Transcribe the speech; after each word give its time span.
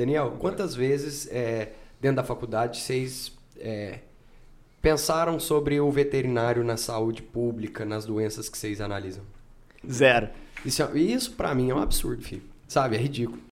Daniel, 0.00 0.36
quantas 0.38 0.74
vezes 0.74 1.28
é, 1.30 1.72
dentro 2.00 2.16
da 2.16 2.24
faculdade 2.24 2.78
vocês 2.78 3.36
é, 3.58 3.98
pensaram 4.80 5.38
sobre 5.38 5.78
o 5.78 5.90
veterinário 5.90 6.64
na 6.64 6.78
saúde 6.78 7.20
pública, 7.22 7.84
nas 7.84 8.06
doenças 8.06 8.48
que 8.48 8.56
vocês 8.56 8.80
analisam? 8.80 9.22
Zero. 9.86 10.30
Isso, 10.64 10.82
é- 10.82 10.98
isso 10.98 11.32
para 11.32 11.54
mim 11.54 11.68
é 11.68 11.74
um 11.74 11.82
absurdo, 11.82 12.22
filho. 12.22 12.42
Sabe, 12.66 12.96
é 12.96 12.98
ridículo. 12.98 13.42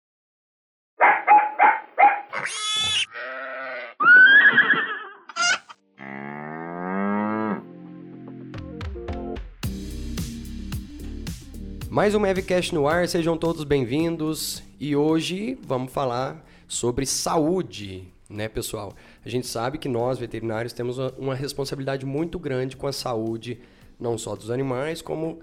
Mais 11.91 12.15
um 12.15 12.21
Mavcast 12.21 12.75
no 12.75 12.89
ar, 12.89 13.07
sejam 13.07 13.37
todos 13.37 13.65
bem-vindos. 13.65 14.67
E 14.79 14.95
hoje 14.95 15.59
vamos 15.67 15.93
falar 15.93 16.45
sobre 16.69 17.05
saúde, 17.07 18.13
né, 18.29 18.49
pessoal? 18.49 18.93
A 19.25 19.29
gente 19.29 19.47
sabe 19.47 19.79
que 19.79 19.89
nós, 19.89 20.19
veterinários, 20.19 20.73
temos 20.73 20.99
uma- 21.19 21.35
responsabilidade 21.35 22.07
muito 22.07 22.39
grande 22.39 22.77
com 22.77 22.87
a 22.87 22.93
saúde, 22.93 23.59
não 23.99 24.17
só 24.17 24.37
dos 24.37 24.51
animais, 24.51 25.03
como 25.03 25.41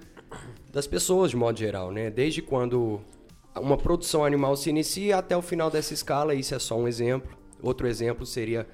das 0.71 0.87
pessoas 0.87 1.31
de 1.31 1.37
modo 1.37 1.57
geral, 1.59 1.91
né? 1.91 2.09
Desde 2.09 2.41
quando 2.41 3.01
uma 3.55 3.77
produção 3.77 4.23
animal 4.23 4.55
se 4.55 4.69
inicia 4.69 5.17
até 5.17 5.35
o 5.35 5.41
final 5.41 5.69
dessa 5.69 5.93
escala, 5.93 6.33
isso 6.33 6.55
é 6.55 6.59
só 6.59 6.77
um 6.77 6.87
exemplo. 6.87 7.37
Outro 7.61 7.87
exemplo 7.87 8.25
seria 8.25 8.67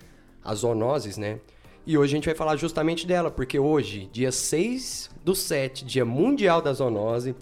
as 0.43 0.59
zoonoses, 0.59 1.17
né? 1.17 1.39
E 1.85 1.97
hoje 1.97 2.13
a 2.13 2.17
gente 2.17 2.25
vai 2.25 2.35
falar 2.35 2.55
justamente 2.57 3.07
dela, 3.07 3.31
porque 3.31 3.57
hoje, 3.57 4.07
dia 4.11 4.31
6 4.31 5.09
do 5.23 5.33
7, 5.35 5.83
dia 5.83 6.05
mundial 6.05 6.61
da 6.61 6.71
zoonose, 6.73 7.35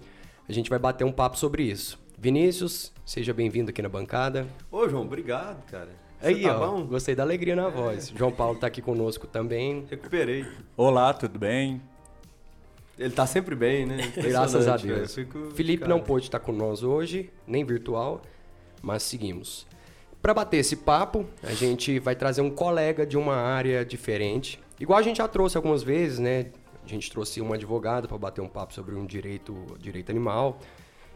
a 0.48 0.52
gente 0.52 0.70
vai 0.70 0.78
bater 0.78 1.04
um 1.04 1.12
papo 1.12 1.36
sobre 1.38 1.62
isso. 1.64 1.98
Vinícius, 2.24 2.92
seja 3.02 3.32
bem-vindo 3.32 3.70
aqui 3.70 3.80
na 3.80 3.88
bancada. 3.88 4.46
Ô, 4.70 4.86
João, 4.86 5.04
obrigado, 5.04 5.64
cara. 5.70 5.88
Você 6.20 6.26
Aí, 6.28 6.42
tá 6.42 6.60
ó, 6.60 6.66
bom? 6.76 6.84
gostei 6.84 7.14
da 7.14 7.22
alegria 7.22 7.56
na 7.56 7.70
voz. 7.70 8.12
João 8.14 8.30
Paulo 8.30 8.58
tá 8.58 8.66
aqui 8.66 8.82
conosco 8.82 9.26
também. 9.26 9.86
Recuperei. 9.88 10.44
Olá, 10.76 11.14
tudo 11.14 11.38
bem? 11.38 11.80
Ele 12.98 13.14
tá 13.14 13.26
sempre 13.26 13.54
bem, 13.54 13.86
né? 13.86 14.12
Graças 14.22 14.68
a. 14.68 14.76
Deus. 14.76 15.16
Eu 15.16 15.24
fico- 15.24 15.50
Felipe 15.52 15.84
cara, 15.84 15.94
não 15.94 16.00
pôde 16.02 16.26
estar 16.26 16.40
conosco 16.40 16.86
hoje, 16.88 17.30
nem 17.46 17.64
virtual, 17.64 18.20
mas 18.82 19.02
seguimos. 19.02 19.66
Para 20.20 20.34
bater 20.34 20.58
esse 20.58 20.76
papo, 20.76 21.24
a 21.42 21.54
gente 21.54 21.98
vai 22.00 22.14
trazer 22.14 22.42
um 22.42 22.50
colega 22.50 23.06
de 23.06 23.16
uma 23.16 23.34
área 23.36 23.82
diferente. 23.82 24.60
Igual 24.78 24.98
a 24.98 25.02
gente 25.02 25.16
já 25.16 25.26
trouxe 25.26 25.56
algumas 25.56 25.82
vezes, 25.82 26.18
né? 26.18 26.48
A 26.84 26.86
gente 26.86 27.10
trouxe 27.10 27.40
um 27.40 27.50
advogado 27.54 28.06
para 28.06 28.18
bater 28.18 28.42
um 28.42 28.48
papo 28.48 28.74
sobre 28.74 28.94
um 28.94 29.06
direito, 29.06 29.56
direito 29.78 30.10
animal. 30.10 30.58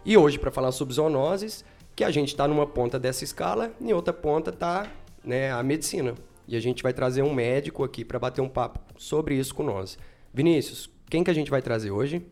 E 0.06 0.19
hoje, 0.19 0.38
para 0.38 0.50
falar 0.50 0.70
sobre 0.70 0.94
zoonoses, 0.94 1.64
que 1.97 2.05
a 2.05 2.10
gente 2.10 2.28
está 2.28 2.47
numa 2.47 2.66
ponta 2.66 2.98
dessa 2.98 3.24
escala, 3.24 3.72
em 3.80 3.92
outra 3.92 4.12
ponta 4.12 4.50
está 4.50 4.86
né, 5.24 5.50
a 5.50 5.62
medicina. 5.62 6.14
E 6.47 6.56
a 6.56 6.60
gente 6.60 6.83
vai 6.83 6.92
trazer 6.92 7.22
um 7.22 7.33
médico 7.33 7.83
aqui 7.83 8.05
para 8.05 8.19
bater 8.19 8.42
um 8.42 8.48
papo 8.48 8.80
sobre 8.98 9.34
isso 9.34 9.55
com 9.55 9.62
nós. 9.62 9.98
Vinícius, 10.32 10.91
quem 11.08 11.25
que 11.25 11.30
a 11.30 11.34
gente 11.34 11.50
vai 11.50 11.62
trazer 11.62 11.91
hoje? 11.91 12.22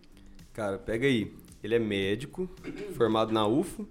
Cara, 0.53 0.79
pega 0.79 1.07
aí. 1.07 1.33
Ele 1.65 1.75
é 1.75 1.79
médico, 1.79 2.51
formado 2.95 3.33
na 3.33 3.47
UFO. 3.47 3.89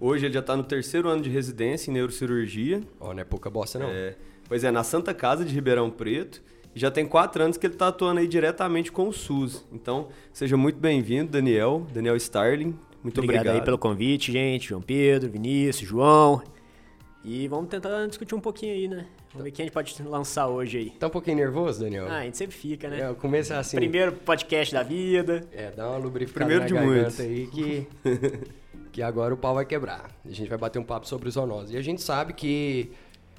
Hoje 0.00 0.26
ele 0.26 0.34
já 0.34 0.42
tá 0.42 0.56
no 0.56 0.64
terceiro 0.64 1.08
ano 1.08 1.22
de 1.22 1.30
residência 1.30 1.90
em 1.90 1.94
neurocirurgia. 1.94 2.82
Ó, 2.98 3.14
não 3.14 3.20
é 3.20 3.24
pouca 3.24 3.48
bosta, 3.48 3.78
não. 3.78 3.88
É, 3.88 4.16
pois 4.48 4.64
é, 4.64 4.70
na 4.72 4.82
Santa 4.82 5.14
Casa 5.14 5.44
de 5.44 5.54
Ribeirão 5.54 5.90
Preto. 5.90 6.42
E 6.74 6.78
já 6.80 6.90
tem 6.90 7.06
quatro 7.06 7.42
anos 7.42 7.56
que 7.56 7.66
ele 7.66 7.74
tá 7.74 7.88
atuando 7.88 8.20
aí 8.20 8.26
diretamente 8.26 8.90
com 8.90 9.08
o 9.08 9.12
SUS. 9.12 9.64
Então, 9.72 10.08
seja 10.32 10.56
muito 10.56 10.78
bem-vindo, 10.78 11.30
Daniel. 11.30 11.86
Daniel 11.92 12.16
Starling. 12.16 12.76
Muito 13.06 13.18
obrigado, 13.20 13.42
obrigado. 13.42 13.60
aí 13.60 13.64
pelo 13.64 13.78
convite, 13.78 14.32
gente. 14.32 14.68
João 14.68 14.82
Pedro, 14.82 15.30
Vinícius, 15.30 15.88
João. 15.88 16.42
E 17.24 17.46
vamos 17.48 17.68
tentar 17.68 18.06
discutir 18.06 18.34
um 18.34 18.40
pouquinho 18.40 18.72
aí, 18.72 18.88
né? 18.88 19.06
Vamos 19.32 19.44
ver 19.44 19.50
quem 19.50 19.62
a 19.62 19.66
gente 19.66 19.72
pode 19.74 20.02
lançar 20.02 20.48
hoje 20.48 20.78
aí. 20.78 20.90
Tá 20.90 21.06
um 21.08 21.10
pouquinho 21.10 21.36
nervoso, 21.36 21.80
Daniel? 21.80 22.06
Ah, 22.08 22.18
a 22.18 22.24
gente 22.24 22.36
sempre 22.36 22.56
fica, 22.56 22.86
É, 22.86 22.90
né? 22.90 23.10
o 23.10 23.14
começo 23.14 23.52
é 23.52 23.56
assim. 23.56 23.76
Primeiro 23.76 24.12
podcast 24.12 24.72
da 24.74 24.82
vida. 24.82 25.46
É, 25.52 25.70
dá 25.70 25.88
uma 25.88 25.98
lubrificada 25.98 26.46
Primeiro 26.46 26.74
na 26.74 26.80
de 26.80 26.86
muitos. 26.86 27.20
aí 27.20 27.46
que, 27.48 27.86
que 28.92 29.02
agora 29.02 29.34
o 29.34 29.36
pau 29.36 29.54
vai 29.54 29.64
quebrar. 29.64 30.10
A 30.24 30.30
gente 30.32 30.48
vai 30.48 30.58
bater 30.58 30.78
um 30.78 30.84
papo 30.84 31.06
sobre 31.06 31.30
zoonose. 31.30 31.74
E 31.74 31.76
a 31.76 31.82
gente 31.82 32.00
sabe 32.00 32.32
que 32.32 32.90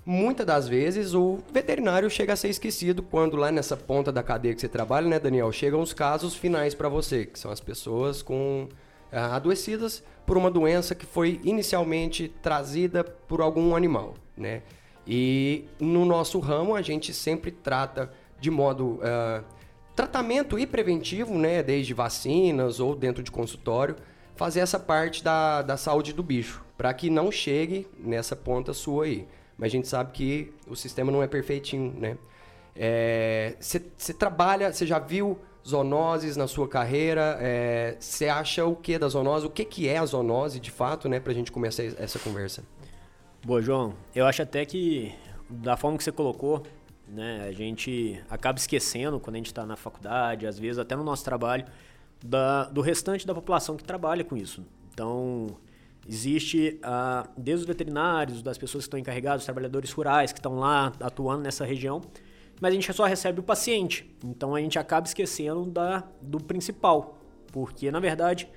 muitas 0.06 0.45
das 0.45 0.67
vezes 0.67 1.13
o 1.13 1.39
veterinário 1.53 2.09
chega 2.09 2.33
a 2.33 2.35
ser 2.35 2.50
esquecido 2.50 3.01
quando 3.01 3.35
lá 3.38 3.51
nessa 3.51 3.75
ponta 3.77 4.11
da 4.11 4.22
cadeia 4.23 4.53
que 4.53 4.61
você 4.61 4.67
trabalha, 4.69 5.07
né, 5.07 5.17
Daniel? 5.19 5.51
Chegam 5.51 5.79
os 5.81 5.94
casos 5.94 6.35
finais 6.35 6.75
para 6.75 6.89
você, 6.89 7.25
que 7.25 7.39
são 7.39 7.51
as 7.51 7.59
pessoas 7.61 8.22
com 8.22 8.67
adoecidas 9.12 10.03
por 10.25 10.38
uma 10.38 10.51
doença 10.51 10.94
que 10.94 11.06
foi 11.06 11.40
inicialmente 11.44 12.28
trazida 12.41 13.03
por 13.03 13.41
algum 13.41 13.75
animal, 13.75 14.16
né? 14.35 14.62
E 15.07 15.66
no 15.79 16.03
nosso 16.03 16.40
ramo 16.40 16.75
a 16.75 16.81
gente 16.81 17.13
sempre 17.13 17.50
trata 17.50 18.12
de 18.40 18.51
modo 18.51 19.00
ah, 19.01 19.41
tratamento 19.95 20.59
e 20.59 20.68
preventivo, 20.68 21.38
né, 21.40 21.63
desde 21.63 21.94
vacinas 21.94 22.79
ou 22.79 22.95
dentro 22.95 23.23
de 23.23 23.31
consultório, 23.31 23.95
fazer 24.35 24.59
essa 24.59 24.78
parte 24.78 25.24
da, 25.24 25.62
da 25.62 25.78
saúde 25.78 26.13
do 26.13 26.22
bicho, 26.22 26.63
para 26.78 26.94
que 26.94 27.09
não 27.09 27.31
chegue 27.31 27.88
nessa 27.97 28.35
ponta 28.35 28.74
sua 28.74 29.06
aí. 29.06 29.28
Mas 29.57 29.68
a 29.68 29.72
gente 29.72 29.88
sabe 29.88 30.12
que 30.12 30.53
o 30.68 30.75
sistema 30.75 31.12
não 31.12 31.24
é 31.24 31.28
perfeitinho, 31.28 31.95
né? 31.97 32.18
Você 33.59 34.13
trabalha, 34.13 34.72
você 34.72 34.85
já 34.85 35.00
viu 35.00 35.39
zoonoses 35.67 36.38
na 36.38 36.47
sua 36.47 36.67
carreira? 36.67 37.38
Você 38.00 38.28
acha 38.28 38.66
o 38.66 38.75
que 38.75 38.97
da 38.97 39.07
zoonose? 39.07 39.45
O 39.45 39.50
que, 39.50 39.66
que 39.66 39.88
é 39.88 39.97
a 39.97 40.05
zoonose, 40.05 40.59
de 40.59 40.72
fato, 40.72 41.09
né? 41.09 41.19
Pra 41.19 41.33
gente 41.33 41.51
começar 41.51 41.83
essa 41.83 42.17
conversa. 42.19 42.63
Boa, 43.45 43.61
João. 43.61 43.94
Eu 44.16 44.25
acho 44.25 44.41
até 44.41 44.66
que, 44.66 45.13
da 45.50 45.75
forma 45.77 45.97
que 45.97 46.03
você 46.03 46.11
colocou, 46.11 46.63
né, 47.07 47.45
a 47.47 47.51
gente 47.51 48.22
acaba 48.29 48.57
esquecendo 48.57 49.19
quando 49.19 49.35
a 49.35 49.38
gente 49.38 49.47
está 49.47 49.66
na 49.66 49.75
faculdade, 49.75 50.45
às 50.45 50.57
vezes 50.59 50.77
até 50.79 50.95
no 50.95 51.03
nosso 51.03 51.23
trabalho, 51.23 51.66
da- 52.23 52.66
do 52.66 52.81
restante 52.81 53.25
da 53.25 53.33
população 53.33 53.77
que 53.77 53.83
trabalha 53.83 54.23
com 54.23 54.35
isso. 54.35 54.66
Então, 54.94 55.47
existe, 56.07 56.79
ah, 56.83 57.27
desde 57.38 57.61
os 57.63 57.67
veterinários, 57.67 58.41
das 58.41 58.57
pessoas 58.57 58.83
que 58.83 58.88
estão 58.88 59.00
encarregadas, 59.00 59.41
os 59.41 59.45
trabalhadores 59.45 59.91
rurais 59.91 60.33
que 60.33 60.39
estão 60.39 60.56
lá 60.56 60.91
atuando 61.00 61.44
nessa 61.44 61.63
região, 61.63 62.01
mas 62.59 62.72
a 62.72 62.75
gente 62.75 62.91
só 62.94 63.06
recebe 63.06 63.40
o 63.40 63.44
paciente. 63.44 64.09
Então, 64.23 64.56
a 64.56 64.62
gente 64.62 64.79
acaba 64.79 65.06
esquecendo 65.07 65.66
da, 65.66 66.03
do 66.22 66.40
principal, 66.40 67.19
porque, 67.51 67.91
na 67.91 68.00
verdade, 68.00 68.50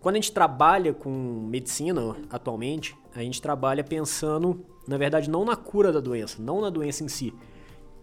quando 0.00 0.16
a 0.16 0.18
gente 0.18 0.32
trabalha 0.32 0.94
com 0.94 1.10
medicina 1.10 2.16
atualmente, 2.30 2.96
a 3.14 3.22
gente 3.22 3.40
trabalha 3.42 3.84
pensando, 3.84 4.64
na 4.86 4.96
verdade, 4.96 5.28
não 5.28 5.44
na 5.44 5.56
cura 5.56 5.92
da 5.92 6.00
doença, 6.00 6.40
não 6.40 6.60
na 6.60 6.70
doença 6.70 7.04
em 7.04 7.08
si, 7.08 7.34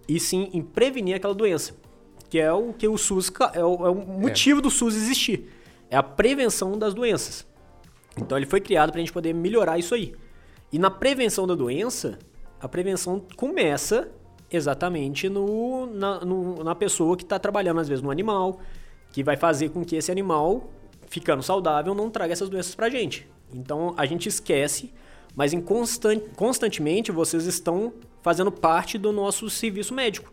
e 0.07 0.19
sim 0.19 0.49
em 0.53 0.61
prevenir 0.61 1.15
aquela 1.15 1.33
doença, 1.33 1.75
que 2.29 2.39
é 2.39 2.51
o 2.51 2.73
que 2.73 2.87
o 2.87 2.97
SUS 2.97 3.31
é 3.53 3.63
o, 3.63 3.85
é 3.85 3.89
o 3.89 3.95
motivo 3.95 4.61
do 4.61 4.69
SUS 4.69 4.95
existir, 4.95 5.49
é 5.89 5.97
a 5.97 6.03
prevenção 6.03 6.77
das 6.77 6.93
doenças. 6.93 7.47
Então 8.17 8.37
ele 8.37 8.45
foi 8.45 8.61
criado 8.61 8.91
para 8.91 8.99
a 8.99 9.01
gente 9.01 9.13
poder 9.13 9.33
melhorar 9.33 9.77
isso 9.77 9.95
aí. 9.95 10.13
E 10.71 10.77
na 10.77 10.91
prevenção 10.91 11.47
da 11.47 11.55
doença, 11.55 12.19
a 12.59 12.67
prevenção 12.67 13.25
começa 13.35 14.11
exatamente 14.51 15.27
no, 15.29 15.85
na, 15.87 16.19
no- 16.23 16.63
na 16.63 16.73
pessoa 16.75 17.15
que 17.17 17.23
está 17.23 17.37
trabalhando, 17.39 17.79
às 17.79 17.87
vezes, 17.87 18.01
no 18.03 18.11
animal, 18.11 18.59
que 19.11 19.23
vai 19.23 19.35
fazer 19.37 19.69
com 19.69 19.83
que 19.83 19.95
esse 19.95 20.11
animal, 20.11 20.69
ficando 21.07 21.41
saudável, 21.43 21.93
não 21.95 22.09
traga 22.09 22.33
essas 22.33 22.49
doenças 22.49 22.75
pra 22.75 22.89
gente. 22.89 23.27
Então 23.53 23.93
a 23.97 24.05
gente 24.05 24.27
esquece, 24.29 24.91
mas 25.35 25.53
em 25.53 25.61
constan- 25.61 26.19
constantemente 26.35 27.11
vocês 27.11 27.45
estão 27.45 27.93
fazendo 28.21 28.51
parte 28.51 28.97
do 28.97 29.11
nosso 29.11 29.49
serviço 29.49 29.93
médico. 29.93 30.31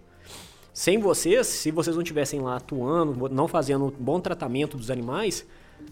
Sem 0.73 0.99
vocês, 0.99 1.47
se 1.47 1.71
vocês 1.71 1.95
não 1.95 2.03
estivessem 2.03 2.41
lá 2.41 2.57
atuando, 2.57 3.29
não 3.29 3.47
fazendo 3.47 3.95
bom 3.99 4.19
tratamento 4.19 4.77
dos 4.77 4.91
animais, 4.91 5.47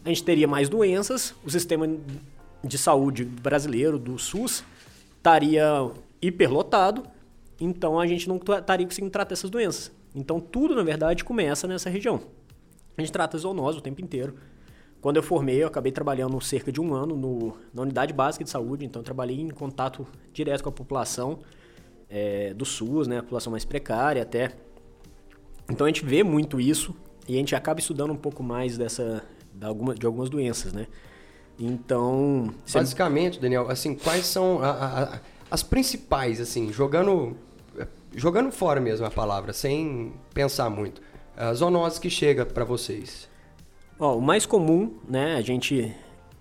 a 0.05 0.09
gente 0.09 0.25
teria 0.25 0.49
mais 0.49 0.69
doenças, 0.69 1.35
o 1.45 1.51
sistema 1.51 1.89
de 2.65 2.79
saúde 2.79 3.25
brasileiro, 3.25 3.97
do 3.99 4.19
SUS, 4.19 4.65
estaria 5.17 5.89
hiperlotado, 6.21 7.05
então 7.65 7.99
a 8.01 8.07
gente 8.07 8.29
não 8.29 8.37
estaria 8.37 8.87
conseguindo 8.87 9.11
tratar 9.13 9.33
essas 9.35 9.51
doenças. 9.51 9.93
Então 10.15 10.41
tudo, 10.41 10.75
na 10.75 10.83
verdade, 10.83 11.25
começa 11.25 11.67
nessa 11.67 11.89
região. 11.89 12.21
A 12.97 13.01
gente 13.01 13.13
trata 13.13 13.39
zoonose 13.39 13.79
o 13.79 13.81
tempo 13.81 14.01
inteiro. 14.01 14.35
Quando 15.01 15.17
eu 15.17 15.23
formei, 15.23 15.63
eu 15.63 15.67
acabei 15.67 15.91
trabalhando 15.91 16.41
cerca 16.41 16.71
de 16.71 16.81
um 16.81 16.95
ano 16.95 17.17
no- 17.17 17.57
na 17.75 17.83
unidade 17.83 18.13
básica 18.13 18.45
de 18.45 18.51
saúde, 18.51 18.85
então 18.85 19.03
trabalhei 19.03 19.41
em 19.41 19.49
contato 19.51 20.07
direto 20.33 20.63
com 20.63 20.69
a 20.69 20.73
população 20.73 21.41
é, 22.15 22.53
do 22.53 22.65
SUS, 22.67 23.07
né, 23.09 23.19
a 23.19 23.23
população 23.23 23.51
mais 23.51 23.65
precária 23.65 24.23
até. 24.23 24.53
Então 25.71 25.87
a 25.87 25.89
gente 25.89 26.05
vê 26.05 26.23
muito 26.23 26.61
isso 26.61 26.95
e 27.27 27.35
a 27.35 27.39
gente 27.39 27.55
acaba 27.55 27.81
estudando 27.81 28.11
um 28.13 28.17
pouco 28.17 28.43
mais 28.43 28.77
dessa 28.77 29.25
de, 29.55 29.99
de 29.99 30.07
algumas 30.07 30.29
doenças, 30.29 30.73
né? 30.75 30.87
Então, 31.59 32.53
Basicamente, 32.73 33.41
Daniel, 33.41 33.71
assim, 33.71 33.95
quais 33.95 34.27
são 34.27 34.63
a- 34.63 34.71
a- 35.15 35.21
as 35.51 35.63
principais, 35.63 36.41
assim, 36.41 36.73
jogando 36.73 37.37
jogando 38.15 38.51
fora 38.53 38.81
mesmo 38.81 39.07
a 39.07 39.11
palavra, 39.11 39.53
sem 39.53 40.13
pensar 40.35 40.69
muito, 40.71 41.01
as 41.37 41.59
zoonoses 41.59 41.99
que 41.99 42.11
chega 42.11 42.45
para 42.45 42.65
vocês? 42.65 43.29
Ó, 43.99 44.17
o 44.17 44.21
mais 44.21 44.47
comum, 44.47 44.95
né, 45.09 45.37
a 45.37 45.41
gente 45.41 45.95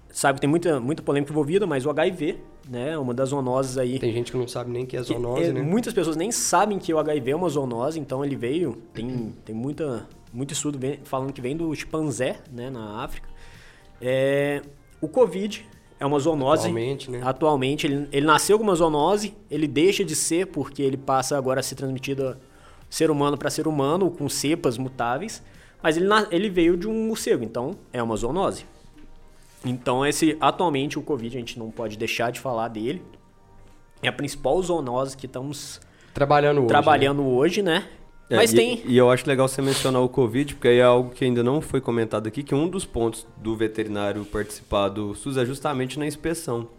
sabe 0.09 0.38
que 0.38 0.41
tem 0.41 0.50
muita, 0.50 0.79
muita 0.79 1.01
polêmica 1.01 1.31
envolvida, 1.31 1.65
mas 1.68 1.85
o 1.85 1.89
HIV, 1.89 2.38
né, 2.69 2.97
uma 2.97 3.13
das 3.13 3.29
zoonoses 3.29 3.77
aí. 3.77 4.00
Tem 4.00 4.12
gente 4.12 4.31
que 4.31 4.38
não 4.38 4.47
sabe 4.47 4.71
nem 4.71 4.85
que 4.85 4.97
é 4.97 5.00
que 5.01 5.07
zoonose, 5.07 5.50
é- 5.50 5.53
né? 5.53 5.62
Muitas 5.62 5.94
pessoas 5.94 6.15
nem 6.15 6.31
sabem 6.31 6.79
que 6.79 6.94
o 6.94 7.00
HIV 7.00 7.31
é 7.31 7.35
uma 7.35 7.50
zoonose, 7.50 8.00
então 8.00 8.23
ele 8.25 8.35
veio, 8.35 8.73
tem, 8.94 9.33
tem 9.45 9.56
muita, 9.56 10.07
muito 10.33 10.53
estudo 10.53 10.79
falando 11.03 11.31
que 11.31 11.41
vem 11.41 11.56
do 11.56 11.73
chimpanzé, 11.75 12.39
né, 12.51 12.69
na 12.69 13.03
África. 13.03 13.29
É, 14.01 14.62
o 15.00 15.07
Covid 15.07 15.65
é 16.01 16.06
uma 16.06 16.18
zoonose. 16.18 16.63
Atualmente, 16.63 17.12
né? 17.12 17.21
Atualmente, 17.24 17.86
ele, 17.86 18.07
ele 18.12 18.25
nasceu 18.25 18.57
com 18.57 18.63
uma 18.63 18.74
zoonose, 18.74 19.36
ele 19.51 19.68
deixa 19.68 20.03
de 20.03 20.15
ser 20.15 20.48
porque 20.48 20.81
ele 20.81 20.98
passa 20.98 21.38
agora 21.38 21.59
a 21.59 21.63
ser 21.63 21.75
transmitido 21.75 22.36
ser 22.89 23.12
humano 23.12 23.38
para 23.38 23.51
ser 23.51 23.68
humano, 23.68 24.09
com 24.09 24.27
cepas 24.27 24.80
mutáveis, 24.80 25.44
mas 25.81 25.98
ele, 25.98 26.07
ele 26.31 26.50
veio 26.50 26.75
de 26.75 26.88
um 26.88 27.07
morcego, 27.07 27.44
então 27.44 27.75
é 27.94 28.01
uma 28.01 28.15
zoonose. 28.15 28.65
Então, 29.63 30.03
esse 30.03 30.36
atualmente 30.42 30.98
o 30.98 31.03
Covid, 31.03 31.38
a 31.38 31.39
gente 31.39 31.59
não 31.59 31.69
pode 31.69 31.95
deixar 32.00 32.31
de 32.31 32.39
falar 32.39 32.68
dele. 32.69 33.04
É 34.01 34.07
a 34.07 34.12
principal 34.12 34.59
zoonose 34.59 35.15
que 35.15 35.27
estamos 35.27 35.80
Trabalhando 36.15 36.57
hoje. 36.57 36.63
né? 36.63 36.68
trabalhando 36.68 37.27
hoje, 37.27 37.62
né? 37.62 37.88
É, 38.31 38.38
Mas 38.38 38.54
e, 38.54 38.56
tem. 38.56 38.81
E 38.86 38.98
eu 38.98 39.12
acho 39.12 39.28
legal 39.28 39.45
você 39.45 39.62
mencionar 39.62 40.01
o 40.01 40.07
Covid, 40.07 40.56
porque 40.56 40.69
aí 40.69 40.78
é 40.78 40.83
algo 40.83 41.10
que 41.10 41.25
ainda 41.25 41.44
não 41.44 41.60
foi 41.60 41.81
comentado 41.81 42.28
aqui, 42.28 42.42
que 42.42 42.56
um 42.56 42.66
dos 42.66 42.86
pontos 42.86 43.28
do 43.36 43.57
veterinário 43.57 44.24
participar 44.24 44.88
do 44.88 45.13
SUS 45.13 45.36
é 45.36 45.45
justamente 45.45 46.00
na 46.00 46.07
inspeção, 46.07 46.69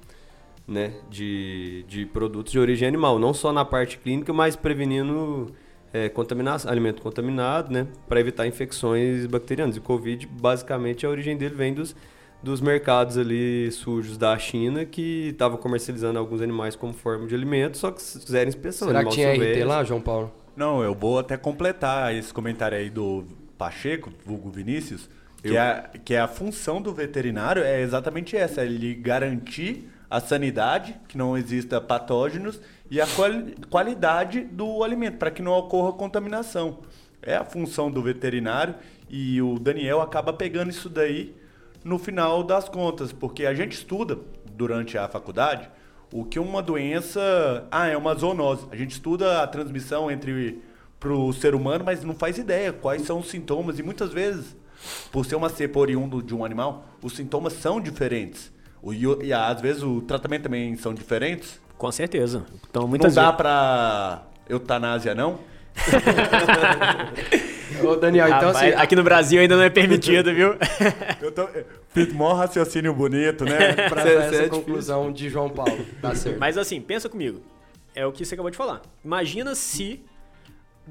né? 0.67 0.95
De, 1.11 1.85
de 1.87 2.07
produtos 2.07 2.53
de 2.53 2.59
origem 2.59 2.89
animal. 2.89 3.19
Não 3.19 3.35
só 3.35 3.53
na 3.53 3.67
parte 3.67 3.99
clínica, 3.99 4.33
mas 4.33 4.57
prevenindo 4.57 5.53
é, 5.93 6.09
contaminação, 6.09 6.71
alimento 6.71 7.03
contaminado, 7.03 7.71
né? 7.71 7.87
Para 8.09 8.19
evitar 8.19 8.47
infecções 8.47 9.27
bacterianas. 9.27 9.77
E 9.77 9.79
o 9.79 9.83
Covid, 9.83 10.27
basicamente, 10.27 11.05
a 11.05 11.11
origem 11.11 11.37
dele 11.37 11.55
vem 11.55 11.75
dos, 11.75 11.95
dos 12.43 12.63
mercados 12.63 13.19
ali 13.19 13.71
sujos 13.73 14.17
da 14.17 14.39
China, 14.39 14.87
que 14.87 15.29
estavam 15.33 15.59
comercializando 15.59 16.19
alguns 16.19 16.41
animais 16.41 16.75
como 16.75 16.95
forma 16.95 17.27
de 17.27 17.35
alimento, 17.35 17.77
só 17.77 17.91
que 17.91 18.01
fizeram 18.01 18.49
inspeção. 18.49 18.89
Será 18.89 19.05
que 19.05 19.11
tinha 19.11 19.35
RT 19.35 19.65
lá, 19.67 19.85
João 19.85 20.01
Paulo? 20.01 20.33
Não, 20.57 20.83
eu 20.83 20.95
vou 20.95 21.19
até 21.19 21.37
completar 21.37 22.15
esse 22.15 22.33
comentário 22.33 22.77
aí 22.77 22.91
do 22.91 23.25
Pacheco, 23.57 24.13
vulgo 24.25 24.51
Vinícius, 24.51 25.09
que, 25.43 25.57
é, 25.57 25.91
que 26.05 26.15
é 26.15 26.21
a 26.21 26.29
função 26.29 26.81
do 26.81 26.93
veterinário 26.93 27.63
é 27.63 27.81
exatamente 27.81 28.37
essa, 28.37 28.61
é 28.63 28.67
ele 28.67 28.95
garantir 28.95 29.89
a 30.11 30.21
sanidade, 30.21 30.95
que 31.09 31.17
não 31.17 31.37
exista 31.39 31.81
patógenos, 31.81 32.61
e 32.91 33.01
a 33.01 33.07
quali- 33.07 33.55
qualidade 33.71 34.43
do 34.43 34.85
alimento, 34.85 35.17
para 35.17 35.31
que 35.31 35.41
não 35.41 35.53
ocorra 35.53 35.93
contaminação. 35.95 36.81
É 37.23 37.35
a 37.35 37.45
função 37.45 37.91
do 37.91 38.03
veterinário 38.03 38.75
e 39.09 39.41
o 39.41 39.59
Daniel 39.59 40.01
acaba 40.03 40.33
pegando 40.33 40.71
isso 40.71 40.91
daí 40.91 41.35
no 41.83 41.99
final 41.99 42.43
das 42.43 42.69
contas, 42.69 43.11
porque 43.13 43.47
a 43.47 43.55
gente 43.55 43.73
estuda 43.73 44.19
durante 44.53 44.99
a 44.99 45.09
faculdade 45.09 45.71
o 46.13 46.25
que 46.25 46.39
uma 46.39 46.63
doença. 46.63 47.67
Ah, 47.71 47.87
é 47.89 47.97
uma 47.97 48.15
zoonose. 48.15 48.67
A 48.71 48.77
gente 48.77 48.93
estuda 48.93 49.43
a 49.43 49.47
transmissão 49.47 50.11
entre 50.11 50.63
para 51.01 51.13
o 51.13 51.33
ser 51.33 51.55
humano, 51.55 51.83
mas 51.85 52.05
não 52.05 52.15
faz 52.15 52.39
ideia 52.39 52.73
quais 52.73 53.03
são 53.03 53.19
os 53.19 53.29
sintomas. 53.29 53.79
E 53.79 53.83
muitas 53.83 54.13
vezes, 54.13 54.57
por 55.11 55.25
ser 55.27 55.35
uma 55.35 55.49
cepa 55.49 55.81
oriundo 55.81 56.23
de 56.23 56.35
um 56.35 56.45
animal, 56.45 56.85
os 57.03 57.15
sintomas 57.17 57.55
são 57.55 57.81
diferentes. 57.81 58.53
O, 58.81 58.93
e, 58.93 59.03
e 59.25 59.33
às 59.33 59.61
vezes 59.61 59.83
o 59.83 60.01
tratamento 60.03 60.43
também 60.45 60.77
são 60.77 60.95
diferentes. 60.95 61.61
Com 61.77 61.91
certeza. 61.91 62.45
Então, 62.71 62.83
Não 62.83 62.89
muitas 62.89 63.15
dá 63.15 63.23
vezes. 63.23 63.37
pra 63.37 64.23
eutanásia, 64.49 65.15
não? 65.15 65.39
Ô, 67.85 67.97
Daniel, 67.97 68.27
então 68.27 68.49
Rapaz, 68.53 68.57
assim, 68.57 68.83
aqui 68.83 68.97
no 68.97 69.03
Brasil 69.03 69.41
ainda 69.41 69.57
não 69.57 69.63
é 69.63 69.71
permitido, 69.71 70.35
viu? 70.35 70.55
Eu 71.21 71.33
tô, 71.33 71.49
fiz 71.91 72.13
mó 72.13 72.33
raciocínio 72.35 72.93
bonito, 72.95 73.45
né? 73.45 73.89
pra 73.89 74.03
Cê- 74.03 74.09
cê 74.09 74.17
essa 74.17 74.43
é 74.45 74.49
conclusão 74.49 75.13
de 75.13 75.29
João 75.29 75.49
Paulo, 75.49 75.85
tá 76.01 76.15
certo. 76.17 76.39
Mas 76.39 76.59
assim, 76.59 76.81
pensa 76.81 77.09
comigo. 77.09 77.41
É 77.95 78.07
o 78.07 78.13
que 78.13 78.25
você 78.25 78.35
acabou 78.35 78.51
de 78.51 78.57
falar. 78.57 78.83
Imagina 79.05 79.55
se 79.55 80.03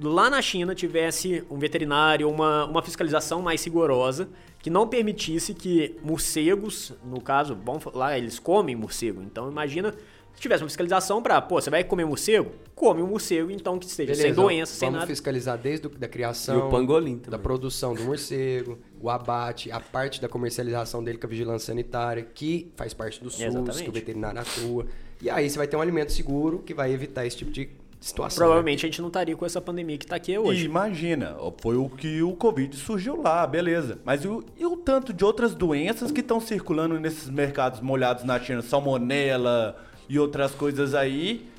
lá 0.02 0.30
na 0.30 0.42
China 0.42 0.74
tivesse 0.76 1.44
um 1.50 1.58
veterinário, 1.58 2.30
uma, 2.30 2.66
uma 2.66 2.82
fiscalização 2.82 3.42
mais 3.42 3.64
rigorosa 3.64 4.30
que 4.60 4.70
não 4.70 4.88
permitisse 4.88 5.54
que 5.54 5.98
morcegos, 6.04 6.94
no 7.04 7.20
caso, 7.20 7.56
bom, 7.56 7.80
lá 7.94 8.18
eles 8.18 8.38
comem 8.38 8.76
morcego. 8.76 9.22
Então 9.24 9.50
imagina 9.50 9.96
se 10.36 10.42
tivesse 10.42 10.64
uma 10.64 10.70
fiscalização 10.70 11.22
pra, 11.22 11.42
pô, 11.42 11.62
você 11.62 11.70
vai 11.70 11.84
comer 11.84 12.06
morcego? 12.06 12.52
Come 12.74 13.02
um 13.02 13.08
morcego, 13.08 13.52
então 13.52 13.78
que 13.78 13.86
esteja 13.86 14.14
sem 14.16 14.24
Beleza, 14.24 14.42
doença, 14.42 14.74
sem 14.74 14.88
vamos 14.88 15.00
nada. 15.02 15.08
fiscalizar 15.08 15.58
desde 15.58 15.88
o, 15.88 15.90
da 15.90 16.08
E 16.08 16.10
criação, 16.10 16.68
o 16.68 16.72
pangolim 16.72 17.18
da 17.18 17.24
também. 17.26 17.40
produção 17.42 17.94
do 17.94 18.04
morcego, 18.04 18.80
o 19.00 19.10
abate, 19.10 19.72
a 19.72 19.80
parte 19.80 20.20
da 20.22 20.28
comercialização 20.28 21.04
dele 21.04 21.18
com 21.18 21.28
a 21.28 21.30
vigilância 21.30 21.68
sanitária, 21.68 22.24
que 22.24 22.72
faz 22.76 22.94
parte 22.94 23.24
do 23.24 23.30
SUS, 23.30 23.42
Exatamente. 23.42 23.84
que 23.84 23.90
o 23.90 23.94
veterinário 23.94 24.42
atua. 24.42 24.88
E 25.22 25.30
aí 25.30 25.48
você 25.50 25.58
vai 25.58 25.68
ter 25.68 25.78
um 25.78 25.82
alimento 25.82 26.12
seguro 26.12 26.60
que 26.60 26.74
vai 26.74 26.92
evitar 26.92 27.26
esse 27.26 27.38
tipo 27.38 27.52
de 27.52 27.70
situação. 28.00 28.38
Provavelmente 28.40 28.84
a 28.84 28.90
gente 28.90 29.00
não 29.00 29.10
estaria 29.10 29.36
com 29.38 29.46
essa 29.46 29.62
pandemia 29.62 29.96
que 29.96 30.08
tá 30.08 30.16
aqui 30.16 30.32
E 30.32 30.40
hoje. 30.40 30.66
imagina, 30.66 31.36
foi 31.60 31.76
o 31.76 31.88
que 31.88 32.24
o 32.24 32.34
Covid 32.36 32.76
surgiu 32.76 33.22
lá, 33.22 33.46
beleza. 33.46 34.00
Mas 34.04 34.24
e 34.24 34.28
o, 34.28 34.44
e 34.58 34.66
o 34.66 34.76
tanto 34.76 35.14
de 35.14 35.24
outras 35.24 35.54
doenças 35.54 36.12
que 36.12 36.22
estão 36.22 36.40
circulando 36.42 37.00
nesses 37.00 37.30
mercados 37.30 37.80
molhados 37.80 38.24
na 38.24 38.40
China, 38.40 38.64
salmonela 38.64 39.76
e 40.14 40.20
outras 40.20 40.52
coisas 40.52 40.94
aí, 40.94 41.50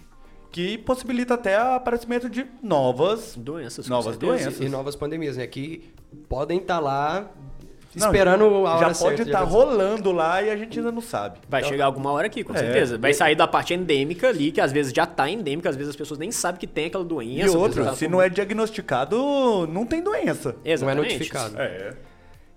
que 0.51 0.77
possibilita 0.79 1.35
até 1.35 1.59
o 1.59 1.75
aparecimento 1.75 2.29
de 2.29 2.45
novas 2.63 3.35
Doenças, 3.37 3.89
novas 3.89 4.19
doenças. 4.19 4.61
E 4.61 4.69
novas 4.69 4.95
pandemias, 4.95 5.37
né? 5.39 5.47
Que 5.47 5.91
podem 6.29 6.59
estar 6.59 6.79
lá 6.79 7.31
Não, 7.97 8.07
esperando 8.09 8.45
a 8.67 8.75
hora 8.75 8.93
Já 8.93 9.01
pode 9.01 9.17
de 9.17 9.23
estar 9.23 9.39
acontecer. 9.43 9.57
rolando 9.57 10.13
lá 10.13 10.43
e 10.43 10.51
a 10.51 10.57
gente 10.57 10.79
ainda 10.79 10.93
não 10.93 11.01
sabe. 11.01 11.39
Vai 11.49 11.65
chegar 11.65 11.87
alguma 11.87 12.13
hora 12.13 12.27
aqui, 12.27 12.45
com 12.45 12.55
É. 12.55 12.59
certeza. 12.59 12.99
Vai 12.99 13.15
sair 13.15 13.35
da 13.35 13.49
parte 13.49 13.73
endêmica 13.73 14.29
ali, 14.29 14.53
que 14.53 14.61
às 14.61 14.71
vezes 14.73 14.93
já 14.93 15.07
tá 15.07 15.31
endêmica, 15.31 15.71
às 15.71 15.77
vezes 15.77 15.89
as 15.91 15.97
pessoas 15.97 16.19
nem 16.21 16.31
sabem 16.31 16.61
que 16.61 16.67
tem 16.67 16.87
aquela 16.87 17.05
doença. 17.05 17.47
E 17.47 17.57
outra, 17.57 17.85
tá 17.87 17.95
se 17.95 18.07
não 18.07 18.21
é 18.21 18.29
diagnosticado, 18.29 19.67
não 19.67 19.87
tem 19.87 20.03
doença. 20.03 20.51
Não 20.53 20.59
é 20.65 20.73
Exatamente. 20.73 21.13
notificado. 21.15 21.59
É. 21.59 21.95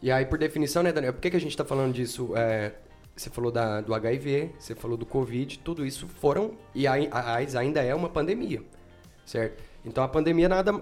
E 0.02 0.12
aí, 0.12 0.26
por 0.26 0.38
definição, 0.38 0.84
né, 0.84 0.92
Daniel? 0.92 1.14
Por 1.14 1.22
que, 1.22 1.32
que 1.32 1.38
a 1.38 1.40
gente 1.40 1.56
tá 1.56 1.64
falando 1.64 1.94
disso? 1.94 2.34
É, 2.36 2.74
você 3.16 3.30
falou 3.30 3.52
da, 3.52 3.82
do 3.82 3.94
HIV, 3.94 4.52
você 4.60 4.76
falou 4.76 4.98
do 4.98 5.06
Covid, 5.06 5.60
tudo 5.60 5.86
isso 5.86 6.08
foram. 6.08 6.52
E 6.74 6.86
a, 6.86 6.94
a 7.12 7.36
AIDS 7.36 7.56
ainda 7.56 7.82
é 7.82 7.96
uma 7.96 8.10
pandemia, 8.10 8.62
certo? 9.26 9.64
Então 9.86 10.04
a 10.04 10.08
pandemia 10.08 10.50
nada. 10.50 10.74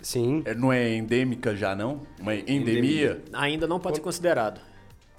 Sim. 0.00 0.42
É, 0.46 0.54
Não 0.54 0.72
é 0.72 0.94
endêmica 0.94 1.54
já, 1.54 1.74
não? 1.74 2.00
Uma 2.18 2.34
endemia? 2.34 3.22
Ainda 3.32 3.66
não 3.66 3.78
pode 3.78 3.96
ser 3.96 4.02
considerado. 4.02 4.60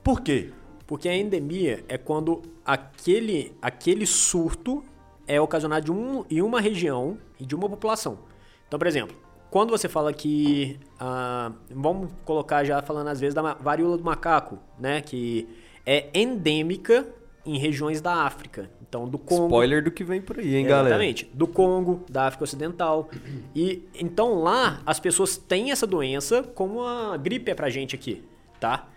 Por 0.03 0.21
quê? 0.21 0.51
Porque 0.87 1.07
a 1.07 1.15
endemia 1.15 1.83
é 1.87 1.97
quando 1.97 2.41
aquele, 2.65 3.53
aquele 3.61 4.05
surto 4.05 4.83
é 5.27 5.39
ocasionado 5.39 5.85
de 5.85 5.91
um, 5.91 6.25
em 6.29 6.41
uma 6.41 6.59
região 6.59 7.17
e 7.39 7.45
de 7.45 7.55
uma 7.55 7.69
população. 7.69 8.19
Então, 8.67 8.79
por 8.79 8.87
exemplo, 8.87 9.15
quando 9.49 9.69
você 9.69 9.87
fala 9.87 10.11
que. 10.11 10.79
ah, 10.99 11.51
vamos 11.69 12.09
colocar 12.25 12.63
já 12.63 12.81
falando 12.81 13.09
às 13.09 13.19
vezes 13.19 13.35
da 13.35 13.53
varíola 13.53 13.97
do 13.97 14.03
macaco, 14.03 14.57
né? 14.79 15.01
Que 15.01 15.47
é 15.85 16.09
endêmica 16.13 17.07
em 17.45 17.57
regiões 17.57 18.01
da 18.01 18.23
África. 18.23 18.69
Então, 18.81 19.07
do 19.07 19.17
Congo. 19.17 19.45
Spoiler 19.45 19.83
do 19.83 19.91
que 19.91 20.03
vem 20.03 20.21
por 20.21 20.39
aí, 20.39 20.55
hein, 20.55 20.65
galera? 20.65 20.89
Exatamente. 20.89 21.29
Do 21.33 21.47
Congo, 21.47 22.05
da 22.07 22.27
África 22.27 22.43
Ocidental. 22.43 23.09
E 23.55 23.83
então 23.99 24.35
lá 24.35 24.81
as 24.85 24.99
pessoas 24.99 25.35
têm 25.35 25.71
essa 25.71 25.87
doença 25.87 26.43
como 26.43 26.83
a 26.83 27.17
gripe 27.17 27.49
é 27.49 27.55
pra 27.55 27.69
gente 27.69 27.95
aqui, 27.95 28.23
tá? 28.59 28.87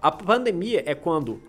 A 0.00 0.12
pandemia 0.12 0.82
é 0.86 0.94
quando 0.94 1.42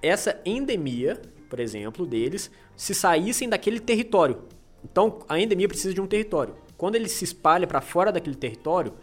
essa 0.00 0.40
endemia, 0.46 1.20
por 1.48 1.58
exemplo, 1.58 2.06
deles, 2.06 2.50
se 2.76 2.94
saíssem 2.94 3.48
daquele 3.48 3.80
território. 3.80 4.44
Então 4.84 5.18
a 5.28 5.40
endemia 5.40 5.66
precisa 5.66 5.92
de 5.92 6.00
um 6.00 6.06
território. 6.06 6.54
Quando 6.76 6.94
ele 6.94 7.08
se 7.08 7.24
espalha 7.24 7.66
para 7.66 7.80
fora 7.80 8.12
daquele 8.12 8.36
território, 8.36 8.94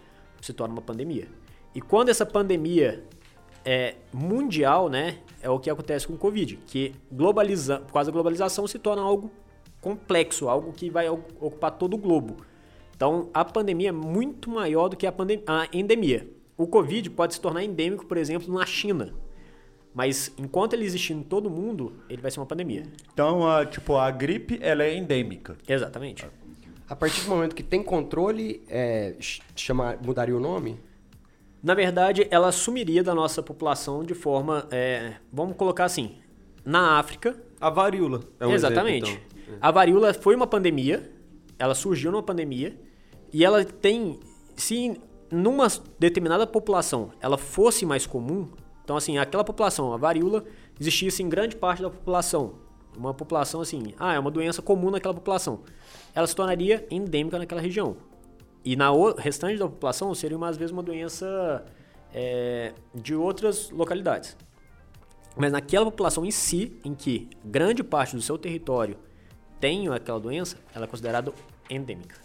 se 0.42 0.54
torna 0.54 0.74
uma 0.74 0.82
pandemia. 0.82 1.28
E 1.74 1.82
quando 1.82 2.08
essa 2.08 2.26
pandemia 2.26 3.04
é 3.66 3.96
mundial, 4.14 4.88
né, 4.90 5.18
é 5.42 5.50
o 5.50 5.60
que 5.60 5.70
acontece 5.70 6.06
com 6.08 6.14
o 6.14 6.18
Covid, 6.18 6.58
que 6.68 6.94
globaliza, 7.12 7.80
por 7.80 7.94
causa 7.94 8.12
da 8.12 8.14
globalização 8.14 8.68
se 8.68 8.78
torna 8.80 9.02
algo 9.02 9.32
complexo, 9.82 10.48
algo 10.48 10.72
que 10.72 10.90
vai 10.90 11.10
ocupar 11.10 11.72
todo 11.72 11.96
o 11.96 11.98
globo. 11.98 12.38
Então, 12.96 13.30
a 13.34 13.44
pandemia 13.44 13.90
é 13.90 13.92
muito 13.92 14.50
maior 14.50 14.88
do 14.88 14.96
que 14.96 15.06
a, 15.06 15.14
a 15.48 15.68
endemia. 15.74 16.30
O 16.58 16.66
Covid 16.66 17.10
pode 17.10 17.34
se 17.34 17.42
tornar 17.42 17.64
endêmico, 17.64 18.06
por 18.06 18.16
exemplo, 18.18 18.54
na 18.54 18.66
China. 18.66 19.14
Mas 19.94 20.32
enquanto 20.38 20.74
ele 20.74 20.86
existir 20.86 21.14
em 21.14 21.22
todo 21.24 21.50
mundo, 21.50 21.94
ele 22.10 22.22
vai 22.22 22.32
ser 22.32 22.40
uma 22.40 22.46
pandemia. 22.46 22.84
Então, 23.14 23.48
a, 23.48 23.66
tipo, 23.66 23.96
a 23.96 24.10
gripe, 24.12 24.58
ela 24.62 24.84
é 24.84 24.96
endêmica. 24.96 25.58
Exatamente. 25.68 26.26
A 26.88 26.96
partir 26.96 27.24
do 27.24 27.30
momento 27.30 27.56
que 27.56 27.64
tem 27.64 27.82
controle, 27.84 28.62
é, 28.70 29.16
ch- 29.20 29.42
chamar, 29.56 29.98
mudaria 30.04 30.36
o 30.36 30.40
nome? 30.40 30.80
Na 31.66 31.74
verdade, 31.74 32.28
ela 32.30 32.52
sumiria 32.52 33.04
da 33.04 33.16
nossa 33.16 33.42
população 33.42 34.04
de 34.04 34.14
forma, 34.14 34.68
é, 34.70 35.16
vamos 35.34 35.58
colocar 35.58 35.86
assim, 35.86 36.18
na 36.64 37.00
África, 37.00 37.36
A 37.60 37.72
varíola 37.72 38.22
é 38.40 38.46
um 38.46 38.52
Exatamente. 38.52 39.10
exemplo, 39.10 39.28
então. 39.48 39.58
A 39.60 39.72
varíola 39.72 40.14
foi 40.14 40.36
uma 40.36 40.46
pandemia, 40.46 41.12
ela 41.58 41.74
surgiu 41.74 42.12
numa 42.12 42.22
pandemia, 42.22 42.80
e 43.34 43.44
ela 43.44 43.66
tem. 43.66 44.20
Se 44.56 45.02
numa 45.32 45.68
determinada 45.98 46.46
população 46.46 47.12
ela 47.20 47.36
fosse 47.36 47.84
mais 47.84 48.06
comum, 48.06 48.48
então 48.84 48.96
assim, 48.96 49.18
aquela 49.18 49.44
população, 49.44 49.92
a 49.92 49.98
varíola, 49.98 50.44
existisse 50.80 51.24
em 51.24 51.28
grande 51.28 51.56
parte 51.56 51.82
da 51.82 51.90
população, 51.90 52.60
uma 52.96 53.12
população 53.12 53.62
assim, 53.62 53.96
ah, 53.98 54.14
é 54.14 54.20
uma 54.20 54.30
doença 54.30 54.62
comum 54.62 54.92
naquela 54.92 55.16
população, 55.16 55.62
ela 56.14 56.28
se 56.28 56.36
tornaria 56.36 56.86
endêmica 56.92 57.40
naquela 57.40 57.60
região. 57.60 57.98
E 58.66 58.76
na 58.76 58.92
o- 58.92 59.14
restante 59.14 59.58
da 59.60 59.68
população 59.70 60.14
seria, 60.16 60.36
uma, 60.36 60.50
às 60.50 60.58
vezes, 60.58 60.72
uma 60.72 60.82
doença 60.84 61.64
é, 62.14 62.74
de 62.94 63.14
outras 63.14 63.70
localidades. 63.70 64.36
Mas 65.38 65.52
naquela 65.52 65.86
população 65.86 66.26
em 66.26 66.32
si, 66.32 66.76
em 66.84 66.96
que 66.96 67.30
grande 67.44 67.84
parte 67.84 68.16
do 68.16 68.22
seu 68.22 68.38
território 68.38 68.98
tem 69.60 69.88
aquela 69.90 70.20
doença, 70.20 70.58
ela 70.74 70.86
é 70.86 70.88
considerada 70.88 71.32
endêmica. 71.70 72.16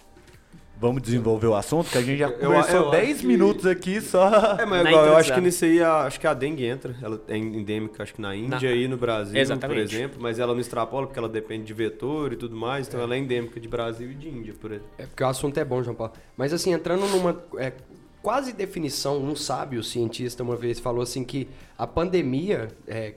Vamos 0.80 1.02
desenvolver 1.02 1.46
o 1.46 1.54
assunto, 1.54 1.90
que 1.90 1.98
a 1.98 2.00
gente 2.00 2.18
já 2.18 2.28
Eu- 2.28 2.38
conversou 2.38 2.74
eu 2.74 2.82
acho 2.82 2.90
10 2.92 3.20
que- 3.20 3.26
minutos 3.26 3.66
aqui 3.66 4.00
só. 4.00 4.28
É, 4.58 4.64
mas 4.64 4.82
Na 4.82 4.90
igual, 4.90 5.06
eu 5.06 5.16
acho 5.16 5.34
que 5.34 5.40
nisso 5.40 5.64
aí, 5.66 5.82
a- 5.82 6.04
acho 6.06 6.18
que 6.18 6.26
a 6.26 6.32
dengue 6.32 6.64
entra. 6.64 6.96
Ela 7.02 7.20
é 7.28 7.36
endêmica, 7.36 8.02
acho 8.02 8.14
que 8.14 8.20
na 8.22 8.34
Índia 8.34 8.74
e 8.74 8.88
no 8.88 8.96
Brasil, 8.96 9.38
Exatamente. 9.38 9.76
por 9.76 9.82
exemplo. 9.82 10.18
Mas 10.22 10.38
ela 10.38 10.54
não 10.54 10.60
extrapola 10.60 11.06
porque 11.06 11.18
ela 11.18 11.28
depende 11.28 11.64
de 11.64 11.74
vetor 11.74 12.32
e 12.32 12.36
tudo 12.36 12.56
mais. 12.56 12.88
Então 12.88 12.98
ela 12.98 13.14
é 13.14 13.18
endêmica 13.18 13.60
de 13.60 13.68
Brasil 13.68 14.10
e 14.10 14.14
de 14.14 14.28
Índia, 14.30 14.54
por 14.58 14.70
exemplo. 14.72 14.88
É 14.96 15.04
porque 15.04 15.22
o 15.22 15.26
assunto 15.26 15.58
é 15.58 15.64
bom, 15.64 15.82
João 15.82 15.94
Paulo. 15.94 16.14
Mas 16.34 16.50
assim, 16.52 16.72
entrando 16.72 17.06
numa 17.08 17.38
é, 17.58 17.74
quase 18.22 18.52
definição, 18.54 19.18
um 19.22 19.36
sábio 19.36 19.82
cientista 19.84 20.42
uma 20.42 20.56
vez 20.56 20.80
falou 20.80 21.02
assim 21.02 21.24
que 21.24 21.46
a 21.76 21.86
pandemia 21.86 22.68
é, 22.88 23.16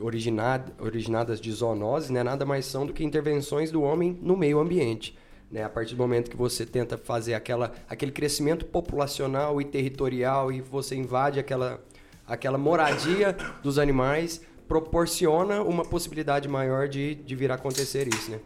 originada, 0.00 0.72
originadas 0.80 1.40
de 1.40 1.52
zoonoses, 1.52 2.10
né, 2.10 2.24
nada 2.24 2.44
mais 2.44 2.64
são 2.66 2.84
do 2.84 2.92
que 2.92 3.04
intervenções 3.04 3.70
do 3.70 3.82
homem 3.82 4.18
no 4.20 4.36
meio 4.36 4.58
ambiente. 4.58 5.16
Né? 5.50 5.62
A 5.62 5.68
partir 5.68 5.94
do 5.94 5.98
momento 5.98 6.30
que 6.30 6.36
você 6.36 6.64
tenta 6.66 6.96
fazer 6.98 7.34
aquela, 7.34 7.72
aquele 7.88 8.12
crescimento 8.12 8.64
populacional 8.64 9.60
e 9.60 9.64
territorial 9.64 10.50
e 10.50 10.60
você 10.60 10.94
invade 10.96 11.38
aquela, 11.38 11.82
aquela 12.26 12.58
moradia 12.58 13.36
dos 13.62 13.78
animais, 13.78 14.40
proporciona 14.66 15.62
uma 15.62 15.84
possibilidade 15.84 16.48
maior 16.48 16.88
de, 16.88 17.14
de 17.14 17.36
vir 17.36 17.50
a 17.50 17.54
acontecer 17.54 18.08
isso, 18.08 18.30
né? 18.30 18.40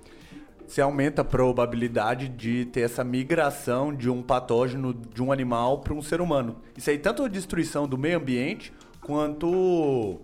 Você 0.67 0.83
aumenta 0.83 1.23
a 1.23 1.25
probabilidade 1.25 2.29
de 2.29 2.67
ter 2.67 2.83
essa 2.83 3.03
migração 3.03 3.95
de 3.95 4.11
um 4.11 4.23
patógeno 4.23 4.93
de 4.93 5.23
um 5.23 5.33
animal 5.33 5.79
para 5.79 5.95
um 5.95 6.03
ser 6.03 6.21
humano. 6.21 6.57
Isso 6.77 6.91
aí, 6.91 6.99
tanto 6.99 7.25
a 7.25 7.29
destruição 7.29 7.89
do 7.89 7.97
meio 7.97 8.19
ambiente, 8.19 8.71
quanto 9.01 10.21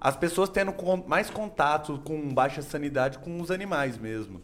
as 0.00 0.16
pessoas 0.16 0.48
tendo 0.48 0.72
mais 1.06 1.28
contato 1.28 2.00
com 2.02 2.32
baixa 2.32 2.62
sanidade 2.62 3.18
com 3.18 3.42
os 3.42 3.50
animais 3.50 3.98
mesmo. 3.98 4.40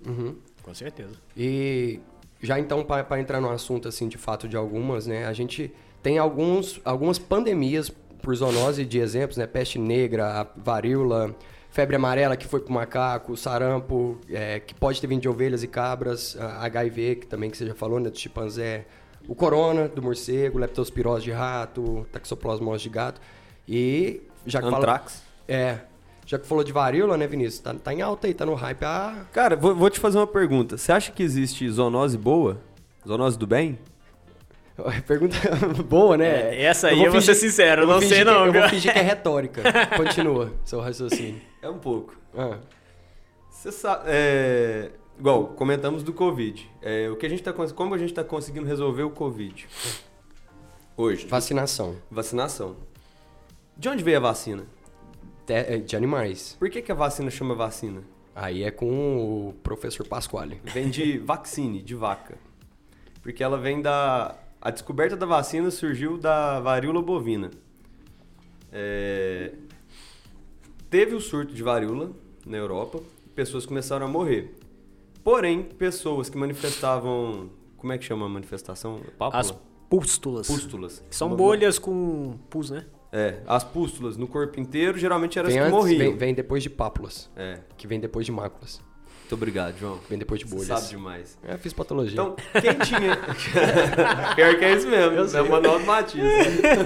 Com 0.64 0.74
certeza. 0.74 1.14
E 1.36 2.00
já 2.42 2.58
então, 2.58 2.82
para 2.82 3.20
entrar 3.20 3.40
no 3.40 3.50
assunto 3.50 3.86
assim 3.86 4.08
de 4.08 4.18
fato 4.18 4.48
de 4.48 4.56
algumas, 4.56 5.06
né? 5.06 5.26
A 5.26 5.32
gente 5.32 5.72
tem 6.02 6.18
alguns, 6.18 6.80
algumas 6.84 7.18
pandemias 7.18 7.90
por 8.22 8.34
zoonose 8.34 8.84
de 8.84 8.98
exemplos, 8.98 9.36
né? 9.36 9.46
Peste 9.46 9.78
negra, 9.78 10.40
a 10.40 10.46
varíola, 10.56 11.36
febre 11.70 11.96
amarela 11.96 12.36
que 12.36 12.46
foi 12.46 12.60
pro 12.60 12.72
macaco, 12.72 13.36
sarampo, 13.36 14.18
é, 14.30 14.58
que 14.60 14.74
pode 14.74 15.00
ter 15.00 15.06
vindo 15.06 15.20
de 15.20 15.28
ovelhas 15.28 15.62
e 15.62 15.68
cabras, 15.68 16.36
a 16.40 16.64
HIV, 16.64 17.16
que 17.16 17.26
também 17.26 17.50
que 17.50 17.56
você 17.56 17.66
já 17.66 17.74
falou, 17.74 18.00
né? 18.00 18.08
Do 18.08 18.18
chimpanzé, 18.18 18.86
o 19.28 19.34
corona 19.34 19.86
do 19.86 20.02
morcego, 20.02 20.58
leptospirose 20.58 21.24
de 21.24 21.30
rato, 21.30 22.06
taxoplasmose 22.10 22.82
de 22.82 22.88
gato. 22.88 23.20
E 23.68 24.22
já 24.46 24.60
que 24.60 24.70
fala... 24.70 24.78
Antrax. 24.78 25.22
É. 25.46 25.80
Já 26.26 26.38
que 26.38 26.46
falou 26.46 26.64
de 26.64 26.72
varíola, 26.72 27.16
né, 27.16 27.26
Vinícius? 27.26 27.58
Tá, 27.60 27.74
tá 27.74 27.92
em 27.92 28.00
alta 28.00 28.26
aí, 28.26 28.34
tá 28.34 28.46
no 28.46 28.54
hype. 28.54 28.82
Ah, 28.84 29.24
Cara, 29.32 29.56
vou, 29.56 29.74
vou 29.74 29.90
te 29.90 30.00
fazer 30.00 30.16
uma 30.18 30.26
pergunta. 30.26 30.76
Você 30.78 30.90
acha 30.92 31.12
que 31.12 31.22
existe 31.22 31.68
zoonose 31.70 32.16
boa? 32.16 32.58
Zoonose 33.06 33.38
do 33.38 33.46
bem? 33.46 33.78
Pergunta 35.06 35.36
boa, 35.86 36.16
né? 36.16 36.26
É, 36.56 36.62
essa 36.64 36.88
aí 36.88 36.94
eu 36.98 37.12
vou 37.12 37.20
fingir- 37.20 37.34
ser 37.34 37.40
sincero, 37.40 37.82
eu 37.82 37.86
não 37.86 38.00
sei 38.00 38.18
que- 38.18 38.24
não, 38.24 38.46
Eu 38.46 38.52
vou 38.52 38.68
fingir 38.68 38.92
que 38.92 38.98
é 38.98 39.02
retórica. 39.02 39.62
Continua, 39.96 40.52
seu 40.64 40.80
raciocínio. 40.80 41.40
É 41.62 41.68
um 41.68 41.78
pouco. 41.78 42.16
Ah, 42.36 42.58
Você 43.50 43.70
sabe. 43.70 44.04
É, 44.08 44.90
igual, 45.18 45.46
comentamos 45.48 46.02
do 46.02 46.12
Covid. 46.12 46.68
É, 46.82 47.08
o 47.08 47.14
que 47.16 47.24
a 47.24 47.28
gente 47.28 47.42
tá, 47.42 47.52
como 47.52 47.94
a 47.94 47.98
gente 47.98 48.10
está 48.10 48.24
conseguindo 48.24 48.66
resolver 48.66 49.04
o 49.04 49.10
Covid? 49.10 49.68
Hoje. 50.96 51.26
vacinação 51.26 51.96
Vacinação. 52.10 52.76
De 53.76 53.88
onde 53.88 54.02
veio 54.02 54.16
a 54.16 54.20
vacina? 54.20 54.64
Te- 55.46 55.52
é, 55.52 55.78
de 55.78 55.96
animais. 55.96 56.56
Por 56.58 56.68
que, 56.70 56.80
que 56.82 56.92
a 56.92 56.94
vacina 56.94 57.30
chama 57.30 57.54
vacina? 57.54 58.02
Aí 58.34 58.62
é 58.64 58.70
com 58.70 59.48
o 59.48 59.52
professor 59.62 60.06
Pasquale. 60.06 60.60
Vem 60.64 60.90
de 60.90 61.18
vaccine, 61.24 61.82
de 61.82 61.94
vaca. 61.94 62.36
Porque 63.22 63.42
ela 63.42 63.56
vem 63.58 63.80
da. 63.80 64.36
A 64.60 64.70
descoberta 64.70 65.16
da 65.16 65.26
vacina 65.26 65.70
surgiu 65.70 66.16
da 66.18 66.58
varíola 66.60 67.00
bovina. 67.02 67.50
É, 68.72 69.52
Teve 70.90 71.14
o 71.14 71.20
surto 71.20 71.52
de 71.54 71.62
varíola 71.62 72.10
na 72.46 72.56
Europa, 72.56 73.00
pessoas 73.34 73.66
começaram 73.66 74.06
a 74.06 74.08
morrer. 74.08 74.54
Porém, 75.22 75.62
pessoas 75.62 76.28
que 76.28 76.36
manifestavam. 76.36 77.50
Como 77.76 77.92
é 77.92 77.98
que 77.98 78.04
chama 78.04 78.26
a 78.26 78.28
manifestação? 78.28 79.00
Pápula? 79.18 79.40
As 79.40 79.54
pústulas. 79.88 80.46
pústulas. 80.46 81.02
Que 81.08 81.16
são 81.16 81.34
bolhas 81.34 81.78
com 81.78 82.38
pus, 82.48 82.70
né? 82.70 82.86
É, 83.16 83.36
as 83.46 83.62
pústulas 83.62 84.16
no 84.16 84.26
corpo 84.26 84.58
inteiro 84.58 84.98
geralmente 84.98 85.38
eram 85.38 85.46
as 85.48 85.54
Vem, 85.54 85.62
que 85.62 85.68
antes, 85.68 85.78
morriam. 85.78 85.98
vem, 85.98 86.16
vem 86.16 86.34
depois 86.34 86.64
de 86.64 86.68
pápulas, 86.68 87.30
É, 87.36 87.60
que 87.76 87.86
vem 87.86 88.00
depois 88.00 88.26
de 88.26 88.32
máculas. 88.32 88.80
muito 89.20 89.34
obrigado, 89.36 89.78
João. 89.78 90.00
Vem 90.10 90.18
depois 90.18 90.40
de 90.40 90.46
Você 90.46 90.54
bolhas. 90.66 90.66
sabe 90.80 90.88
demais. 90.96 91.38
É, 91.44 91.56
fiz 91.56 91.72
patologia. 91.72 92.12
Então, 92.12 92.34
quem 92.60 92.74
tinha. 92.80 93.16
Pior 94.34 94.58
que 94.58 94.64
é 94.64 94.74
isso 94.74 94.88
mesmo. 94.88 95.36
É 95.36 95.42
o 95.42 95.48
manual 95.48 95.78
do 95.78 95.86
Matias. 95.86 96.26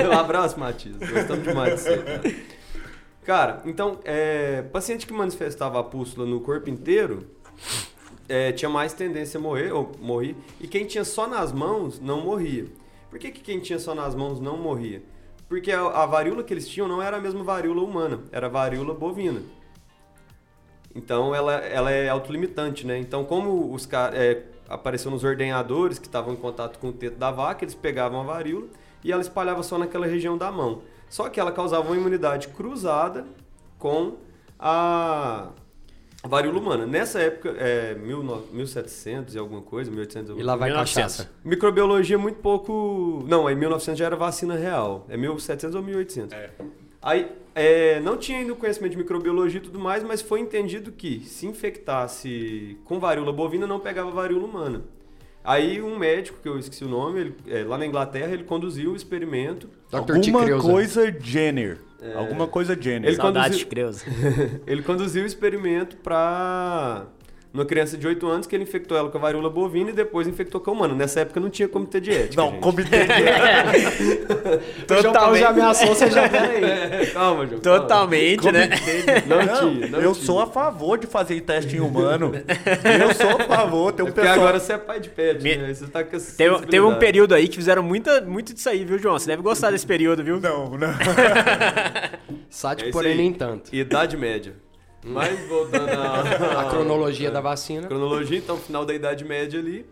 Um 0.07 0.13
abraço, 0.19 0.61
Matias. 0.61 0.97
Gostamos 0.99 1.45
demais 1.45 1.75
de 1.77 1.81
você. 1.81 1.97
Cara, 1.97 2.35
Cara, 3.25 3.63
então, 3.65 3.99
é, 4.05 4.61
paciente 4.63 5.07
que 5.07 5.13
manifestava 5.15 5.81
a 5.81 5.83
pústula 5.83 6.27
no 6.27 6.41
corpo 6.41 6.69
inteiro 6.71 7.27
é, 8.29 8.53
tinha 8.53 8.69
mais 8.69 8.93
tendência 8.93 9.39
a 9.39 9.41
morrer, 9.41 9.73
ou 9.73 9.93
morrer. 9.99 10.37
E 10.61 10.67
quem 10.69 10.85
tinha 10.87 11.05
só 11.05 11.27
nas 11.27 11.53
mãos 11.53 11.99
não 12.01 12.21
morria. 12.23 12.67
Por 13.11 13.19
que, 13.19 13.31
que 13.31 13.41
quem 13.41 13.61
tinha 13.61 13.79
só 13.79 13.95
nas 13.95 14.15
mãos 14.15 14.39
não 14.41 14.57
morria? 14.59 15.03
Porque 15.49 15.73
a, 15.73 15.81
a 15.81 16.07
varíola 16.07 16.45
que 16.45 16.53
eles 16.53 16.69
tinham 16.69 16.87
não 16.87 17.01
era 17.01 17.17
a 17.17 17.21
mesma 17.21 17.43
varíola 17.43 17.83
humana, 17.83 18.21
era 18.31 18.49
varíola 18.49 18.95
bovina. 18.95 19.41
Então 20.95 21.35
ela, 21.35 21.55
ela 21.55 21.91
é 21.91 22.09
autolimitante, 22.09 22.87
né? 22.87 22.99
Então, 22.99 23.25
como 23.25 23.73
os. 23.73 23.89
É, 24.13 24.43
apareceu 24.69 25.11
nos 25.11 25.25
ordenhadores 25.25 25.99
que 25.99 26.07
estavam 26.07 26.35
em 26.35 26.37
contato 26.37 26.79
com 26.79 26.89
o 26.89 26.93
teto 26.93 27.17
da 27.17 27.31
vaca, 27.31 27.65
eles 27.65 27.75
pegavam 27.75 28.21
a 28.21 28.25
varíola 28.25 28.67
e 29.03 29.11
ela 29.11 29.23
espalhava 29.23 29.63
só 29.63 29.79
naquela 29.79 30.07
região 30.07 30.37
da 30.37 30.53
mão. 30.53 30.83
Só 31.09 31.29
que 31.31 31.41
ela 31.41 31.51
causava 31.51 31.87
uma 31.87 31.97
imunidade 31.97 32.49
cruzada 32.49 33.25
com 33.79 34.17
a 34.59 35.51
varíola 36.29 36.59
humana. 36.59 36.87
Nessa 36.87 37.19
época, 37.21 37.55
é, 37.59 37.95
19- 37.95 38.43
1700 38.53 39.35
e 39.35 39.39
alguma 39.39 39.63
coisa, 39.63 39.91
1800 39.91 40.37
e 40.37 40.41
E 40.41 40.43
lá 40.43 40.55
vai 40.57 40.69
1900. 40.71 41.17
cachaça. 41.17 41.31
Microbiologia 41.45 42.17
é 42.17 42.19
muito 42.19 42.39
pouco. 42.41 43.25
Não, 43.27 43.49
em 43.51 43.55
1900 43.57 43.99
já 43.99 44.07
era 44.07 44.17
vacina 44.17 44.55
real. 44.55 45.07
É 45.09 45.17
1700 45.17 45.75
ou 45.75 45.83
1800. 45.83 46.37
Aí, 47.01 47.31
é, 47.55 48.01
não 48.01 48.17
tinha 48.17 48.39
ainda 48.39 48.53
o 48.53 48.57
conhecimento 48.57 48.93
de 48.93 48.99
microbiologia 48.99 49.59
e 49.59 49.63
tudo 49.63 49.79
mais, 49.79 50.03
mas 50.03 50.21
foi 50.21 50.41
entendido 50.41 50.93
que 50.93 51.21
se 51.21 51.47
infectasse 51.47 52.77
com 52.85 52.99
varíola 52.99 53.33
bovina, 53.33 53.67
não 53.67 53.81
pegava 53.81 54.11
varíola 54.11 54.45
humana. 54.45 54.83
Aí, 55.45 55.81
um 55.81 55.97
médico, 55.97 56.39
que 56.43 56.49
eu 56.49 56.59
esqueci 56.59 56.85
o 56.85 56.89
nome, 56.89 57.21
ele, 57.21 57.35
é, 57.47 57.65
lá 57.65 57.79
na 57.79 57.87
Inglaterra, 57.87 58.33
ele 58.33 58.45
conduziu 58.45 58.93
o 58.93 58.97
experimento. 58.97 59.69
Dr. 59.91 60.15
Alguma 60.15 60.61
coisa 60.61 61.11
Jenner. 61.21 61.79
Alguma 62.15 62.47
coisa 62.47 62.81
Jenner. 62.81 63.09
Ele 63.11 63.17
Saudade 63.17 63.47
conduziu- 63.49 63.69
Creuza. 63.69 64.05
ele 64.67 64.83
conduziu 64.83 65.23
o 65.23 65.27
experimento 65.27 65.97
para 65.97 67.07
uma 67.59 67.65
criança 67.67 67.97
de 67.97 68.07
8 68.07 68.27
anos 68.29 68.47
que 68.47 68.55
ele 68.57 68.63
infectou 68.65 68.97
ela 68.97 69.09
com 69.11 69.19
a 69.19 69.21
varíola 69.21 69.51
bovina 69.51 69.91
e 69.91 69.93
depois 69.93 70.27
infectou 70.27 70.61
com 70.61 70.71
a 70.71 70.75
humana. 70.75 70.95
Nessa 70.95 71.21
época 71.21 71.41
não 71.41 71.51
tinha 71.51 71.69
comitê 71.69 72.01
de 72.01 72.11
ética. 72.13 72.41
Não, 72.43 72.51
gente. 72.53 72.61
comitê 72.61 72.99
de... 73.07 74.85
Total, 74.87 75.37
já 75.37 75.49
ameaçou, 75.51 75.89
você 75.89 76.11
já 76.11 76.25
É, 76.25 77.07
calma, 77.13 77.47
João. 77.47 77.61
calma. 77.61 77.81
Totalmente, 77.81 78.51
né? 78.53 78.69
Não, 79.27 79.37
Não, 79.45 79.75
tinha, 79.75 79.89
não 79.89 80.01
eu 80.01 80.13
tinha. 80.13 80.25
sou 80.27 80.41
a 80.41 80.47
favor 80.47 80.99
de 80.99 81.07
fazer 81.07 81.41
teste 81.43 81.77
em 81.77 81.81
humano. 81.81 82.33
eu 83.01 83.15
sou 83.15 83.31
a 83.41 83.45
favor. 83.45 83.93
Tem 83.93 84.05
um 84.05 84.09
É 84.09 84.11
porque 84.13 84.21
pessoal... 84.27 84.41
agora 84.47 84.61
você 84.61 84.73
é 84.73 84.79
pai 84.79 85.01
de 85.01 85.09
pet, 85.09 85.43
Me- 85.43 85.57
né? 85.57 85.73
Você 85.75 85.87
tá 85.87 86.03
com 86.05 86.17
essa 86.17 86.37
Teve, 86.37 86.67
teve 86.67 86.81
um 86.85 86.95
período 86.99 87.35
aí 87.35 87.49
que 87.49 87.57
fizeram 87.57 87.83
muita, 87.83 88.21
muito 88.23 88.53
disso 88.55 88.69
aí, 88.69 88.85
viu, 88.85 88.99
João? 88.99 89.19
Você 89.19 89.27
deve 89.27 89.43
gostar 89.43 89.71
desse 89.71 89.87
período, 89.87 90.23
viu? 90.25 90.41
Não, 90.41 90.71
não. 90.71 90.89
Sádico, 92.51 92.89
É 92.89 92.93
porém 92.93 93.13
aí. 93.13 93.19
nem 93.19 93.33
tanto. 93.33 93.75
Idade 93.75 94.17
média. 94.17 94.55
Mas 95.03 95.39
voltando 95.49 95.89
à 95.93 96.63
A 96.63 96.65
cronologia 96.71 97.31
da 97.31 97.41
vacina. 97.41 97.87
cronologia, 97.87 98.39
então, 98.39 98.57
final 98.57 98.85
da 98.85 98.93
Idade 98.95 99.25
Média 99.25 99.59
ali. 99.59 99.87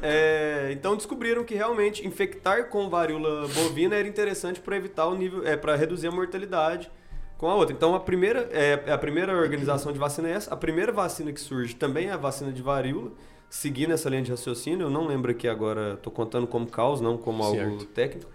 É, 0.00 0.68
então 0.72 0.94
descobriram 0.96 1.42
que 1.44 1.54
realmente 1.54 2.06
infectar 2.06 2.68
com 2.68 2.88
varíola 2.88 3.48
bovina 3.48 3.96
era 3.96 4.06
interessante 4.06 4.60
para 4.60 4.76
evitar 4.76 5.06
o 5.06 5.14
nível, 5.16 5.44
é, 5.46 5.56
para 5.56 5.74
reduzir 5.74 6.06
a 6.06 6.10
mortalidade 6.12 6.90
com 7.36 7.48
a 7.48 7.54
outra. 7.54 7.74
Então 7.74 7.94
a 7.94 8.00
primeira, 8.00 8.48
é, 8.52 8.74
a 8.92 8.98
primeira 8.98 9.36
organização 9.36 9.92
de 9.92 9.98
vacina 9.98 10.28
é 10.28 10.32
essa. 10.32 10.52
A 10.54 10.56
primeira 10.56 10.92
vacina 10.92 11.32
que 11.32 11.40
surge 11.40 11.74
também 11.74 12.08
é 12.08 12.12
a 12.12 12.16
vacina 12.16 12.52
de 12.52 12.62
varíola, 12.62 13.10
seguindo 13.50 13.92
essa 13.92 14.08
linha 14.08 14.22
de 14.22 14.30
raciocínio. 14.30 14.86
Eu 14.86 14.90
não 14.90 15.06
lembro 15.06 15.30
aqui 15.32 15.48
agora, 15.48 15.94
estou 15.94 16.12
contando 16.12 16.46
como 16.46 16.66
causa, 16.68 17.02
não 17.02 17.16
como 17.18 17.42
algo 17.42 17.56
Certo. 17.78 17.86
técnico. 17.86 18.30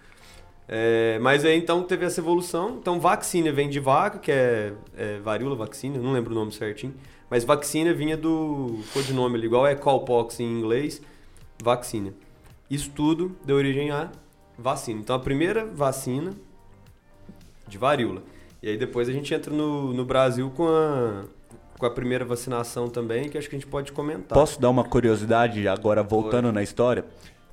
É, 0.73 1.19
mas 1.19 1.43
aí 1.43 1.57
então 1.57 1.83
teve 1.83 2.05
essa 2.05 2.21
evolução. 2.21 2.77
Então 2.79 2.97
vacina 2.97 3.51
vem 3.51 3.69
de 3.69 3.77
vaca, 3.77 4.17
que 4.17 4.31
é, 4.31 4.71
é 4.95 5.19
varíola 5.19 5.53
vacina, 5.53 5.99
não 5.99 6.13
lembro 6.13 6.31
o 6.31 6.35
nome 6.35 6.53
certinho. 6.53 6.93
Mas 7.29 7.43
vacina 7.43 7.93
vinha 7.93 8.15
do 8.15 8.79
codinome 8.93 9.35
ali, 9.35 9.47
igual 9.47 9.67
é 9.67 9.75
cowpox 9.75 10.39
em 10.39 10.45
inglês, 10.45 11.01
vacina. 11.61 12.13
Isso 12.69 12.89
tudo 12.91 13.35
deu 13.43 13.57
origem 13.57 13.91
a 13.91 14.09
vacina. 14.57 15.01
Então 15.01 15.13
a 15.13 15.19
primeira 15.19 15.65
vacina 15.65 16.31
de 17.67 17.77
varíola. 17.77 18.23
E 18.63 18.69
aí 18.69 18.77
depois 18.77 19.09
a 19.09 19.11
gente 19.11 19.33
entra 19.33 19.53
no, 19.53 19.93
no 19.93 20.05
Brasil 20.05 20.49
com 20.55 20.69
a, 20.69 21.25
com 21.77 21.85
a 21.85 21.89
primeira 21.89 22.23
vacinação 22.23 22.87
também, 22.87 23.27
que 23.27 23.37
acho 23.37 23.49
que 23.49 23.55
a 23.57 23.59
gente 23.59 23.67
pode 23.69 23.91
comentar. 23.91 24.37
Posso 24.37 24.59
dar 24.61 24.69
uma 24.69 24.85
curiosidade 24.85 25.67
agora 25.67 26.01
voltando 26.01 26.49
na 26.53 26.63
história? 26.63 27.03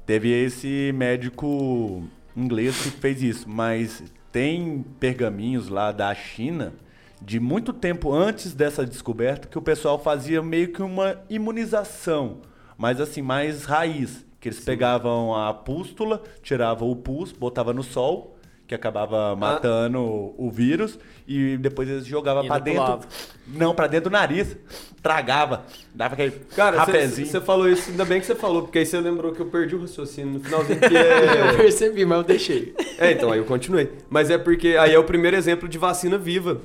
Teve 0.06 0.30
esse 0.30 0.92
médico 0.94 2.08
inglês 2.38 2.80
que 2.80 2.90
fez 2.90 3.22
isso, 3.22 3.48
mas 3.48 4.02
tem 4.30 4.84
pergaminhos 5.00 5.68
lá 5.68 5.92
da 5.92 6.14
China 6.14 6.74
de 7.20 7.40
muito 7.40 7.72
tempo 7.72 8.12
antes 8.12 8.54
dessa 8.54 8.86
descoberta 8.86 9.48
que 9.48 9.58
o 9.58 9.62
pessoal 9.62 9.98
fazia 9.98 10.42
meio 10.42 10.72
que 10.72 10.82
uma 10.82 11.20
imunização, 11.28 12.42
mas 12.76 13.00
assim, 13.00 13.22
mais 13.22 13.64
raiz. 13.64 14.26
Que 14.40 14.50
eles 14.50 14.60
Sim. 14.60 14.66
pegavam 14.66 15.34
a 15.34 15.52
pústula, 15.52 16.22
tiravam 16.44 16.88
o 16.88 16.94
pus, 16.94 17.32
botavam 17.32 17.74
no 17.74 17.82
sol, 17.82 18.37
que 18.68 18.74
acabava 18.74 19.34
matando 19.34 19.98
ah. 19.98 20.34
o 20.36 20.50
vírus, 20.50 20.98
e 21.26 21.56
depois 21.56 21.88
eles 21.88 22.04
jogavam 22.04 22.46
para 22.46 22.58
dentro. 22.58 22.82
Pulava. 22.82 23.08
Não, 23.46 23.74
para 23.74 23.86
dentro 23.86 24.10
do 24.10 24.12
nariz. 24.12 24.54
Tragava. 25.02 25.64
Dava 25.94 26.12
aquele 26.12 26.32
Cara, 26.54 26.84
você 26.84 27.40
falou 27.40 27.66
isso, 27.66 27.90
ainda 27.90 28.04
bem 28.04 28.20
que 28.20 28.26
você 28.26 28.34
falou, 28.34 28.62
porque 28.62 28.78
aí 28.78 28.84
você 28.84 29.00
lembrou 29.00 29.32
que 29.32 29.40
eu 29.40 29.46
perdi 29.46 29.74
o 29.74 29.80
raciocínio 29.80 30.34
no 30.34 30.40
finalzinho 30.40 30.80
que 30.80 30.84
é... 30.94 31.50
eu 31.50 31.56
percebi, 31.56 32.04
mas 32.04 32.18
eu 32.18 32.24
deixei. 32.24 32.74
É, 32.98 33.12
então, 33.12 33.32
aí 33.32 33.38
eu 33.38 33.46
continuei. 33.46 33.90
Mas 34.10 34.28
é 34.28 34.36
porque 34.36 34.76
aí 34.78 34.92
é 34.92 34.98
o 34.98 35.04
primeiro 35.04 35.36
exemplo 35.36 35.66
de 35.66 35.78
vacina 35.78 36.18
viva. 36.18 36.60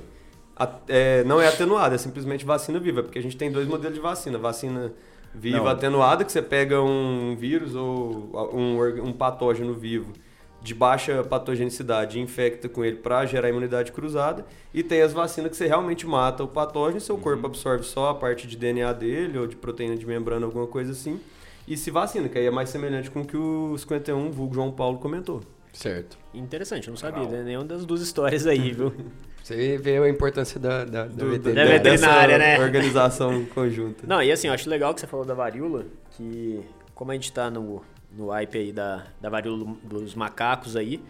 É, 0.89 1.23
não 1.23 1.39
é 1.39 1.47
atenuada, 1.47 1.95
é 1.95 1.97
simplesmente 1.97 2.43
vacina 2.43 2.79
viva, 2.79 3.01
porque 3.01 3.17
a 3.17 3.21
gente 3.21 3.37
tem 3.37 3.49
dois 3.49 3.65
modelos 3.65 3.95
de 3.95 4.01
vacina. 4.01 4.37
Vacina 4.37 4.91
viva 5.33 5.59
Não. 5.59 5.67
atenuada, 5.67 6.25
que 6.25 6.31
você 6.33 6.41
pega 6.41 6.81
um 6.81 7.33
vírus 7.37 7.75
ou 7.75 8.29
um, 8.53 9.07
um 9.07 9.13
patógeno 9.13 9.73
vivo 9.73 10.11
de 10.63 10.73
baixa 10.73 11.21
patogenicidade 11.23 12.19
infecta 12.21 12.69
com 12.69 12.85
ele 12.85 12.95
para 12.95 13.25
gerar 13.25 13.49
imunidade 13.49 13.91
cruzada. 13.91 14.45
E 14.73 14.81
tem 14.81 15.01
as 15.01 15.11
vacinas 15.11 15.51
que 15.51 15.57
você 15.57 15.67
realmente 15.67 16.07
mata 16.07 16.41
o 16.43 16.47
patógeno, 16.47 17.01
seu 17.01 17.17
corpo 17.17 17.41
uhum. 17.41 17.47
absorve 17.47 17.83
só 17.83 18.11
a 18.11 18.15
parte 18.15 18.47
de 18.47 18.55
DNA 18.55 18.93
dele 18.93 19.37
ou 19.37 19.45
de 19.45 19.57
proteína 19.57 19.97
de 19.97 20.05
membrana, 20.05 20.45
alguma 20.45 20.65
coisa 20.65 20.93
assim. 20.93 21.19
E 21.67 21.75
se 21.75 21.91
vacina, 21.91 22.29
que 22.29 22.37
aí 22.37 22.45
é 22.45 22.51
mais 22.51 22.69
semelhante 22.69 23.11
com 23.11 23.21
o 23.21 23.25
que 23.25 23.35
o 23.35 23.77
51, 23.77 24.31
vulgo 24.31 24.55
João 24.55 24.71
Paulo, 24.71 24.97
comentou. 24.99 25.41
Certo. 25.73 26.17
Interessante, 26.33 26.89
não 26.89 26.97
sabia 26.97 27.27
né? 27.27 27.43
nenhuma 27.43 27.65
das 27.65 27.85
duas 27.85 28.01
histórias 28.01 28.47
aí, 28.47 28.71
viu? 28.71 28.93
Você 29.43 29.77
vê 29.77 29.97
a 29.97 30.07
importância 30.07 30.57
da, 30.57 30.85
da, 30.85 31.05
Do, 31.05 31.31
veterinária, 31.31 31.77
da 31.77 31.89
veterinária 31.91 32.37
né? 32.37 32.59
organização 32.59 33.43
conjunta. 33.47 34.07
Não, 34.07 34.23
e 34.23 34.31
assim, 34.31 34.47
eu 34.47 34.53
acho 34.53 34.69
legal 34.69 34.93
que 34.93 35.01
você 35.01 35.07
falou 35.07 35.25
da 35.25 35.33
varíola, 35.33 35.85
que 36.11 36.61
como 36.95 37.11
a 37.11 37.13
gente 37.13 37.29
tá 37.33 37.51
no, 37.51 37.83
no 38.17 38.29
hype 38.29 38.57
aí 38.57 38.71
da, 38.71 39.05
da 39.19 39.29
varíola 39.29 39.75
dos 39.83 40.15
macacos 40.15 40.75
aí, 40.75 41.01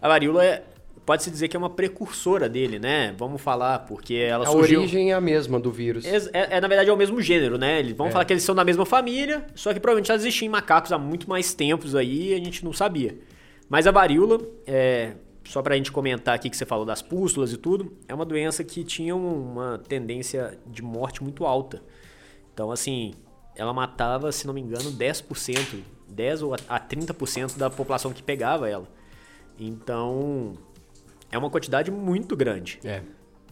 a 0.00 0.08
varíola 0.08 0.44
é, 0.44 0.62
pode-se 1.04 1.30
dizer 1.30 1.48
que 1.48 1.56
é 1.56 1.58
uma 1.58 1.70
precursora 1.70 2.48
dele, 2.48 2.78
né? 2.78 3.14
Vamos 3.16 3.40
falar, 3.40 3.80
porque 3.80 4.14
ela 4.14 4.44
a 4.44 4.48
surgiu... 4.48 4.80
A 4.80 4.82
origem 4.82 5.12
é 5.12 5.14
a 5.14 5.20
mesma 5.20 5.60
do 5.60 5.70
vírus. 5.70 6.04
É, 6.04 6.16
é, 6.32 6.56
é 6.56 6.60
na 6.60 6.68
verdade, 6.68 6.90
é 6.90 6.92
o 6.92 6.96
mesmo 6.96 7.20
gênero, 7.22 7.56
né? 7.56 7.78
Eles 7.78 7.96
vão 7.96 8.08
é. 8.08 8.10
falar 8.10 8.24
que 8.24 8.32
eles 8.32 8.42
são 8.42 8.54
da 8.54 8.64
mesma 8.64 8.84
família, 8.84 9.46
só 9.54 9.72
que 9.72 9.78
provavelmente 9.80 10.08
já 10.08 10.16
existiam 10.16 10.50
macacos 10.50 10.92
há 10.92 10.98
muito 10.98 11.28
mais 11.28 11.54
tempos 11.54 11.94
aí 11.94 12.32
e 12.32 12.34
a 12.34 12.38
gente 12.38 12.64
não 12.64 12.72
sabia. 12.72 13.16
Mas 13.68 13.86
a 13.86 13.90
varíola, 13.92 14.40
é, 14.66 15.12
só 15.44 15.62
para 15.62 15.74
a 15.74 15.76
gente 15.76 15.92
comentar 15.92 16.34
aqui 16.34 16.50
que 16.50 16.56
você 16.56 16.66
falou 16.66 16.84
das 16.84 17.02
pústulas 17.02 17.52
e 17.52 17.56
tudo, 17.56 17.96
é 18.08 18.14
uma 18.14 18.24
doença 18.24 18.64
que 18.64 18.82
tinha 18.82 19.14
uma 19.14 19.80
tendência 19.88 20.58
de 20.66 20.82
morte 20.82 21.22
muito 21.22 21.44
alta. 21.46 21.82
Então, 22.52 22.70
assim, 22.70 23.14
ela 23.54 23.72
matava, 23.72 24.32
se 24.32 24.46
não 24.46 24.54
me 24.54 24.60
engano, 24.60 24.90
10%, 24.92 25.82
10 26.08 26.42
ou 26.42 26.54
a 26.54 26.80
30% 26.80 27.56
da 27.56 27.70
população 27.70 28.12
que 28.12 28.22
pegava 28.22 28.68
ela. 28.68 28.88
Então, 29.58 30.54
é 31.30 31.38
uma 31.38 31.50
quantidade 31.50 31.90
muito 31.90 32.36
grande. 32.36 32.78
É. 32.84 33.02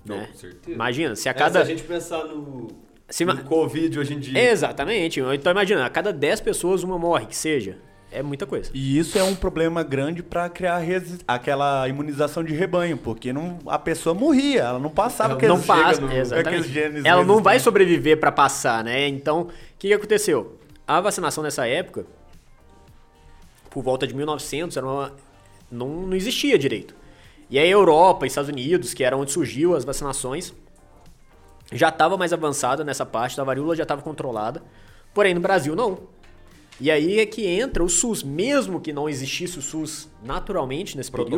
Né? 0.05 0.27
Com 0.27 0.39
certeza. 0.39 0.73
Imagina, 0.73 1.17
se 1.17 1.29
a 1.29 1.35
cada. 1.35 1.61
É, 1.61 1.65
se 1.65 1.73
a 1.73 1.77
gente 1.77 1.87
pensar 1.87 2.25
no, 2.25 2.69
se 3.09 3.25
no 3.25 3.45
Covid 3.45 3.99
hoje 3.99 4.15
em 4.15 4.21
dia. 4.21 4.51
Exatamente. 4.51 5.21
Então, 5.21 5.53
imagina, 5.53 5.85
a 5.85 5.91
cada 5.91 6.13
10 6.13 6.41
pessoas, 6.41 6.83
uma 6.83 6.99
morre, 6.99 7.27
que 7.27 7.37
seja 7.37 7.79
é 8.15 8.23
muita 8.23 8.47
coisa. 8.47 8.71
E 8.73 8.97
isso 8.97 9.19
é 9.19 9.25
um 9.25 9.35
problema 9.35 9.83
grande 9.83 10.23
para 10.23 10.49
criar 10.49 10.81
aquela 11.27 11.89
imunização 11.89 12.45
de 12.45 12.55
rebanho, 12.55 12.97
porque 12.97 13.33
não, 13.33 13.59
a 13.67 13.79
pessoa 13.79 14.15
morria, 14.15 14.63
ela 14.63 14.79
não 14.79 14.89
passava 14.89 15.33
ela 15.33 15.57
não 15.57 15.61
passa, 15.61 16.01
no, 16.01 16.09
aqueles 16.39 16.67
genes. 16.67 17.05
Ela 17.05 17.25
não 17.25 17.43
vai 17.43 17.59
sobreviver 17.59 18.19
para 18.19 18.31
passar, 18.31 18.85
né? 18.85 19.09
Então, 19.09 19.43
o 19.43 19.49
que, 19.79 19.89
que 19.89 19.95
aconteceu? 19.95 20.57
A 20.87 21.01
vacinação 21.01 21.43
nessa 21.43 21.67
época, 21.67 22.07
por 23.75 23.83
volta 23.83 24.07
de 24.07 24.15
1900, 24.15 24.77
era 24.77 24.87
uma, 24.87 25.13
não, 25.69 25.89
não 26.07 26.17
existia 26.17 26.57
direito. 26.57 26.95
E 27.51 27.59
a 27.59 27.67
Europa, 27.67 28.25
Estados 28.25 28.49
Unidos, 28.49 28.95
que 28.95 29.03
era 29.03 29.17
onde 29.17 29.33
surgiu 29.33 29.75
as 29.75 29.85
vacinações, 29.85 30.55
já 31.73 31.89
estava 31.89 32.17
mais 32.17 32.33
avançada 32.33 32.85
nessa 32.85 33.05
parte, 33.05 33.39
a 33.41 33.43
varíola 33.43 33.75
já 33.75 33.83
estava 33.83 34.01
controlada. 34.01 34.63
Porém, 35.13 35.35
no 35.35 35.41
Brasil, 35.41 35.75
não. 35.75 35.99
E 36.81 36.89
aí 36.89 37.19
é 37.19 37.27
que 37.27 37.47
entra 37.47 37.83
o 37.83 37.89
SUS, 37.89 38.23
mesmo 38.23 38.81
que 38.81 38.93
não 38.93 39.09
existisse 39.09 39.59
o 39.59 39.63
SUS 39.63 40.09
naturalmente 40.23 40.97
nesse 40.97 41.11
período. 41.11 41.35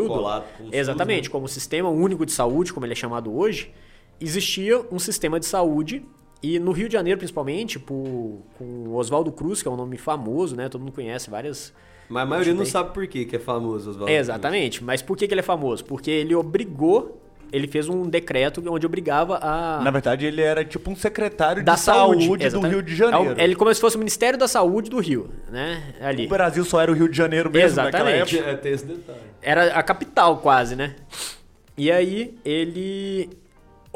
Exatamente, 0.71 1.25
SUS, 1.25 1.29
né? 1.29 1.33
como 1.33 1.49
Sistema 1.49 1.89
Único 1.89 2.27
de 2.27 2.33
Saúde, 2.33 2.71
como 2.71 2.85
ele 2.85 2.93
é 2.93 2.97
chamado 2.97 3.35
hoje, 3.35 3.73
existia 4.21 4.85
um 4.93 4.99
sistema 4.99 5.41
de 5.41 5.47
saúde 5.47 6.05
e 6.43 6.59
no 6.59 6.73
Rio 6.73 6.89
de 6.89 6.93
Janeiro, 6.93 7.19
principalmente, 7.19 7.79
por, 7.79 8.41
com 8.59 8.95
Oswaldo 8.95 9.33
Cruz, 9.33 9.63
que 9.63 9.69
é 9.69 9.71
um 9.71 9.77
nome 9.77 9.97
famoso, 9.97 10.55
né? 10.55 10.69
Todo 10.69 10.83
mundo 10.83 10.93
conhece 10.93 11.31
várias. 11.31 11.73
Mas 12.09 12.23
a 12.23 12.27
maioria 12.27 12.55
não 12.55 12.65
sabe 12.65 12.93
por 12.95 13.07
que, 13.07 13.25
que 13.25 13.37
é 13.37 13.39
famoso 13.39 13.91
Oswaldo 13.91 14.13
Exatamente. 14.13 14.79
Cruz. 14.79 14.87
Mas 14.87 15.03
por 15.03 15.17
que, 15.17 15.27
que 15.27 15.35
ele 15.35 15.41
é 15.41 15.45
famoso? 15.45 15.85
Porque 15.85 16.11
ele 16.11 16.35
obrigou 16.35 17.21
ele 17.53 17.69
fez 17.69 17.89
um 17.89 18.09
decreto 18.09 18.63
onde 18.69 18.87
obrigava 18.87 19.39
a. 19.41 19.81
Na 19.83 19.91
verdade, 19.91 20.27
ele 20.27 20.43
era 20.43 20.65
tipo 20.65 20.91
um 20.91 20.97
secretário 20.97 21.65
da 21.65 21.75
de 21.75 21.81
saúde, 21.81 22.25
saúde 22.25 22.51
do 22.51 22.61
Rio 22.61 22.83
de 22.83 22.97
Janeiro. 22.97 23.35
Ele 23.39 23.55
como 23.55 23.73
se 23.73 23.81
fosse 23.81 23.97
o 23.97 23.99
Ministério 23.99 24.39
da 24.39 24.49
Saúde 24.49 24.91
do 24.91 24.99
Rio, 24.99 25.31
né? 25.51 25.95
Ali. 26.01 26.27
O 26.27 26.29
Brasil 26.29 26.65
só 26.65 26.81
era 26.81 26.91
o 26.91 26.95
Rio 26.95 27.09
de 27.09 27.17
Janeiro 27.17 27.51
mesmo 27.51 27.81
Exatamente. 27.81 28.39
É, 28.39 28.55
tem 28.57 28.73
esse 28.73 28.85
detalhe. 28.85 29.21
Era 29.41 29.75
a 29.75 29.83
capital 29.83 30.39
quase, 30.39 30.75
né? 30.75 30.97
E 31.77 31.91
aí 31.91 32.37
ele 32.45 33.31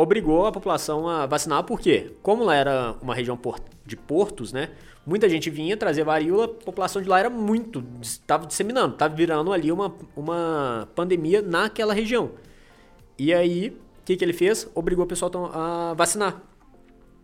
obrigou 0.01 0.47
a 0.47 0.53
população 0.53 1.09
a 1.09 1.27
vacinar, 1.27 1.63
por 1.65 1.79
quê? 1.79 2.13
Como 2.23 2.45
lá 2.45 2.55
era 2.55 2.97
uma 3.03 3.15
região 3.15 3.39
de 3.85 3.97
portos, 3.97 4.53
né? 4.53 4.71
Muita 5.07 5.29
gente 5.29 5.51
vinha 5.51 5.77
trazer 5.77 6.05
varíola, 6.05 6.45
a 6.45 6.49
população 6.49 7.03
de 7.03 7.09
lá 7.09 7.19
era 7.19 7.31
muito, 7.31 7.85
estava 8.01 8.47
disseminando, 8.47 8.95
estava 8.95 9.15
virando 9.15 9.53
ali 9.53 9.73
uma, 9.73 9.95
uma 10.17 10.89
pandemia 10.95 11.43
naquela 11.43 11.93
região. 11.93 12.31
E 13.19 13.33
aí, 13.35 13.69
o 13.69 14.05
que, 14.05 14.17
que 14.17 14.25
ele 14.25 14.33
fez? 14.33 14.69
Obrigou 14.75 15.05
o 15.05 15.09
pessoal 15.09 15.31
a 15.53 15.95
vacinar. 15.95 16.43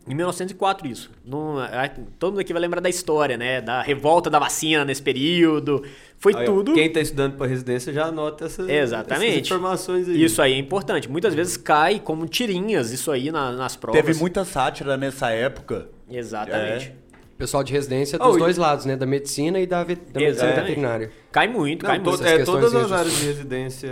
Em 0.08 0.14
1904 0.14 0.86
isso. 0.86 1.10
Não, 1.24 1.62
é, 1.62 1.92
todo 2.18 2.32
mundo 2.32 2.40
aqui 2.40 2.52
vai 2.52 2.62
lembrar 2.62 2.80
da 2.80 2.88
história, 2.88 3.36
né? 3.36 3.60
Da 3.60 3.82
revolta 3.82 4.30
da 4.30 4.38
vacina 4.38 4.84
nesse 4.84 5.02
período. 5.02 5.82
Foi 6.18 6.34
aí, 6.34 6.44
tudo. 6.44 6.74
Quem 6.74 6.86
está 6.86 7.00
estudando 7.00 7.36
para 7.36 7.46
residência 7.46 7.92
já 7.92 8.06
anota 8.06 8.46
essa, 8.46 8.70
Exatamente. 8.70 9.30
essas 9.30 9.46
informações 9.46 10.08
aí. 10.08 10.24
Isso 10.24 10.40
aí 10.40 10.52
é 10.52 10.58
importante. 10.58 11.10
Muitas 11.10 11.34
vezes 11.34 11.56
cai 11.56 11.98
como 11.98 12.26
tirinhas 12.26 12.92
isso 12.92 13.10
aí 13.10 13.32
na, 13.32 13.52
nas 13.52 13.74
provas. 13.74 14.00
Teve 14.00 14.18
muita 14.18 14.44
sátira 14.44 14.96
nessa 14.96 15.30
época. 15.30 15.88
Exatamente. 16.08 16.88
É 17.02 17.06
pessoal 17.36 17.62
de 17.62 17.72
residência 17.72 18.18
dos 18.18 18.34
oh, 18.34 18.38
dois 18.38 18.56
lados, 18.56 18.84
né? 18.86 18.96
Da 18.96 19.06
medicina 19.06 19.60
e 19.60 19.66
da, 19.66 19.84
ve 19.84 19.96
da 19.96 20.20
medicina 20.20 20.52
veterinária. 20.52 21.12
Cai 21.30 21.46
muito, 21.48 21.82
Não, 21.82 21.90
cai 21.90 21.98
muito. 21.98 22.24
É, 22.24 22.44
todas 22.44 22.74
as 22.74 22.90
áreas 22.90 23.14
de 23.14 23.26
residência 23.26 23.90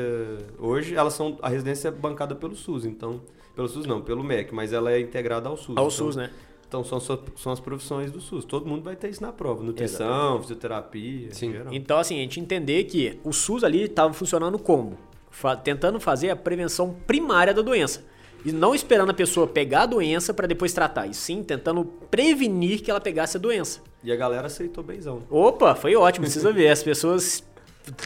hoje, 0.58 0.94
elas 0.94 1.12
são. 1.14 1.38
A 1.42 1.48
residência 1.48 1.88
é 1.88 1.90
bancada 1.90 2.34
pelo 2.34 2.56
SUS, 2.56 2.84
então. 2.84 3.20
Pelo 3.54 3.68
SUS 3.68 3.86
não, 3.86 4.00
pelo 4.00 4.24
MEC, 4.24 4.54
mas 4.54 4.72
ela 4.72 4.92
é 4.92 5.00
integrada 5.00 5.48
ao 5.48 5.56
SUS. 5.56 5.76
Ao 5.76 5.86
então, 5.86 5.90
SUS, 5.90 6.16
né? 6.16 6.30
Então 6.66 6.82
são, 6.82 6.98
são 7.00 7.52
as 7.52 7.60
profissões 7.60 8.10
do 8.10 8.20
SUS. 8.20 8.44
Todo 8.44 8.66
mundo 8.66 8.82
vai 8.82 8.96
ter 8.96 9.08
isso 9.08 9.22
na 9.22 9.32
prova. 9.32 9.62
Nutrição, 9.62 10.06
Exatamente. 10.06 10.40
fisioterapia. 10.42 11.28
Sim. 11.32 11.54
Então, 11.70 11.98
assim, 11.98 12.16
a 12.16 12.22
gente 12.22 12.40
entender 12.40 12.84
que 12.84 13.18
o 13.22 13.32
SUS 13.32 13.62
ali 13.62 13.82
estava 13.84 14.12
funcionando 14.12 14.58
como? 14.58 14.98
Fa 15.30 15.54
tentando 15.54 16.00
fazer 16.00 16.30
a 16.30 16.36
prevenção 16.36 16.96
primária 17.06 17.54
da 17.54 17.62
doença. 17.62 18.04
E 18.44 18.52
não 18.52 18.74
esperando 18.74 19.10
a 19.10 19.14
pessoa 19.14 19.46
pegar 19.46 19.82
a 19.82 19.86
doença 19.86 20.34
para 20.34 20.46
depois 20.46 20.72
tratar, 20.72 21.06
e 21.06 21.14
sim 21.14 21.42
tentando 21.42 21.84
prevenir 22.10 22.82
que 22.82 22.90
ela 22.90 23.00
pegasse 23.00 23.38
a 23.38 23.40
doença. 23.40 23.80
E 24.02 24.12
a 24.12 24.16
galera 24.16 24.48
aceitou 24.48 24.84
benzão. 24.84 25.22
Opa, 25.30 25.74
foi 25.74 25.96
ótimo, 25.96 26.24
precisa 26.24 26.52
ver. 26.52 26.68
As 26.68 26.82
pessoas. 26.82 27.42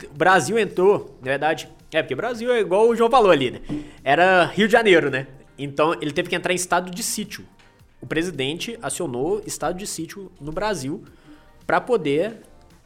O 0.04 0.14
Brasil 0.16 0.58
entrou, 0.58 1.16
na 1.20 1.30
verdade. 1.30 1.68
É, 1.90 2.02
porque 2.02 2.14
o 2.14 2.16
Brasil 2.16 2.52
é 2.52 2.61
igual 2.61 2.88
o 2.88 2.94
João 2.94 3.11
falou 3.11 3.30
ali, 3.30 3.50
né? 3.50 3.61
Era 4.04 4.44
Rio 4.44 4.68
de 4.68 4.72
Janeiro, 4.72 5.11
né? 5.11 5.26
Então 5.59 5.94
ele 6.01 6.12
teve 6.12 6.29
que 6.29 6.37
entrar 6.37 6.53
em 6.53 6.57
estado 6.57 6.90
de 6.90 7.03
sítio. 7.03 7.44
O 8.01 8.07
presidente 8.07 8.79
acionou 8.81 9.42
estado 9.44 9.77
de 9.77 9.87
sítio 9.87 10.31
no 10.40 10.53
Brasil 10.53 11.03
para 11.66 11.81
poder 11.81 12.42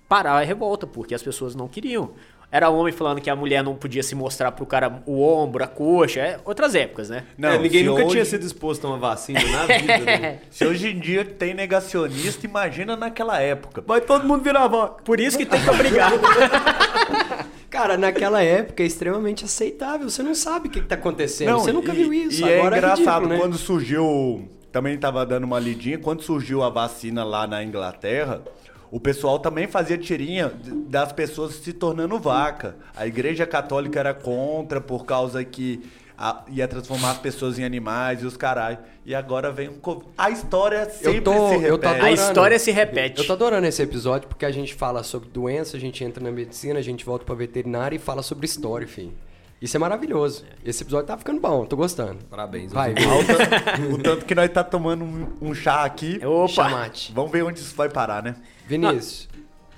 parar 0.09 0.33
a 0.33 0.43
revolta, 0.43 0.87
porque 0.87 1.15
as 1.15 1.23
pessoas 1.23 1.55
não 1.55 1.69
queriam. 1.69 2.13
Era 2.51 2.69
homem 2.69 2.93
falando 2.93 3.19
que 3.19 3.31
a 3.31 3.37
mulher 3.37 3.65
não 3.65 3.75
podia 3.75 4.03
se 4.03 4.15
mostrar 4.15 4.53
pro 4.53 4.67
cara 4.67 5.03
o 5.07 5.23
ombro, 5.23 5.65
a 5.65 5.67
coxa. 5.67 6.21
É 6.21 6.41
outras 6.45 6.75
épocas, 6.75 7.09
né? 7.09 7.25
É, 7.41 7.57
ninguém 7.59 7.83
nunca 7.85 8.03
hoje- 8.03 8.11
tinha 8.11 8.25
sido 8.27 8.45
exposto 8.45 8.87
a 8.87 8.91
uma 8.91 8.99
vacina 8.99 9.41
na 9.41 9.67
vida. 9.67 9.99
Né? 10.01 10.39
Se 10.51 10.67
hoje 10.67 10.89
em 10.89 11.01
dia 11.01 11.25
tem 11.25 11.55
negacionista, 11.55 12.45
imagina 12.47 12.95
naquela 12.95 13.41
época. 13.41 13.83
Vai 13.87 14.03
todo 14.03 14.27
mundo 14.27 14.43
virar 14.45 14.69
vaca. 14.69 15.03
Por 15.03 15.19
isso 15.19 15.39
que 15.39 15.47
tem 15.47 15.63
que 15.63 15.71
obrigar. 15.71 16.13
Cara, 17.73 17.97
naquela 17.97 18.43
época 18.43 18.83
é 18.83 18.87
extremamente 18.87 19.47
aceitável. 19.47 20.11
Você 20.11 20.23
não 20.23 20.35
sabe 20.35 20.69
o 20.69 20.71
que, 20.71 20.83
que 20.83 20.87
tá 20.87 20.95
acontecendo. 20.95 21.55
você 21.55 21.73
nunca 21.73 21.91
e- 21.95 21.97
viu 21.97 22.13
isso. 22.13 22.43
E 22.43 22.55
Agora 22.55 22.77
é 22.77 22.79
engraçado, 22.79 22.99
ridículo, 23.07 23.29
né? 23.31 23.39
quando 23.39 23.57
surgiu. 23.57 24.49
Também 24.71 24.99
tava 24.99 25.25
dando 25.25 25.45
uma 25.45 25.59
lidinha, 25.59 25.99
quando 25.99 26.23
surgiu 26.23 26.63
a 26.63 26.69
vacina 26.69 27.25
lá 27.25 27.47
na 27.47 27.63
Inglaterra, 27.65 28.43
o 28.91 29.01
pessoal 29.01 29.39
também 29.39 29.67
fazia 29.67 29.97
tirinha 29.97 30.53
das 30.87 31.13
pessoas 31.13 31.55
se 31.55 31.73
tornando 31.73 32.19
vaca. 32.19 32.77
A 32.95 33.07
igreja 33.07 33.47
católica 33.47 33.99
era 33.99 34.13
contra 34.13 34.79
por 34.81 35.07
causa 35.07 35.43
que 35.43 35.83
a- 36.17 36.45
ia 36.49 36.67
transformar 36.69 37.13
as 37.13 37.19
pessoas 37.19 37.59
em 37.59 37.65
animais 37.65 38.23
e 38.23 38.27
os 38.27 38.37
caralho. 38.37 38.79
E 39.05 39.15
agora 39.15 39.51
vem 39.51 39.69
um. 39.69 39.75
co- 39.79 40.05
A 40.17 40.31
história 40.31 40.89
sempre 40.91 41.21
tô- 41.21 41.33
se 41.49 41.55
eu 41.65 41.79
tô 41.79 41.87
repete. 41.87 41.87
A 41.87 41.91
adorando. 41.91 42.15
história 42.15 42.59
se 42.59 42.71
repete. 42.71 43.21
Eu 43.21 43.27
tô 43.27 43.33
adorando 43.33 43.67
esse 43.67 43.83
episódio 43.83 44.29
porque 44.29 44.45
a 44.47 44.51
gente 44.53 44.75
fala 44.75 45.03
sobre 45.03 45.29
doença, 45.29 45.77
a 45.77 45.81
gente 45.81 46.03
entra 46.05 46.23
na 46.23 46.31
medicina, 46.31 46.79
a 46.79 46.83
gente 46.83 47.05
volta 47.05 47.25
pra 47.25 47.35
veterinária 47.35 47.97
e 47.97 47.99
fala 47.99 48.23
sobre 48.23 48.47
história, 48.47 48.85
enfim. 48.85 49.13
Isso 49.61 49.77
é 49.77 49.81
maravilhoso. 49.81 50.45
Esse 50.65 50.83
episódio 50.83 51.07
tá 51.07 51.17
ficando 51.17 51.41
bom, 51.41 51.65
tô 51.65 51.77
gostando. 51.77 52.19
Parabéns. 52.29 52.73
Vai. 52.73 52.95
Ah, 52.99 53.15
o, 53.17 53.25
tanto, 53.25 53.95
o 53.95 53.99
tanto 54.03 54.25
que 54.27 54.35
nós 54.35 54.51
tá 54.51 54.65
tomando 54.65 55.05
um, 55.05 55.29
um 55.41 55.55
chá 55.55 55.85
aqui. 55.85 56.21
Opa! 56.25 56.49
Chamate. 56.49 57.13
Vamos 57.15 57.31
ver 57.31 57.45
onde 57.45 57.61
isso 57.61 57.75
vai 57.77 57.89
parar, 57.89 58.23
né? 58.25 58.35
Vinícius. 58.67 59.29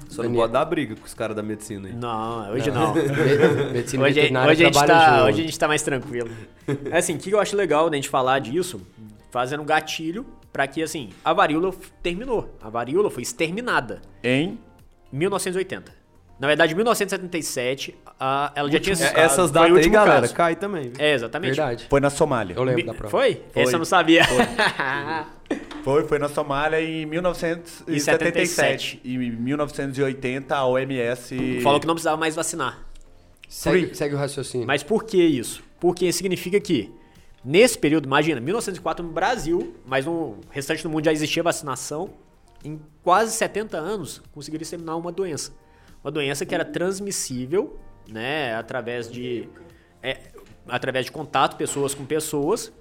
Só 0.09 0.23
não 0.23 0.33
pode 0.35 0.53
dar 0.53 0.65
briga 0.65 0.95
com 0.95 1.05
os 1.05 1.15
caras 1.15 1.35
da 1.37 1.43
medicina 1.43 1.89
aí. 1.89 1.95
Não, 1.95 2.51
hoje 2.53 2.71
não. 2.71 2.95
Me- 2.95 3.73
Medicina 3.73 4.05
Hoje, 4.05 4.15
veterinária 4.15 4.53
hoje, 4.53 4.63
a 4.63 4.67
gente 4.67 4.87
tá, 4.87 5.11
junto. 5.17 5.25
hoje 5.29 5.41
a 5.41 5.45
gente 5.45 5.59
tá 5.59 5.69
mais 5.69 5.83
tranquilo. 5.83 6.31
É 6.91 6.99
assim, 6.99 7.15
o 7.17 7.19
que 7.19 7.31
eu 7.31 7.41
acho 7.41 7.57
legal 7.57 7.89
da 7.91 7.97
gente 7.97 8.09
falar 8.09 8.39
disso, 8.39 8.81
fazendo 9.31 9.63
um 9.63 9.67
gatilho 9.67 10.25
pra 10.53 10.67
que, 10.69 10.83
assim, 10.83 11.11
a 11.25 11.33
varíola 11.33 11.73
terminou. 12.03 12.57
A 12.63 12.69
varíola 12.69 13.11
foi 13.11 13.23
exterminada 13.23 14.01
Em 14.23 14.59
1980. 15.13 15.93
Na 16.39 16.49
verdade, 16.49 16.73
em 16.73 16.77
1977, 16.77 17.95
a, 18.19 18.51
ela 18.57 18.69
já 18.71 18.81
tinha... 18.81 18.97
Foi 18.97 19.07
essas 19.21 19.51
datas 19.53 19.77
aí, 19.77 19.89
galera, 19.89 20.21
caso. 20.23 20.35
cai 20.35 20.57
também. 20.57 20.85
viu? 20.91 20.93
É, 20.99 21.13
exatamente. 21.15 21.55
Verdade. 21.55 21.87
Foi 21.89 22.01
na 22.01 22.11
Somália. 22.11 22.55
Eu 22.57 22.65
lembro 22.65 22.85
da 22.87 22.93
prova. 22.95 23.11
Foi? 23.11 23.41
Essa 23.55 23.73
eu 23.75 23.79
não 23.79 23.85
sabia. 23.85 24.25
Foi, 24.25 24.37
foi 26.09 26.19
na 26.19 26.29
Somália 26.29 26.81
em 26.81 27.07
1977. 27.07 29.01
E 29.05 29.15
em 29.15 29.31
1980 29.31 30.55
a 30.55 30.67
OMS. 30.67 31.61
Falou 31.63 31.81
que 31.81 31.87
não 31.87 31.95
precisava 31.95 32.17
mais 32.17 32.35
vacinar. 32.35 32.87
Segue, 33.49 33.95
segue 33.95 34.15
o 34.15 34.19
raciocínio. 34.19 34.67
Mas 34.67 34.83
por 34.83 35.05
que 35.05 35.23
isso? 35.23 35.63
Porque 35.79 36.13
significa 36.13 36.59
que, 36.61 36.93
nesse 37.45 37.79
período, 37.79 38.07
imagina, 38.07 38.41
1904 38.41 39.07
no 39.07 39.13
Brasil, 39.13 39.75
mas 39.87 40.07
no 40.07 40.39
restante 40.51 40.83
do 40.83 40.91
mundo 40.91 41.05
já 41.05 41.13
existia 41.13 41.43
vacinação, 41.43 42.11
em 42.65 42.81
quase 43.03 43.33
70 43.33 43.77
anos 43.77 44.23
conseguiram 44.33 44.63
exterminar 44.63 44.97
uma 44.97 45.13
doença. 45.13 45.53
Uma 46.03 46.11
doença 46.11 46.45
que 46.45 46.55
era 46.55 46.65
transmissível, 46.65 47.79
né, 48.09 48.55
através 48.55 49.11
de, 49.11 49.49
é, 50.03 50.19
através 50.67 51.07
de 51.07 51.13
contato, 51.13 51.57
pessoas 51.57 51.95
com 51.95 52.05
pessoas, 52.05 52.73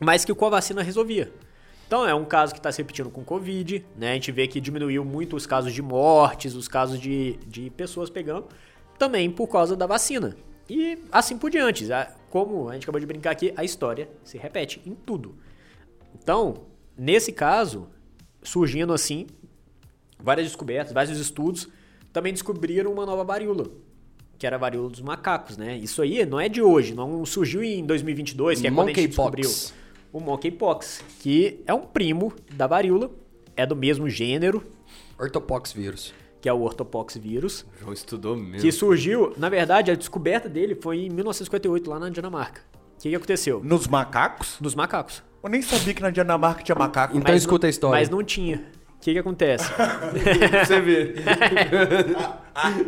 mas 0.00 0.24
que 0.24 0.34
com 0.34 0.46
a 0.46 0.50
vacina 0.50 0.82
resolvia. 0.82 1.32
Então 1.90 2.06
é 2.06 2.14
um 2.14 2.24
caso 2.24 2.52
que 2.52 2.60
está 2.60 2.70
se 2.70 2.78
repetindo 2.78 3.10
com 3.10 3.24
Covid, 3.24 3.84
né? 3.98 4.12
A 4.12 4.14
gente 4.14 4.30
vê 4.30 4.46
que 4.46 4.60
diminuiu 4.60 5.04
muito 5.04 5.34
os 5.34 5.44
casos 5.44 5.72
de 5.72 5.82
mortes, 5.82 6.54
os 6.54 6.68
casos 6.68 7.00
de, 7.00 7.36
de 7.48 7.68
pessoas 7.70 8.08
pegando, 8.08 8.46
também 8.96 9.28
por 9.28 9.48
causa 9.48 9.74
da 9.74 9.88
vacina. 9.88 10.36
E 10.68 10.96
assim 11.10 11.36
por 11.36 11.50
diante. 11.50 11.88
Como 12.30 12.68
a 12.68 12.74
gente 12.74 12.84
acabou 12.84 13.00
de 13.00 13.06
brincar 13.06 13.32
aqui, 13.32 13.52
a 13.56 13.64
história 13.64 14.08
se 14.22 14.38
repete 14.38 14.80
em 14.86 14.94
tudo. 14.94 15.34
Então, 16.14 16.58
nesse 16.96 17.32
caso, 17.32 17.88
surgindo 18.40 18.92
assim, 18.92 19.26
várias 20.16 20.46
descobertas, 20.46 20.92
vários 20.92 21.18
estudos, 21.18 21.68
também 22.12 22.32
descobriram 22.32 22.92
uma 22.92 23.04
nova 23.04 23.24
varíola, 23.24 23.66
que 24.38 24.46
era 24.46 24.54
a 24.54 24.60
varíola 24.60 24.90
dos 24.90 25.00
macacos, 25.00 25.56
né? 25.56 25.76
Isso 25.76 26.00
aí 26.02 26.24
não 26.24 26.38
é 26.38 26.48
de 26.48 26.62
hoje, 26.62 26.94
não 26.94 27.26
surgiu 27.26 27.64
em 27.64 27.84
2022, 27.84 28.60
que 28.60 28.68
é 28.68 28.70
quando 28.70 28.90
a 28.90 28.92
gente 28.92 29.08
descobriu 29.08 29.50
o 30.12 30.20
monkeypox, 30.20 31.02
que 31.20 31.62
é 31.66 31.72
um 31.74 31.80
primo 31.82 32.32
da 32.52 32.66
varíola, 32.66 33.10
é 33.56 33.64
do 33.66 33.76
mesmo 33.76 34.08
gênero, 34.08 34.64
Ortopox 35.18 35.72
vírus. 35.72 36.14
que 36.40 36.48
é 36.48 36.52
o 36.52 36.60
ortopox 36.62 37.16
vírus, 37.16 37.66
O 37.76 37.80
João 37.80 37.92
estudou 37.92 38.36
mesmo. 38.36 38.60
que 38.60 38.72
surgiu, 38.72 39.32
na 39.36 39.48
verdade, 39.48 39.90
a 39.90 39.94
descoberta 39.94 40.48
dele 40.48 40.74
foi 40.74 41.00
em 41.04 41.10
1958 41.10 41.88
lá 41.90 41.98
na 41.98 42.08
Dinamarca. 42.08 42.62
O 42.96 43.02
que, 43.02 43.10
que 43.10 43.16
aconteceu? 43.16 43.60
Nos 43.64 43.86
macacos? 43.86 44.56
Dos 44.60 44.74
macacos. 44.74 45.22
Eu 45.42 45.48
nem 45.48 45.62
sabia 45.62 45.94
que 45.94 46.02
na 46.02 46.10
Dinamarca 46.10 46.62
tinha 46.62 46.74
macaco. 46.76 47.16
Então 47.16 47.32
Mas 47.32 47.42
escuta 47.42 47.66
não- 47.66 47.68
a 47.68 47.70
história. 47.70 47.98
Mas 48.00 48.08
não 48.10 48.22
tinha. 48.22 48.56
O 48.96 49.00
que, 49.00 49.14
que 49.14 49.18
acontece? 49.18 49.64
Você 50.66 50.80
vê. 50.82 51.14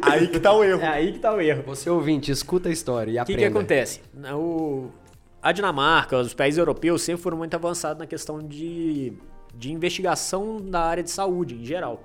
Aí 0.03 0.29
que 0.29 0.39
tá 0.39 0.53
o 0.53 0.63
erro. 0.63 0.83
é 0.83 0.89
aí 0.89 1.13
que 1.13 1.19
tá 1.19 1.33
o 1.35 1.41
erro. 1.41 1.63
Você 1.67 1.89
ouvinte, 1.89 2.31
escuta 2.31 2.69
a 2.69 2.73
história 2.73 3.11
e 3.11 3.15
O 3.15 3.25
que, 3.25 3.33
aprenda. 3.33 3.41
que 3.41 3.45
acontece? 3.59 4.01
O, 4.35 4.91
a 5.43 5.51
Dinamarca, 5.51 6.17
os 6.17 6.33
países 6.33 6.59
europeus 6.59 7.03
sempre 7.03 7.21
foram 7.23 7.37
muito 7.37 7.55
avançados 7.55 7.99
na 7.99 8.07
questão 8.07 8.39
de, 8.39 9.13
de 9.53 9.73
investigação 9.73 10.61
da 10.61 10.81
área 10.83 11.03
de 11.03 11.11
saúde 11.11 11.57
em 11.57 11.65
geral. 11.65 12.05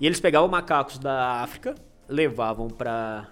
E 0.00 0.06
eles 0.06 0.20
pegavam 0.20 0.48
macacos 0.48 0.96
da 0.98 1.42
África, 1.42 1.74
levavam 2.08 2.68
para 2.68 3.28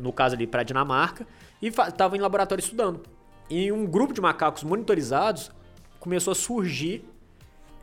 no 0.00 0.12
caso 0.12 0.34
ali 0.34 0.46
para 0.46 0.62
Dinamarca 0.62 1.26
e 1.60 1.68
estavam 1.68 2.16
em 2.16 2.20
laboratório 2.20 2.62
estudando. 2.62 3.02
E 3.50 3.70
um 3.72 3.84
grupo 3.84 4.12
de 4.12 4.20
macacos 4.20 4.62
monitorizados 4.62 5.50
começou 5.98 6.32
a 6.32 6.34
surgir 6.34 7.04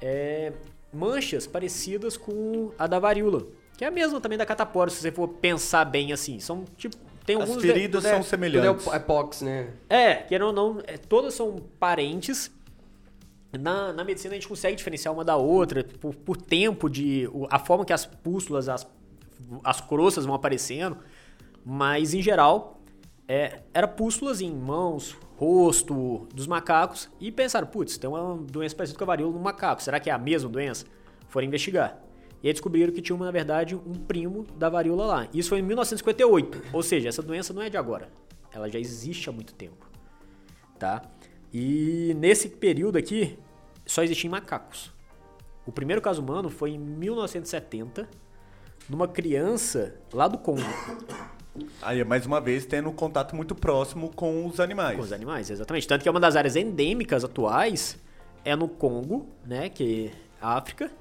é, 0.01 0.53
manchas 0.93 1.45
parecidas 1.47 2.15
com 2.15 2.71
a 2.77 2.87
da 2.87 2.99
varíola, 2.99 3.45
que 3.77 3.83
é 3.83 3.87
a 3.87 3.91
mesma 3.91 4.21
também 4.21 4.37
da 4.37 4.45
catapora, 4.45 4.89
se 4.89 4.97
você 4.97 5.11
for 5.11 5.27
pensar 5.27 5.85
bem 5.85 6.13
assim. 6.13 6.39
São 6.39 6.63
tipo 6.77 6.95
tem 7.25 7.41
As 7.41 7.55
feridas 7.55 8.03
Tudo 8.03 8.07
é- 8.07 8.09
são 8.11 8.19
Tudo 8.19 8.29
semelhantes. 8.29 8.87
é 8.87 8.99
pox, 8.99 9.41
né? 9.41 9.69
é, 9.89 10.15
querendo 10.15 10.47
ou 10.47 10.53
não, 10.53 10.79
é, 10.85 10.97
todas 10.97 11.33
são 11.33 11.55
parentes. 11.79 12.51
Na, 13.57 13.93
na 13.93 14.03
medicina 14.03 14.33
a 14.33 14.35
gente 14.35 14.47
consegue 14.47 14.75
diferenciar 14.75 15.13
uma 15.13 15.23
da 15.23 15.35
outra 15.37 15.83
por, 15.83 16.15
por 16.15 16.37
tempo 16.37 16.89
de. 16.89 17.29
a 17.49 17.59
forma 17.59 17.85
que 17.85 17.93
as 17.93 18.05
pústulas, 18.05 18.67
as, 18.67 18.87
as 19.63 19.79
croças 19.79 20.25
vão 20.25 20.33
aparecendo. 20.33 20.97
Mas 21.63 22.13
em 22.13 22.21
geral, 22.21 22.81
é, 23.27 23.61
era 23.73 23.87
pústulas 23.87 24.41
em 24.41 24.51
mãos, 24.51 25.15
rosto 25.37 26.27
dos 26.33 26.47
macacos. 26.47 27.09
E 27.21 27.31
pensaram, 27.31 27.67
putz, 27.67 27.95
tem 27.97 28.09
uma 28.09 28.35
doença 28.37 28.75
parecida 28.75 28.97
com 28.97 29.03
a 29.05 29.07
varíola 29.07 29.33
no 29.33 29.39
macaco. 29.39 29.81
Será 29.83 29.99
que 29.99 30.09
é 30.09 30.13
a 30.13 30.17
mesma 30.17 30.49
doença? 30.49 30.85
Foram 31.29 31.47
investigar. 31.47 32.02
E 32.43 32.47
aí 32.47 32.53
descobriram 32.53 32.91
que 32.91 33.01
tinha, 33.01 33.15
uma, 33.15 33.25
na 33.25 33.31
verdade, 33.31 33.73
um 33.73 33.93
primo 33.93 34.45
da 34.57 34.69
varíola 34.69 35.05
lá. 35.05 35.27
Isso 35.33 35.47
foi 35.47 35.59
em 35.59 35.61
1958. 35.61 36.61
Ou 36.73 36.83
seja, 36.83 37.07
essa 37.07 37.21
doença 37.21 37.53
não 37.53 37.61
é 37.61 37.69
de 37.69 37.77
agora. 37.77 38.09
Ela 38.51 38.69
já 38.69 38.77
existe 38.77 39.29
há 39.29 39.31
muito 39.31 39.53
tempo. 39.53 39.89
Tá? 40.77 41.01
E 41.53 42.13
nesse 42.17 42.49
período 42.49 42.97
aqui, 42.97 43.39
só 43.85 44.03
existia 44.03 44.27
em 44.27 44.31
macacos. 44.31 44.91
O 45.65 45.71
primeiro 45.71 46.01
caso 46.01 46.21
humano 46.21 46.49
foi 46.49 46.71
em 46.71 46.77
1970, 46.77 48.09
numa 48.89 49.07
criança 49.07 49.95
lá 50.11 50.27
do 50.27 50.37
Congo, 50.37 50.61
Aí, 51.81 52.03
mais 52.03 52.25
uma 52.25 52.41
vez, 52.41 52.65
tendo 52.65 52.89
um 52.89 52.93
contato 52.93 53.35
muito 53.35 53.53
próximo 53.53 54.11
com 54.13 54.47
os 54.47 54.59
animais. 54.59 54.97
com 54.97 55.03
os 55.03 55.13
animais, 55.13 55.51
exatamente. 55.51 55.87
Tanto 55.87 56.01
que 56.01 56.07
é 56.07 56.11
uma 56.11 56.19
das 56.19 56.35
áreas 56.35 56.55
endêmicas 56.55 57.23
atuais 57.23 57.97
é 58.43 58.55
no 58.55 58.67
Congo, 58.67 59.27
né, 59.45 59.69
que 59.69 60.07
é 60.07 60.11
África, 60.41 60.91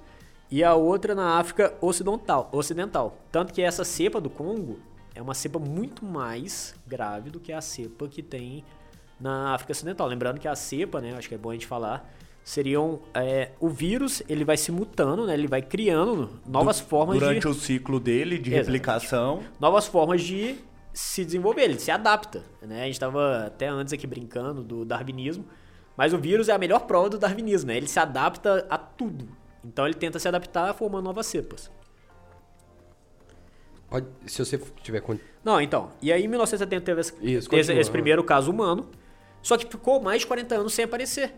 e 0.52 0.62
a 0.62 0.74
outra 0.74 1.14
na 1.14 1.38
África 1.38 1.72
ocidental, 1.80 2.50
ocidental. 2.52 3.16
Tanto 3.32 3.54
que 3.54 3.62
essa 3.62 3.84
cepa 3.84 4.20
do 4.20 4.28
Congo 4.28 4.78
é 5.14 5.22
uma 5.22 5.32
cepa 5.32 5.58
muito 5.58 6.04
mais 6.04 6.74
grave 6.86 7.30
do 7.30 7.40
que 7.40 7.54
a 7.54 7.62
cepa 7.62 8.06
que 8.06 8.22
tem 8.22 8.62
na 9.18 9.54
África 9.54 9.72
Ocidental. 9.72 10.06
Lembrando 10.06 10.38
que 10.38 10.46
a 10.46 10.54
cepa, 10.54 11.00
né, 11.00 11.14
acho 11.16 11.26
que 11.26 11.34
é 11.34 11.38
bom 11.38 11.48
a 11.48 11.52
gente 11.54 11.66
falar, 11.66 12.06
seriam 12.44 13.00
é, 13.14 13.52
o 13.58 13.70
vírus, 13.70 14.22
ele 14.28 14.44
vai 14.44 14.58
se 14.58 14.70
mutando, 14.70 15.26
né, 15.26 15.32
ele 15.32 15.48
vai 15.48 15.62
criando 15.62 16.28
novas 16.46 16.78
formas 16.78 17.18
Durante 17.18 17.40
de 17.40 17.48
o 17.48 17.54
ciclo 17.54 17.98
dele 17.98 18.38
de 18.38 18.50
Exatamente. 18.50 18.66
replicação. 18.66 19.42
novas 19.58 19.86
formas 19.86 20.20
de 20.20 20.56
se 20.92 21.24
desenvolver, 21.24 21.62
ele 21.62 21.78
se 21.78 21.90
adapta. 21.90 22.42
Né? 22.60 22.82
A 22.82 22.84
gente 22.84 22.94
estava 22.94 23.46
até 23.46 23.68
antes 23.68 23.94
aqui 23.94 24.06
brincando 24.06 24.62
do 24.62 24.84
darwinismo, 24.84 25.46
mas 25.96 26.12
o 26.12 26.18
vírus 26.18 26.50
é 26.50 26.52
a 26.52 26.58
melhor 26.58 26.80
prova 26.80 27.08
do 27.08 27.18
darwinismo, 27.18 27.68
né? 27.68 27.78
ele 27.78 27.88
se 27.88 27.98
adapta 27.98 28.66
a 28.68 28.76
tudo. 28.76 29.40
Então 29.64 29.86
ele 29.86 29.94
tenta 29.94 30.18
se 30.18 30.28
adaptar 30.28 30.74
formando 30.74 31.04
novas 31.04 31.26
cepas. 31.26 31.70
Pode, 33.88 34.06
se 34.26 34.42
você 34.42 34.58
tiver 34.82 35.02
Não, 35.44 35.60
então, 35.60 35.90
e 36.00 36.10
aí 36.10 36.24
em 36.24 36.28
1970 36.28 36.84
teve 36.84 37.00
esse, 37.02 37.12
Isso, 37.12 37.48
teve 37.50 37.62
continua. 37.62 37.80
esse 37.80 37.90
primeiro 37.90 38.24
caso 38.24 38.50
humano, 38.50 38.88
só 39.42 39.58
que 39.58 39.66
ficou 39.66 40.00
mais 40.00 40.22
de 40.22 40.26
40 40.26 40.54
anos 40.54 40.72
sem 40.72 40.86
aparecer. 40.86 41.34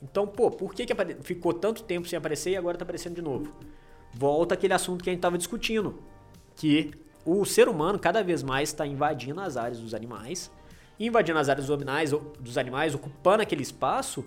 Então, 0.00 0.26
pô, 0.26 0.50
por 0.50 0.72
que, 0.72 0.86
que 0.86 0.94
ficou 1.22 1.52
tanto 1.52 1.82
tempo 1.82 2.06
sem 2.06 2.16
aparecer 2.16 2.50
e 2.50 2.56
agora 2.56 2.78
tá 2.78 2.84
aparecendo 2.84 3.16
de 3.16 3.22
novo? 3.22 3.52
Volta 4.14 4.54
aquele 4.54 4.72
assunto 4.72 5.02
que 5.02 5.10
a 5.10 5.12
gente 5.12 5.20
tava 5.20 5.36
discutindo, 5.36 5.98
que 6.54 6.92
o 7.24 7.44
ser 7.44 7.68
humano 7.68 7.98
cada 7.98 8.22
vez 8.22 8.42
mais 8.42 8.68
está 8.68 8.86
invadindo 8.86 9.40
as 9.40 9.56
áreas 9.56 9.80
dos 9.80 9.92
animais. 9.92 10.50
Invadindo 10.98 11.38
as 11.38 11.48
áreas 11.48 11.66
dos 11.66 11.74
animais, 11.74 12.12
dos 12.38 12.56
animais, 12.56 12.94
ocupando 12.94 13.42
aquele 13.42 13.62
espaço, 13.62 14.24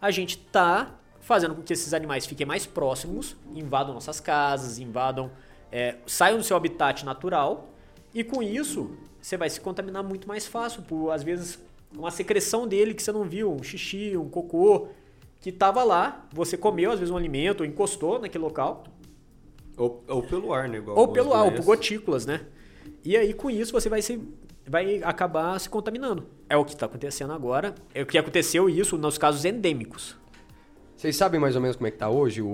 a 0.00 0.10
gente 0.10 0.36
está 0.36 1.00
fazendo 1.22 1.54
com 1.54 1.62
que 1.62 1.72
esses 1.72 1.94
animais 1.94 2.26
fiquem 2.26 2.44
mais 2.44 2.66
próximos, 2.66 3.36
invadam 3.54 3.94
nossas 3.94 4.20
casas, 4.20 4.78
invadam, 4.78 5.30
é, 5.70 5.94
saiam 6.04 6.36
do 6.36 6.44
seu 6.44 6.56
habitat 6.56 7.04
natural. 7.04 7.70
E 8.12 8.22
com 8.22 8.42
isso, 8.42 8.90
você 9.20 9.36
vai 9.36 9.48
se 9.48 9.60
contaminar 9.60 10.02
muito 10.02 10.28
mais 10.28 10.46
fácil 10.46 10.82
por, 10.82 11.10
às 11.10 11.22
vezes, 11.22 11.58
uma 11.96 12.10
secreção 12.10 12.66
dele 12.66 12.92
que 12.92 13.02
você 13.02 13.12
não 13.12 13.24
viu, 13.24 13.52
um 13.52 13.62
xixi, 13.62 14.16
um 14.16 14.28
cocô, 14.28 14.88
que 15.40 15.50
estava 15.50 15.82
lá, 15.84 16.26
você 16.32 16.56
comeu 16.56 16.90
às 16.90 16.98
vezes 16.98 17.12
um 17.12 17.16
alimento, 17.16 17.60
ou 17.60 17.66
encostou 17.66 18.18
naquele 18.18 18.42
local. 18.42 18.84
Ou, 19.76 20.02
ou 20.08 20.22
pelo 20.22 20.52
ar, 20.52 20.68
né? 20.68 20.78
Igual 20.78 20.98
Ou 20.98 21.08
pelo 21.08 21.32
ar, 21.32 21.44
ou 21.44 21.52
por 21.52 21.64
gotículas, 21.64 22.26
né? 22.26 22.46
E 23.04 23.16
aí, 23.16 23.32
com 23.32 23.48
isso, 23.48 23.72
você 23.72 23.88
vai 23.88 24.02
se 24.02 24.20
vai 24.66 25.02
acabar 25.02 25.58
se 25.58 25.68
contaminando. 25.68 26.24
É 26.48 26.56
o 26.56 26.64
que 26.64 26.72
está 26.72 26.86
acontecendo 26.86 27.32
agora. 27.32 27.74
É 27.94 28.02
o 28.02 28.06
que 28.06 28.16
aconteceu 28.16 28.68
isso 28.68 28.96
nos 28.96 29.18
casos 29.18 29.44
endêmicos. 29.44 30.16
Vocês 31.02 31.16
sabem 31.16 31.40
mais 31.40 31.56
ou 31.56 31.60
menos 31.60 31.74
como 31.76 31.88
é 31.88 31.90
que 31.90 31.98
tá 31.98 32.08
hoje 32.08 32.40
o, 32.40 32.46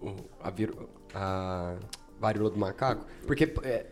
o- 0.00 0.16
a, 0.40 0.50
viro- 0.50 0.88
a 1.12 1.74
varíola 2.20 2.48
do 2.48 2.56
macaco? 2.56 3.04
Porque 3.26 3.52
é, 3.64 3.86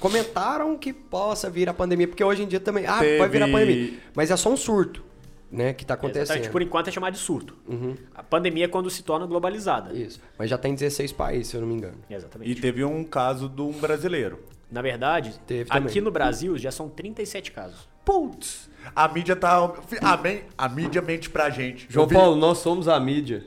comentaram 0.00 0.76
que 0.76 0.92
possa 0.92 1.48
vir 1.48 1.68
a 1.68 1.74
pandemia, 1.74 2.08
porque 2.08 2.24
hoje 2.24 2.42
em 2.42 2.48
dia 2.48 2.58
também. 2.58 2.84
Ah, 2.86 2.98
vai 2.98 3.28
virar 3.28 3.46
Teve- 3.46 3.52
pandemia. 3.52 3.98
Mas 4.14 4.30
é 4.32 4.36
só 4.36 4.50
um 4.50 4.56
surto, 4.56 5.04
né? 5.52 5.72
Que 5.72 5.86
tá 5.86 5.94
acontecendo. 5.94 6.22
Exatamente. 6.24 6.50
Por 6.50 6.62
enquanto 6.62 6.88
é 6.88 6.90
chamado 6.90 7.12
de 7.12 7.20
surto. 7.20 7.56
Uhum. 7.68 7.94
A 8.12 8.24
pandemia 8.24 8.64
é 8.64 8.68
quando 8.68 8.90
se 8.90 9.04
torna 9.04 9.24
globalizada. 9.24 9.94
Isso. 9.94 10.20
Mas 10.36 10.50
já 10.50 10.58
tá 10.58 10.68
em 10.68 10.74
16 10.74 11.12
países, 11.12 11.46
se 11.46 11.56
eu 11.56 11.60
não 11.60 11.68
me 11.68 11.74
engano. 11.74 11.98
Exatamente. 12.10 12.50
E 12.50 12.54
teve 12.56 12.82
um 12.84 13.04
caso 13.04 13.48
de 13.48 13.62
um 13.62 13.70
brasileiro. 13.70 14.40
Na 14.68 14.82
verdade, 14.82 15.38
Teve 15.46 15.70
aqui 15.70 15.80
também. 15.86 16.00
no 16.02 16.10
Brasil 16.10 16.58
já 16.58 16.72
são 16.72 16.88
37 16.88 17.52
casos. 17.52 17.88
Putz! 18.04 18.70
A 18.96 19.06
mídia 19.08 19.36
tá. 19.36 19.72
A, 20.02 20.16
men- 20.16 20.42
a 20.58 20.68
mídia 20.68 21.00
mente 21.00 21.30
pra 21.30 21.48
gente. 21.48 21.86
João 21.88 22.06
vi- 22.06 22.14
Paulo, 22.14 22.36
nós 22.36 22.58
somos 22.58 22.88
a 22.88 22.98
mídia. 23.00 23.44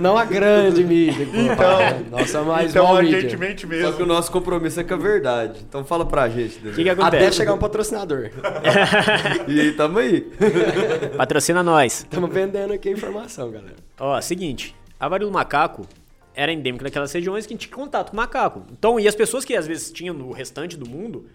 Não 0.00 0.18
a 0.18 0.24
grande 0.24 0.82
mídia. 0.84 1.24
Então-. 1.24 2.10
Nossa, 2.18 2.42
mais 2.42 2.70
Então 2.70 2.96
a 2.96 3.02
mídia. 3.02 3.20
gente 3.20 3.36
mente 3.36 3.62
Só 3.62 3.68
mesmo. 3.68 3.92
que 3.94 4.02
o 4.02 4.06
nosso 4.06 4.30
compromisso 4.30 4.80
é 4.80 4.84
com 4.84 4.94
a 4.94 4.96
verdade. 4.96 5.60
Então 5.68 5.84
fala 5.84 6.04
pra 6.04 6.28
gente, 6.28 6.58
O 6.66 6.72
que, 6.74 6.82
que 6.82 6.88
acontece? 6.90 7.16
Até 7.24 7.32
chegar 7.32 7.54
um 7.54 7.58
patrocinador. 7.58 8.30
E 9.48 9.60
aí, 9.60 9.72
tamo 9.72 9.98
aí. 9.98 10.20
Patrocina 11.16 11.62
nós. 11.62 12.00
Estamos 12.00 12.30
vendendo 12.32 12.72
aqui 12.72 12.88
a 12.88 12.92
informação, 12.92 13.50
galera. 13.50 13.76
Ó, 13.98 14.20
seguinte, 14.20 14.74
a 14.98 15.08
varíola 15.08 15.30
do 15.30 15.34
macaco 15.34 15.86
era 16.34 16.52
endêmica 16.52 16.84
daquelas 16.84 17.12
regiões 17.12 17.46
que 17.46 17.56
tinha 17.56 17.72
contato 17.74 18.10
com 18.10 18.16
macaco. 18.16 18.64
Então, 18.72 18.98
e 18.98 19.06
as 19.06 19.14
pessoas 19.14 19.44
que 19.44 19.54
às 19.54 19.66
vezes 19.66 19.90
tinham 19.92 20.14
no 20.14 20.32
restante 20.32 20.76
do 20.76 20.88
mundo 20.88 21.26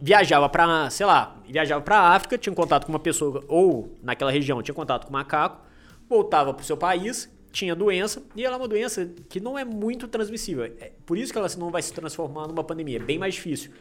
viajava 0.00 0.48
pra, 0.48 0.88
sei 0.90 1.06
lá, 1.06 1.36
viajava 1.46 1.82
pra 1.82 1.98
África, 2.14 2.38
tinha 2.38 2.54
contato 2.54 2.86
com 2.86 2.92
uma 2.92 2.98
pessoa 2.98 3.42
ou 3.48 3.94
naquela 4.02 4.30
região 4.30 4.62
tinha 4.62 4.74
contato 4.74 5.06
com 5.06 5.12
macaco, 5.12 5.60
voltava 6.08 6.54
pro 6.54 6.64
seu 6.64 6.76
país, 6.76 7.30
tinha 7.50 7.74
doença, 7.74 8.22
e 8.36 8.44
ela 8.44 8.56
é 8.56 8.58
uma 8.58 8.68
doença 8.68 9.06
que 9.28 9.40
não 9.40 9.58
é 9.58 9.64
muito 9.64 10.06
transmissível. 10.06 10.64
É 10.64 10.92
por 11.04 11.18
isso 11.18 11.32
que 11.32 11.38
ela 11.38 11.48
não 11.58 11.70
vai 11.70 11.82
se 11.82 11.92
transformar 11.92 12.46
numa 12.46 12.62
pandemia, 12.62 12.98
é 12.98 13.02
bem 13.02 13.18
mais 13.18 13.34
difícil. 13.34 13.72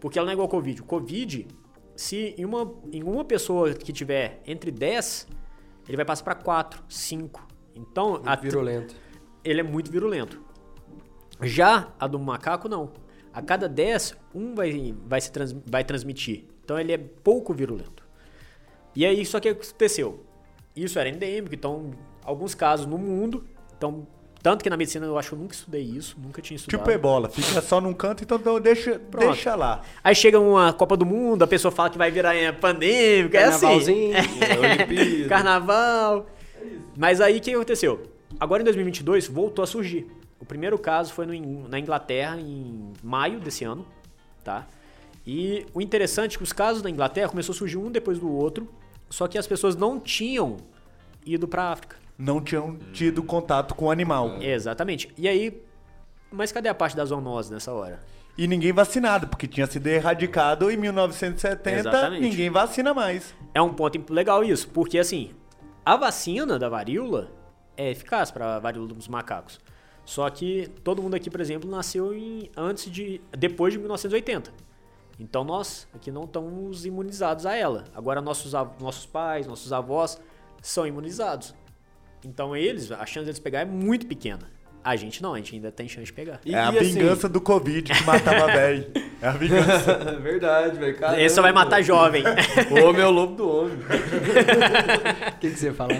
Porque 0.00 0.18
ela 0.18 0.26
não 0.26 0.30
é 0.30 0.34
igual 0.34 0.46
ao 0.46 0.50
Covid. 0.50 0.82
O 0.82 0.84
Covid, 0.84 1.46
se 1.94 2.34
em 2.36 2.44
uma, 2.44 2.72
em 2.92 3.02
uma 3.02 3.24
pessoa 3.24 3.72
que 3.74 3.92
tiver 3.92 4.42
entre 4.46 4.70
10, 4.70 5.26
ele 5.88 5.96
vai 5.96 6.04
passar 6.04 6.24
pra 6.24 6.34
4, 6.34 6.84
5. 6.88 7.46
Então, 7.74 8.22
a, 8.24 8.36
Virulento. 8.36 8.94
ele 9.44 9.60
é 9.60 9.62
muito 9.62 9.90
virulento. 9.90 10.42
Já 11.42 11.92
a 11.98 12.06
do 12.06 12.18
macaco, 12.18 12.68
não. 12.68 12.90
A 13.36 13.42
cada 13.42 13.68
10, 13.68 14.16
um 14.34 14.54
vai, 14.54 14.94
vai, 15.06 15.20
se 15.20 15.30
trans, 15.30 15.54
vai 15.66 15.84
transmitir. 15.84 16.44
Então 16.64 16.80
ele 16.80 16.90
é 16.90 16.96
pouco 16.96 17.52
virulento. 17.52 18.02
E 18.94 19.04
aí, 19.04 19.26
só 19.26 19.38
que 19.38 19.50
o 19.50 19.54
que 19.54 19.62
aconteceu? 19.62 20.24
Isso 20.74 20.98
era 20.98 21.10
endêmico, 21.10 21.54
então, 21.54 21.90
alguns 22.24 22.54
casos 22.54 22.86
no 22.86 22.96
mundo. 22.96 23.44
Então, 23.76 24.06
tanto 24.42 24.64
que 24.64 24.70
na 24.70 24.76
medicina 24.78 25.04
eu 25.04 25.18
acho 25.18 25.28
que 25.28 25.34
eu 25.34 25.38
nunca 25.38 25.54
estudei 25.54 25.82
isso, 25.82 26.16
nunca 26.18 26.40
tinha 26.40 26.56
estudado. 26.56 26.80
Tipo 26.80 26.90
ebola, 26.90 27.28
fica 27.28 27.60
só 27.60 27.78
num 27.78 27.92
canto, 27.92 28.24
então 28.24 28.40
não, 28.42 28.58
deixa, 28.58 28.98
Pronto. 28.98 29.26
deixa 29.26 29.54
lá. 29.54 29.82
Aí 30.02 30.14
chega 30.14 30.40
uma 30.40 30.72
Copa 30.72 30.96
do 30.96 31.04
Mundo, 31.04 31.42
a 31.42 31.46
pessoa 31.46 31.70
fala 31.70 31.90
que 31.90 31.98
vai 31.98 32.10
virar 32.10 32.34
é, 32.34 32.50
pandêmica, 32.52 33.38
é 33.38 33.44
assim. 33.44 33.60
Carnavalzinho, 33.60 34.14
Olimpíada. 34.62 35.28
Carnaval. 35.28 36.26
Mas 36.96 37.20
aí 37.20 37.36
o 37.36 37.40
que 37.42 37.52
aconteceu? 37.52 38.02
Agora 38.40 38.62
em 38.62 38.64
2022 38.64 39.28
voltou 39.28 39.62
a 39.62 39.66
surgir. 39.66 40.06
O 40.40 40.44
primeiro 40.44 40.78
caso 40.78 41.12
foi 41.12 41.26
no 41.26 41.68
na 41.68 41.78
Inglaterra 41.78 42.38
em 42.38 42.92
maio 43.02 43.40
desse 43.40 43.64
ano, 43.64 43.86
tá? 44.44 44.66
E 45.26 45.66
o 45.74 45.80
interessante 45.80 46.34
é 46.34 46.38
que 46.38 46.44
os 46.44 46.52
casos 46.52 46.82
na 46.82 46.90
Inglaterra 46.90 47.28
começou 47.28 47.52
a 47.52 47.56
surgir 47.56 47.78
um 47.78 47.90
depois 47.90 48.18
do 48.18 48.30
outro, 48.30 48.68
só 49.10 49.26
que 49.26 49.36
as 49.36 49.46
pessoas 49.46 49.74
não 49.74 49.98
tinham 49.98 50.58
ido 51.24 51.48
pra 51.48 51.72
África. 51.72 51.96
Não 52.16 52.40
tinham 52.40 52.76
tido 52.92 53.22
contato 53.22 53.74
com 53.74 53.86
o 53.86 53.90
animal. 53.90 54.40
Exatamente. 54.40 55.12
E 55.18 55.26
aí, 55.26 55.60
mas 56.30 56.52
cadê 56.52 56.68
a 56.68 56.74
parte 56.74 56.96
da 56.96 57.04
zoonose 57.04 57.52
nessa 57.52 57.72
hora? 57.72 58.00
E 58.38 58.46
ninguém 58.46 58.72
vacinado, 58.72 59.26
porque 59.26 59.46
tinha 59.48 59.66
sido 59.66 59.86
erradicado 59.86 60.70
em 60.70 60.76
1970, 60.76 61.70
Exatamente. 61.78 62.20
ninguém 62.20 62.50
vacina 62.50 62.92
mais. 62.92 63.34
É 63.54 63.60
um 63.62 63.72
ponto 63.72 64.12
legal 64.12 64.44
isso, 64.44 64.68
porque 64.68 64.98
assim, 64.98 65.30
a 65.84 65.96
vacina 65.96 66.58
da 66.58 66.68
varíola 66.68 67.32
é 67.76 67.90
eficaz 67.90 68.30
para 68.30 68.56
a 68.56 68.58
varíola 68.58 68.88
dos 68.88 69.08
macacos. 69.08 69.58
Só 70.06 70.30
que 70.30 70.70
todo 70.82 71.02
mundo 71.02 71.14
aqui, 71.16 71.28
por 71.28 71.40
exemplo, 71.40 71.68
nasceu 71.68 72.14
em, 72.14 72.48
antes 72.56 72.90
de 72.90 73.20
depois 73.36 73.72
de 73.74 73.78
1980. 73.78 74.50
Então 75.18 75.42
nós 75.44 75.86
aqui 75.94 76.10
não 76.12 76.22
estamos 76.24 76.86
imunizados 76.86 77.44
a 77.44 77.54
ela. 77.56 77.84
Agora 77.94 78.20
nossos 78.22 78.52
nossos 78.80 79.04
pais, 79.04 79.46
nossos 79.46 79.72
avós 79.72 80.18
são 80.62 80.86
imunizados. 80.86 81.54
Então 82.24 82.56
eles, 82.56 82.90
a 82.92 83.04
chance 83.04 83.24
deles 83.26 83.40
pegar 83.40 83.60
é 83.60 83.64
muito 83.64 84.06
pequena. 84.06 84.54
A 84.84 84.94
gente 84.94 85.20
não, 85.20 85.34
a 85.34 85.38
gente 85.38 85.52
ainda 85.56 85.72
tem 85.72 85.88
chance 85.88 86.06
de 86.06 86.12
pegar. 86.12 86.40
E- 86.44 86.54
é 86.54 86.58
a 86.60 86.70
e 86.72 86.78
assim- 86.78 86.92
vingança 87.00 87.28
do 87.28 87.40
Covid 87.40 87.92
que 87.92 88.04
matava 88.04 88.46
velho. 88.52 88.86
É 89.20 89.26
a 89.26 89.32
vingança. 89.32 89.90
É 89.90 90.14
verdade, 90.20 90.78
velho. 90.78 90.96
Esse 91.18 91.34
só 91.34 91.42
vai 91.42 91.50
matar 91.52 91.82
jovem. 91.82 92.22
O 92.70 92.84
homem 92.84 93.02
é 93.02 93.06
o 93.06 93.10
lobo 93.10 93.34
do 93.34 93.48
homem. 93.48 93.76
O 95.34 95.38
que, 95.40 95.50
que 95.50 95.56
você 95.58 95.72
fala? 95.72 95.94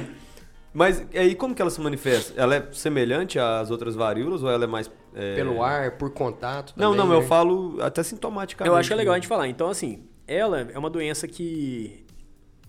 Mas 0.77 1.07
aí 1.15 1.35
como 1.35 1.55
que 1.55 1.63
ela 1.63 1.71
se 1.71 1.81
manifesta? 1.81 2.39
Ela 2.39 2.57
é 2.57 2.69
semelhante 2.71 3.39
às 3.39 3.71
outras 3.71 3.95
varíolas 3.95 4.43
ou 4.43 4.51
ela 4.51 4.65
é 4.65 4.67
mais... 4.67 4.91
é, 5.15 5.35
Pelo 5.35 5.63
ar, 5.63 5.97
por 5.97 6.11
contato 6.11 6.75
Não, 6.77 6.91
também, 6.91 7.07
não, 7.07 7.15
eu 7.15 7.23
né? 7.23 7.27
falo 7.27 7.79
até 7.81 8.03
sintomaticamente. 8.03 8.71
Eu 8.71 8.79
acho 8.79 8.87
que 8.87 8.93
é 8.93 8.97
legal 8.97 9.15
a 9.15 9.17
gente 9.17 9.27
falar. 9.27 9.49
Então, 9.49 9.71
assim, 9.71 10.07
ela 10.27 10.61
é 10.61 10.79
uma 10.79 10.91
doença 10.91 11.27
que. 11.27 12.05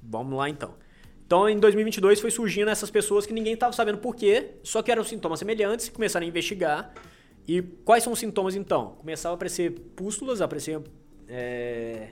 Vamos 0.01 0.37
lá 0.37 0.49
então. 0.49 0.75
Então, 1.25 1.49
em 1.49 1.59
2022 1.59 2.21
foi 2.21 2.31
surgindo 2.31 2.69
essas 2.69 2.89
pessoas 2.89 3.25
que 3.25 3.33
ninguém 3.33 3.55
estava 3.55 3.73
sabendo 3.73 3.97
por 3.97 4.15
quê, 4.15 4.51
só 4.63 4.81
que 4.81 4.89
eram 4.89 5.03
sintomas 5.03 5.39
semelhantes, 5.39 5.89
começaram 5.89 6.25
a 6.25 6.29
investigar. 6.29 6.93
E 7.45 7.61
quais 7.61 8.05
são 8.05 8.13
os 8.13 8.19
sintomas 8.19 8.55
então? 8.55 8.95
Começavam 8.99 9.33
a 9.33 9.35
aparecer 9.35 9.71
pústulas, 9.97 10.39
a 10.39 10.45
aparecer 10.45 10.81
é, 11.27 12.11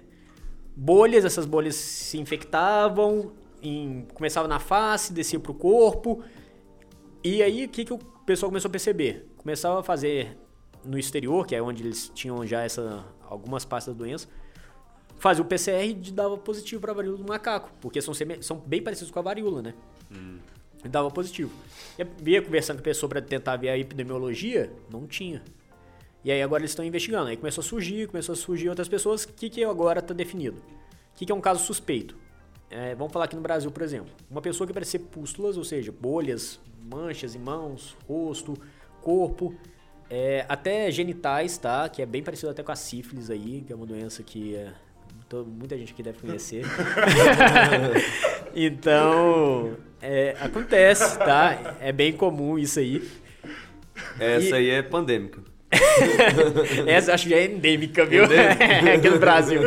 bolhas, 0.76 1.24
essas 1.24 1.46
bolhas 1.46 1.76
se 1.76 2.18
infectavam, 2.18 3.32
em, 3.68 4.08
começava 4.14 4.48
na 4.48 4.60
face, 4.60 5.14
descia 5.14 5.40
pro 5.40 5.54
corpo. 5.54 6.24
E 7.24 7.42
aí, 7.42 7.66
o 7.66 7.70
que, 7.70 7.86
que 7.86 7.94
o 7.94 7.98
pessoal 8.26 8.50
começou 8.50 8.70
a 8.70 8.72
perceber? 8.72 9.28
Começava 9.38 9.80
a 9.80 9.84
fazer 9.84 10.38
no 10.84 10.98
exterior, 10.98 11.46
que 11.46 11.56
é 11.56 11.62
onde 11.62 11.84
eles 11.84 12.12
tinham 12.14 12.46
já 12.46 12.62
essa, 12.62 13.04
algumas 13.28 13.66
partes 13.66 13.88
da 13.88 13.94
doença, 13.94 14.28
fazia 15.18 15.44
o 15.44 15.46
PCR 15.46 15.90
e 15.90 15.94
dava 16.12 16.38
positivo 16.38 16.82
para 16.82 16.92
a 16.92 16.96
varíola 16.96 17.18
do 17.18 17.28
macaco, 17.28 17.72
porque 17.82 18.02
são, 18.02 18.14
são 18.42 18.58
bem 18.58 18.82
parecidos 18.82 19.12
com 19.12 19.20
a 19.20 19.22
varíola, 19.22 19.62
né? 19.62 19.74
E 20.84 20.88
dava 20.88 21.10
positivo. 21.10 21.52
Eu 21.98 22.08
via 22.22 22.42
conversando 22.42 22.78
com 22.78 22.82
a 22.82 22.84
pessoa 22.84 23.10
para 23.10 23.22
tentar 23.22 23.56
ver 23.56 23.70
a 23.70 23.78
epidemiologia, 23.78 24.72
não 24.92 25.08
tinha. 25.08 25.42
E 26.24 26.32
aí 26.32 26.42
agora 26.42 26.62
eles 26.62 26.72
estão 26.72 26.86
investigando. 26.86 27.30
Aí 27.30 27.38
começou 27.38 27.62
a 27.62 27.66
surgir, 27.66 28.08
começou 28.08 28.34
a 28.34 28.36
surgir 28.36 28.70
outras 28.70 28.88
pessoas. 28.88 29.24
O 29.24 29.28
que, 29.30 29.50
que 29.50 29.64
agora 29.64 30.00
está 30.00 30.14
definido? 30.14 30.58
O 30.58 31.18
que, 31.18 31.26
que 31.26 31.32
é 31.32 31.36
um 31.36 31.42
caso 31.42 31.64
suspeito? 31.64 32.16
É, 32.78 32.94
vamos 32.94 33.14
falar 33.14 33.24
aqui 33.24 33.38
no 33.38 33.42
Brasil, 33.42 33.72
por 33.72 33.82
exemplo. 33.82 34.10
Uma 34.30 34.42
pessoa 34.42 34.68
que 34.68 34.72
aparecer 34.72 35.00
pústulas, 35.00 35.56
ou 35.56 35.64
seja, 35.64 35.94
bolhas, 35.94 36.60
manchas 36.84 37.34
em 37.34 37.40
mãos, 37.40 37.96
rosto, 38.06 38.54
corpo, 39.02 39.56
é, 40.10 40.46
até 40.50 40.92
genitais, 40.92 41.58
tá? 41.58 41.88
Que 41.88 42.02
é 42.02 42.06
bem 42.06 42.22
parecido 42.22 42.52
até 42.52 42.62
com 42.62 42.74
a 42.74 42.76
sífilis 42.76 43.30
aí, 43.30 43.64
que 43.66 43.72
é 43.72 43.76
uma 43.78 43.86
doença 43.86 44.22
que 44.24 44.58
é, 44.58 44.74
muita 45.48 45.78
gente 45.78 45.94
aqui 45.94 46.04
deve 46.04 46.20
conhecer. 46.20 46.66
então, 48.54 49.78
é, 50.02 50.36
acontece, 50.42 51.18
tá? 51.18 51.78
É 51.80 51.94
bem 51.94 52.12
comum 52.12 52.60
isso 52.60 52.80
aí. 52.80 53.10
Essa 54.20 54.50
E- 54.50 54.54
aí 54.54 54.70
é 54.70 54.82
pandêmica. 54.82 55.42
Essa 56.88 57.14
acho 57.14 57.26
que 57.26 57.30
já 57.32 57.38
é 57.38 57.46
endêmica, 57.46 58.06
viu? 58.06 58.24
Aqui 58.94 59.10
no 59.10 59.20
Brasil. 59.20 59.62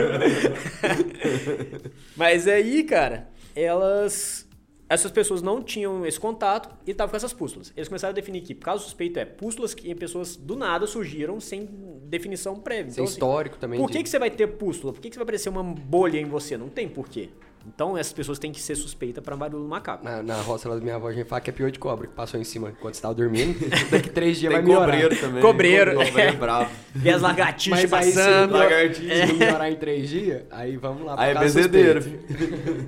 Mas 2.17 2.47
aí, 2.47 2.83
cara, 2.85 3.29
elas 3.55 4.47
essas 4.91 5.11
pessoas 5.11 5.43
não 5.43 5.63
tinham 5.63 6.07
esse 6.07 6.19
contato 6.19 6.75
e 6.87 6.93
estavam 6.93 7.11
com 7.11 7.17
essas 7.17 7.35
pústulas. 7.35 7.71
Eles 7.77 7.89
começaram 7.89 8.13
a 8.13 8.15
definir 8.15 8.41
que 8.41 8.55
caso 8.55 8.85
suspeito 8.85 9.19
é 9.19 9.25
pústulas 9.27 9.75
que 9.75 9.91
em 9.91 9.95
pessoas 9.95 10.35
do 10.35 10.57
nada 10.57 10.87
surgiram 10.87 11.39
sem 11.41 11.69
definição 12.05 12.59
prévia. 12.59 12.93
Sem 12.93 13.05
assim, 13.05 13.13
histórico 13.13 13.59
também. 13.59 13.79
Por 13.79 13.91
de- 13.91 13.99
que, 13.99 14.05
que 14.05 14.09
você 14.09 14.19
vai 14.19 14.31
ter 14.31 14.47
pústula? 14.47 14.95
Por 14.95 15.03
que, 15.03 15.11
que 15.11 15.15
você 15.15 15.19
vai 15.19 15.25
aparecer 15.25 15.51
uma 15.51 15.63
bolha 15.63 16.19
em 16.19 16.25
você? 16.25 16.57
Não 16.57 16.71
tem 16.71 16.89
porquê. 16.89 17.29
Então 17.67 17.99
essas 17.99 18.13
pessoas 18.13 18.39
têm 18.39 18.51
que 18.51 18.61
ser 18.61 18.75
suspeitas 18.77 19.23
para 19.23 19.37
barulho 19.37 19.63
do 19.63 19.69
macaco. 19.69 20.03
Na, 20.05 20.23
na 20.23 20.41
roça 20.41 20.69
lá 20.69 20.75
da 20.77 20.81
minha 20.81 20.95
avó, 20.97 21.09
a 21.09 21.13
gente 21.13 21.27
fala 21.27 21.41
que 21.41 21.51
é 21.51 21.53
pior 21.53 21.71
de 21.71 21.79
cobra, 21.79 22.07
que 22.07 22.15
passou 22.15 22.41
em 22.41 22.45
cima 22.45 22.73
quando 22.81 22.95
você 22.95 23.03
tava 23.03 23.15
dormindo. 23.15 23.59
Daqui 23.91 24.09
três 24.09 24.39
dias 24.39 24.53
Tem 24.53 24.63
vai 24.63 24.67
melhorar. 24.69 24.87
cobreiro 24.93 25.17
também. 25.21 25.43
Cobreiro, 25.43 25.95
Cobreiro 25.95 26.19
é. 26.19 26.27
é 26.29 26.33
bravo. 26.33 26.71
Vê 26.95 27.11
as 27.11 27.21
lagartixas 27.23 27.91
Mas 27.91 27.93
aí, 27.93 28.13
se 28.13 28.19
passando. 28.19 28.51
não- 28.53 28.59
lagartixa. 28.59 29.27
não 29.27 29.37
melhorar 29.37 29.71
em 29.71 29.77
três 29.77 30.09
dias, 30.09 30.43
aí 30.51 30.77
vamos 30.77 31.05
lá. 31.05 31.15
Aí 31.19 31.31
é 31.31 31.39
bezedeiro. 31.39 32.01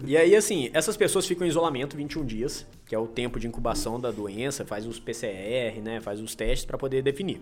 E 0.06 0.16
aí, 0.16 0.34
assim, 0.34 0.70
essas 0.72 0.96
pessoas 0.96 1.26
ficam 1.26 1.46
em 1.46 1.50
isolamento 1.50 1.96
21 1.96 2.24
dias, 2.24 2.66
que 2.86 2.94
é 2.94 2.98
o 2.98 3.06
tempo 3.06 3.38
de 3.38 3.46
incubação 3.46 4.00
da 4.00 4.10
doença, 4.10 4.64
faz 4.64 4.86
os 4.86 4.98
PCR, 4.98 5.80
né? 5.82 6.00
Faz 6.00 6.20
os 6.20 6.34
testes 6.34 6.64
para 6.64 6.78
poder 6.78 7.02
definir. 7.02 7.40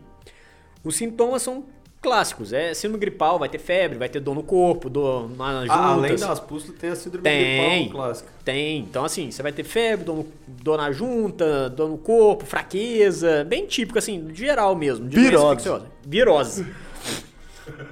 Os 0.84 0.96
sintomas 0.96 1.42
são 1.42 1.64
clássicos, 2.00 2.52
é 2.52 2.72
síndrome 2.74 3.00
gripal, 3.00 3.38
vai 3.38 3.48
ter 3.48 3.58
febre, 3.58 3.98
vai 3.98 4.08
ter 4.08 4.20
dor 4.20 4.34
no 4.34 4.42
corpo, 4.42 4.88
dor 4.88 5.28
nas 5.36 5.62
juntas. 5.62 5.76
Ah, 5.76 5.92
além 5.92 6.16
das 6.16 6.40
pústulas, 6.40 6.78
tem 6.78 6.90
a 6.90 6.96
síndrome 6.96 7.22
Tem. 7.24 7.84
gripal 7.84 7.92
clássica. 8.06 8.30
Tem. 8.44 8.78
Então, 8.80 9.04
assim, 9.04 9.30
você 9.30 9.42
vai 9.42 9.52
ter 9.52 9.64
febre, 9.64 10.04
dor, 10.04 10.16
no- 10.16 10.26
dor 10.46 10.78
na 10.78 10.92
junta, 10.92 11.68
dor 11.70 11.88
no 11.88 11.98
corpo, 11.98 12.46
fraqueza, 12.46 13.44
bem 13.44 13.66
típico, 13.66 13.98
assim, 13.98 14.26
de 14.26 14.38
geral 14.38 14.74
mesmo. 14.76 15.08
De 15.08 15.18
Virose. 15.18 15.46
infecciosa. 15.54 15.86
Virose. 16.06 16.66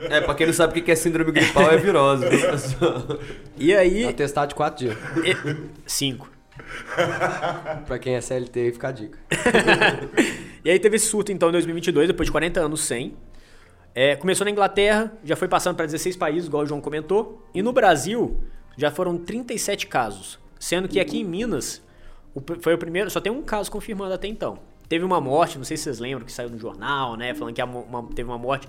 É, 0.08 0.20
pra 0.22 0.34
quem 0.34 0.46
não 0.46 0.54
sabe 0.54 0.80
o 0.80 0.82
que 0.82 0.90
é 0.90 0.94
síndrome 0.94 1.32
gripal, 1.32 1.70
é 1.70 1.76
virose? 1.76 2.24
E 3.58 3.74
aí. 3.74 4.06
Atestado 4.06 4.48
de 4.48 4.54
quatro 4.54 4.86
dias. 4.86 4.96
e- 5.24 5.56
Cinco. 5.86 6.30
Pra 7.86 7.98
quem 7.98 8.14
é 8.14 8.20
CLT, 8.20 8.72
fica 8.72 8.88
a 8.88 8.92
dica. 8.92 9.18
E 10.64 10.70
aí 10.70 10.80
teve 10.80 10.96
esse 10.96 11.06
surto 11.06 11.30
então 11.30 11.48
em 11.48 11.52
2022, 11.52 12.08
depois 12.08 12.26
de 12.26 12.32
40 12.32 12.58
anos 12.58 12.80
sem. 12.80 13.14
É, 13.98 14.14
começou 14.14 14.44
na 14.44 14.50
Inglaterra, 14.50 15.10
já 15.24 15.34
foi 15.34 15.48
passando 15.48 15.74
para 15.74 15.86
16 15.86 16.16
países, 16.16 16.48
igual 16.48 16.64
o 16.64 16.66
João 16.66 16.82
comentou. 16.82 17.42
E 17.54 17.62
no 17.62 17.72
Brasil 17.72 18.38
já 18.76 18.90
foram 18.90 19.16
37 19.16 19.86
casos. 19.86 20.38
Sendo 20.60 20.86
que 20.86 21.00
aqui 21.00 21.20
em 21.20 21.24
Minas 21.24 21.82
foi 22.60 22.74
o 22.74 22.78
primeiro, 22.78 23.10
só 23.10 23.20
tem 23.22 23.32
um 23.32 23.42
caso 23.42 23.70
confirmado 23.70 24.12
até 24.12 24.28
então. 24.28 24.58
Teve 24.86 25.02
uma 25.02 25.18
morte, 25.18 25.56
não 25.56 25.64
sei 25.64 25.78
se 25.78 25.84
vocês 25.84 25.98
lembram, 25.98 26.26
que 26.26 26.32
saiu 26.32 26.50
no 26.50 26.58
jornal, 26.58 27.16
né? 27.16 27.32
Falando 27.34 27.54
que 27.54 27.62
uma- 27.62 28.02
teve 28.14 28.28
uma 28.28 28.36
morte. 28.38 28.68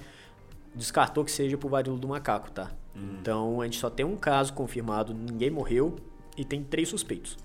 Descartou 0.74 1.26
que 1.26 1.32
seja 1.32 1.58
por 1.58 1.70
varíola 1.70 2.00
do 2.00 2.08
macaco, 2.08 2.50
tá? 2.50 2.72
Então 2.96 3.60
a 3.62 3.66
gente 3.66 3.78
só 3.78 3.90
tem 3.90 4.06
um 4.06 4.16
caso 4.16 4.54
confirmado, 4.54 5.13
ninguém 5.13 5.50
morreu 5.52 5.98
e 6.38 6.46
tem 6.46 6.63
três 6.63 6.88
suspeitos. 6.88 7.38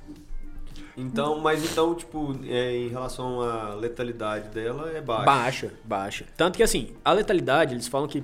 Então, 0.96 1.40
mas 1.40 1.64
então, 1.64 1.94
tipo, 1.94 2.36
é, 2.44 2.76
em 2.76 2.88
relação 2.88 3.40
à 3.40 3.74
letalidade 3.74 4.48
dela, 4.50 4.90
é 4.90 5.00
baixa. 5.00 5.24
Baixa, 5.24 5.72
baixa. 5.84 6.24
Tanto 6.36 6.56
que 6.56 6.62
assim, 6.62 6.90
a 7.04 7.12
letalidade, 7.12 7.74
eles 7.74 7.88
falam 7.88 8.06
que 8.06 8.22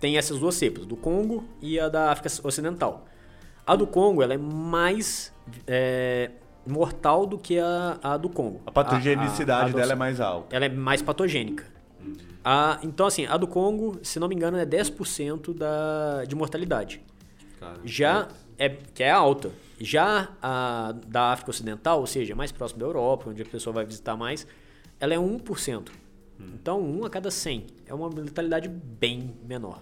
tem 0.00 0.16
essas 0.18 0.38
duas 0.38 0.54
cepas, 0.56 0.84
do 0.86 0.96
Congo 0.96 1.44
e 1.62 1.78
a 1.78 1.88
da 1.88 2.10
África 2.10 2.28
Ocidental. 2.42 3.06
A 3.66 3.76
do 3.76 3.86
Congo, 3.86 4.22
ela 4.22 4.34
é 4.34 4.38
mais 4.38 5.32
é, 5.66 6.30
mortal 6.66 7.24
do 7.26 7.38
que 7.38 7.58
a, 7.58 7.98
a 8.02 8.16
do 8.16 8.28
Congo. 8.28 8.60
A 8.66 8.70
patogenicidade 8.72 9.60
a- 9.60 9.66
a- 9.66 9.68
a 9.68 9.80
dela 9.80 9.92
é 9.92 9.96
mais 9.96 10.20
alta. 10.20 10.54
Ela 10.56 10.64
é 10.66 10.68
mais 10.68 11.02
patogênica. 11.02 11.64
A, 12.44 12.78
então, 12.82 13.06
assim, 13.06 13.26
a 13.26 13.36
do 13.36 13.46
Congo, 13.46 13.98
se 14.02 14.18
não 14.18 14.26
me 14.28 14.34
engano, 14.34 14.56
é 14.56 14.64
10% 14.64 15.52
da, 15.54 16.24
de 16.26 16.34
mortalidade. 16.34 17.00
Cara, 17.60 17.74
Já 17.84 18.28
é 18.58 18.68
que 18.70 19.02
é 19.02 19.10
alta. 19.10 19.50
Já 19.80 20.30
a 20.42 20.94
da 21.06 21.32
África 21.32 21.50
Ocidental, 21.50 22.00
ou 22.00 22.06
seja, 22.06 22.34
mais 22.34 22.50
próximo 22.52 22.80
da 22.80 22.86
Europa, 22.86 23.30
onde 23.30 23.42
a 23.42 23.46
pessoa 23.46 23.72
vai 23.72 23.84
visitar 23.84 24.16
mais, 24.16 24.46
ela 24.98 25.14
é 25.14 25.18
1%. 25.18 25.88
Então, 26.54 26.80
1 26.80 27.04
a 27.04 27.10
cada 27.10 27.30
100. 27.32 27.66
É 27.86 27.92
uma 27.92 28.08
letalidade 28.08 28.68
bem 28.68 29.34
menor. 29.48 29.80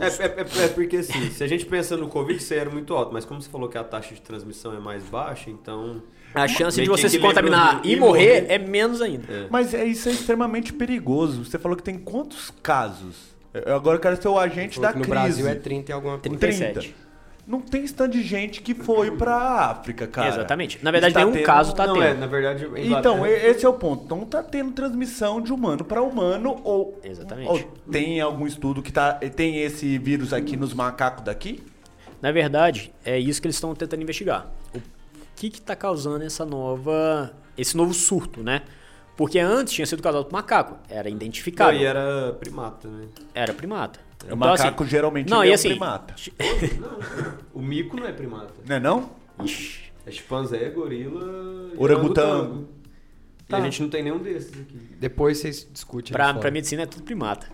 É, 0.00 0.06
é, 0.06 0.40
é- 0.40 0.64
é 0.64 0.68
porque 0.68 0.96
assim, 0.96 1.30
se 1.30 1.44
a 1.44 1.46
gente 1.46 1.64
pensa 1.64 1.96
no 1.96 2.08
Covid, 2.08 2.42
isso 2.42 2.52
aí 2.52 2.58
era 2.58 2.70
muito 2.70 2.92
alto, 2.94 3.12
mas 3.12 3.24
como 3.24 3.40
você 3.40 3.48
falou 3.48 3.68
que 3.68 3.78
a 3.78 3.84
taxa 3.84 4.12
de 4.14 4.20
transmissão 4.20 4.74
é 4.74 4.80
mais 4.80 5.04
baixa, 5.04 5.48
então. 5.48 6.02
A 6.34 6.48
chance 6.48 6.80
de 6.80 6.88
você 6.88 7.08
se 7.08 7.18
contaminar 7.20 7.82
e 7.84 7.94
morrer 7.94 8.40
morrer. 8.40 8.46
é 8.52 8.58
menos 8.58 9.00
ainda. 9.00 9.32
É. 9.32 9.46
Mas 9.50 9.74
é, 9.74 9.84
isso 9.84 10.08
é 10.08 10.12
extremamente 10.12 10.72
perigoso. 10.72 11.44
Você 11.44 11.58
falou 11.58 11.76
que 11.76 11.82
tem 11.84 11.96
quantos 11.98 12.50
casos? 12.62 13.32
Eu 13.52 13.76
agora 13.76 13.98
quero 13.98 14.20
ser 14.20 14.28
o 14.28 14.38
agente 14.38 14.80
da 14.80 14.92
que 14.92 14.98
no 14.98 15.04
crise. 15.04 15.14
Brasil 15.14 15.48
é 15.48 15.54
30 15.54 15.90
e 15.90 15.94
alguma 15.94 16.18
coisa. 16.18 16.36
37. 16.38 16.96
Não 17.44 17.60
tem 17.60 17.84
tanto 17.88 18.12
de 18.12 18.22
gente 18.22 18.62
que 18.62 18.72
foi 18.72 19.10
pra 19.10 19.36
África, 19.70 20.06
cara. 20.06 20.28
Exatamente. 20.28 20.78
Na 20.82 20.92
verdade, 20.92 21.10
Está 21.10 21.20
nenhum 21.20 21.32
tendo- 21.32 21.44
caso 21.44 21.74
tá 21.74 21.86
não, 21.86 21.94
tendo. 21.94 22.04
é, 22.04 22.14
na 22.14 22.26
verdade. 22.26 22.68
Então, 22.76 23.26
esse 23.26 23.66
é 23.66 23.68
o 23.68 23.72
ponto. 23.74 24.04
Então 24.04 24.24
tá 24.24 24.42
tendo 24.44 24.70
transmissão 24.72 25.40
de 25.40 25.52
humano 25.52 25.84
para 25.84 26.00
humano 26.00 26.60
ou, 26.62 26.98
Exatamente. 27.02 27.48
ou 27.50 27.58
tem 27.90 28.20
algum 28.20 28.46
estudo 28.46 28.80
que 28.80 28.92
tá, 28.92 29.14
tem 29.14 29.60
esse 29.60 29.98
vírus 29.98 30.32
aqui 30.32 30.56
nos 30.56 30.72
macacos 30.72 31.24
daqui? 31.24 31.62
Na 32.20 32.30
verdade, 32.30 32.92
é 33.04 33.18
isso 33.18 33.40
que 33.42 33.48
eles 33.48 33.56
estão 33.56 33.74
tentando 33.74 34.00
investigar. 34.02 34.46
O 34.72 34.80
que 35.34 35.50
que 35.50 35.60
tá 35.60 35.74
causando 35.74 36.22
essa 36.24 36.46
nova, 36.46 37.32
esse 37.58 37.76
novo 37.76 37.92
surto, 37.92 38.40
né? 38.44 38.62
Porque 39.16 39.40
antes 39.40 39.74
tinha 39.74 39.84
sido 39.86 40.00
causado 40.00 40.24
por 40.26 40.32
macaco, 40.32 40.78
era 40.88 41.10
Não, 41.10 41.16
identificável, 41.16 41.80
e 41.80 41.84
era 41.84 42.32
primata, 42.38 42.86
né? 42.88 43.06
era 43.34 43.52
primata. 43.52 43.98
O 44.30 44.36
macaco 44.36 44.84
geralmente 44.84 45.28
não, 45.30 45.44
e 45.44 45.48
é 45.48 45.50
um 45.50 45.54
assim, 45.54 45.68
primata. 45.70 46.14
O 47.52 47.60
mico 47.60 47.96
não 47.96 48.06
é 48.06 48.12
primata. 48.12 48.54
Não 48.66 48.76
é 48.76 48.80
não? 48.80 49.10
Ixi, 49.42 49.92
É 50.06 50.10
chimpanzé, 50.10 50.68
gorila. 50.70 51.70
Orangotango. 51.76 52.68
E 53.48 53.54
a 53.54 53.60
gente 53.60 53.82
não 53.82 53.90
tem 53.90 54.02
nenhum 54.02 54.18
desses 54.18 54.50
aqui. 54.52 54.78
Depois 54.98 55.36
vocês 55.38 55.68
discutem. 55.70 56.12
pra, 56.12 56.32
pra 56.32 56.50
medicina 56.50 56.82
é 56.82 56.86
tudo 56.86 57.02
primata. 57.02 57.46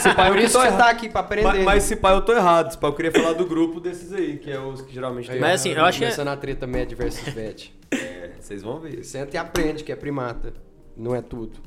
Se 0.00 0.14
pai, 0.14 0.30
Por 0.30 0.38
isso 0.38 0.56
você 0.60 0.68
tá 0.68 0.90
aqui 0.90 1.08
pra 1.08 1.22
aprender. 1.22 1.44
Mas, 1.48 1.64
mas 1.64 1.82
se 1.82 1.96
pai 1.96 2.14
eu 2.14 2.22
tô 2.22 2.32
errado. 2.32 2.70
Se 2.70 2.78
pai 2.78 2.88
eu 2.90 2.94
queria 2.94 3.10
falar 3.10 3.32
do 3.32 3.46
grupo 3.46 3.80
desses 3.80 4.12
aí, 4.12 4.36
que 4.38 4.48
é 4.50 4.60
os 4.60 4.82
que 4.82 4.94
geralmente 4.94 5.28
tem. 5.28 5.40
Mas 5.40 5.60
assim, 5.60 5.70
eu 5.70 5.84
acho 5.84 5.98
que 5.98 6.04
é- 6.04 6.08
Começando 6.08 6.28
a 6.28 6.36
treta 6.36 6.66
med 6.68 6.94
versus 6.94 7.32
vet. 7.34 7.74
É, 7.90 8.30
vocês 8.38 8.62
vão 8.62 8.78
ver. 8.78 9.02
Senta 9.02 9.34
e 9.34 9.38
aprende 9.38 9.82
que 9.82 9.90
é 9.90 9.96
primata. 9.96 10.54
Não 10.96 11.14
é 11.16 11.20
tudo. 11.22 11.58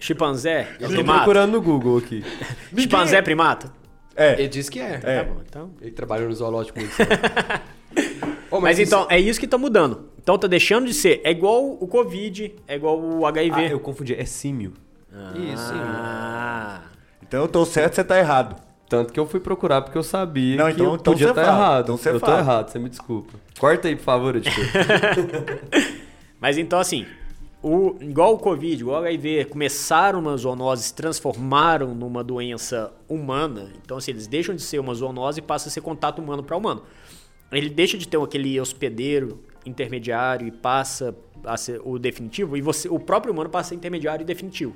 Chimpanzé 0.00 0.50
é 0.50 0.76
Eu 0.80 0.88
tô 0.88 0.94
primata? 0.94 1.18
procurando 1.20 1.52
no 1.52 1.60
Google 1.62 1.98
aqui. 1.98 2.24
Chimpanzé 2.76 3.16
é 3.18 3.22
primata? 3.22 3.72
É. 4.16 4.32
Ele 4.32 4.48
diz 4.48 4.68
que 4.68 4.80
é. 4.80 4.98
É. 5.02 5.22
Tá 5.22 5.24
bom, 5.32 5.40
então... 5.48 5.70
Ele 5.80 5.92
trabalhou 5.92 6.28
no 6.28 6.34
zoológico 6.34 6.78
muito 6.80 6.96
tempo. 6.96 7.12
Ô, 8.50 8.60
Mas, 8.60 8.78
isso- 8.78 8.92
então, 8.94 9.06
é 9.08 9.18
isso 9.20 9.38
que 9.38 9.46
tá 9.46 9.56
mudando. 9.56 10.08
Então 10.20 10.36
tá 10.36 10.48
deixando 10.48 10.86
de 10.86 10.94
ser. 10.94 11.20
É 11.22 11.30
igual 11.30 11.64
o 11.80 11.86
Covid, 11.86 12.54
é 12.66 12.74
igual 12.74 12.98
o 13.00 13.24
HIV. 13.26 13.60
Ah, 13.66 13.68
eu 13.68 13.78
confundi. 13.80 14.14
É 14.14 14.24
símio. 14.24 14.72
Isso, 15.36 15.72
Ah. 15.74 16.82
Então 17.22 17.42
eu 17.42 17.48
tô 17.48 17.64
certo, 17.64 17.94
você 17.94 18.02
tá 18.04 18.18
errado. 18.18 18.56
Tanto 18.88 19.12
que 19.12 19.20
eu 19.20 19.26
fui 19.26 19.38
procurar 19.38 19.82
porque 19.82 19.96
eu 19.96 20.02
sabia 20.02 20.56
Não, 20.56 20.66
que 20.66 20.72
então- 20.72 20.86
eu 20.86 20.94
então 20.96 21.12
podia 21.12 21.28
você 21.28 21.30
estar 21.30 21.44
fala. 21.44 21.56
errado. 21.56 21.92
Então 21.92 22.12
eu 22.12 22.20
tô 22.20 22.26
fala. 22.26 22.38
errado, 22.40 22.68
você 22.70 22.78
me 22.80 22.88
desculpa. 22.88 23.32
Corta 23.58 23.86
aí, 23.88 23.94
por 23.96 24.02
favor, 24.02 24.34
editor. 24.36 24.64
Mas 26.40 26.58
então, 26.58 26.78
assim, 26.80 27.06
o, 27.62 27.96
igual 28.00 28.34
o 28.34 28.38
Covid, 28.38 28.80
igual 28.80 29.02
o 29.02 29.04
HIV, 29.04 29.46
começaram 29.46 30.20
uma 30.20 30.36
zoonose, 30.36 30.84
se 30.84 30.94
transformaram 30.94 31.94
numa 31.94 32.24
doença 32.24 32.92
humana. 33.08 33.70
Então, 33.84 33.98
assim, 33.98 34.12
eles 34.12 34.26
deixam 34.26 34.54
de 34.54 34.62
ser 34.62 34.78
uma 34.78 34.94
zoonose 34.94 35.40
e 35.40 35.42
passam 35.42 35.68
a 35.68 35.70
ser 35.70 35.82
contato 35.82 36.20
humano 36.20 36.42
para 36.42 36.56
humano. 36.56 36.82
Ele 37.52 37.68
deixa 37.68 37.98
de 37.98 38.08
ter 38.08 38.18
aquele 38.18 38.58
hospedeiro 38.58 39.40
intermediário 39.66 40.46
e 40.46 40.50
passa 40.50 41.14
a 41.44 41.56
ser 41.56 41.80
o 41.84 41.98
definitivo, 41.98 42.56
e 42.56 42.62
você, 42.62 42.88
o 42.88 42.98
próprio 42.98 43.32
humano 43.32 43.50
passa 43.50 43.68
a 43.68 43.70
ser 43.70 43.74
intermediário 43.74 44.22
e 44.22 44.26
definitivo. 44.26 44.74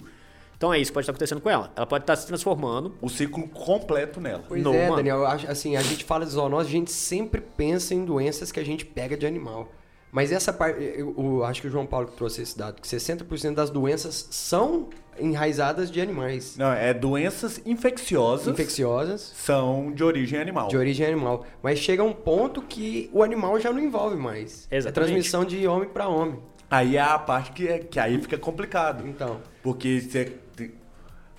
Então 0.56 0.72
é 0.72 0.78
isso 0.78 0.90
que 0.90 0.94
pode 0.94 1.04
estar 1.04 1.12
acontecendo 1.12 1.40
com 1.40 1.50
ela. 1.50 1.72
Ela 1.74 1.86
pode 1.86 2.04
estar 2.04 2.16
se 2.16 2.26
transformando. 2.26 2.94
O 3.02 3.08
ciclo 3.08 3.46
completo 3.48 4.20
nela. 4.20 4.44
Pois 4.46 4.62
No 4.62 4.72
é, 4.72 4.84
humano. 4.84 4.96
Daniel, 4.96 5.26
assim, 5.26 5.76
a 5.76 5.82
gente 5.82 6.04
fala 6.04 6.24
de 6.24 6.32
zoonose, 6.32 6.68
a 6.68 6.72
gente 6.72 6.92
sempre 6.92 7.40
pensa 7.40 7.94
em 7.94 8.04
doenças 8.04 8.52
que 8.52 8.60
a 8.60 8.64
gente 8.64 8.84
pega 8.84 9.16
de 9.16 9.26
animal. 9.26 9.70
Mas 10.14 10.30
essa 10.30 10.52
parte, 10.52 10.80
eu, 10.80 11.12
eu 11.18 11.44
acho 11.44 11.60
que 11.60 11.66
o 11.66 11.70
João 11.70 11.84
Paulo 11.84 12.06
que 12.06 12.16
trouxe 12.16 12.40
esse 12.40 12.56
dado, 12.56 12.80
que 12.80 12.86
60% 12.86 13.52
das 13.52 13.68
doenças 13.68 14.28
são 14.30 14.88
enraizadas 15.18 15.90
de 15.90 16.00
animais. 16.00 16.56
Não, 16.56 16.72
é 16.72 16.94
doenças 16.94 17.60
infecciosas 17.66 18.46
Infecciosas, 18.46 19.32
são 19.34 19.90
de 19.92 20.04
origem 20.04 20.38
animal. 20.38 20.68
de 20.68 20.76
origem 20.76 21.04
animal. 21.04 21.44
Mas 21.60 21.80
chega 21.80 22.04
um 22.04 22.12
ponto 22.12 22.62
que 22.62 23.10
o 23.12 23.24
animal 23.24 23.58
já 23.58 23.72
não 23.72 23.80
envolve 23.80 24.14
mais. 24.14 24.68
É 24.70 24.76
Exatamente. 24.76 25.10
transmissão 25.10 25.44
de 25.44 25.66
homem 25.66 25.88
para 25.88 26.06
homem. 26.06 26.38
Aí 26.70 26.96
é 26.96 27.00
a 27.00 27.18
parte 27.18 27.50
que, 27.50 27.66
é- 27.66 27.78
que 27.80 27.98
aí 27.98 28.16
fica 28.22 28.38
complicado. 28.38 29.08
Então, 29.08 29.40
Porque 29.64 30.00
você 30.00 30.32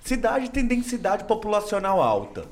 cidade 0.04 0.50
tem 0.50 0.66
densidade 0.66 1.24
populacional 1.24 2.02
alta. 2.02 2.44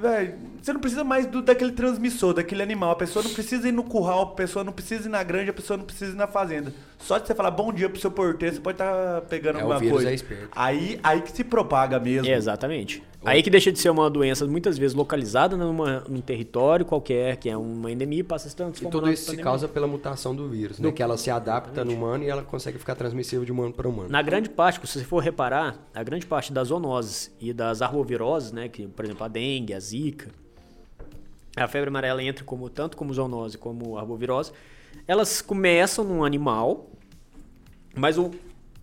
Véi, 0.00 0.34
você 0.62 0.72
não 0.72 0.80
precisa 0.80 1.02
mais 1.02 1.26
do, 1.26 1.42
daquele 1.42 1.72
transmissor, 1.72 2.32
daquele 2.32 2.62
animal. 2.62 2.92
A 2.92 2.96
pessoa 2.96 3.22
não 3.22 3.32
precisa 3.32 3.68
ir 3.68 3.72
no 3.72 3.82
curral, 3.82 4.22
a 4.22 4.26
pessoa 4.26 4.64
não 4.64 4.72
precisa 4.72 5.08
ir 5.08 5.10
na 5.10 5.22
granja, 5.24 5.50
a 5.50 5.54
pessoa 5.54 5.76
não 5.76 5.84
precisa 5.84 6.12
ir 6.12 6.16
na 6.16 6.28
fazenda. 6.28 6.72
Só 6.98 7.18
de 7.18 7.26
você 7.26 7.34
falar 7.34 7.50
bom 7.50 7.72
dia 7.72 7.88
pro 7.88 8.00
seu 8.00 8.10
porteiro, 8.10 8.54
você 8.54 8.60
pode 8.60 8.76
estar 8.76 9.22
pegando 9.22 9.56
É, 9.58 9.58
o 9.58 9.62
alguma 9.62 9.80
vírus 9.80 9.94
coisa. 9.96 10.10
é 10.10 10.14
esperto. 10.14 10.48
Aí, 10.54 11.00
aí 11.02 11.20
que 11.20 11.32
se 11.32 11.42
propaga 11.42 11.98
mesmo. 11.98 12.28
Exatamente. 12.28 13.02
Aí 13.24 13.42
que 13.42 13.50
deixa 13.50 13.72
de 13.72 13.78
ser 13.78 13.90
uma 13.90 14.08
doença 14.08 14.46
muitas 14.46 14.78
vezes 14.78 14.94
localizada 14.94 15.56
numa, 15.56 16.00
num 16.08 16.20
território 16.20 16.86
qualquer, 16.86 17.36
que 17.36 17.50
é 17.50 17.56
uma 17.56 17.90
endemia, 17.90 18.22
passa 18.22 18.46
a 18.46 18.50
se 18.50 18.54
E 18.54 18.56
transformar 18.56 18.90
tudo 18.90 19.12
isso 19.12 19.30
se 19.30 19.36
causa 19.36 19.66
pela 19.66 19.86
mutação 19.86 20.34
do 20.34 20.48
vírus, 20.48 20.78
né? 20.78 20.92
Que 20.92 21.02
ela 21.02 21.16
se 21.18 21.30
adapta 21.30 21.84
no 21.84 21.92
humano 21.92 22.24
e 22.24 22.28
ela 22.28 22.42
consegue 22.42 22.78
ficar 22.78 22.94
transmissível 22.94 23.44
de 23.44 23.50
humano 23.50 23.72
para 23.72 23.88
humano. 23.88 24.08
Na 24.08 24.22
grande 24.22 24.48
parte, 24.48 24.80
se 24.86 24.98
você 24.98 25.04
for 25.04 25.18
reparar, 25.18 25.76
a 25.92 26.02
grande 26.02 26.26
parte 26.26 26.52
das 26.52 26.68
zoonoses 26.68 27.34
e 27.40 27.52
das 27.52 27.82
arboviroses, 27.82 28.52
né, 28.52 28.68
que 28.68 28.86
por 28.86 29.04
exemplo 29.04 29.24
a 29.24 29.28
dengue, 29.28 29.74
a 29.74 29.80
zika, 29.80 30.30
a 31.56 31.66
febre 31.66 31.88
amarela 31.88 32.22
entra 32.22 32.44
como 32.44 32.70
tanto 32.70 32.96
como 32.96 33.12
zoonose 33.12 33.58
como 33.58 33.98
arbovirose, 33.98 34.52
elas 35.06 35.42
começam 35.42 36.04
num 36.04 36.24
animal, 36.24 36.88
mas 37.96 38.16
o, 38.16 38.30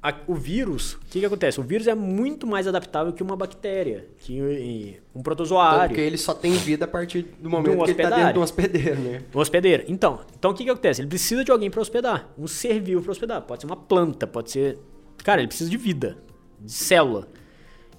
a- 0.10 0.16
o 0.28 0.36
vírus, 0.36 0.94
o 0.94 1.00
que, 1.10 1.20
que 1.20 1.26
acontece? 1.26 1.60
O 1.60 1.64
vírus 1.64 1.88
é 1.88 1.96
muito 1.96 2.46
mais 2.46 2.68
adaptável 2.68 3.12
que 3.14 3.24
uma 3.24 3.36
bactéria, 3.36 4.08
que 4.20 5.00
um 5.14 5.22
protozoário. 5.24 5.96
que 5.96 6.02
ele 6.02 6.18
só 6.18 6.34
tem 6.34 6.52
vida 6.54 6.86
a 6.86 6.88
partir 6.88 7.24
do 7.40 7.50
momento 7.50 7.66
que 7.66 7.72
ele 7.72 7.78
tá 7.78 7.84
hospedário. 8.04 8.16
dentro 8.18 8.34
de 8.34 8.40
um 8.40 8.44
hospedeiro, 8.44 9.00
né? 9.02 9.22
Um 9.34 9.40
hospedeiro. 9.40 9.84
Então, 9.88 10.20
então 10.38 10.52
o 10.52 10.54
que, 10.54 10.64
que 10.64 10.70
acontece? 10.70 11.02
Ele 11.02 11.08
precisa 11.10 11.44
de 11.44 11.52
alguém 11.52 11.70
para 11.72 11.82
hospedar. 11.82 12.30
Um 12.38 12.48
ser 12.48 12.80
vivo 12.80 13.02
para 13.02 13.12
hospedar. 13.12 13.42
Pode 13.42 13.62
ser 13.62 13.68
uma 13.68 13.76
planta, 13.78 14.28
pode 14.28 14.52
ser. 14.52 14.78
Cara, 15.24 15.42
ele 15.42 15.48
precisa 15.48 15.70
de 15.70 15.78
vida, 15.78 16.18
de 16.60 16.72
célula. 16.72 17.28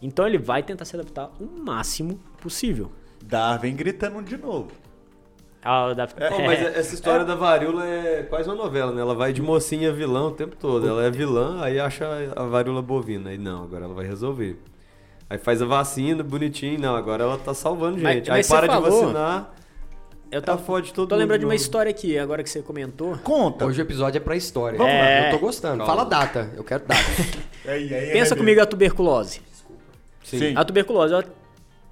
Então 0.01 0.27
ele 0.27 0.39
vai 0.39 0.63
tentar 0.63 0.85
se 0.85 0.95
adaptar 0.95 1.33
o 1.41 1.47
máximo 1.61 2.21
possível. 2.41 2.93
Darwin 3.25 3.75
gritando 3.75 4.23
de 4.23 4.37
novo. 4.37 4.71
Ah, 5.69 5.93
da- 5.95 6.07
Pô, 6.07 6.39
mas 6.45 6.61
essa 6.77 6.95
história 6.95 7.25
da 7.25 7.35
varíola 7.35 7.85
é 7.87 8.23
quase 8.23 8.49
uma 8.49 8.55
novela, 8.55 8.93
né? 8.93 9.01
Ela 9.01 9.15
vai 9.15 9.33
de 9.33 9.43
mocinha 9.43 9.91
a 9.91 9.93
vilã 9.93 10.29
o 10.29 10.31
tempo 10.31 10.55
todo. 10.57 10.89
Ela 10.89 11.05
é 11.05 11.11
vilã, 11.11 11.61
aí 11.63 11.81
acha 11.81 12.07
a 12.37 12.45
varíola 12.45 12.81
bovina. 12.81 13.31
Aí 13.31 13.39
não, 13.39 13.65
agora 13.65 13.85
ela 13.85 13.95
vai 13.95 14.07
resolver. 14.07 14.59
Aí 15.29 15.39
faz 15.39 15.61
a 15.61 15.67
vacina, 15.67 16.23
bonitinho. 16.23 16.81
Não, 16.81 16.95
agora 16.95 17.25
ela 17.25 17.37
tá 17.37 17.53
salvando 17.53 17.99
Mas- 18.01 18.15
gente. 18.15 18.29
mas 18.29 18.37
aí 18.37 18.43
você 18.45 18.53
para 18.55 18.67
de 18.69 18.73
falou- 18.75 19.01
vacinar, 19.03 19.55
eu 20.31 20.41
tá 20.41 20.53
tava, 20.53 20.63
fode 20.63 20.93
todo 20.95 21.09
tô 21.09 21.15
mundo 21.15 21.23
lembrando 21.23 21.41
de 21.41 21.47
uma 21.47 21.55
história 21.57 21.91
aqui, 21.91 22.17
agora 22.17 22.43
que 22.45 22.51
você 22.51 22.63
comentou. 22.63 23.17
Conta. 23.25 23.67
Hoje 23.67 23.81
o 23.81 23.83
episódio 23.83 24.19
é 24.19 24.21
pra 24.21 24.37
história. 24.37 24.79
Vamos 24.79 24.93
lá. 24.95 25.27
Eu 25.27 25.31
tô 25.33 25.39
gostando. 25.39 25.85
Fala 25.85 26.05
data. 26.05 26.49
Eu 26.57 26.63
quero 26.63 26.85
data. 26.87 27.01
Aí, 27.67 27.91
aí, 27.95 28.13
Pensa 28.13 28.35
aí, 28.35 28.39
comigo 28.39 28.61
a 28.61 28.67
tuberculose. 28.67 29.41
Sim. 30.23 30.55
A 30.57 30.65
tuberculose, 30.65 31.13
ela 31.13 31.25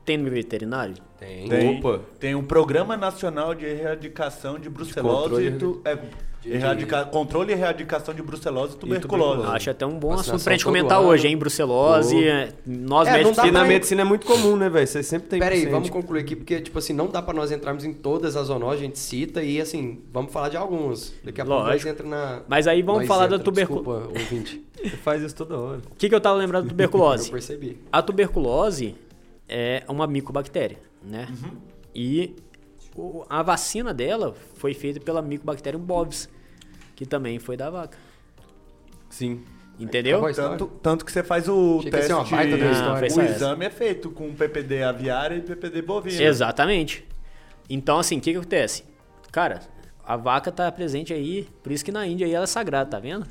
tem 0.04 0.16
no 0.18 0.30
veterinário? 0.30 0.94
Tem. 1.18 1.48
Tem, 1.48 1.78
Opa. 1.78 2.00
tem 2.20 2.34
um 2.34 2.44
Programa 2.44 2.96
Nacional 2.96 3.54
de 3.54 3.64
Erradicação 3.64 4.58
de 4.58 4.68
Brucelose 4.68 5.22
controle 5.22 5.46
e 5.46 5.52
tu, 5.52 5.80
é, 5.84 5.98
erradica- 6.44 7.04
controle 7.06 7.52
e 7.52 7.54
erradicação 7.54 8.12
de 8.12 8.22
brucelose 8.22 8.74
e 8.74 8.78
tuberculose. 8.78 9.30
tuberculose. 9.30 9.56
Acho 9.56 9.70
até 9.70 9.86
um 9.86 9.98
bom 9.98 10.08
Vacinação 10.10 10.34
assunto 10.34 10.44
pra 10.44 10.52
gente 10.52 10.64
comentar 10.66 10.98
ano. 10.98 11.08
hoje, 11.08 11.26
hein? 11.26 11.36
Brucelose. 11.38 12.22
É, 12.28 12.52
Nós 12.66 13.08
É, 13.08 13.12
não 13.12 13.18
médicos 13.30 13.38
E 13.44 13.50
na 13.50 13.60
pra- 13.60 13.68
medicina 13.68 14.02
é 14.02 14.04
muito 14.04 14.26
comum, 14.26 14.54
né, 14.56 14.68
velho? 14.68 14.86
Você 14.86 15.02
sempre 15.02 15.28
tem 15.28 15.38
Pera 15.40 15.54
aí, 15.54 15.64
vamos 15.64 15.88
concluir 15.88 16.20
aqui, 16.20 16.36
porque, 16.36 16.60
tipo 16.60 16.78
assim, 16.78 16.92
não 16.92 17.06
dá 17.06 17.22
pra 17.22 17.32
nós 17.32 17.50
entrarmos 17.50 17.84
em 17.84 17.94
todas 17.94 18.36
as 18.36 18.48
zoonoses, 18.48 18.80
a 18.80 18.84
gente 18.84 18.98
cita 18.98 19.42
e, 19.42 19.58
assim, 19.58 20.02
vamos 20.12 20.30
falar 20.30 20.50
de 20.50 20.58
alguns. 20.58 21.14
Daqui 21.24 21.40
a 21.40 21.46
pouco 21.46 21.62
nós 21.64 21.86
entra 21.86 22.06
na... 22.06 22.40
Mas 22.46 22.66
aí 22.66 22.82
vamos 22.82 23.00
nós 23.00 23.08
falar 23.08 23.26
da 23.28 23.36
entra, 23.36 23.44
tuberculose. 23.44 24.08
Desculpa, 24.08 24.20
ouvinte. 24.20 24.62
Você 24.84 24.96
faz 24.98 25.22
isso 25.22 25.34
toda 25.34 25.56
hora. 25.56 25.78
O 25.78 25.94
que, 25.96 26.10
que 26.10 26.14
eu 26.14 26.20
tava 26.20 26.36
lembrando 26.36 26.64
da 26.64 26.68
Eu 26.68 26.70
tuberculose? 26.74 27.30
percebi. 27.30 27.78
A 27.90 28.02
tuberculose 28.02 28.94
é 29.48 29.82
uma 29.88 30.06
micobactéria, 30.06 30.78
né? 31.02 31.28
E 31.94 32.34
o- 32.96 33.24
a 33.28 33.42
vacina 33.42 33.92
dela 33.94 34.34
foi 34.54 34.74
feita 34.74 35.00
pela 35.00 35.20
Mycobacterium 35.22 35.80
bovis, 35.80 36.28
que 36.96 37.04
também 37.06 37.38
foi 37.38 37.56
da 37.56 37.70
vaca. 37.70 37.98
Sim. 39.10 39.42
Entendeu? 39.78 40.22
Tanto, 40.32 40.66
tanto 40.80 41.04
que 41.04 41.10
você 41.10 41.22
faz 41.22 41.48
o 41.48 41.78
Achei 41.80 41.90
teste. 41.90 42.12
uma 42.12 42.24
baita 42.24 42.56
da 42.56 42.70
história. 42.70 43.08
o 43.08 43.22
exame 43.22 43.64
é 43.66 43.70
feito 43.70 44.10
com 44.10 44.32
PPD 44.32 44.84
aviária 44.84 45.34
e 45.36 45.40
PPD 45.40 45.82
bovino. 45.82 46.22
Exatamente. 46.22 47.04
Então, 47.68 47.98
assim, 47.98 48.18
o 48.18 48.20
que, 48.20 48.30
que 48.32 48.38
acontece? 48.38 48.84
Cara, 49.32 49.60
a 50.06 50.16
vaca 50.16 50.52
tá 50.52 50.70
presente 50.70 51.12
aí, 51.12 51.48
por 51.62 51.72
isso 51.72 51.84
que 51.84 51.90
na 51.90 52.06
Índia 52.06 52.24
aí 52.26 52.32
ela 52.32 52.44
é 52.44 52.46
sagrada, 52.46 52.88
tá 52.90 53.00
vendo? 53.00 53.26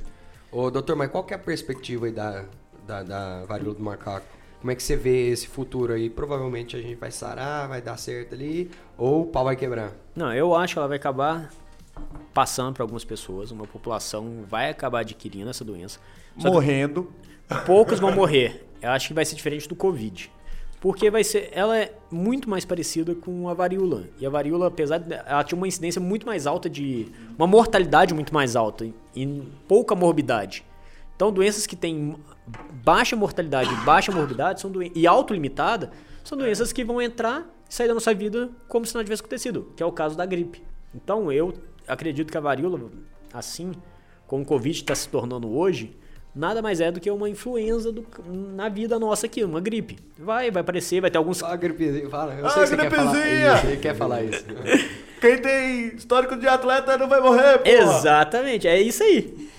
Ô, 0.51 0.69
doutor, 0.69 0.97
mas 0.97 1.09
qual 1.09 1.23
que 1.23 1.33
é 1.33 1.37
a 1.37 1.39
perspectiva 1.39 2.07
aí 2.07 2.11
da, 2.11 2.45
da, 2.85 3.03
da 3.03 3.45
varíola 3.45 3.75
do 3.75 3.81
macaco? 3.83 4.27
Como 4.63 4.71
é 4.71 4.75
que 4.75 4.81
você 4.81 4.95
vê 4.95 5.27
esse 5.27 5.45
futuro 5.45 5.91
aí? 5.91 6.09
Provavelmente 6.09 6.77
a 6.77 6.81
gente 6.81 6.95
vai 6.95 7.11
sarar, 7.11 7.67
vai 7.67 7.81
dar 7.81 7.97
certo 7.97 8.33
ali, 8.33 8.71
ou 8.97 9.23
o 9.23 9.25
pau 9.25 9.43
vai 9.43 9.57
quebrar. 9.57 9.91
Não, 10.15 10.33
eu 10.33 10.55
acho 10.55 10.75
que 10.75 10.79
ela 10.79 10.87
vai 10.87 10.95
acabar 10.95 11.49
passando 12.33 12.73
para 12.73 12.81
algumas 12.81 13.03
pessoas, 13.03 13.51
uma 13.51 13.67
população 13.67 14.45
vai 14.49 14.69
acabar 14.69 14.99
adquirindo 14.99 15.49
essa 15.49 15.65
doença. 15.65 15.99
Morrendo. 16.37 17.11
poucos 17.65 17.99
vão 17.99 18.15
morrer. 18.15 18.65
Eu 18.81 18.91
acho 18.91 19.09
que 19.09 19.13
vai 19.13 19.25
ser 19.25 19.35
diferente 19.35 19.67
do 19.67 19.75
Covid. 19.75 20.31
Porque 20.79 21.11
vai 21.11 21.25
ser, 21.25 21.49
ela 21.51 21.77
é 21.77 21.93
muito 22.09 22.49
mais 22.49 22.63
parecida 22.63 23.13
com 23.13 23.49
a 23.49 23.53
varíola. 23.53 24.05
E 24.17 24.25
a 24.25 24.29
varíola, 24.29 24.67
apesar 24.67 24.97
de 24.99 25.13
ela 25.13 25.43
tinha 25.43 25.57
uma 25.57 25.67
incidência 25.67 25.99
muito 25.99 26.25
mais 26.25 26.47
alta 26.47 26.69
de 26.69 27.11
uma 27.37 27.47
mortalidade 27.47 28.13
muito 28.13 28.33
mais 28.33 28.55
alta 28.55 28.87
e 29.13 29.43
pouca 29.67 29.93
morbidade. 29.93 30.63
Então, 31.17 31.33
doenças 31.33 31.67
que 31.67 31.75
têm 31.75 32.15
baixa 32.83 33.15
mortalidade 33.15 33.71
e 33.73 33.75
baixa 33.85 34.11
morbidade 34.11 34.61
são 34.61 34.69
doen- 34.71 34.91
e 34.93 35.07
autolimitada 35.07 35.91
são 36.23 36.37
doenças 36.37 36.71
que 36.73 36.83
vão 36.83 37.01
entrar 37.01 37.45
e 37.69 37.73
sair 37.73 37.87
da 37.87 37.93
nossa 37.93 38.13
vida 38.13 38.49
como 38.67 38.85
se 38.85 38.93
não 38.95 39.03
tivesse 39.03 39.21
acontecido, 39.21 39.71
que 39.75 39.81
é 39.83 39.85
o 39.85 39.91
caso 39.91 40.15
da 40.17 40.25
gripe. 40.25 40.61
Então, 40.93 41.31
eu 41.31 41.53
acredito 41.87 42.31
que 42.31 42.37
a 42.37 42.41
varíola, 42.41 42.79
assim 43.33 43.71
como 44.27 44.43
o 44.43 44.45
Covid 44.45 44.77
está 44.77 44.93
se 44.95 45.07
tornando 45.09 45.49
hoje, 45.55 45.95
nada 46.35 46.61
mais 46.61 46.79
é 46.81 46.91
do 46.91 46.99
que 46.99 47.09
uma 47.11 47.29
influenza 47.29 47.91
do- 47.91 48.05
na 48.27 48.69
vida 48.69 48.97
nossa 48.99 49.25
aqui, 49.25 49.43
uma 49.43 49.59
gripe. 49.61 49.97
Vai, 50.17 50.49
vai 50.51 50.61
aparecer, 50.61 51.01
vai 51.01 51.09
ter 51.11 51.17
alguns. 51.17 51.39
Fala, 51.39 51.55
gripezinha, 51.55 52.09
fala. 52.09 52.33
Eu 52.35 52.49
sei 52.49 52.61
que 52.63 52.67
você 52.69 52.77
quer 52.77 52.89
falar 52.91 53.11
gripezinha! 53.11 53.53
isso. 53.55 53.65
Ele 53.67 53.77
quer 53.77 53.95
falar 53.95 54.23
isso. 54.23 54.45
Quem 55.21 55.37
tem 55.41 55.87
histórico 55.95 56.35
de 56.35 56.47
atleta 56.47 56.97
não 56.97 57.07
vai 57.07 57.21
morrer, 57.21 57.59
pô. 57.59 57.69
Exatamente, 57.69 58.67
é 58.67 58.81
isso 58.81 59.01
aí. 59.03 59.49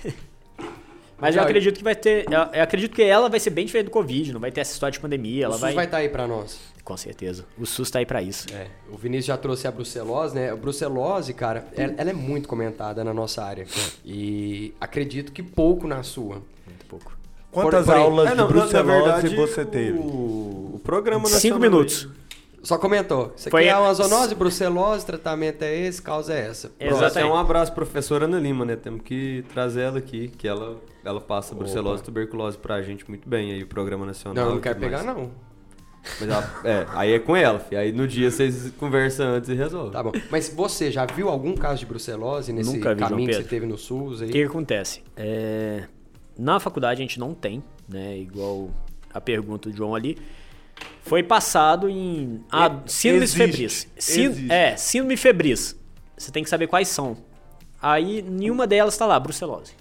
Mas 1.19 1.37
eu 1.37 1.43
acredito 1.43 1.77
que 1.79 1.85
vai 1.85 1.95
ter. 1.95 2.25
Eu 2.31 2.39
eu 2.53 2.63
acredito 2.63 2.95
que 2.95 3.03
ela 3.03 3.29
vai 3.29 3.41
ser 3.41 3.51
bem 3.51 3.65
diferente 3.67 3.87
do 3.87 3.91
Covid, 3.91 4.33
não 4.33 4.41
vai 4.41 4.51
ter 4.51 4.61
essa 4.61 4.73
história 4.73 4.93
de 4.93 5.01
pandemia. 5.01 5.45
Ela 5.47 5.53
o 5.55 5.59
SUS 5.59 5.61
vai. 5.63 5.75
vai 5.75 5.85
estar 5.87 5.97
aí 5.99 6.09
pra 6.09 6.27
nós. 6.27 6.59
Com 6.83 6.97
certeza. 6.99 7.47
O 7.59 7.65
SUS 7.65 7.91
tá 7.91 7.99
aí 8.01 8.05
pra 8.07 8.21
isso. 8.21 8.47
É, 8.53 8.67
o 8.93 8.97
Vinícius 8.99 9.27
já 9.27 9.37
trouxe 9.39 9.67
a 9.67 9.71
brucelose, 9.71 10.35
né? 10.35 10.51
A 10.51 10.57
brucelose, 10.57 11.33
cara, 11.33 11.67
ela, 11.75 11.95
ela 11.97 12.11
é 12.11 12.13
muito 12.13 12.47
comentada 12.47 13.03
na 13.03 13.15
nossa 13.15 13.43
área. 13.43 13.67
E 14.05 14.75
acredito 14.81 15.33
que 15.33 15.43
pouco 15.43 15.87
na 15.87 16.03
sua. 16.03 16.43
Muito 16.67 16.85
pouco. 16.87 17.17
Quantas 17.51 17.87
Porém- 17.87 18.03
aulas 18.03 18.27
É, 18.27 18.31
de 18.33 18.37
não, 18.37 18.45
na 18.45 18.51
brucelose 18.53 18.87
verdade, 18.91 19.37
você 19.37 19.65
teve? 19.65 19.97
O, 19.99 20.73
o 20.75 20.81
programa 20.85 21.27
Cinco 21.29 21.59
minutos. 21.59 22.09
Só 22.65 22.79
comentou. 22.79 23.33
Isso 23.37 23.49
aqui 23.49 23.51
Foi 23.51 23.67
é 23.67 23.71
a- 23.71 23.79
uma 23.81 23.95
zoonose, 23.95 24.35
brucelose, 24.35 25.05
tratamento 25.07 25.63
é 25.63 25.75
esse, 25.87 26.01
causa 26.03 26.33
é 26.35 26.47
essa. 26.49 26.71
Pronto, 26.71 26.95
até 26.97 27.05
Exatamente. 27.07 27.33
um 27.33 27.37
abraço, 27.37 27.73
professora 27.73 28.25
Ana 28.25 28.39
Lima, 28.41 28.65
né? 28.65 28.75
Temos 28.75 29.03
que 29.03 29.45
trazer 29.53 29.83
ela 29.83 29.99
aqui, 29.99 30.29
que 30.29 30.49
ela, 30.49 30.81
ela 31.05 31.21
passa 31.21 31.55
brucelose 31.55 32.03
e 32.03 32.05
tuberculose 32.07 32.57
pra 32.59 32.81
gente 32.83 33.09
muito 33.09 33.29
bem 33.29 33.53
aí, 33.53 33.63
o 33.63 33.67
programa 33.67 34.05
nacional. 34.07 34.45
Não, 34.47 34.55
não 34.55 34.61
quero 34.61 34.77
tudo 34.77 34.85
pegar, 34.85 35.05
mais. 35.05 35.17
não. 35.17 35.31
Mas 36.21 36.29
ela, 36.29 36.61
é, 36.65 36.87
aí 36.91 37.13
é 37.15 37.19
com 37.19 37.35
ela, 37.35 37.59
fi. 37.59 37.77
aí 37.77 37.91
no 37.93 38.07
dia 38.07 38.31
vocês 38.31 38.71
conversam 38.79 39.27
antes 39.27 39.49
e 39.49 39.55
resolvem. 39.55 39.93
Tá 39.93 40.03
bom. 40.03 40.13
Mas 40.31 40.49
você 40.51 40.91
já 40.91 41.07
viu 41.07 41.29
algum 41.31 41.55
caso 41.55 41.81
de 41.81 41.87
brucelose 41.87 42.53
nesse 42.53 42.75
Nunca 42.75 42.95
vi, 42.95 43.01
caminho 43.01 43.29
que 43.31 43.37
você 43.37 43.45
teve 43.45 43.65
no 43.67 43.79
SUS 43.79 44.21
aí? 44.21 44.29
O 44.29 44.33
que, 44.33 44.39
que 44.41 44.45
acontece? 44.45 45.03
É, 45.17 45.85
na 46.39 46.61
faculdade 46.61 47.01
a 47.01 47.03
gente 47.03 47.19
não 47.19 47.33
tem, 47.33 47.63
né? 47.89 48.19
Igual 48.19 48.69
a 49.13 49.21
pergunta 49.21 49.71
do 49.71 49.77
João 49.77 49.95
ali. 49.95 50.19
Foi 51.05 51.23
passado 51.23 51.89
em. 51.89 52.43
Ah, 52.51 52.81
E- 52.87 52.91
síndrome 52.91 53.25
existe. 53.25 53.37
febris. 53.39 53.89
Sín- 53.99 54.23
Existe. 54.25 54.53
É, 54.53 54.77
síndrome 54.77 55.17
febris. 55.17 55.79
Você 56.17 56.33
tem 56.33 56.43
que 56.43 56.49
saber 56.51 56.67
quais 56.67 56.89
são. 56.89 57.17
Aí 57.81 58.23
nenhuma 58.23 58.67
delas 58.67 58.97
tá 58.97 59.05
lá, 59.05 59.21
brucelose. 59.21 59.75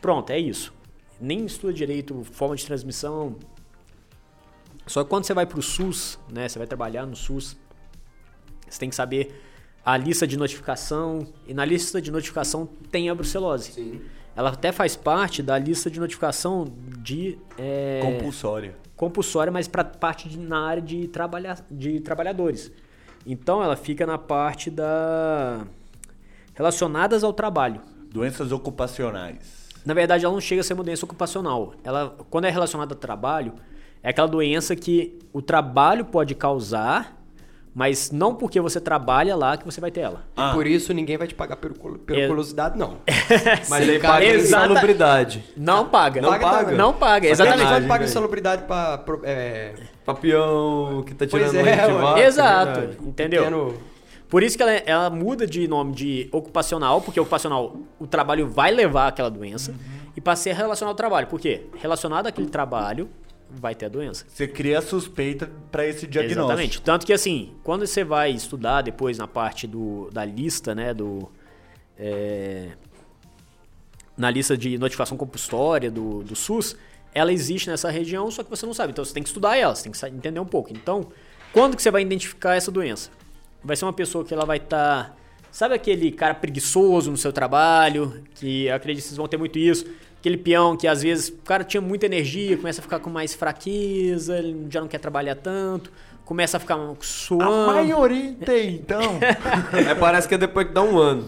Pronto, 0.00 0.30
é 0.30 0.38
isso. 0.38 0.72
Nem 1.20 1.44
estuda 1.46 1.72
direito 1.72 2.22
forma 2.30 2.54
de 2.54 2.64
transmissão. 2.64 3.36
Só 4.86 5.02
que 5.02 5.10
quando 5.10 5.24
você 5.24 5.34
vai 5.34 5.46
pro 5.46 5.60
SUS, 5.60 6.18
né? 6.32 6.48
Você 6.48 6.58
vai 6.58 6.66
trabalhar 6.68 7.06
no 7.06 7.16
SUS, 7.16 7.56
você 8.68 8.78
tem 8.78 8.88
que 8.88 8.94
saber 8.94 9.42
a 9.84 9.96
lista 9.96 10.26
de 10.28 10.36
notificação. 10.36 11.26
E 11.48 11.52
na 11.54 11.64
lista 11.64 12.00
de 12.00 12.12
notificação 12.12 12.68
tem 12.90 13.10
a 13.10 13.14
brucelose. 13.16 13.72
Sim. 13.72 14.00
Ela 14.36 14.50
até 14.50 14.70
faz 14.70 14.94
parte 14.94 15.42
da 15.42 15.58
lista 15.58 15.90
de 15.90 15.98
notificação 15.98 16.72
de 16.98 17.36
é, 17.58 18.00
Compulsória. 18.02 18.76
Compulsória, 18.96 19.52
mas 19.52 19.68
para 19.68 19.84
parte 19.84 20.28
de- 20.28 20.38
na 20.38 20.66
área 20.66 20.82
de, 20.82 21.06
trabalha, 21.08 21.56
de 21.70 22.00
trabalhadores. 22.00 22.72
Então 23.26 23.62
ela 23.62 23.76
fica 23.76 24.06
na 24.06 24.16
parte 24.18 24.70
da 24.70 25.64
relacionadas 26.54 27.22
ao 27.22 27.32
trabalho. 27.32 27.80
Doenças 28.10 28.50
ocupacionais. 28.52 29.66
Na 29.84 29.92
verdade, 29.94 30.24
ela 30.24 30.32
não 30.32 30.40
chega 30.40 30.62
a 30.62 30.64
ser 30.64 30.74
uma 30.74 30.82
doença 30.82 31.04
ocupacional. 31.04 31.74
Ela, 31.84 32.16
quando 32.30 32.46
é 32.46 32.50
relacionada 32.50 32.94
ao 32.94 32.98
trabalho, 32.98 33.52
é 34.02 34.10
aquela 34.10 34.26
doença 34.26 34.74
que 34.74 35.18
o 35.32 35.42
trabalho 35.42 36.04
pode 36.04 36.34
causar, 36.34 37.16
Mas 37.78 38.10
não 38.10 38.34
porque 38.34 38.58
você 38.58 38.80
trabalha 38.80 39.36
lá 39.36 39.54
que 39.58 39.62
você 39.66 39.82
vai 39.82 39.90
ter 39.90 40.00
ela. 40.00 40.24
Ah. 40.34 40.52
Por 40.54 40.66
isso 40.66 40.94
ninguém 40.94 41.18
vai 41.18 41.26
te 41.26 41.34
pagar 41.34 41.56
pelo, 41.56 41.74
pelo 41.74 42.18
É. 42.18 42.26
curiosidade, 42.26 42.78
não. 42.78 42.96
Mas 43.68 43.86
aí 43.86 43.98
Cara, 43.98 44.14
paga 44.14 44.24
exata- 44.24 44.64
insalubridade. 44.64 45.44
Não 45.54 45.86
paga. 45.86 46.22
Não 46.22 46.38
paga? 46.38 46.72
Não 46.74 46.92
paga, 46.94 47.28
Exatamente. 47.28 47.60
exatamente. 47.60 47.82
Quando 47.82 47.88
paga 47.88 48.04
insalubridade 48.06 48.62
pra... 48.62 49.04
É, 49.24 49.74
Papião 50.06 51.02
que 51.06 51.14
tá 51.14 51.26
tirando 51.26 51.50
Pois 51.50 51.54
é, 51.66 51.86
vaca. 51.92 52.18
é 52.20 52.24
Exato, 52.26 52.80
verdade. 52.80 52.98
entendeu? 53.06 53.42
pequeno- 53.44 53.74
Por 54.30 54.42
isso 54.42 54.56
que 54.56 54.62
ela, 54.62 54.72
ela 54.72 55.10
muda 55.10 55.46
de 55.46 55.68
nome 55.68 55.92
de 55.92 56.28
ocupacional, 56.32 57.02
porque 57.02 57.20
ocupacional, 57.20 57.76
o 57.98 58.06
trabalho 58.06 58.48
vai 58.48 58.70
levar 58.72 59.08
aquela 59.08 59.28
doença, 59.30 59.74
e 60.16 60.20
para 60.20 60.34
ser 60.34 60.54
relacionado 60.54 60.92
ao 60.92 60.96
trabalho. 60.96 61.26
Por 61.26 61.38
quê? 61.38 61.66
Relacionado 61.78 62.26
àquele 62.26 62.48
trabalho, 62.48 63.08
vai 63.48 63.74
ter 63.74 63.86
a 63.86 63.88
doença. 63.88 64.24
Você 64.28 64.46
cria 64.46 64.78
a 64.78 64.82
suspeita 64.82 65.50
pra 65.70 65.86
esse 65.86 66.06
diagnóstico. 66.06 66.44
Exatamente. 66.44 66.82
Tanto 66.82 67.06
que 67.06 67.12
assim, 67.12 67.54
quando 67.62 67.86
você 67.86 68.04
vai 68.04 68.30
estudar 68.30 68.82
depois 68.82 69.18
na 69.18 69.28
parte 69.28 69.66
do, 69.66 70.10
da 70.12 70.24
lista, 70.24 70.74
né, 70.74 70.92
do... 70.92 71.30
é, 71.98 72.70
na 74.16 74.30
lista 74.30 74.56
de 74.56 74.78
notificação 74.78 75.16
compulsória 75.16 75.90
do, 75.90 76.22
do 76.22 76.34
SUS, 76.34 76.76
ela 77.14 77.32
existe 77.32 77.70
nessa 77.70 77.90
região, 77.90 78.30
só 78.30 78.42
que 78.42 78.50
você 78.50 78.66
não 78.66 78.74
sabe. 78.74 78.92
Então 78.92 79.04
você 79.04 79.14
tem 79.14 79.22
que 79.22 79.28
estudar 79.28 79.56
ela, 79.56 79.74
você 79.74 79.84
tem 79.84 79.92
que 79.92 80.06
entender 80.06 80.40
um 80.40 80.46
pouco. 80.46 80.72
Então, 80.72 81.08
quando 81.52 81.76
que 81.76 81.82
você 81.82 81.90
vai 81.90 82.02
identificar 82.02 82.54
essa 82.54 82.70
doença? 82.70 83.10
Vai 83.62 83.76
ser 83.76 83.84
uma 83.84 83.92
pessoa 83.92 84.24
que 84.24 84.34
ela 84.34 84.44
vai 84.44 84.58
estar... 84.58 85.16
sabe 85.50 85.74
aquele 85.74 86.12
cara 86.12 86.34
preguiçoso 86.34 87.10
no 87.10 87.16
seu 87.16 87.32
trabalho, 87.32 88.22
que 88.34 88.66
eu 88.66 88.74
acredito 88.74 89.02
que 89.02 89.08
vocês 89.08 89.16
vão 89.16 89.26
ter 89.28 89.36
muito 89.36 89.58
isso, 89.58 89.86
aquele 90.26 90.36
peão 90.38 90.76
que 90.76 90.88
às 90.88 91.02
vezes 91.02 91.28
o 91.28 91.36
cara 91.44 91.62
tinha 91.62 91.80
muita 91.80 92.06
energia, 92.06 92.56
começa 92.56 92.80
a 92.80 92.82
ficar 92.82 92.98
com 92.98 93.08
mais 93.08 93.32
fraqueza, 93.32 94.36
ele 94.36 94.66
já 94.68 94.80
não 94.80 94.88
quer 94.88 94.98
trabalhar 94.98 95.36
tanto, 95.36 95.92
começa 96.24 96.56
a 96.56 96.60
ficar 96.60 96.74
A 96.74 96.94
suando. 97.00 97.72
maioria 97.72 98.34
tem, 98.44 98.74
então. 98.74 99.00
É, 99.88 99.94
parece 99.94 100.26
que 100.26 100.34
é 100.34 100.38
depois 100.38 100.66
que 100.66 100.72
dá 100.74 100.82
um 100.82 100.98
ano. 100.98 101.26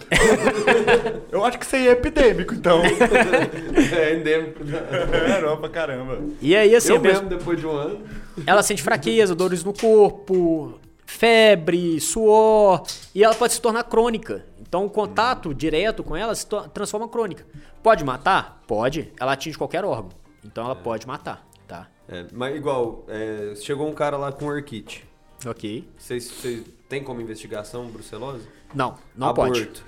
Eu 1.30 1.44
acho 1.44 1.58
que 1.60 1.64
isso 1.64 1.76
aí 1.76 1.86
é 1.86 1.92
epidêmico, 1.92 2.52
então. 2.54 2.82
é 2.84 4.14
endêmico. 4.16 4.62
é, 4.64 5.40
não, 5.42 5.56
pra 5.58 5.68
caramba. 5.68 6.18
E 6.42 6.56
aí, 6.56 6.74
assim, 6.74 6.90
Eu 6.90 6.96
a 6.96 7.00
mesmo, 7.00 7.28
depois 7.28 7.60
de 7.60 7.66
um 7.68 7.70
ano. 7.70 8.00
ela 8.44 8.62
sente 8.64 8.82
fraqueza, 8.82 9.32
dores 9.32 9.62
no 9.62 9.72
corpo, 9.72 10.74
febre, 11.06 12.00
suor, 12.00 12.82
e 13.14 13.22
ela 13.22 13.34
pode 13.36 13.52
se 13.52 13.60
tornar 13.60 13.84
crônica. 13.84 14.44
Então, 14.68 14.84
o 14.84 14.90
contato 14.90 15.54
direto 15.54 16.04
com 16.04 16.14
ela 16.14 16.34
se 16.34 16.46
transforma 16.74 17.08
crônica. 17.08 17.46
Pode 17.82 18.04
matar? 18.04 18.62
Pode. 18.66 19.10
Ela 19.18 19.32
atinge 19.32 19.56
qualquer 19.56 19.84
órgão. 19.84 20.10
Então, 20.44 20.64
ela 20.64 20.76
pode 20.76 21.06
matar, 21.06 21.46
tá? 21.66 21.88
É, 22.06 22.26
mas 22.32 22.54
igual, 22.54 23.04
é, 23.08 23.54
chegou 23.56 23.88
um 23.88 23.94
cara 23.94 24.16
lá 24.18 24.30
com 24.30 24.46
orquite. 24.46 25.06
Ok. 25.46 25.88
Vocês, 25.96 26.64
têm 26.88 27.02
como 27.02 27.20
investigação 27.20 27.86
brucelose? 27.86 28.46
Não, 28.74 28.96
não 29.16 29.32
pode. 29.32 29.62
Aborto. 29.62 29.84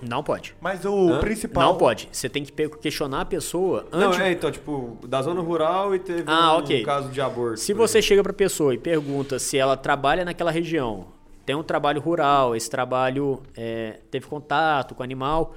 Não 0.00 0.22
pode. 0.22 0.54
Mas 0.60 0.84
o 0.84 1.10
Hã? 1.12 1.20
principal. 1.20 1.62
Não 1.72 1.78
pode. 1.78 2.08
Você 2.10 2.28
tem 2.28 2.42
que 2.44 2.52
questionar 2.78 3.20
a 3.20 3.24
pessoa 3.24 3.86
antes. 3.92 4.18
Não, 4.18 4.24
é, 4.24 4.32
então, 4.32 4.50
tipo, 4.50 4.98
da 5.06 5.22
zona 5.22 5.40
rural 5.40 5.94
e 5.94 5.98
teve 5.98 6.24
Ah, 6.26 6.54
um 6.56 6.58
ok. 6.58 6.84
caso 6.84 7.08
de 7.10 7.20
aborto. 7.20 7.60
Se 7.60 7.72
você 7.72 7.98
exemplo. 7.98 8.08
chega 8.08 8.22
pra 8.22 8.32
pessoa 8.32 8.74
e 8.74 8.78
pergunta 8.78 9.38
se 9.38 9.56
ela 9.56 9.76
trabalha 9.76 10.24
naquela 10.24 10.50
região, 10.50 11.06
tem 11.44 11.54
um 11.56 11.62
trabalho 11.62 12.00
rural, 12.00 12.54
esse 12.56 12.70
trabalho 12.70 13.42
é, 13.56 13.98
teve 14.10 14.26
contato 14.26 14.94
com 14.94 15.00
o 15.02 15.04
animal 15.04 15.54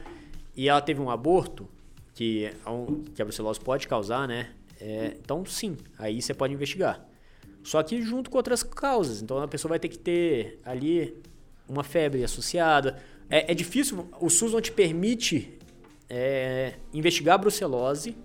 e 0.56 0.68
ela 0.70 0.82
teve 0.82 1.00
um 1.02 1.10
aborto, 1.10 1.68
que, 2.14 2.46
é 2.66 2.70
um- 2.70 3.04
que 3.14 3.22
a 3.22 3.26
brucelose 3.26 3.60
pode 3.60 3.88
causar, 3.88 4.28
né? 4.28 4.52
É, 4.80 5.16
então, 5.22 5.46
sim, 5.46 5.78
aí 6.00 6.22
você 6.22 6.34
pode 6.34 6.54
investigar. 6.54 7.06
Só 7.64 7.82
que 7.84 8.02
junto 8.02 8.30
com 8.30 8.38
outras 8.38 8.62
causas. 8.64 9.22
Então, 9.22 9.42
a 9.42 9.48
pessoa 9.48 9.70
vai 9.70 9.80
ter 9.80 9.90
que 9.90 9.98
ter 9.98 10.60
ali 10.64 11.16
uma 11.68 11.84
febre 11.84 12.24
associada. 12.24 12.98
É, 13.30 13.52
é 13.52 13.56
difícil, 13.56 14.08
o 14.22 14.30
SUS 14.30 14.54
não 14.54 14.62
te 14.62 14.72
permite 14.72 15.58
é, 16.10 16.76
investigar 16.94 17.36
a 17.36 17.38
brucelose 17.40 18.16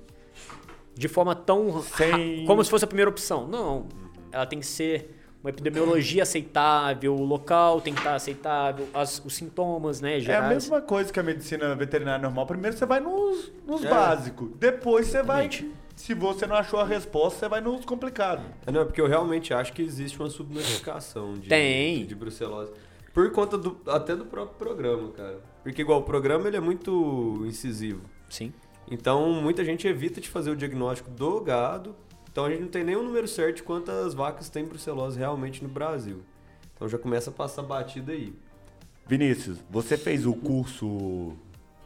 de 0.94 1.08
forma 1.08 1.34
tão 1.34 1.82
Sem- 1.82 2.44
como 2.44 2.62
se 2.62 2.70
fosse 2.70 2.84
a 2.84 2.88
primeira 2.88 3.10
opção. 3.10 3.46
Não, 3.48 3.86
ela 4.30 4.44
tem 4.46 4.60
que 4.60 4.66
ser 4.66 5.16
uma 5.42 5.50
epidemiologia 5.50 6.22
aceitável, 6.22 7.14
o 7.14 7.24
local 7.24 7.80
tem 7.80 7.94
que 7.94 8.00
estar 8.00 8.14
aceitável, 8.14 8.86
as- 8.92 9.22
os 9.24 9.34
sintomas, 9.34 10.00
né, 10.00 10.12
É 10.12 10.16
a 10.16 10.20
gerais. 10.20 10.48
mesma 10.52 10.80
coisa 10.80 11.12
que 11.12 11.18
a 11.18 11.22
medicina 11.22 11.74
veterinária 11.74 12.20
normal. 12.22 12.46
Primeiro 12.46 12.76
você 12.76 12.84
vai 12.86 13.00
nos, 13.00 13.50
nos 13.66 13.84
É. 13.84 13.88
básicos. 13.88 14.50
Depois 14.58 15.06
você 15.06 15.22
vai. 15.22 15.48
Se 15.96 16.14
você 16.14 16.46
não 16.46 16.56
achou 16.56 16.80
a 16.80 16.84
resposta, 16.84 17.40
você 17.40 17.48
vai 17.48 17.60
nos 17.60 17.84
complicados. 17.84 18.44
É, 18.66 18.70
não, 18.72 18.80
é 18.82 18.84
porque 18.84 19.00
eu 19.00 19.06
realmente 19.06 19.52
acho 19.52 19.72
que 19.72 19.82
existe 19.82 20.18
uma 20.18 20.30
subnotificação 20.30 21.34
de, 21.34 21.48
Tem. 21.48 22.04
de 22.06 22.14
brucelose. 22.14 22.72
Por 23.12 23.30
conta 23.32 23.58
do, 23.58 23.76
até 23.86 24.14
do 24.16 24.24
próprio 24.24 24.56
programa, 24.56 25.10
cara. 25.10 25.40
Porque 25.62 25.82
igual 25.82 26.00
o 26.00 26.02
programa 26.02 26.46
ele 26.48 26.56
é 26.56 26.60
muito 26.60 27.42
incisivo. 27.44 28.00
Sim. 28.28 28.52
Então 28.90 29.30
muita 29.42 29.64
gente 29.64 29.86
evita 29.86 30.20
de 30.20 30.28
fazer 30.28 30.50
o 30.50 30.56
diagnóstico 30.56 31.10
do 31.10 31.40
gado. 31.40 31.94
Então 32.32 32.44
a 32.44 32.50
gente 32.50 32.60
não 32.60 32.68
tem 32.68 32.84
nem 32.84 32.96
o 32.96 33.02
número 33.02 33.26
certo 33.26 33.56
de 33.56 33.62
quantas 33.62 34.14
vacas 34.14 34.48
tem 34.48 34.64
brucelose 34.64 35.18
realmente 35.18 35.62
no 35.62 35.68
Brasil. 35.68 36.22
Então 36.74 36.88
já 36.88 36.98
começa 36.98 37.30
a 37.30 37.32
passar 37.32 37.62
batida 37.62 38.12
aí. 38.12 38.32
Vinícius, 39.06 39.58
você 39.68 39.96
fez 39.96 40.24
o 40.24 40.32
curso 40.32 41.36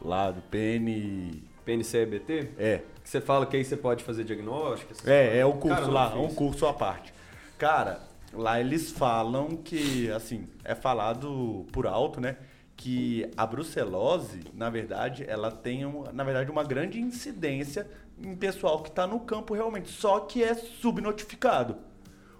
lá 0.01 0.31
do 0.31 0.41
PN. 0.43 1.41
PNCEBT? 1.65 2.51
É. 2.59 2.81
Que 3.03 3.09
você 3.09 3.19
fala 3.19 3.45
que 3.47 3.57
aí 3.57 3.65
você 3.65 3.75
pode 3.75 4.03
fazer 4.03 4.23
diagnóstico? 4.23 4.93
É, 5.05 5.39
é 5.39 5.45
o 5.45 5.53
curso 5.53 5.81
Cara, 5.81 5.91
lá, 5.91 6.11
é 6.13 6.17
um 6.17 6.33
curso 6.33 6.67
à 6.67 6.73
parte. 6.73 7.11
Cara, 7.57 8.01
lá 8.31 8.59
eles 8.59 8.91
falam 8.91 9.57
que, 9.57 10.11
assim, 10.11 10.45
é 10.63 10.75
falado 10.75 11.65
por 11.71 11.87
alto, 11.87 12.21
né? 12.21 12.37
Que 12.77 13.29
a 13.35 13.45
brucelose, 13.47 14.41
na 14.53 14.69
verdade, 14.69 15.25
ela 15.27 15.49
tem, 15.49 15.81
na 16.13 16.23
verdade, 16.23 16.51
uma 16.51 16.63
grande 16.63 16.99
incidência 16.99 17.87
em 18.21 18.35
pessoal 18.35 18.81
que 18.81 18.89
está 18.89 19.05
no 19.05 19.19
campo 19.19 19.53
realmente, 19.53 19.89
só 19.89 20.19
que 20.21 20.43
é 20.43 20.53
subnotificado. 20.55 21.77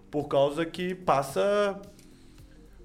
Por 0.10 0.28
causa 0.28 0.66
que 0.66 0.96
passa, 0.96 1.80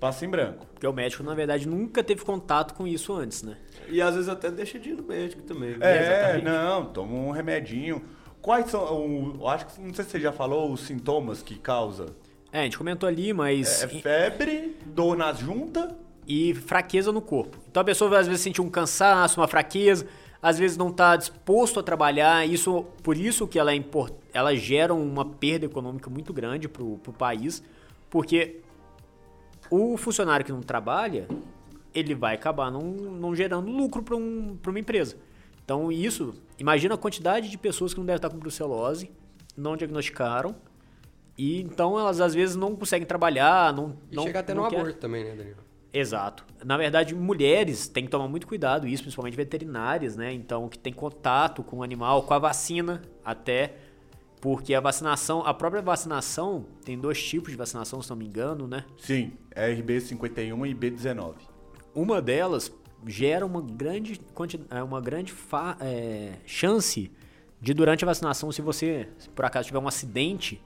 passa 0.01 0.25
em 0.25 0.29
branco. 0.29 0.67
Porque 0.73 0.87
o 0.87 0.93
médico, 0.93 1.23
na 1.23 1.35
verdade, 1.35 1.69
nunca 1.69 2.03
teve 2.03 2.25
contato 2.25 2.75
com 2.75 2.87
isso 2.87 3.13
antes, 3.13 3.43
né? 3.43 3.57
E 3.89 4.01
às 4.01 4.15
vezes 4.15 4.29
até 4.29 4.51
deixa 4.51 4.79
de 4.79 4.91
ir 4.91 4.95
no 4.95 5.03
médico 5.05 5.43
também. 5.43 5.77
É, 5.81 6.03
Exatamente. 6.03 6.45
não, 6.45 6.87
toma 6.87 7.13
um 7.15 7.31
remedinho. 7.31 8.03
Quais 8.43 8.71
são, 8.71 8.83
o- 8.97 9.37
eu 9.41 9.49
acho 9.49 9.67
que, 9.67 9.81
não 9.81 9.93
sei 9.95 10.05
se 10.05 10.13
você 10.13 10.21
já 10.21 10.33
falou, 10.33 10.73
os 10.73 10.81
sintomas 10.81 11.43
que 11.43 11.57
causa? 11.57 12.07
É, 12.53 12.61
a 12.61 12.63
gente 12.65 12.79
comentou 12.79 13.09
ali, 13.09 13.33
mas... 13.33 13.83
É 13.83 13.89
febre, 13.89 14.77
dor 14.87 15.17
nas 15.17 15.39
juntas, 15.39 15.93
e 16.27 16.55
fraqueza 16.55 17.11
no 17.13 17.21
corpo. 17.21 17.59
Então 17.71 17.81
a 17.81 17.85
pessoa 17.85 18.09
vai 18.11 18.21
às 18.21 18.27
vezes 18.27 18.43
sentir 18.43 18.61
um 18.61 18.71
cansaço, 18.71 19.41
uma 19.41 19.49
fraqueza, 19.49 20.07
às 20.43 20.59
vezes 20.59 20.77
não 20.77 20.89
está 20.89 21.17
disposto 21.17 21.79
a 21.81 21.83
trabalhar. 21.83 22.47
Isso, 22.49 22.85
por 23.03 23.17
isso 23.17 23.47
que 23.47 23.59
ela, 23.59 23.73
é 23.73 23.75
import... 23.75 24.13
ela 24.33 24.55
gera 24.55 24.95
uma 24.95 25.25
perda 25.25 25.67
econômica 25.67 26.09
muito 26.09 26.33
grande 26.33 26.69
para 26.69 26.83
o 26.83 26.99
país, 27.17 27.63
porque 28.09 28.61
o 29.71 29.97
funcionário 29.97 30.45
que 30.45 30.53
não 30.53 30.63
trabalha, 30.63 31.29
ele 31.95 32.15
vai 32.15 32.35
acabar 32.35 32.71
não, 32.71 32.81
não 32.83 33.35
gerando 33.35 33.71
lucro 33.71 34.03
para 34.03 34.17
um, 34.17 34.57
pra 34.61 34.71
uma 34.71 34.79
empresa. 34.81 35.17
Então 35.65 35.93
isso, 35.93 36.35
imagina 36.59 36.95
a 36.95 36.99
quantidade 36.99 37.49
de 37.49 37.57
pessoas 37.59 37.93
que 37.93 38.01
não 38.01 38.07
devem 38.07 38.17
estar 38.17 38.31
com 38.31 38.39
brucelose, 38.39 39.11
não 39.57 39.77
diagnosticaram, 39.77 40.57
e 41.39 41.61
então 41.61 41.99
elas 41.99 42.21
às 42.21 42.35
vezes 42.35 42.57
não 42.57 42.75
conseguem 42.75 43.07
trabalhar, 43.07 43.73
não, 43.73 43.97
E 44.11 44.17
não 44.17 44.25
chega 44.25 44.41
até 44.41 44.53
não 44.53 44.65
no 44.65 44.69
quer- 44.71 44.81
aborto 44.81 44.99
também, 44.99 45.23
né, 45.25 45.35
Danilo? 45.37 45.57
Exato. 45.93 46.45
Na 46.65 46.77
verdade, 46.77 47.15
mulheres 47.15 47.89
têm 47.89 48.05
que 48.05 48.11
tomar 48.11 48.29
muito 48.29 48.47
cuidado, 48.47 48.87
isso 48.87 49.03
principalmente 49.03 49.37
veterinárias, 49.37 50.17
né? 50.17 50.33
Então, 50.33 50.69
que 50.69 50.79
tem 50.79 50.93
contato 50.93 51.63
com 51.63 51.79
o 51.79 51.83
animal, 51.83 52.23
com 52.23 52.35
a 52.35 52.39
vacina, 52.39 53.03
até 53.25 53.75
porque 54.41 54.73
a 54.75 54.81
vacinação, 54.81 55.45
a 55.45 55.53
própria 55.53 55.83
vacinação, 55.83 56.65
tem 56.85 56.99
dois 56.99 57.23
tipos 57.23 57.51
de 57.51 57.57
vacinação, 57.57 58.01
se 58.01 58.09
não 58.09 58.17
me 58.17 58.27
engano, 58.27 58.67
né? 58.67 58.85
sim, 58.97 59.33
é 59.51 59.71
RB51 59.75 60.71
e 60.71 60.75
B19. 60.75 61.35
Uma 61.95 62.23
delas 62.23 62.73
gera 63.07 63.45
uma 63.45 63.61
grande, 63.61 64.21
é, 64.71 64.83
uma 64.83 65.01
grande 65.01 65.35
é, 65.81 66.33
chance 66.47 67.11
de, 67.61 67.75
durante 67.75 68.05
a 68.05 68.07
vacinação, 68.07 68.51
se 68.51 68.63
você, 68.63 69.09
se 69.19 69.29
por 69.29 69.45
acaso 69.45 69.67
tiver 69.67 69.79
um 69.79 69.89
acidente, 69.89 70.63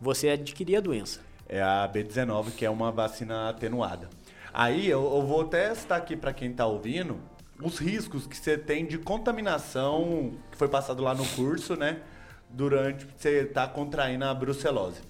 você 0.00 0.30
adquirir 0.30 0.76
a 0.76 0.80
doença. 0.80 1.20
É 1.46 1.60
a 1.60 1.90
B19, 1.92 2.52
que 2.52 2.64
é 2.64 2.70
uma 2.70 2.90
vacina 2.90 3.50
atenuada. 3.50 4.08
Aí 4.52 4.88
eu, 4.88 5.02
eu 5.02 5.22
vou 5.26 5.42
até 5.42 5.74
citar 5.74 5.98
aqui 5.98 6.16
para 6.16 6.32
quem 6.32 6.52
tá 6.52 6.66
ouvindo 6.66 7.18
os 7.62 7.78
riscos 7.78 8.26
que 8.26 8.36
você 8.36 8.58
tem 8.58 8.84
de 8.86 8.98
contaminação 8.98 10.32
que 10.50 10.56
foi 10.58 10.68
passado 10.68 11.02
lá 11.02 11.14
no 11.14 11.24
curso, 11.30 11.76
né? 11.76 12.00
Durante 12.50 13.06
você 13.16 13.44
tá 13.44 13.66
contraindo 13.66 14.24
a 14.24 14.34
brucelose. 14.34 15.00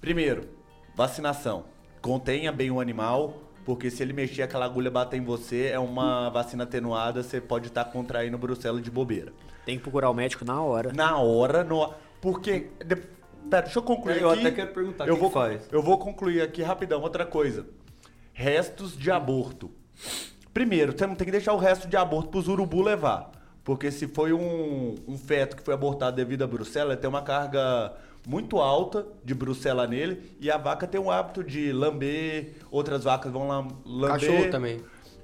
Primeiro, 0.00 0.48
vacinação. 0.94 1.64
Contenha 2.02 2.52
bem 2.52 2.70
o 2.70 2.80
animal, 2.80 3.42
porque 3.64 3.90
se 3.90 4.02
ele 4.02 4.12
mexer 4.12 4.42
aquela 4.42 4.64
agulha 4.66 4.90
bater 4.90 5.16
em 5.18 5.24
você, 5.24 5.66
é 5.72 5.78
uma 5.78 6.28
vacina 6.30 6.64
atenuada, 6.64 7.22
você 7.22 7.40
pode 7.40 7.68
estar 7.68 7.86
contraindo 7.86 8.36
brucela 8.38 8.80
de 8.80 8.90
bobeira. 8.90 9.32
Tem 9.64 9.76
que 9.76 9.82
procurar 9.82 10.10
o 10.10 10.14
médico 10.14 10.44
na 10.44 10.60
hora. 10.62 10.92
Na 10.92 11.18
hora, 11.18 11.64
no... 11.64 11.92
porque 12.20 12.70
de- 12.84 13.18
Pera, 13.48 13.62
deixa 13.62 13.78
eu 13.78 13.82
concluir 13.82 14.18
É, 14.18 14.22
eu 14.22 14.30
aqui. 14.30 14.40
até 14.46 14.50
quero 14.50 14.72
perguntar 14.74 15.08
eu 15.08 15.16
vou, 15.16 15.30
faz. 15.30 15.66
Eu 15.72 15.82
vou 15.82 15.96
concluir 15.98 16.42
aqui 16.42 16.62
rapidão. 16.62 17.00
Outra 17.00 17.24
coisa. 17.24 17.66
Restos 18.38 18.96
de 18.96 19.10
aborto. 19.10 19.68
Primeiro, 20.54 20.96
você 20.96 21.04
não 21.08 21.16
tem 21.16 21.24
que 21.24 21.32
deixar 21.32 21.52
o 21.54 21.56
resto 21.56 21.88
de 21.88 21.96
aborto 21.96 22.28
pros 22.28 22.46
urubu 22.46 22.80
levar. 22.80 23.32
Porque 23.64 23.90
se 23.90 24.06
foi 24.06 24.32
um, 24.32 24.94
um 25.08 25.18
feto 25.18 25.56
que 25.56 25.62
foi 25.64 25.74
abortado 25.74 26.14
devido 26.14 26.44
a 26.44 26.46
bruxela, 26.46 26.92
ele 26.92 27.00
tem 27.00 27.10
uma 27.10 27.20
carga 27.20 27.94
muito 28.24 28.58
alta 28.58 29.04
de 29.24 29.34
bruxela 29.34 29.88
nele. 29.88 30.22
E 30.40 30.52
a 30.52 30.56
vaca 30.56 30.86
tem 30.86 31.00
o 31.00 31.10
hábito 31.10 31.42
de 31.42 31.72
lamber, 31.72 32.52
outras 32.70 33.02
vacas 33.02 33.32
vão 33.32 33.48
lá 33.48 33.66
lamber. 33.84 34.20
Cachorro 34.20 34.50
também. 34.52 34.80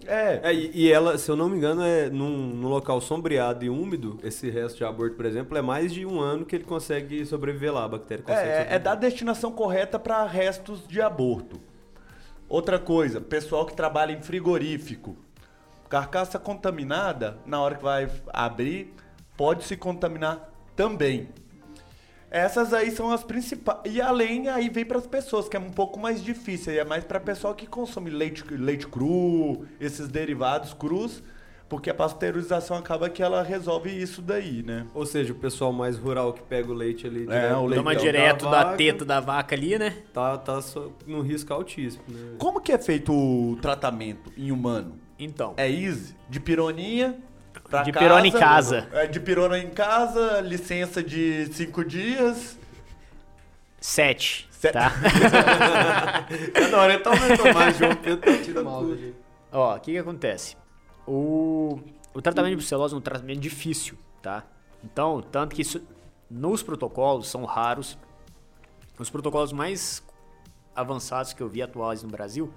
É, 0.09 0.41
É, 0.51 0.53
e, 0.53 0.91
ela, 0.91 1.17
se 1.17 1.31
eu 1.31 1.37
não 1.37 1.49
me 1.49 1.57
engano, 1.57 1.83
é 1.85 2.11
num, 2.11 2.37
num 2.37 2.69
local 2.69 3.01
sombreado 3.01 3.65
e 3.65 3.71
úmido, 3.71 4.19
esse 4.25 4.51
resto 4.51 4.79
de 4.79 4.85
aborto, 4.85 5.15
por 5.15 5.25
exemplo, 5.25 5.57
é 5.57 5.63
mais 5.63 5.93
de 5.95 6.05
um 6.05 6.21
ano 6.21 6.45
que 6.45 6.57
ele 6.57 6.65
consegue 6.65 7.25
sobreviver 7.25 7.73
lá, 7.73 7.85
a 7.85 7.89
bactéria 7.89 8.25
consegue 8.25 8.43
É, 8.45 8.51
é 8.51 8.55
sobreviver. 8.55 8.83
dar 8.83 8.93
a 8.93 8.97
destinação 8.97 9.53
correta 9.53 10.01
para 10.01 10.27
restos 10.27 10.85
de 10.89 11.01
aborto. 11.01 11.61
Outra 12.55 12.79
coisa, 12.79 13.21
pessoal 13.21 13.67
que 13.67 13.75
trabalha 13.75 14.13
em 14.13 14.23
frigorífico. 14.23 15.17
Carcaça 15.89 16.39
contaminada, 16.39 17.37
na 17.45 17.61
hora 17.61 17.75
que 17.75 17.83
vai 17.83 18.09
abrir, 18.33 18.95
pode 19.37 19.65
se 19.65 19.77
contaminar 19.77 20.53
também. 20.77 21.31
Essas 22.31 22.73
aí 22.73 22.93
são 22.93 23.11
as 23.11 23.25
principais. 23.25 23.81
E 23.85 24.01
além, 24.01 24.49
aí 24.49 24.69
vem 24.69 24.85
para 24.85 24.99
as 24.99 25.07
pessoas, 25.09 25.49
que 25.49 25.57
é 25.57 25.59
um 25.59 25.73
pouco 25.73 25.99
mais 25.99 26.23
difícil. 26.23 26.73
Aí 26.73 26.79
é 26.79 26.85
mais 26.85 27.03
para 27.03 27.19
pessoal 27.19 27.57
que 27.57 27.67
consome 27.67 28.09
leite, 28.09 28.45
leite 28.55 28.87
cru, 28.87 29.67
esses 29.81 30.07
derivados 30.07 30.73
crus, 30.73 31.25
porque 31.69 31.91
a 31.91 31.95
pasteurização 31.95 32.77
acaba 32.77 33.09
que 33.09 33.23
ela 33.23 33.43
resolve 33.43 33.91
isso 33.91 34.21
daí, 34.23 34.63
né? 34.63 34.87
Ou 34.95 35.05
seja, 35.07 35.33
o 35.33 35.37
pessoal 35.37 35.73
mais 35.73 35.97
rural 35.99 36.33
que 36.33 36.43
pega 36.43 36.71
o 36.71 36.75
leite 36.75 37.07
ali 37.07 37.27
É, 37.29 37.55
o 37.57 37.65
leitão 37.67 37.83
Toma 37.85 37.95
da 37.95 38.01
direto 38.01 38.45
da, 38.45 38.65
vaca, 38.65 38.77
teta 38.77 39.05
da 39.05 39.21
vaca 39.21 39.55
ali, 39.55 39.79
né? 39.79 39.97
Tá, 40.13 40.37
tá 40.39 40.61
só 40.63 40.91
num 41.07 41.21
risco 41.23 41.53
altíssimo, 41.53 42.05
né? 42.09 42.35
Como 42.39 42.61
que 42.61 42.71
é 42.73 42.79
feito 42.79 43.13
o 43.13 43.57
tratamento 43.61 44.31
em 44.37 44.53
humano? 44.53 44.99
Então. 45.19 45.55
É 45.57 45.69
easy? 45.71 46.15
De 46.29 46.39
pironinha? 46.39 47.17
Pra 47.71 47.83
De 47.83 47.93
pirona 47.93 48.27
em 48.27 48.31
casa. 48.33 48.87
É, 48.93 49.07
de 49.07 49.19
pirona 49.19 49.59
em 49.59 49.71
casa, 49.71 50.41
licença 50.43 51.03
de 51.03 51.47
cinco 51.53 51.85
dias. 51.85 52.59
Sete. 53.81 54.47
Se- 54.51 54.71
Tá? 54.73 54.91
Cada 56.55 56.79
hora 56.79 56.95
ele 56.95 57.03
tá 57.03 57.11
aumentando 57.11 57.55
mais, 57.55 57.77
João 57.77 57.95
Pedro 57.97 58.17
tá 58.21 58.43
tirando 58.43 58.65
Mal, 58.65 58.81
tudo. 58.81 58.97
gente. 58.97 59.15
Ó, 59.53 59.77
o 59.77 59.81
que 59.81 59.93
que 59.93 59.99
acontece? 59.99 60.57
O, 61.07 61.81
o 62.15 62.23
tratamento 62.23 62.51
de 62.51 62.57
brucelose 62.57 62.95
é 62.95 62.97
um 62.97 63.01
tratamento 63.01 63.41
difícil, 63.41 63.97
tá? 64.23 64.45
Então, 64.83 65.21
tanto 65.21 65.55
que 65.55 65.63
isso, 65.63 65.83
nos 66.31 66.63
protocolos 66.63 67.29
são 67.29 67.45
raros. 67.45 67.99
Os 68.99 69.11
protocolos 69.11 69.53
mais 69.53 70.03
avançados 70.75 71.33
que 71.33 71.43
eu 71.43 71.49
vi 71.49 71.63
atuais 71.63 72.03
no 72.03 72.09
Brasil 72.09 72.53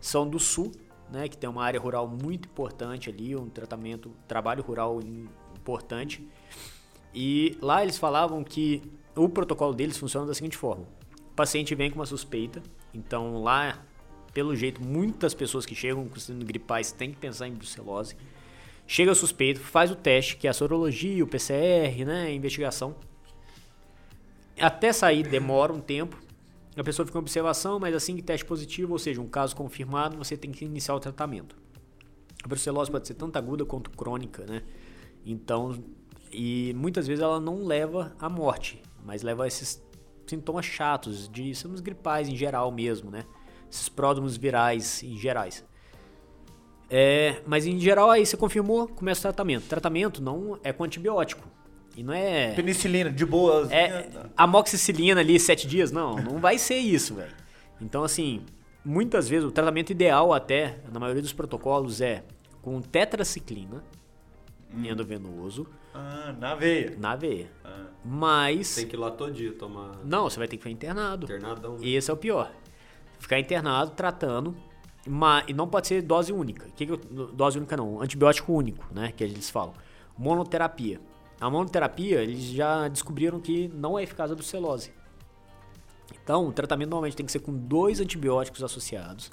são 0.00 0.28
do 0.28 0.38
Sul, 0.38 0.72
né, 1.10 1.28
que 1.28 1.36
tem 1.36 1.48
uma 1.48 1.64
área 1.64 1.78
rural 1.78 2.08
muito 2.08 2.48
importante 2.48 3.08
ali, 3.08 3.36
um 3.36 3.48
tratamento, 3.48 4.10
trabalho 4.26 4.62
rural 4.62 5.00
im- 5.00 5.28
importante. 5.56 6.28
E 7.14 7.56
lá 7.62 7.82
eles 7.82 7.96
falavam 7.96 8.42
que 8.44 8.82
o 9.14 9.28
protocolo 9.28 9.72
deles 9.72 9.96
funciona 9.96 10.26
da 10.26 10.34
seguinte 10.34 10.56
forma: 10.56 10.84
o 11.30 11.34
paciente 11.34 11.74
vem 11.74 11.90
com 11.90 11.98
uma 11.98 12.06
suspeita, 12.06 12.62
então 12.92 13.42
lá, 13.42 13.85
pelo 14.36 14.54
jeito, 14.54 14.84
muitas 14.84 15.32
pessoas 15.32 15.64
que 15.64 15.74
chegam 15.74 16.06
com 16.06 16.20
síndrome 16.20 16.44
gripais 16.44 16.92
têm 16.92 17.10
que 17.10 17.16
pensar 17.16 17.48
em 17.48 17.54
brucelose. 17.54 18.14
Chega 18.86 19.14
suspeito, 19.14 19.60
faz 19.60 19.90
o 19.90 19.96
teste, 19.96 20.36
que 20.36 20.46
é 20.46 20.50
a 20.50 20.52
sorologia, 20.52 21.24
o 21.24 21.26
PCR, 21.26 22.04
né, 22.04 22.26
a 22.26 22.30
investigação. 22.30 22.94
Até 24.60 24.92
sair 24.92 25.26
demora 25.26 25.72
um 25.72 25.80
tempo. 25.80 26.20
A 26.76 26.84
pessoa 26.84 27.06
fica 27.06 27.16
em 27.16 27.22
observação, 27.22 27.80
mas 27.80 27.94
assim 27.94 28.14
que 28.14 28.20
teste 28.20 28.44
positivo, 28.44 28.92
ou 28.92 28.98
seja, 28.98 29.22
um 29.22 29.26
caso 29.26 29.56
confirmado, 29.56 30.18
você 30.18 30.36
tem 30.36 30.52
que 30.52 30.66
iniciar 30.66 30.94
o 30.94 31.00
tratamento. 31.00 31.56
A 32.44 32.46
brucelose 32.46 32.90
pode 32.90 33.08
ser 33.08 33.14
tanto 33.14 33.38
aguda 33.38 33.64
quanto 33.64 33.90
crônica, 33.90 34.44
né? 34.44 34.62
Então, 35.24 35.82
e 36.30 36.74
muitas 36.76 37.06
vezes 37.06 37.22
ela 37.22 37.40
não 37.40 37.64
leva 37.64 38.14
à 38.18 38.28
morte, 38.28 38.82
mas 39.02 39.22
leva 39.22 39.44
a 39.44 39.46
esses 39.46 39.82
sintomas 40.26 40.66
chatos 40.66 41.26
de 41.26 41.54
sintomas 41.54 41.80
gripais 41.80 42.28
em 42.28 42.36
geral 42.36 42.70
mesmo, 42.70 43.10
né? 43.10 43.24
Esses 43.70 43.88
pródromos 43.88 44.36
virais 44.36 45.02
em 45.02 45.16
gerais. 45.16 45.64
É, 46.88 47.40
mas 47.46 47.66
em 47.66 47.78
geral 47.80 48.10
aí 48.10 48.24
você 48.24 48.36
confirmou, 48.36 48.86
começa 48.88 49.20
o 49.20 49.22
tratamento. 49.22 49.66
Tratamento 49.66 50.22
não 50.22 50.58
é 50.62 50.72
com 50.72 50.84
antibiótico. 50.84 51.46
E 51.96 52.02
não 52.02 52.12
é 52.12 52.52
Penicilina, 52.52 53.10
de 53.10 53.24
boas. 53.24 53.70
é 53.72 54.10
amoxicilina 54.36 55.20
ali 55.20 55.40
sete 55.40 55.66
dias, 55.66 55.90
não, 55.90 56.14
não 56.16 56.38
vai 56.38 56.58
ser 56.58 56.76
isso, 56.76 57.14
velho. 57.14 57.34
Então, 57.80 58.04
assim, 58.04 58.42
muitas 58.84 59.28
vezes 59.28 59.46
o 59.48 59.50
tratamento 59.50 59.90
ideal 59.90 60.32
até, 60.32 60.78
na 60.92 61.00
maioria 61.00 61.22
dos 61.22 61.32
protocolos, 61.32 62.00
é 62.02 62.22
com 62.60 62.80
tetraciclina 62.82 63.82
endovenoso 64.84 65.66
Ah, 65.94 66.34
na 66.38 66.54
veia. 66.54 66.94
na 66.98 67.16
veia. 67.16 67.50
Ah. 67.64 67.86
Mas, 68.04 68.74
Tem 68.74 68.86
que 68.86 68.94
ir 68.94 68.98
lá 68.98 69.10
todo 69.10 69.32
dia 69.32 69.52
tomar 69.54 69.92
não, 70.04 70.28
você 70.28 70.38
vai 70.38 70.46
ter 70.46 70.56
que 70.58 70.62
ficar 70.62 70.70
internado. 70.72 71.24
internadão. 71.24 71.78
né? 71.78 71.88
Esse 71.88 72.10
é 72.10 72.14
o 72.14 72.16
pior. 72.16 72.52
Ficar 73.18 73.38
internado, 73.38 73.92
tratando, 73.92 74.54
e 75.46 75.52
não 75.52 75.68
pode 75.68 75.86
ser 75.86 76.02
dose 76.02 76.32
única. 76.32 76.68
Que 76.76 76.86
que 76.86 76.92
eu- 76.92 76.96
dose 77.32 77.58
única 77.58 77.76
não, 77.76 78.00
antibiótico 78.00 78.52
único, 78.52 78.84
né, 78.92 79.12
que 79.16 79.22
eles 79.24 79.50
falam. 79.50 79.74
Monoterapia. 80.16 81.00
A 81.40 81.50
monoterapia, 81.50 82.22
eles 82.22 82.44
já 82.44 82.88
descobriram 82.88 83.38
que 83.40 83.68
não 83.68 83.98
é 83.98 84.02
eficaz 84.02 84.30
a 84.30 84.34
brucelose. 84.34 84.90
Então, 86.22 86.48
o 86.48 86.52
tratamento 86.52 86.90
normalmente 86.90 87.16
tem 87.16 87.26
que 87.26 87.32
ser 87.32 87.40
com 87.40 87.52
dois 87.52 88.00
antibióticos 88.00 88.62
associados, 88.62 89.30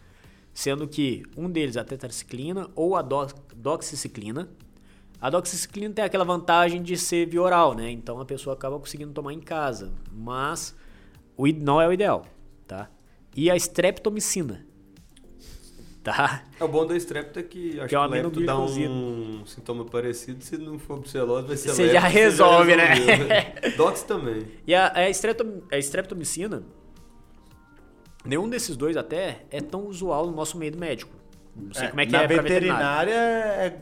sendo 0.53 0.87
que 0.87 1.23
um 1.37 1.49
deles 1.49 1.75
é 1.75 1.79
a 1.79 1.83
tetraciclina 1.83 2.69
ou 2.75 2.95
a 2.95 3.01
dox- 3.01 3.35
doxiciclina. 3.55 4.49
A 5.19 5.29
doxiciclina 5.29 5.93
tem 5.93 6.03
aquela 6.03 6.25
vantagem 6.25 6.83
de 6.83 6.97
ser 6.97 7.27
via 7.27 7.41
né? 7.73 7.89
Então 7.89 8.19
a 8.19 8.25
pessoa 8.25 8.53
acaba 8.53 8.77
conseguindo 8.77 9.13
tomar 9.13 9.33
em 9.33 9.39
casa, 9.39 9.91
mas 10.11 10.75
o 11.37 11.47
não 11.47 11.79
é 11.81 11.87
o 11.87 11.93
ideal, 11.93 12.25
tá? 12.67 12.89
E 13.35 13.49
a 13.49 13.55
streptomicina, 13.55 14.65
tá? 16.03 16.43
É 16.59 16.63
o 16.63 16.67
bom 16.67 16.85
da 16.85 16.95
strepto 16.95 17.39
é 17.39 17.43
que 17.43 17.79
acho 17.79 17.89
Que 17.89 17.95
é 17.95 17.99
o 17.99 18.05
lepto 18.05 18.45
dá 18.45 18.59
um 18.59 19.43
sintoma 19.45 19.85
parecido. 19.85 20.43
Se 20.43 20.57
não 20.57 20.77
for 20.77 20.99
brucelose, 20.99 21.47
vai 21.47 21.57
ser 21.57 21.69
Você 21.69 21.83
lepto, 21.83 21.93
já 21.93 22.07
resolve, 22.07 22.75
né? 22.75 22.85
resolveu. 22.93 23.77
Dox 23.77 24.03
também. 24.03 24.47
E 24.67 24.75
a, 24.75 24.87
a, 24.87 24.99
a 25.75 25.77
streptomicina, 25.79 26.63
nenhum 28.23 28.47
desses 28.47 28.75
dois 28.77 28.95
até 28.97 29.45
é 29.49 29.61
tão 29.61 29.87
usual 29.87 30.27
no 30.27 30.35
nosso 30.35 30.57
meio 30.57 30.77
médico. 30.77 31.11
Não 31.55 31.73
sei 31.73 31.87
como 31.87 32.01
é 32.01 32.05
que 32.05 32.11
na 32.11 32.23
é 32.23 32.27
veterinária 32.27 33.13
é, 33.13 33.81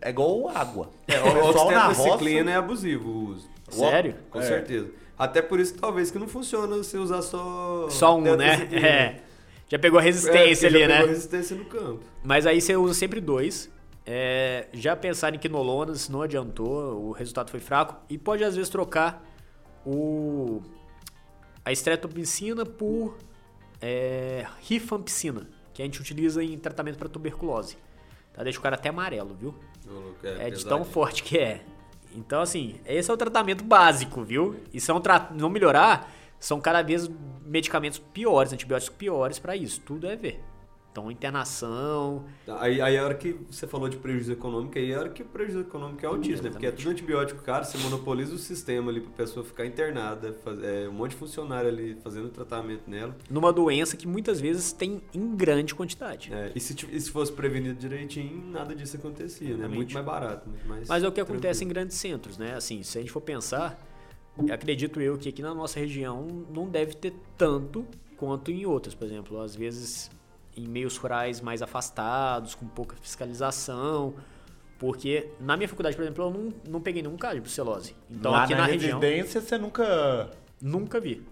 é 0.00 0.10
igual 0.10 0.48
água. 0.48 0.90
É, 1.06 1.20
o 1.20 1.46
pessoal 1.46 1.70
na 1.70 1.88
roça... 1.88 2.30
é 2.50 2.54
abusivo 2.56 3.08
o 3.08 3.24
uso. 3.30 3.48
Sério? 3.68 4.16
Com 4.30 4.40
É. 4.40 4.42
certeza. 4.42 4.90
Até 5.22 5.40
por 5.40 5.60
isso 5.60 5.74
talvez 5.74 6.10
que 6.10 6.18
não 6.18 6.26
funciona 6.28 6.76
você 6.76 6.98
usar 6.98 7.22
só... 7.22 7.88
Só 7.90 8.16
um, 8.16 8.36
né? 8.36 8.68
É. 8.72 9.22
Já 9.68 9.78
pegou 9.78 9.98
a 9.98 10.02
É, 10.02 10.06
resistência 10.06 10.68
já 10.68 10.76
ali, 10.76 10.86
pegou 10.86 11.06
né? 11.06 11.12
resistência 11.12 11.56
no 11.56 11.64
campo. 11.64 12.00
Mas 12.22 12.46
aí 12.46 12.60
você 12.60 12.76
usa 12.76 12.94
sempre 12.94 13.20
dois. 13.20 13.70
É, 14.04 14.66
já 14.72 14.96
pensar 14.96 15.34
em 15.34 15.38
quinolonas 15.38 16.08
não 16.08 16.22
adiantou, 16.22 17.08
o 17.08 17.12
resultado 17.12 17.50
foi 17.50 17.60
fraco. 17.60 17.96
E 18.10 18.18
pode 18.18 18.42
às 18.44 18.56
vezes 18.56 18.68
trocar 18.68 19.24
o 19.86 20.60
a 21.64 21.70
streptomicina 21.72 22.66
por 22.66 23.16
é, 23.80 24.44
rifampicina, 24.60 25.48
que 25.72 25.80
a 25.80 25.84
gente 25.84 26.00
utiliza 26.00 26.42
em 26.42 26.58
tratamento 26.58 26.98
para 26.98 27.08
tuberculose. 27.08 27.76
Tá? 28.32 28.42
Deixa 28.42 28.58
o 28.58 28.62
cara 28.62 28.74
até 28.74 28.88
amarelo, 28.88 29.34
viu? 29.34 29.54
Louco, 29.86 30.26
É, 30.26 30.50
de 30.50 30.64
tão 30.66 30.84
forte 30.84 31.22
que 31.22 31.38
é. 31.38 31.64
Então, 32.14 32.40
assim, 32.40 32.76
esse 32.86 33.10
é 33.10 33.14
o 33.14 33.16
tratamento 33.16 33.64
básico, 33.64 34.22
viu? 34.22 34.56
E 34.72 34.80
se 34.80 34.90
não, 34.90 35.00
melhorar, 35.48 36.12
são 36.38 36.60
cada 36.60 36.82
vez 36.82 37.08
medicamentos 37.44 37.98
piores, 37.98 38.52
antibióticos 38.52 38.96
piores 38.96 39.38
para 39.38 39.56
isso. 39.56 39.80
Tudo 39.80 40.06
é 40.06 40.16
ver. 40.16 40.42
Então, 40.92 41.10
internação. 41.10 42.22
Aí, 42.60 42.78
aí 42.78 42.98
a 42.98 43.02
hora 43.04 43.14
que 43.14 43.32
você 43.50 43.66
falou 43.66 43.88
de 43.88 43.96
prejuízo 43.96 44.30
econômico, 44.32 44.78
aí 44.78 44.92
a 44.94 44.98
hora 45.00 45.08
que 45.08 45.22
o 45.22 45.24
prejuízo 45.24 45.60
econômico 45.60 46.04
é 46.04 46.06
altíssimo, 46.08 46.42
né? 46.44 46.50
Porque 46.50 46.66
é 46.66 46.70
tudo 46.70 46.90
antibiótico 46.90 47.42
caro, 47.42 47.64
você 47.64 47.78
monopoliza 47.78 48.34
o 48.34 48.38
sistema 48.38 48.90
ali 48.90 49.00
pra 49.00 49.10
pessoa 49.12 49.42
ficar 49.42 49.64
internada, 49.64 50.34
faz- 50.44 50.62
é, 50.62 50.86
um 50.86 50.92
monte 50.92 51.12
de 51.12 51.16
funcionário 51.16 51.70
ali 51.70 51.96
fazendo 52.04 52.28
tratamento 52.28 52.82
nela. 52.86 53.16
Numa 53.30 53.50
doença 53.54 53.96
que 53.96 54.06
muitas 54.06 54.38
vezes 54.38 54.70
tem 54.70 55.00
em 55.14 55.34
grande 55.34 55.74
quantidade. 55.74 56.30
É, 56.30 56.52
e, 56.54 56.60
se, 56.60 56.76
e 56.92 57.00
se 57.00 57.10
fosse 57.10 57.32
prevenido 57.32 57.78
direitinho, 57.80 58.44
nada 58.50 58.74
disso 58.74 58.98
acontecia, 58.98 59.48
né? 59.48 59.54
Exatamente. 59.54 59.76
Muito 59.76 59.94
mais 59.94 60.04
barato, 60.06 60.46
muito 60.50 60.68
mais. 60.68 60.88
Mas 60.88 61.02
é 61.02 61.08
o 61.08 61.12
que 61.12 61.22
acontece 61.22 61.60
em 61.64 61.66
tranquilo. 61.68 61.74
grandes 61.74 61.96
centros, 61.96 62.36
né? 62.36 62.54
Assim, 62.54 62.82
se 62.82 62.98
a 62.98 63.00
gente 63.00 63.10
for 63.10 63.22
pensar, 63.22 63.80
acredito 64.52 65.00
eu 65.00 65.16
que 65.16 65.30
aqui 65.30 65.40
na 65.40 65.54
nossa 65.54 65.80
região 65.80 66.44
não 66.52 66.68
deve 66.68 66.92
ter 66.96 67.14
tanto 67.38 67.86
quanto 68.18 68.50
em 68.50 68.66
outras, 68.66 68.94
por 68.94 69.06
exemplo, 69.06 69.40
às 69.40 69.56
vezes 69.56 70.10
em 70.56 70.66
meios 70.66 70.96
rurais 70.96 71.40
mais 71.40 71.62
afastados, 71.62 72.54
com 72.54 72.66
pouca 72.66 72.96
fiscalização, 72.96 74.14
porque 74.78 75.28
na 75.40 75.56
minha 75.56 75.68
faculdade, 75.68 75.96
por 75.96 76.02
exemplo, 76.02 76.24
eu 76.24 76.30
não, 76.30 76.52
não 76.68 76.80
peguei 76.80 77.02
nenhum 77.02 77.16
caso 77.16 77.36
de 77.36 77.40
brucelose. 77.40 77.94
Então 78.10 78.32
Lá 78.32 78.44
aqui 78.44 78.54
na, 78.54 78.62
na, 78.62 78.66
região 78.66 79.00
residência 79.00 79.40
você 79.40 79.56
nunca... 79.56 80.30
nunca 80.60 81.00
vi. 81.00 81.22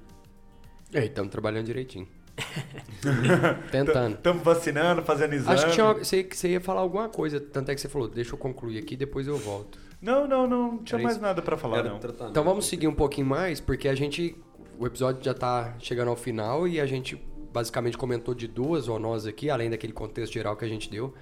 Ei, 0.92 1.06
estamos 1.06 1.30
trabalhando 1.30 1.66
direitinho. 1.66 2.08
Tentando. 3.70 4.14
Estamos 4.14 4.42
vacinando, 4.42 5.02
fazendo 5.02 5.34
exame. 5.34 5.54
Acho 5.54 5.66
que 5.66 5.72
tinha 5.72 5.86
uma- 5.86 5.94
você, 5.94 6.22
você 6.30 6.48
ia 6.48 6.60
falar 6.60 6.80
alguma 6.80 7.08
coisa, 7.08 7.40
tanto 7.40 7.70
é 7.70 7.74
que 7.74 7.80
você 7.80 7.88
falou, 7.88 8.08
deixa 8.08 8.34
eu 8.34 8.38
concluir 8.38 8.78
aqui, 8.78 8.96
depois 8.96 9.26
eu 9.26 9.36
volto. 9.36 9.78
Não, 10.00 10.26
não, 10.26 10.46
não. 10.46 10.72
Não 10.72 10.78
tinha 10.78 10.96
Era 10.96 11.02
mais 11.04 11.16
isso? 11.16 11.22
nada 11.22 11.42
pra 11.42 11.56
falar, 11.56 11.78
Era 11.78 11.90
não. 11.90 12.00
Então 12.30 12.42
vamos 12.42 12.66
seguir 12.66 12.88
um 12.88 12.94
pouquinho 12.94 13.26
mais, 13.26 13.60
porque 13.60 13.88
a 13.88 13.94
gente. 13.94 14.36
O 14.78 14.86
episódio 14.86 15.22
já 15.22 15.34
tá 15.34 15.74
chegando 15.78 16.08
ao 16.08 16.16
final 16.16 16.66
e 16.66 16.80
a 16.80 16.86
gente 16.86 17.22
basicamente 17.52 17.96
comentou 17.96 18.34
de 18.34 18.46
duas 18.46 18.84
zoonoses 18.84 19.26
aqui, 19.26 19.50
além 19.50 19.70
daquele 19.70 19.92
contexto 19.92 20.32
geral 20.32 20.56
que 20.56 20.64
a 20.64 20.68
gente 20.68 20.90
deu. 20.90 21.14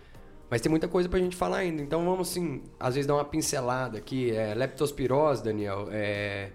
Mas 0.51 0.61
tem 0.61 0.71
muita 0.71 0.89
coisa 0.89 1.09
pra 1.09 1.19
gente 1.19 1.37
falar 1.37 1.59
ainda. 1.59 1.83
Então 1.83 2.05
vamos, 2.05 2.31
assim, 2.31 2.63
às 2.81 2.95
vezes 2.95 3.07
dar 3.07 3.15
uma 3.15 3.25
pincelada 3.25 3.99
aqui. 3.99 4.31
É, 4.31 4.55
leptospirose, 4.55 5.45
Daniel. 5.45 5.89
É, 5.91 6.51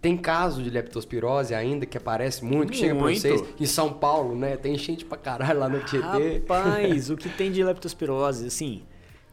tem 0.00 0.16
caso 0.16 0.62
de 0.62 0.70
leptospirose 0.70 1.54
ainda 1.54 1.86
que 1.86 1.96
aparece 1.96 2.44
muito, 2.44 2.72
que 2.72 2.78
chega 2.78 2.94
pra 2.94 3.04
Muito. 3.04 3.20
vocês. 3.20 3.42
Em 3.58 3.66
São 3.66 3.92
Paulo, 3.92 4.36
né? 4.36 4.56
Tem 4.56 4.76
gente 4.76 5.04
pra 5.04 5.16
caralho 5.18 5.58
lá 5.58 5.68
no 5.68 5.80
Tietê. 5.80 6.38
Rapaz, 6.38 7.10
o 7.10 7.16
que 7.16 7.28
tem 7.28 7.50
de 7.50 7.62
leptospirose, 7.62 8.46
assim, 8.46 8.82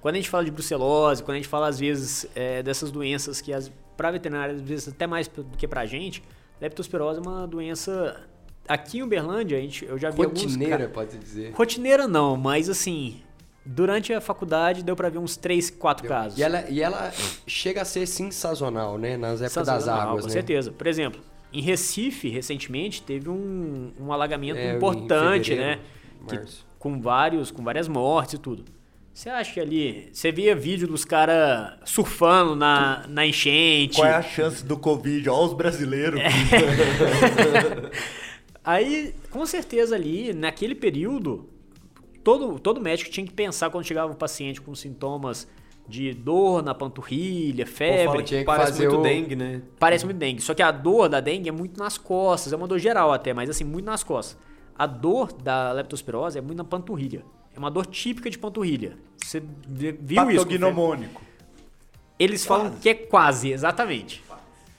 quando 0.01 0.15
a 0.15 0.17
gente 0.17 0.29
fala 0.29 0.43
de 0.43 0.51
brucelose, 0.51 1.23
quando 1.23 1.35
a 1.35 1.37
gente 1.37 1.47
fala 1.47 1.67
às 1.67 1.79
vezes 1.79 2.27
é, 2.35 2.63
dessas 2.63 2.91
doenças 2.91 3.39
que 3.39 3.53
as, 3.53 3.71
pra 3.95 4.11
veterinária, 4.11 4.55
às 4.55 4.61
vezes 4.61 4.87
até 4.87 5.05
mais 5.05 5.27
do 5.27 5.45
que 5.57 5.67
pra 5.67 5.85
gente, 5.85 6.23
leptospirose 6.59 7.19
é 7.19 7.21
uma 7.21 7.47
doença 7.47 8.27
aqui 8.67 8.99
em 8.99 9.03
Uberlândia, 9.03 9.57
a 9.57 9.61
gente, 9.61 9.85
eu 9.85 9.97
já 9.97 10.09
vi 10.09 10.23
alguns 10.23 10.43
Rotineira, 10.43 10.87
ca- 10.87 10.93
pode 10.93 11.17
dizer. 11.17 11.51
Rotineira 11.53 12.07
não, 12.07 12.35
mas 12.37 12.69
assim, 12.69 13.21
durante 13.65 14.13
a 14.13 14.19
faculdade 14.21 14.83
deu 14.83 14.95
pra 14.95 15.09
ver 15.09 15.17
uns 15.19 15.35
3, 15.37 15.69
4 15.69 16.07
casos. 16.07 16.37
E 16.39 16.43
ela, 16.43 16.65
e 16.69 16.81
ela 16.81 17.11
chega 17.47 17.81
a 17.81 17.85
ser 17.85 18.05
sim 18.07 18.31
sazonal, 18.31 18.97
né? 18.97 19.17
Nas 19.17 19.41
épocas 19.41 19.67
das 19.67 19.83
Sazonal, 19.83 20.09
águas, 20.11 20.21
Com 20.23 20.27
né? 20.27 20.33
certeza. 20.33 20.71
Por 20.71 20.87
exemplo, 20.87 21.21
em 21.51 21.61
Recife, 21.61 22.29
recentemente, 22.29 23.01
teve 23.03 23.29
um, 23.29 23.91
um 23.99 24.11
alagamento 24.11 24.57
É, 24.57 24.75
importante, 24.75 25.55
né? 25.55 25.79
Que- 26.27 26.39
com 26.79 26.99
vários, 27.01 27.49
com 27.51 27.63
várias 27.63 27.87
mortes 27.87 28.33
e 28.33 28.37
tudo. 28.37 28.65
Você 29.13 29.29
acha 29.29 29.53
que 29.53 29.59
ali. 29.59 30.09
Você 30.11 30.31
via 30.31 30.55
vídeo 30.55 30.87
dos 30.87 31.05
caras 31.05 31.77
surfando 31.85 32.55
na, 32.55 33.05
na 33.07 33.25
enchente. 33.25 33.97
Qual 33.97 34.07
é 34.07 34.15
a 34.15 34.23
chance 34.23 34.65
do 34.65 34.75
Covid? 34.75 35.29
Ó, 35.29 35.45
os 35.45 35.53
brasileiros. 35.53 36.19
É. 36.51 38.13
Aí, 38.63 39.13
com 39.29 39.45
certeza 39.45 39.95
ali, 39.95 40.33
naquele 40.33 40.73
período, 40.75 41.49
todo, 42.23 42.57
todo 42.59 42.79
médico 42.79 43.09
tinha 43.11 43.25
que 43.25 43.33
pensar 43.33 43.69
quando 43.69 43.85
chegava 43.85 44.11
um 44.11 44.15
paciente 44.15 44.61
com 44.61 44.73
sintomas 44.73 45.47
de 45.85 46.13
dor 46.13 46.63
na 46.63 46.73
panturrilha, 46.73 47.65
febre. 47.67 48.05
fala 48.05 48.23
tinha 48.23 48.39
que 48.39 48.45
parece 48.45 48.71
fazer 48.71 48.87
muito 48.87 48.99
o- 49.01 49.03
dengue, 49.03 49.35
né? 49.35 49.61
Parece 49.77 50.05
muito 50.05 50.17
dengue. 50.17 50.41
Só 50.41 50.53
que 50.53 50.61
a 50.63 50.71
dor 50.71 51.09
da 51.09 51.19
dengue 51.19 51.49
é 51.49 51.51
muito 51.51 51.77
nas 51.77 51.97
costas. 51.97 52.53
É 52.53 52.55
uma 52.55 52.67
dor 52.67 52.79
geral 52.79 53.11
até, 53.11 53.33
mas 53.33 53.49
assim, 53.49 53.65
muito 53.65 53.85
nas 53.85 54.01
costas. 54.01 54.37
A 54.79 54.85
dor 54.87 55.33
da 55.33 55.73
leptospirose 55.73 56.37
é 56.37 56.41
muito 56.41 56.57
na 56.57 56.63
panturrilha. 56.63 57.25
É 57.53 57.59
uma 57.59 57.69
dor 57.69 57.85
típica 57.85 58.29
de 58.29 58.39
panturrilha. 58.39 58.97
Você 59.17 59.43
viu 59.67 60.31
isso? 60.31 60.45
Patognomônico. 60.45 61.21
Eles 62.17 62.45
falam 62.45 62.71
que 62.81 62.87
é 62.89 62.93
quase, 62.93 63.51
exatamente. 63.51 64.23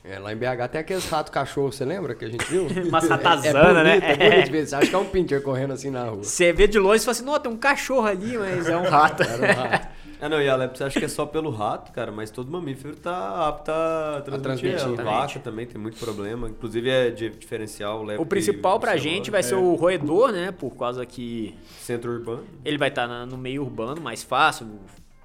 É, 0.07 0.19
lá 0.19 0.35
em 0.35 0.37
BH 0.37 0.69
tem 0.71 0.81
aqueles 0.83 1.09
ratos 1.09 1.33
cachorro, 1.33 1.73
você 1.73 1.83
lembra 1.83 2.15
que 2.15 2.27
a 2.27 2.29
gente 2.29 2.45
viu? 2.45 2.67
Umas 2.87 3.05
é, 3.05 3.09
ratazana, 3.09 3.81
é 3.81 3.85
né? 3.85 4.01
bonito, 4.01 4.05
é 4.05 4.31
bonito 4.31 4.53
ver. 4.53 4.67
Você 4.67 4.75
acha 4.75 4.87
que 4.87 4.95
é 4.95 4.99
um 4.99 5.07
pincher 5.07 5.43
correndo 5.43 5.73
assim 5.73 5.89
na 5.89 6.05
rua. 6.05 6.23
Você 6.23 6.53
vê 6.53 6.67
de 6.67 6.79
longe 6.79 7.01
e 7.01 7.05
fala 7.07 7.13
assim, 7.13 7.25
não, 7.25 7.41
tem 7.41 7.51
um 7.51 7.57
cachorro 7.57 8.07
ali, 8.07 8.37
mas 8.37 8.69
é 8.69 8.77
um 8.77 8.83
rato. 8.83 9.23
Era 9.23 9.43
um 9.43 9.71
rato. 9.71 9.89
Ah, 10.21 10.29
não, 10.29 10.43
e 10.43 10.49
a 10.49 10.57
lepra 10.57 10.77
você 10.77 10.85
acha 10.85 11.01
que 11.01 11.07
é 11.07 11.09
só 11.09 11.25
pelo 11.25 11.49
rato, 11.49 11.91
cara, 11.91 12.13
mas 12.13 12.31
todo 12.31 12.53
mamífero 12.53 12.97
tá 12.97 13.49
apto 13.49 13.71
a 13.71 14.21
transmitir. 14.23 14.77
transmitir, 14.77 15.01
a 15.01 15.05
né? 15.05 15.11
vaca 15.11 15.41
também 15.41 15.67
tem 15.67 15.81
muito 15.81 15.97
problema. 15.99 16.51
Inclusive 16.51 16.91
é 16.91 17.11
de 17.11 17.31
diferencial 17.31 18.03
lepra 18.03 18.23
O 18.23 18.27
principal 18.27 18.79
pra 18.79 18.99
gente 18.99 19.31
vai 19.31 19.43
ser 19.43 19.55
o 19.55 19.75
roedor, 19.75 20.33
né? 20.33 20.53
Por 20.53 20.77
causa 20.77 21.07
que 21.07 21.55
Centro 21.79 22.13
urbano. 22.13 22.45
ele 22.63 22.77
vai 22.77 22.91
estar 22.91 23.09
no 23.25 23.39
meio 23.39 23.63
urbano, 23.63 24.03
mais 24.03 24.23
fácil, 24.23 24.67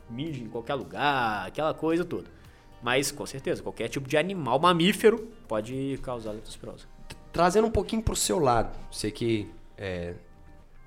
mijo 0.10 0.42
em 0.42 0.48
qualquer 0.48 0.76
lugar, 0.76 1.48
aquela 1.48 1.74
coisa 1.74 2.06
toda. 2.06 2.39
Mas, 2.82 3.12
com 3.12 3.26
certeza, 3.26 3.62
qualquer 3.62 3.88
tipo 3.90 4.08
de 4.08 4.18
animal 4.18 4.60
mamífero 4.60 5.28
pode 5.48 6.00
causar 6.02 6.32
leptospirose. 6.32 6.86
Trazendo 7.32 7.68
um 7.68 7.72
pouquinho 7.72 8.02
pro 8.02 8.16
seu 8.16 8.40
lado. 8.40 8.76
Você 8.92 9.12
que 9.12 9.52
é, 9.78 10.14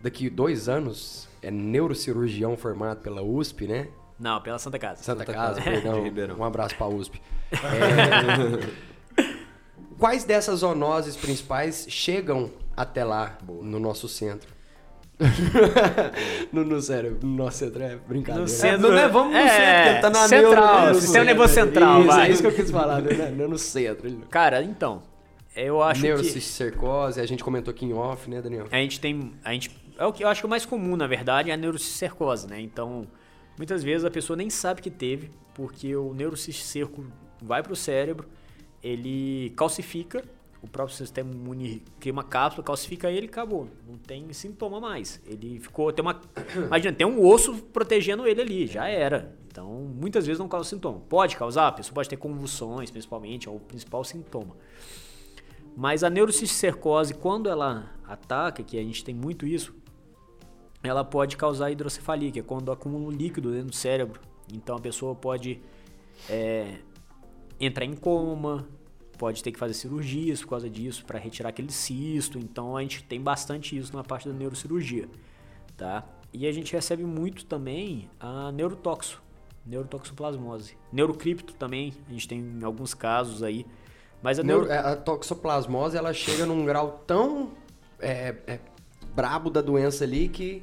daqui 0.00 0.28
dois 0.30 0.68
anos 0.68 1.28
é 1.40 1.50
neurocirurgião 1.50 2.56
formado 2.56 3.00
pela 3.00 3.22
USP, 3.22 3.66
né? 3.66 3.88
Não, 4.18 4.40
pela 4.40 4.58
Santa 4.58 4.78
Casa. 4.78 5.02
Santa, 5.02 5.20
Santa 5.20 5.32
Casa, 5.32 5.60
Casa, 5.60 6.00
perdão. 6.02 6.36
Um 6.38 6.44
abraço 6.44 6.76
pra 6.76 6.86
USP. 6.86 7.20
É, 7.52 8.92
Quais 9.98 10.24
dessas 10.24 10.60
zoonoses 10.60 11.16
principais 11.16 11.86
chegam 11.88 12.50
até 12.76 13.04
lá, 13.04 13.38
no 13.46 13.78
nosso 13.78 14.08
centro? 14.08 14.52
No, 16.52 16.64
no 16.64 16.80
sério, 16.80 17.18
no 17.22 17.36
nosso 17.36 17.58
centro 17.58 17.82
é 17.82 17.96
brincadeira. 17.96 18.42
No 18.42 18.48
centro- 18.48 18.88
não 18.90 18.96
é- 18.98 19.08
vamos 19.08 19.32
no 19.32 19.38
é, 19.38 19.48
centro, 19.48 19.82
que 19.82 19.88
ele 19.88 19.98
tá 20.00 20.10
na 20.10 20.28
central, 20.28 20.80
neuro, 20.80 20.94
né? 20.94 21.00
sistema 21.00 21.18
No 21.24 21.30
nervoso 21.30 21.54
central, 21.54 21.98
isso, 22.00 22.06
vai. 22.08 22.28
É 22.28 22.30
isso 22.32 22.42
que 22.42 22.48
eu 22.48 22.52
quis 22.54 22.70
falar, 22.70 23.00
né? 23.02 23.30
Não 23.36 23.44
é 23.44 23.48
no 23.48 23.58
centro. 23.58 24.10
Cara, 24.30 24.62
então, 24.62 25.02
eu 25.54 25.82
acho 25.82 26.00
que 26.00 26.06
Neurocicercose, 26.06 27.20
a 27.20 27.26
gente 27.26 27.42
comentou 27.44 27.72
aqui 27.72 27.84
em 27.84 27.92
off, 27.92 28.28
né, 28.28 28.40
Daniel? 28.40 28.66
a 28.70 28.76
gente 28.76 29.00
tem, 29.00 29.32
a 29.44 29.52
gente, 29.52 29.70
é 29.98 30.06
o 30.06 30.12
que 30.12 30.24
eu 30.24 30.28
acho 30.28 30.40
que 30.40 30.46
o 30.46 30.50
mais 30.50 30.64
comum, 30.66 30.96
na 30.96 31.06
verdade, 31.06 31.50
é 31.50 31.54
a 31.54 31.56
neurocicercose, 31.56 32.48
né? 32.48 32.60
Então, 32.60 33.06
muitas 33.56 33.82
vezes 33.82 34.04
a 34.04 34.10
pessoa 34.10 34.36
nem 34.36 34.50
sabe 34.50 34.80
que 34.82 34.90
teve, 34.90 35.30
porque 35.54 35.94
o 35.94 36.14
neurocicerco 36.14 37.04
vai 37.40 37.62
pro 37.62 37.76
cérebro, 37.76 38.26
ele 38.82 39.52
calcifica, 39.56 40.24
o 40.62 40.68
próprio 40.68 40.96
sistema 40.96 41.30
imune 41.32 41.82
cria 41.98 42.12
uma 42.12 42.22
cápsula, 42.22 42.62
calcifica 42.62 43.10
ele 43.10 43.26
e 43.26 43.28
acabou. 43.28 43.68
Não 43.86 43.98
tem 43.98 44.32
sintoma 44.32 44.80
mais. 44.80 45.20
Ele 45.26 45.58
ficou. 45.58 45.92
Tem 45.92 46.04
uma. 46.04 46.20
Imagina, 46.54 46.94
tem 46.94 47.06
um 47.06 47.20
osso 47.26 47.56
protegendo 47.72 48.26
ele 48.26 48.40
ali, 48.40 48.66
já 48.68 48.86
era. 48.86 49.36
Então, 49.48 49.68
muitas 49.68 50.24
vezes 50.24 50.38
não 50.38 50.48
causa 50.48 50.68
sintoma. 50.68 51.00
Pode 51.00 51.36
causar, 51.36 51.68
a 51.68 51.72
pessoa 51.72 51.94
pode 51.94 52.08
ter 52.08 52.16
convulsões, 52.16 52.90
principalmente, 52.90 53.48
é 53.48 53.50
o 53.50 53.58
principal 53.58 54.04
sintoma. 54.04 54.56
Mas 55.76 56.04
a 56.04 56.08
neurocicercose, 56.08 57.14
quando 57.14 57.50
ela 57.50 57.92
ataca, 58.06 58.62
que 58.62 58.78
a 58.78 58.82
gente 58.82 59.04
tem 59.04 59.14
muito 59.14 59.46
isso, 59.46 59.74
ela 60.82 61.04
pode 61.04 61.36
causar 61.36 61.70
hidrocefalia, 61.70 62.30
que 62.30 62.38
é 62.38 62.42
quando 62.42 62.70
acumula 62.70 63.08
um 63.08 63.10
líquido 63.10 63.50
dentro 63.50 63.68
do 63.68 63.74
cérebro. 63.74 64.20
Então 64.52 64.76
a 64.76 64.80
pessoa 64.80 65.14
pode 65.14 65.60
é, 66.30 66.78
entrar 67.58 67.84
em 67.84 67.94
coma, 67.94 68.66
pode 69.18 69.42
ter 69.42 69.52
que 69.52 69.58
fazer 69.58 69.74
cirurgias 69.74 70.40
por 70.42 70.48
causa 70.50 70.68
disso, 70.68 71.04
para 71.04 71.18
retirar 71.18 71.50
aquele 71.50 71.70
cisto. 71.72 72.38
Então 72.38 72.76
a 72.76 72.82
gente 72.82 73.02
tem 73.04 73.20
bastante 73.20 73.76
isso 73.76 73.94
na 73.96 74.02
parte 74.04 74.28
da 74.28 74.34
neurocirurgia, 74.34 75.08
tá? 75.76 76.04
E 76.32 76.46
a 76.46 76.52
gente 76.52 76.72
recebe 76.72 77.04
muito 77.04 77.44
também 77.44 78.08
a 78.18 78.50
neurotoxo, 78.52 79.22
neurotoxoplasmose. 79.66 80.76
Neurocripto 80.92 81.52
também, 81.54 81.92
a 82.08 82.12
gente 82.12 82.26
tem 82.28 82.38
em 82.40 82.64
alguns 82.64 82.94
casos 82.94 83.42
aí. 83.42 83.66
Mas 84.22 84.38
a 84.38 84.42
Neuro- 84.42 84.70
é, 84.70 84.78
a 84.78 84.96
toxoplasmose, 84.96 85.96
ela 85.96 86.12
chega 86.12 86.46
num 86.46 86.64
grau 86.64 87.02
tão 87.06 87.50
é, 87.98 88.34
é, 88.46 88.60
brabo 89.14 89.50
da 89.50 89.60
doença 89.60 90.04
ali 90.04 90.28
que, 90.28 90.62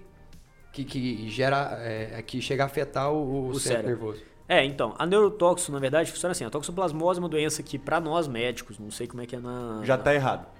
que, 0.71 0.83
que 0.85 1.29
gera, 1.29 1.77
é, 1.81 2.21
que 2.23 2.41
chega 2.41 2.63
a 2.63 2.65
afetar 2.65 3.11
o, 3.11 3.17
o 3.17 3.47
O 3.49 3.59
cérebro. 3.59 3.89
nervoso. 3.89 4.23
É, 4.49 4.65
então, 4.65 4.95
a 4.97 5.05
neurotoxo, 5.05 5.71
na 5.71 5.77
verdade, 5.79 6.11
funciona 6.11 6.31
assim. 6.31 6.43
A 6.43 6.49
toxoplasmose 6.49 7.19
é 7.19 7.21
uma 7.23 7.29
doença 7.29 7.61
que, 7.61 7.77
pra 7.77 7.99
nós 8.01 8.27
médicos, 8.27 8.79
não 8.79 8.89
sei 8.89 9.05
como 9.05 9.21
é 9.21 9.25
que 9.27 9.35
é 9.35 9.39
na... 9.39 9.81
Já 9.83 9.95
tá 9.97 10.13
errado. 10.13 10.45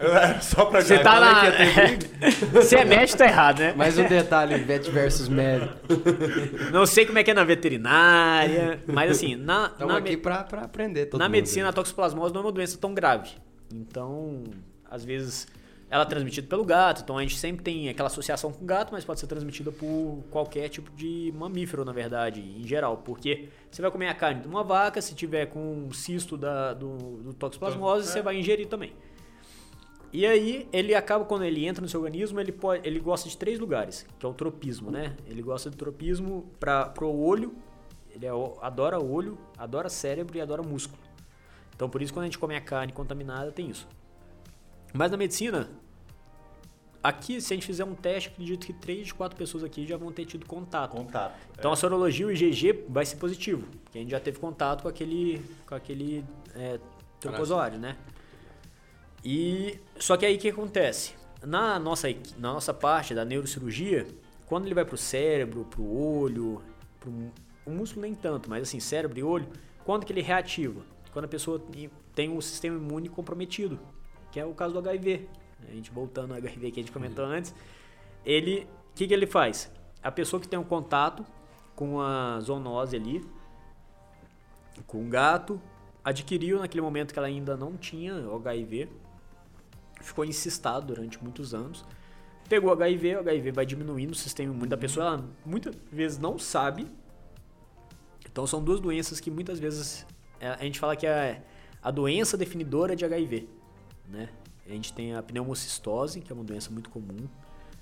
É, 0.00 0.40
Só 0.40 0.64
pra 0.64 0.80
Você 0.82 0.98
tá 0.98 1.20
na... 1.20 1.46
é 1.46 2.62
Se 2.62 2.74
é 2.76 2.84
médico, 2.84 3.16
tá 3.18 3.26
errado, 3.26 3.60
né? 3.60 3.72
Mais 3.74 3.96
um 3.96 4.08
detalhe, 4.08 4.56
vet 4.64 4.90
versus 4.90 5.28
med. 5.28 5.70
Não 6.74 6.84
sei 6.84 7.06
como 7.06 7.16
é 7.16 7.22
que 7.22 7.30
é 7.30 7.34
na 7.34 7.44
veterinária, 7.44 8.82
mas 8.88 9.12
assim, 9.12 9.36
na, 9.36 9.66
Estamos 9.66 9.92
na, 9.94 9.98
aqui 10.00 10.10
me- 10.10 10.16
pra, 10.16 10.42
pra 10.42 10.62
aprender 10.62 11.06
todo 11.06 11.20
na 11.20 11.26
mundo. 11.26 11.32
medicina 11.36 11.68
a 11.68 11.72
toxoplasmose 11.72 12.34
não 12.34 12.40
é 12.40 12.44
uma 12.46 12.50
doença 12.50 12.76
tão 12.76 12.92
grave. 12.92 13.30
Então, 13.72 14.42
às 14.90 15.04
vezes, 15.04 15.46
ela 15.90 16.02
é 16.02 16.06
transmitida 16.06 16.46
pelo 16.46 16.64
gato, 16.64 17.00
então 17.02 17.16
a 17.16 17.22
gente 17.22 17.36
sempre 17.38 17.62
tem 17.64 17.88
aquela 17.88 18.08
associação 18.08 18.52
com 18.52 18.62
o 18.62 18.66
gato, 18.66 18.92
mas 18.92 19.04
pode 19.04 19.20
ser 19.20 19.26
transmitida 19.26 19.72
por 19.72 20.22
qualquer 20.30 20.68
tipo 20.68 20.90
de 20.94 21.32
mamífero, 21.36 21.84
na 21.84 21.92
verdade, 21.92 22.40
em 22.40 22.66
geral. 22.66 22.98
Porque 22.98 23.48
você 23.70 23.80
vai 23.80 23.90
comer 23.90 24.08
a 24.08 24.14
carne 24.14 24.42
de 24.42 24.48
uma 24.48 24.62
vaca, 24.62 25.00
se 25.00 25.14
tiver 25.14 25.46
com 25.46 25.60
um 25.86 25.92
cisto 25.92 26.36
da, 26.36 26.74
do, 26.74 26.96
do 27.22 27.32
toxoplasmose, 27.34 28.06
você 28.08 28.20
vai 28.22 28.36
ingerir 28.36 28.66
também. 28.68 28.92
E 30.12 30.26
aí, 30.26 30.66
ele 30.72 30.94
acaba, 30.94 31.24
quando 31.24 31.44
ele 31.44 31.66
entra 31.66 31.82
no 31.82 31.88
seu 31.88 32.00
organismo, 32.00 32.40
ele, 32.40 32.50
pode, 32.52 32.86
ele 32.86 32.98
gosta 32.98 33.28
de 33.28 33.36
três 33.36 33.58
lugares, 33.58 34.06
que 34.18 34.24
é 34.24 34.28
o 34.28 34.32
tropismo, 34.32 34.90
né? 34.90 35.14
Ele 35.26 35.42
gosta 35.42 35.68
do 35.68 35.76
tropismo 35.76 36.50
para 36.58 36.86
pro 36.86 37.10
olho, 37.14 37.54
ele 38.10 38.24
é 38.24 38.32
o- 38.32 38.56
adora 38.62 38.98
olho, 38.98 39.36
adora 39.56 39.88
cérebro 39.90 40.36
e 40.38 40.40
adora 40.40 40.62
músculo. 40.62 40.98
Então, 41.76 41.90
por 41.90 42.00
isso, 42.00 42.12
quando 42.12 42.22
a 42.24 42.26
gente 42.26 42.38
come 42.38 42.56
a 42.56 42.60
carne 42.60 42.90
contaminada, 42.92 43.52
tem 43.52 43.68
isso. 43.68 43.86
Mas 44.92 45.10
na 45.10 45.16
medicina, 45.16 45.68
aqui, 47.02 47.40
se 47.40 47.52
a 47.52 47.56
gente 47.56 47.66
fizer 47.66 47.84
um 47.84 47.94
teste, 47.94 48.28
acredito 48.30 48.66
que 48.66 48.72
três 48.72 49.08
de 49.08 49.14
quatro 49.14 49.36
pessoas 49.36 49.62
aqui 49.62 49.86
já 49.86 49.96
vão 49.96 50.12
ter 50.12 50.24
tido 50.24 50.46
contato. 50.46 50.92
Contato. 50.92 51.38
Então 51.58 51.72
a 51.72 51.76
sorologia, 51.76 52.26
o 52.26 52.30
IgG, 52.30 52.84
vai 52.88 53.04
ser 53.04 53.16
positivo, 53.16 53.66
porque 53.84 53.98
a 53.98 54.00
gente 54.00 54.10
já 54.10 54.20
teve 54.20 54.38
contato 54.38 54.82
com 54.82 54.88
aquele, 54.88 55.44
com 55.66 55.74
aquele 55.74 56.24
é, 56.54 56.78
tropozoário, 57.20 57.78
né? 57.78 57.96
E 59.24 59.78
só 59.98 60.16
que 60.16 60.24
aí 60.24 60.36
o 60.36 60.38
que 60.38 60.48
acontece? 60.48 61.14
Na 61.42 61.78
nossa, 61.78 62.08
na 62.36 62.52
nossa 62.52 62.72
parte 62.72 63.14
da 63.14 63.24
neurocirurgia, 63.24 64.06
quando 64.46 64.66
ele 64.66 64.74
vai 64.74 64.84
pro 64.84 64.96
cérebro, 64.96 65.64
pro 65.64 65.84
olho, 65.84 66.62
pro 66.98 67.12
o 67.68 67.70
músculo 67.70 68.02
nem 68.02 68.14
tanto, 68.14 68.48
mas 68.48 68.62
assim, 68.62 68.80
cérebro 68.80 69.18
e 69.18 69.22
olho, 69.22 69.46
quando 69.84 70.06
que 70.06 70.12
ele 70.12 70.22
reativa? 70.22 70.80
Quando 71.12 71.26
a 71.26 71.28
pessoa 71.28 71.62
tem 72.14 72.30
um 72.30 72.40
sistema 72.40 72.76
imune 72.76 73.10
comprometido, 73.10 73.78
que 74.30 74.38
é 74.38 74.44
o 74.44 74.54
caso 74.54 74.72
do 74.72 74.78
HIV. 74.80 75.28
A 75.68 75.72
gente 75.72 75.90
voltando 75.90 76.32
ao 76.32 76.38
HIV 76.38 76.70
que 76.70 76.80
a 76.80 76.82
gente 76.82 76.92
comentou 76.92 77.24
uhum. 77.24 77.32
antes, 77.32 77.54
ele, 78.24 78.66
o 78.90 78.94
que, 78.94 79.06
que 79.06 79.14
ele 79.14 79.26
faz? 79.26 79.70
A 80.02 80.10
pessoa 80.10 80.40
que 80.40 80.48
tem 80.48 80.58
um 80.58 80.64
contato 80.64 81.24
com 81.74 82.00
a 82.00 82.40
zoonose 82.40 82.96
ali, 82.96 83.24
com 84.86 85.04
o 85.04 85.08
gato, 85.08 85.60
adquiriu 86.04 86.58
naquele 86.58 86.80
momento 86.80 87.12
que 87.12 87.18
ela 87.18 87.28
ainda 87.28 87.56
não 87.56 87.76
tinha 87.76 88.14
HIV, 88.14 88.88
ficou 90.00 90.24
incistado 90.24 90.86
durante 90.86 91.22
muitos 91.22 91.54
anos, 91.54 91.84
pegou 92.48 92.72
HIV, 92.72 93.16
o 93.16 93.20
HIV 93.20 93.52
vai 93.52 93.66
diminuindo 93.66 94.12
o 94.12 94.14
sistema 94.14 94.52
imune 94.52 94.68
da 94.68 94.76
pessoa, 94.76 95.06
ela 95.06 95.24
muitas 95.44 95.74
vezes 95.90 96.18
não 96.18 96.38
sabe. 96.38 96.86
Então 98.30 98.46
são 98.46 98.62
duas 98.62 98.80
doenças 98.80 99.20
que 99.20 99.30
muitas 99.30 99.58
vezes 99.58 100.06
é, 100.40 100.48
a 100.48 100.62
gente 100.64 100.78
fala 100.78 100.96
que 100.96 101.06
é 101.06 101.42
a 101.82 101.90
doença 101.90 102.36
definidora 102.36 102.94
de 102.94 103.04
HIV, 103.04 103.48
né? 104.08 104.28
A 104.66 104.70
gente 104.70 104.92
tem 104.92 105.14
a 105.14 105.22
pneumocistose, 105.22 106.20
que 106.20 106.30
é 106.30 106.34
uma 106.34 106.44
doença 106.44 106.70
muito 106.70 106.90
comum, 106.90 107.26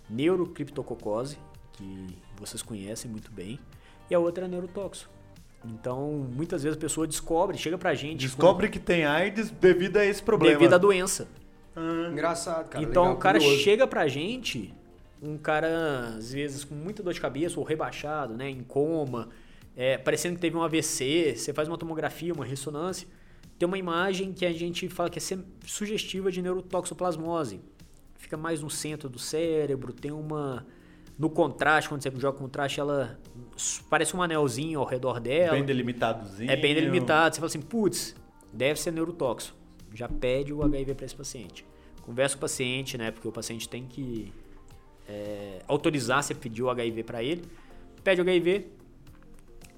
neurocriptococose, 0.09 1.39
que 1.73 2.07
vocês 2.39 2.63
conhecem 2.63 3.11
muito 3.11 3.31
bem, 3.31 3.59
e 4.09 4.15
a 4.15 4.19
outra 4.19 4.45
é 4.45 4.47
a 4.47 4.49
neurotóxico. 4.49 5.13
Então, 5.65 6.29
muitas 6.33 6.63
vezes 6.63 6.77
a 6.77 6.81
pessoa 6.81 7.07
descobre, 7.07 7.59
chega 7.59 7.77
pra 7.77 7.95
gente. 7.95 8.21
Descobre 8.21 8.69
com... 8.69 8.75
que 8.75 8.79
tem 8.79 9.05
AIDS 9.05 9.51
devido 9.51 9.97
a 9.97 10.05
esse 10.05 10.23
problema. 10.23 10.59
Devido 10.59 10.75
à 10.75 10.79
doença. 10.79 11.29
Ah, 11.75 12.09
engraçado, 12.11 12.69
cara. 12.69 12.85
Então, 12.85 13.03
legal, 13.03 13.17
o 13.17 13.19
cara 13.19 13.39
curioso. 13.39 13.63
chega 13.63 13.87
pra 13.87 14.07
gente, 14.07 14.73
um 15.21 15.37
cara, 15.37 16.15
às 16.17 16.33
vezes, 16.33 16.65
com 16.65 16.75
muita 16.75 17.03
dor 17.03 17.13
de 17.13 17.21
cabeça 17.21 17.59
ou 17.59 17.67
rebaixado, 17.67 18.35
né, 18.35 18.49
em 18.49 18.63
coma, 18.63 19.29
é, 19.77 19.99
parecendo 19.99 20.37
que 20.37 20.41
teve 20.41 20.57
um 20.57 20.63
AVC, 20.63 21.35
você 21.37 21.53
faz 21.53 21.69
uma 21.69 21.77
tomografia, 21.77 22.33
uma 22.33 22.45
ressonância, 22.45 23.09
tem 23.59 23.67
uma 23.67 23.79
imagem 23.79 24.33
que 24.33 24.45
a 24.45 24.53
gente 24.53 24.89
fala 24.89 25.09
que 25.09 25.19
é 25.19 25.39
sugestiva 25.65 26.31
de 26.31 26.43
neurotoxoplasmose. 26.43 27.61
Fica 28.17 28.37
mais 28.37 28.61
no 28.63 28.69
centro 28.69 29.09
do 29.09 29.19
cérebro, 29.19 29.93
tem 29.93 30.11
uma 30.11 30.67
no 31.19 31.31
contraste, 31.31 31.89
quando 31.89 32.03
você 32.03 32.13
joga 32.17 32.39
contraste, 32.39 32.79
ela 32.79 33.19
parece 33.89 34.15
um 34.15 34.23
anelzinho 34.23 34.81
ao 34.81 34.87
redor 34.87 35.19
dela. 35.19 35.53
Bem 35.53 35.65
delimitadozinho. 35.65 36.51
É 36.51 36.57
bem 36.57 36.75
delimitado. 36.75 37.35
Você 37.35 37.41
fala 37.41 37.47
assim, 37.47 37.63
putz, 37.63 38.15
deve 38.53 38.79
ser 38.79 38.91
neurotóxico. 38.91 39.57
Já 39.95 40.09
pede 40.09 40.53
o 40.53 40.63
HIV 40.63 40.95
para 40.95 41.07
esse 41.07 41.17
paciente. 41.17 41.65
Conversa 42.03 42.35
com 42.35 42.41
o 42.41 42.43
paciente, 42.43 42.99
né? 42.99 43.11
Porque 43.11 43.27
o 43.27 43.33
paciente 43.33 43.67
tem 43.67 43.87
que 43.87 44.31
é, 45.09 45.63
autorizar 45.67 46.23
você 46.23 46.35
pedir 46.35 46.63
o 46.63 46.69
HIV 46.69 47.03
para 47.05 47.23
ele. 47.23 47.43
Pede 48.05 48.21
o 48.21 48.23
HIV, 48.23 48.67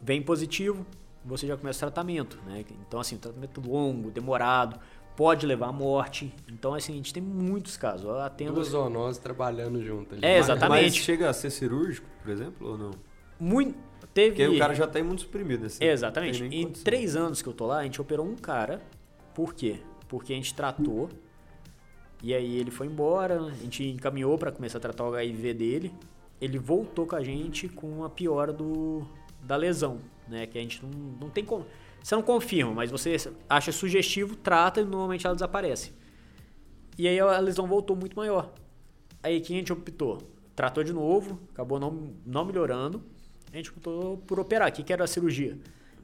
vem 0.03 0.20
positivo, 0.20 0.85
você 1.29 1.47
já 1.47 1.57
começa 1.57 1.79
o 1.79 1.91
tratamento, 1.91 2.39
né? 2.47 2.64
Então, 2.87 2.99
assim, 2.99 3.16
um 3.16 3.18
tratamento 3.18 3.61
longo, 3.61 4.11
demorado, 4.11 4.81
pode 5.16 5.47
levar 5.47 5.68
à 5.68 5.72
morte. 5.72 6.35
Então, 6.51 6.74
assim, 6.74 6.93
a 6.93 6.97
gente 6.97 7.12
tem 7.12 7.22
muitos 7.22 7.76
casos. 7.76 8.07
Eu 8.07 8.18
atendo... 8.18 8.55
Duas 8.55 8.68
zoonoses 8.68 9.18
trabalhando 9.18 9.85
juntas. 9.85 10.18
É, 10.22 10.39
exatamente. 10.39 10.85
Mas 10.85 10.97
chega 10.97 11.29
a 11.29 11.33
ser 11.33 11.51
cirúrgico, 11.51 12.07
por 12.22 12.31
exemplo, 12.31 12.70
ou 12.70 12.79
não? 12.79 12.91
Muito... 13.39 13.79
Teve... 14.14 14.31
Porque 14.31 14.49
o 14.49 14.59
cara 14.59 14.74
já 14.74 14.87
tá 14.87 14.99
imunossuprimido, 14.99 15.66
assim. 15.66 15.85
Exatamente. 15.85 16.43
Em 16.43 16.64
condição. 16.64 16.85
três 16.85 17.14
anos 17.14 17.43
que 17.43 17.49
eu 17.49 17.53
tô 17.53 17.66
lá, 17.66 17.79
a 17.79 17.85
gente 17.85 18.01
operou 18.01 18.26
um 18.26 18.35
cara. 18.35 18.83
Por 19.35 19.55
quê? 19.55 19.81
Porque 20.09 20.33
a 20.33 20.37
gente 20.37 20.55
tratou... 20.55 21.09
E 22.20 22.35
aí 22.35 22.57
ele 22.57 22.72
foi 22.72 22.89
embora, 22.89 23.41
a 23.41 23.51
gente 23.51 23.87
encaminhou 23.87 24.37
para 24.37 24.51
começar 24.51 24.79
a 24.79 24.81
tratar 24.81 25.05
o 25.05 25.14
HIV 25.14 25.55
dele. 25.55 25.95
Ele 26.41 26.59
voltou 26.59 27.07
com 27.07 27.14
a 27.14 27.22
gente 27.22 27.68
com 27.68 28.03
a 28.03 28.11
piora 28.11 28.53
do, 28.53 29.07
da 29.41 29.55
lesão, 29.55 30.01
né? 30.29 30.47
Que 30.47 30.59
a 30.59 30.61
gente 30.61 30.85
não, 30.85 30.91
não 31.20 31.31
tem 31.31 31.45
como... 31.45 31.66
Você 32.03 32.14
não 32.14 32.22
confirma, 32.22 32.72
mas 32.72 32.91
você 32.91 33.16
acha 33.49 33.72
sugestivo, 33.72 34.37
trata 34.37 34.81
e 34.81 34.85
normalmente 34.85 35.26
ela 35.26 35.35
desaparece. 35.35 35.93
E 36.97 37.07
aí 37.07 37.18
a 37.18 37.39
lesão 37.39 37.66
voltou 37.66 37.97
muito 37.97 38.16
maior. 38.16 38.53
Aí 39.22 39.41
quem 39.41 39.57
a 39.57 39.59
gente 39.59 39.72
optou? 39.72 40.18
Tratou 40.55 40.83
de 40.83 40.93
novo, 40.93 41.41
acabou 41.53 41.79
não, 41.79 42.14
não 42.24 42.45
melhorando. 42.45 43.03
A 43.53 43.57
gente 43.57 43.70
optou 43.70 44.18
por 44.18 44.39
operar. 44.39 44.68
O 44.68 44.72
que, 44.72 44.83
que 44.83 44.93
era 44.93 45.05
a 45.05 45.07
cirurgia? 45.07 45.59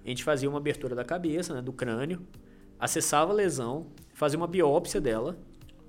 A 0.05 0.09
gente 0.09 0.22
fazia 0.22 0.49
uma 0.49 0.59
abertura 0.59 0.95
da 0.95 1.05
cabeça, 1.05 1.55
né, 1.55 1.62
do 1.62 1.72
crânio, 1.72 2.20
acessava 2.79 3.33
a 3.33 3.35
lesão, 3.35 3.87
fazia 4.12 4.37
uma 4.37 4.47
biópsia 4.47 5.01
dela, 5.01 5.39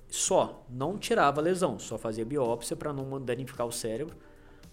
só, 0.08 0.66
não 0.70 0.98
tirava 0.98 1.42
a 1.42 1.44
lesão, 1.44 1.78
só 1.78 1.98
fazia 1.98 2.24
biópsia 2.24 2.76
para 2.76 2.94
não 2.94 3.22
danificar 3.22 3.68
o 3.68 3.72
cérebro, 3.72 4.16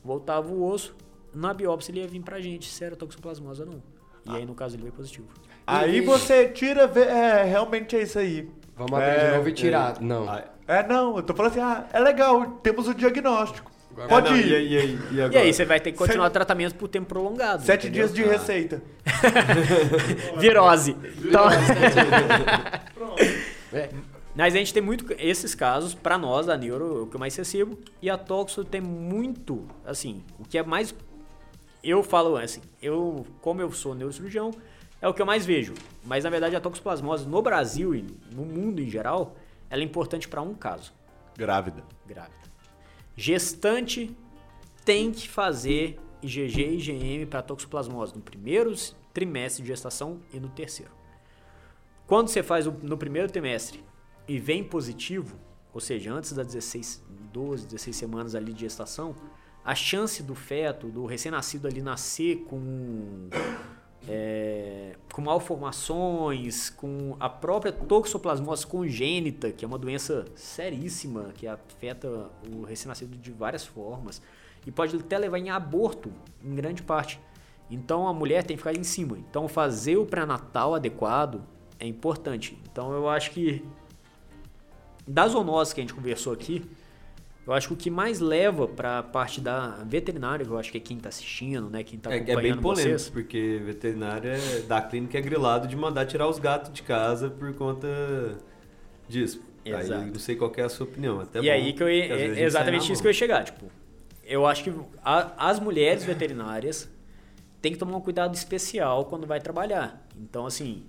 voltava 0.04 0.52
o 0.52 0.64
osso, 0.64 0.94
na 1.34 1.54
biópsia 1.54 1.92
ele 1.92 2.00
ia 2.00 2.08
vir 2.08 2.22
pra 2.22 2.40
gente 2.40 2.70
se 2.70 2.84
era 2.84 2.96
toxoplasmose 2.96 3.62
ou 3.62 3.66
não. 3.66 3.82
E 4.24 4.30
ah. 4.30 4.34
aí, 4.34 4.46
no 4.46 4.54
caso, 4.54 4.76
ele 4.76 4.82
veio 4.82 4.94
positivo. 4.94 5.26
Aí 5.66 5.98
e... 5.98 6.00
você 6.00 6.48
tira, 6.48 6.82
é, 6.82 7.44
realmente 7.44 7.96
é 7.96 8.02
isso 8.02 8.18
aí. 8.18 8.48
Vamos 8.76 8.92
abrir 8.92 9.06
é, 9.06 9.30
de 9.30 9.36
novo 9.36 9.48
e 9.48 9.52
tirar. 9.52 9.96
É, 9.96 10.04
não. 10.04 10.42
É, 10.66 10.86
não, 10.86 11.16
eu 11.16 11.22
tô 11.22 11.34
falando 11.34 11.52
assim, 11.52 11.60
ah, 11.60 11.86
é 11.92 11.98
legal, 11.98 12.46
temos 12.62 12.88
o 12.88 12.94
diagnóstico. 12.94 13.70
Agora, 13.92 14.08
Pode 14.08 14.30
não, 14.30 14.36
ir. 14.36 14.46
E 14.46 14.54
aí, 14.54 14.72
e, 14.72 14.78
aí, 14.78 14.98
e, 15.10 15.34
e, 15.34 15.36
aí, 15.36 15.52
você 15.52 15.64
vai 15.64 15.78
ter 15.78 15.92
que 15.92 15.98
continuar 15.98 16.24
Sete... 16.24 16.30
o 16.30 16.34
tratamento 16.34 16.74
por 16.76 16.88
tempo 16.88 17.06
prolongado. 17.06 17.62
Sete 17.62 17.88
entendeu? 17.88 18.08
dias 18.08 18.14
de 18.14 18.24
ah. 18.24 18.32
receita. 18.32 18.82
Virose. 20.38 20.96
Então... 21.24 21.44
é. 23.72 23.90
Mas 24.34 24.54
a 24.54 24.58
gente 24.58 24.72
tem 24.72 24.82
muito 24.82 25.14
esses 25.18 25.54
casos, 25.54 25.94
para 25.94 26.16
nós, 26.16 26.48
a 26.48 26.56
neuro, 26.56 27.02
o 27.02 27.06
que 27.06 27.16
eu 27.16 27.20
mais 27.20 27.36
recebo, 27.36 27.78
e 28.00 28.08
a 28.08 28.16
toxo 28.16 28.64
tem 28.64 28.80
muito, 28.80 29.66
assim, 29.84 30.24
o 30.38 30.44
que 30.44 30.56
é 30.56 30.62
mais 30.62 30.94
eu 31.82 32.02
falo 32.02 32.36
assim, 32.36 32.60
eu, 32.80 33.26
como 33.40 33.60
eu 33.60 33.72
sou 33.72 33.94
neurocirurgião, 33.94 34.52
é 35.00 35.08
o 35.08 35.14
que 35.14 35.20
eu 35.20 35.26
mais 35.26 35.44
vejo. 35.44 35.74
Mas 36.04 36.24
na 36.24 36.30
verdade 36.30 36.54
a 36.54 36.60
toxoplasmose 36.60 37.26
no 37.26 37.42
Brasil 37.42 37.94
e 37.94 38.06
no 38.30 38.44
mundo 38.44 38.80
em 38.80 38.88
geral, 38.88 39.36
ela 39.68 39.82
é 39.82 39.84
importante 39.84 40.28
para 40.28 40.40
um 40.40 40.54
caso. 40.54 40.92
Grávida. 41.36 41.82
Grávida. 42.06 42.42
Gestante 43.16 44.16
tem 44.84 45.10
que 45.10 45.28
fazer 45.28 45.98
IgG 46.22 46.62
e 46.62 46.76
IgM 46.76 47.26
para 47.26 47.42
toxoplasmose 47.42 48.14
no 48.14 48.20
primeiro 48.20 48.72
trimestre 49.12 49.62
de 49.62 49.68
gestação 49.68 50.20
e 50.32 50.38
no 50.38 50.48
terceiro. 50.48 50.92
Quando 52.06 52.28
você 52.28 52.42
faz 52.42 52.66
no 52.66 52.96
primeiro 52.96 53.30
trimestre 53.30 53.84
e 54.28 54.38
vem 54.38 54.62
positivo, 54.62 55.36
ou 55.72 55.80
seja, 55.80 56.12
antes 56.12 56.32
das 56.32 56.46
16, 56.46 57.02
12, 57.32 57.66
16 57.66 57.96
semanas 57.96 58.34
ali 58.34 58.52
de 58.52 58.60
gestação, 58.60 59.14
a 59.64 59.74
chance 59.74 60.22
do 60.22 60.34
feto, 60.34 60.88
do 60.88 61.06
recém-nascido 61.06 61.68
ali 61.68 61.80
nascer 61.80 62.44
com 62.48 63.28
é, 64.08 64.96
com 65.12 65.22
malformações, 65.22 66.70
com 66.70 67.16
a 67.20 67.28
própria 67.28 67.72
toxoplasmose 67.72 68.66
congênita, 68.66 69.52
que 69.52 69.64
é 69.64 69.68
uma 69.68 69.78
doença 69.78 70.24
seríssima 70.34 71.32
que 71.34 71.46
afeta 71.46 72.30
o 72.52 72.62
recém-nascido 72.64 73.16
de 73.16 73.30
várias 73.30 73.64
formas 73.64 74.20
e 74.66 74.70
pode 74.70 74.96
até 74.96 75.18
levar 75.18 75.38
em 75.38 75.50
aborto 75.50 76.12
em 76.42 76.54
grande 76.54 76.82
parte. 76.82 77.20
Então 77.70 78.06
a 78.08 78.12
mulher 78.12 78.44
tem 78.44 78.56
que 78.56 78.62
ficar 78.62 78.76
em 78.76 78.82
cima. 78.82 79.16
Então 79.18 79.46
fazer 79.48 79.96
o 79.96 80.04
pré-natal 80.04 80.74
adequado 80.74 81.42
é 81.78 81.86
importante. 81.86 82.58
Então 82.70 82.92
eu 82.92 83.08
acho 83.08 83.30
que 83.30 83.64
das 85.06 85.32
zoonoses 85.32 85.72
que 85.72 85.80
a 85.80 85.82
gente 85.82 85.94
conversou 85.94 86.32
aqui, 86.32 86.64
eu 87.46 87.52
acho 87.52 87.68
que 87.68 87.74
o 87.74 87.76
que 87.76 87.90
mais 87.90 88.20
leva 88.20 88.68
para 88.68 89.00
a 89.00 89.02
parte 89.02 89.40
da 89.40 89.82
veterinária, 89.84 90.44
que 90.44 90.50
eu 90.50 90.58
acho 90.58 90.70
que 90.70 90.78
é 90.78 90.80
quem 90.80 90.96
está 90.96 91.08
assistindo, 91.08 91.68
né, 91.68 91.82
quem 91.82 91.96
está 91.96 92.12
é, 92.12 92.16
acompanhando 92.16 92.38
É 92.38 92.42
bem 92.42 92.56
polêmico, 92.56 92.98
vocês. 92.98 93.08
porque 93.08 93.60
veterinária 93.64 94.36
da 94.68 94.80
clínica 94.80 95.18
é 95.18 95.20
grilado 95.20 95.66
de 95.66 95.76
mandar 95.76 96.06
tirar 96.06 96.28
os 96.28 96.38
gatos 96.38 96.72
de 96.72 96.82
casa 96.82 97.28
por 97.28 97.52
conta 97.54 97.88
disso. 99.08 99.42
Exato. 99.64 100.02
Aí, 100.02 100.10
não 100.10 100.18
sei 100.18 100.36
qual 100.36 100.52
é 100.56 100.62
a 100.62 100.68
sua 100.68 100.86
opinião. 100.86 101.20
Até 101.20 101.40
e 101.40 101.50
aí 101.50 101.72
que 101.72 101.82
eu 101.82 101.90
ia, 101.90 102.04
é 102.04 102.42
exatamente 102.42 102.92
isso 102.92 103.00
que 103.02 103.08
eu 103.08 103.10
ia 103.10 103.18
chegar, 103.18 103.44
tipo, 103.44 103.66
eu 104.24 104.46
acho 104.46 104.64
que 104.64 104.72
a, 105.04 105.50
as 105.50 105.58
mulheres 105.58 106.04
veterinárias 106.04 106.88
têm 107.60 107.72
que 107.72 107.78
tomar 107.78 107.96
um 107.96 108.00
cuidado 108.00 108.34
especial 108.34 109.04
quando 109.04 109.26
vai 109.26 109.40
trabalhar. 109.40 110.06
Então, 110.16 110.46
assim, 110.46 110.84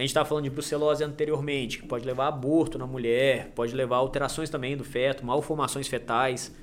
a 0.00 0.02
gente 0.02 0.10
estava 0.10 0.26
falando 0.26 0.44
de 0.44 0.50
brucelose 0.50 1.04
anteriormente, 1.04 1.78
que 1.78 1.86
pode 1.86 2.06
levar 2.06 2.24
a 2.24 2.28
aborto 2.28 2.78
na 2.78 2.86
mulher, 2.86 3.52
pode 3.54 3.74
levar 3.74 3.96
a 3.96 3.98
alterações 3.98 4.48
também 4.48 4.74
do 4.74 4.82
feto, 4.82 5.26
malformações 5.26 5.88
fetais. 5.88 6.54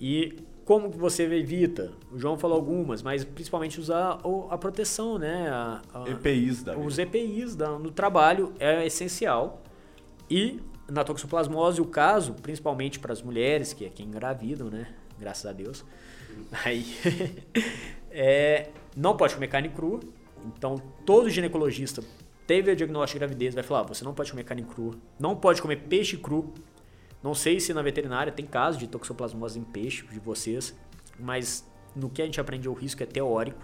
E 0.00 0.36
como 0.64 0.90
que 0.90 0.98
você 0.98 1.22
evita? 1.22 1.92
O 2.10 2.18
João 2.18 2.36
falou 2.36 2.56
algumas, 2.56 3.00
mas 3.00 3.24
principalmente 3.24 3.78
usar 3.78 4.20
a 4.50 4.58
proteção, 4.58 5.16
né? 5.16 5.48
A, 5.48 5.80
a, 5.94 6.10
EPIs 6.10 6.64
da 6.64 6.76
Os 6.76 6.98
EPIs 6.98 7.54
da, 7.54 7.78
no 7.78 7.92
trabalho 7.92 8.52
é 8.58 8.84
essencial. 8.84 9.62
E 10.28 10.60
na 10.90 11.04
toxoplasmose, 11.04 11.80
o 11.80 11.84
caso, 11.84 12.34
principalmente 12.34 12.98
para 12.98 13.12
as 13.12 13.22
mulheres, 13.22 13.72
que 13.72 13.84
é 13.84 13.90
quem 13.90 14.06
engravidam, 14.06 14.68
né? 14.68 14.88
Graças 15.20 15.46
a 15.46 15.52
Deus. 15.52 15.84
Aí, 16.64 16.84
é, 18.10 18.70
não 18.96 19.16
pode 19.16 19.34
comer 19.34 19.46
carne 19.46 19.68
crua. 19.68 20.00
Então, 20.44 20.82
todo 21.06 21.30
ginecologista 21.30 22.02
teve 22.52 22.70
a 22.70 22.74
diagnóstico 22.74 23.18
de 23.18 23.20
gravidez, 23.20 23.54
vai 23.54 23.64
falar, 23.64 23.80
ah, 23.80 23.84
você 23.84 24.04
não 24.04 24.12
pode 24.12 24.30
comer 24.30 24.44
carne 24.44 24.62
crua, 24.62 24.94
não 25.18 25.34
pode 25.34 25.62
comer 25.62 25.76
peixe 25.88 26.18
cru. 26.18 26.52
Não 27.22 27.34
sei 27.34 27.58
se 27.58 27.72
na 27.72 27.80
veterinária 27.80 28.30
tem 28.30 28.44
caso 28.44 28.78
de 28.78 28.86
toxoplasmose 28.86 29.58
em 29.58 29.64
peixe 29.64 30.04
de 30.06 30.20
vocês, 30.20 30.76
mas 31.18 31.66
no 31.96 32.10
que 32.10 32.20
a 32.20 32.26
gente 32.26 32.38
aprende 32.38 32.68
o 32.68 32.74
risco 32.74 33.02
é 33.02 33.06
teórico, 33.06 33.62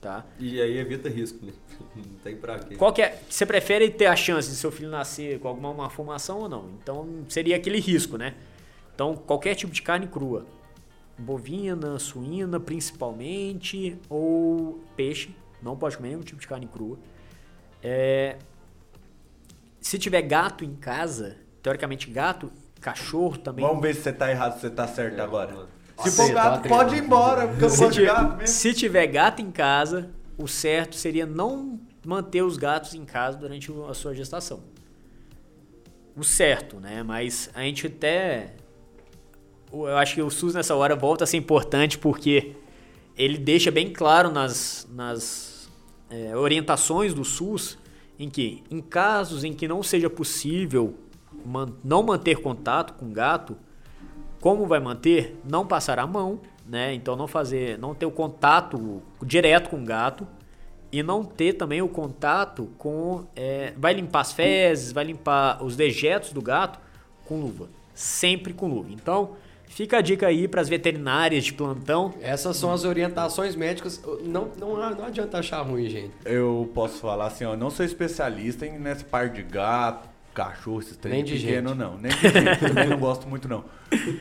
tá? 0.00 0.26
E 0.36 0.60
aí 0.60 0.78
evita 0.78 1.08
risco, 1.08 1.46
né? 1.46 1.52
Não 1.94 2.18
tem 2.24 2.34
pra 2.34 2.58
quê. 2.58 2.74
Qual 2.74 2.92
que 2.92 3.02
é? 3.02 3.22
Você 3.30 3.46
prefere 3.46 3.88
ter 3.88 4.06
a 4.06 4.16
chance 4.16 4.50
de 4.50 4.56
seu 4.56 4.72
filho 4.72 4.90
nascer 4.90 5.38
com 5.38 5.46
alguma 5.46 5.72
malformação 5.72 6.40
ou 6.40 6.48
não? 6.48 6.70
Então 6.82 7.24
seria 7.28 7.54
aquele 7.54 7.78
risco, 7.78 8.18
né? 8.18 8.34
Então 8.96 9.14
qualquer 9.14 9.54
tipo 9.54 9.72
de 9.72 9.80
carne 9.80 10.08
crua, 10.08 10.44
bovina, 11.16 12.00
suína 12.00 12.58
principalmente, 12.58 13.96
ou 14.08 14.80
peixe, 14.96 15.36
não 15.62 15.76
pode 15.76 15.96
comer 15.96 16.08
nenhum 16.08 16.22
tipo 16.22 16.40
de 16.40 16.48
carne 16.48 16.66
crua. 16.66 16.98
É... 17.90 18.36
Se 19.80 19.98
tiver 19.98 20.22
gato 20.22 20.64
em 20.64 20.74
casa, 20.74 21.36
teoricamente 21.62 22.10
gato, 22.10 22.52
cachorro 22.80 23.38
também. 23.38 23.64
Vamos 23.64 23.80
ver 23.82 23.94
se 23.94 24.02
você 24.02 24.12
tá 24.12 24.30
errado, 24.30 24.54
se 24.54 24.60
você 24.60 24.70
tá 24.70 24.86
certo 24.86 25.20
agora. 25.20 25.66
Se 26.02 26.10
Você 26.10 26.22
for 26.28 26.34
tá 26.34 26.50
gato, 26.50 26.68
pode 26.68 26.94
ir 26.96 27.02
embora, 27.04 27.48
porque 27.48 27.64
eu 27.64 27.70
Se, 27.70 27.78
gosto 27.78 27.94
de 27.94 28.00
ti- 28.00 28.06
gato 28.06 28.36
mesmo. 28.36 28.46
se 28.46 28.72
tiver 28.74 29.06
gato 29.06 29.40
em 29.42 29.50
casa, 29.50 30.10
o 30.36 30.46
certo 30.46 30.94
seria 30.94 31.26
não 31.26 31.80
manter 32.04 32.42
os 32.42 32.56
gatos 32.56 32.94
em 32.94 33.04
casa 33.04 33.36
durante 33.38 33.72
a 33.88 33.94
sua 33.94 34.14
gestação. 34.14 34.60
O 36.16 36.22
certo, 36.22 36.78
né? 36.78 37.02
Mas 37.02 37.50
a 37.54 37.62
gente 37.62 37.86
até. 37.86 38.54
Eu 39.72 39.96
acho 39.96 40.14
que 40.14 40.22
o 40.22 40.30
SUS 40.30 40.54
nessa 40.54 40.74
hora 40.74 40.94
volta 40.94 41.24
a 41.24 41.26
ser 41.26 41.36
importante 41.36 41.98
porque 41.98 42.54
ele 43.16 43.36
deixa 43.38 43.70
bem 43.70 43.92
claro 43.92 44.30
nas, 44.30 44.86
nas 44.90 45.47
é, 46.10 46.36
orientações 46.36 47.12
do 47.14 47.24
SUS 47.24 47.78
em 48.18 48.28
que, 48.28 48.62
em 48.70 48.80
casos 48.80 49.44
em 49.44 49.52
que 49.52 49.68
não 49.68 49.82
seja 49.82 50.10
possível 50.10 50.94
man- 51.44 51.72
não 51.84 52.02
manter 52.02 52.36
contato 52.40 52.94
com 52.94 53.12
gato, 53.12 53.56
como 54.40 54.66
vai 54.66 54.80
manter? 54.80 55.38
Não 55.48 55.66
passar 55.66 55.98
a 55.98 56.06
mão, 56.06 56.40
né? 56.66 56.94
Então 56.94 57.16
não 57.16 57.26
fazer, 57.26 57.78
não 57.78 57.94
ter 57.94 58.06
o 58.06 58.10
contato 58.10 59.02
direto 59.22 59.70
com 59.70 59.80
o 59.82 59.84
gato 59.84 60.26
e 60.90 61.02
não 61.02 61.22
ter 61.24 61.52
também 61.54 61.82
o 61.82 61.88
contato 61.88 62.70
com, 62.78 63.26
é, 63.36 63.74
vai 63.76 63.92
limpar 63.94 64.20
as 64.20 64.32
fezes, 64.32 64.92
vai 64.92 65.04
limpar 65.04 65.62
os 65.62 65.76
dejetos 65.76 66.32
do 66.32 66.40
gato 66.40 66.78
com 67.26 67.40
luva, 67.40 67.68
sempre 67.92 68.52
com 68.54 68.68
luva. 68.68 68.88
Então 68.90 69.32
fica 69.68 69.98
a 69.98 70.00
dica 70.00 70.26
aí 70.26 70.48
para 70.48 70.60
as 70.60 70.68
veterinárias 70.68 71.44
de 71.44 71.52
plantão. 71.52 72.12
Essas 72.20 72.56
são 72.56 72.72
as 72.72 72.84
orientações 72.84 73.54
médicas. 73.54 74.02
Não, 74.22 74.50
não, 74.58 74.76
não 74.94 75.04
adianta 75.04 75.38
achar 75.38 75.60
ruim, 75.62 75.88
gente. 75.88 76.12
Eu 76.24 76.70
posso 76.74 76.98
falar 76.98 77.26
assim, 77.26 77.44
ó, 77.44 77.56
não 77.56 77.70
sou 77.70 77.84
especialista 77.84 78.66
em 78.66 78.78
nessa 78.78 79.04
parte 79.04 79.36
de 79.36 79.42
gato, 79.42 80.08
cachorro, 80.34 80.80
esses 80.80 80.96
trem 80.96 81.14
Nem 81.14 81.24
de 81.24 81.34
pequeno, 81.34 81.70
gente. 81.70 81.78
não. 81.78 81.96
Nem 81.98 82.12
de 82.12 82.20
gente, 82.28 82.60
também 82.66 82.88
não 82.88 82.98
gosto 82.98 83.28
muito, 83.28 83.48
não. 83.48 83.64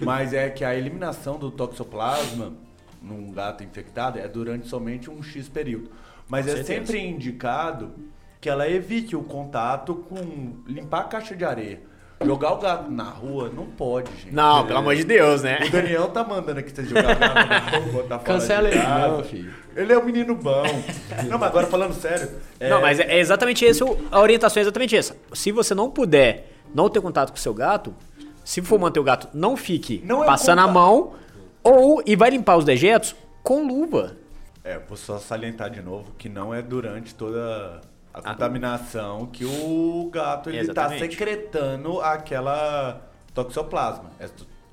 Mas 0.01 0.33
é 0.33 0.49
que 0.49 0.63
a 0.63 0.75
eliminação 0.75 1.37
do 1.37 1.51
toxoplasma 1.51 2.53
num 3.01 3.31
gato 3.31 3.63
infectado 3.63 4.17
é 4.19 4.27
durante 4.27 4.67
somente 4.67 5.09
um 5.09 5.21
X 5.21 5.47
período. 5.47 5.91
Mas 6.27 6.45
Com 6.45 6.51
é 6.51 6.55
certeza. 6.55 6.79
sempre 6.85 6.99
indicado 7.07 7.93
que 8.41 8.49
ela 8.49 8.69
evite 8.69 9.15
o 9.15 9.23
contato 9.23 9.95
com 9.95 10.55
limpar 10.67 11.01
a 11.01 11.03
caixa 11.05 11.35
de 11.35 11.43
areia. 11.45 11.81
Jogar 12.25 12.53
o 12.53 12.57
gato 12.57 12.89
na 12.91 13.03
rua 13.03 13.51
não 13.55 13.65
pode, 13.67 14.09
gente. 14.11 14.33
Não, 14.33 14.61
É. 14.61 14.63
pelo 14.67 14.79
amor 14.79 14.95
de 14.95 15.03
Deus, 15.03 15.43
né? 15.43 15.59
O 15.67 15.69
Daniel 15.71 16.07
tá 16.07 16.23
mandando 16.23 16.59
aqui 16.59 16.71
você 16.71 16.83
jogar 16.83 17.15
o 17.15 17.19
gato 17.19 17.47
na 17.47 17.59
rua, 17.59 18.03
fora 18.07 18.19
Cancela 18.19 18.67
ele, 18.69 18.79
não, 18.81 19.23
filho. 19.23 19.53
Ele 19.75 19.93
é 19.93 19.97
um 19.99 20.03
menino 20.03 20.33
bom. 20.35 20.63
Não, 21.29 21.37
mas 21.37 21.49
agora 21.49 21.67
falando 21.67 21.93
sério. 21.93 22.29
é- 22.59 22.69
Não, 22.69 22.81
mas 22.81 22.99
é 22.99 23.19
exatamente 23.19 23.63
isso. 23.63 23.85
A 24.11 24.19
orientação 24.19 24.59
é 24.59 24.63
exatamente 24.63 24.95
essa. 24.97 25.15
Se 25.33 25.51
você 25.51 25.75
não 25.75 25.91
puder 25.91 26.51
não 26.73 26.89
ter 26.89 26.99
contato 27.01 27.29
com 27.29 27.37
o 27.37 27.39
seu 27.39 27.53
gato, 27.53 27.93
se 28.43 28.61
for 28.63 28.79
manter 28.79 28.99
o 28.99 29.03
gato, 29.03 29.27
não 29.33 29.55
fique 29.55 30.01
Não 30.03 30.23
é 30.23 30.25
passando 30.25 30.59
a 30.59 30.63
contato. 30.63 30.73
mão 30.73 31.13
ou 31.63 32.01
e 32.05 32.15
vai 32.15 32.31
limpar 32.31 32.57
os 32.57 32.65
dejetos 32.65 33.15
com 33.43 33.67
luva. 33.67 34.17
É, 34.63 34.79
vou 34.79 34.97
só 34.97 35.17
salientar 35.19 35.69
de 35.69 35.81
novo 35.83 36.11
que 36.17 36.27
não 36.27 36.51
é 36.53 36.61
durante 36.63 37.13
toda 37.13 37.79
a 38.23 38.33
contaminação 38.33 39.25
que 39.27 39.45
o 39.45 40.09
gato 40.11 40.49
ele 40.49 40.57
tá 40.59 40.63
Exatamente. 40.85 40.99
secretando 41.11 41.99
aquela 42.01 43.01
toxoplasma. 43.33 44.11
É 44.19 44.27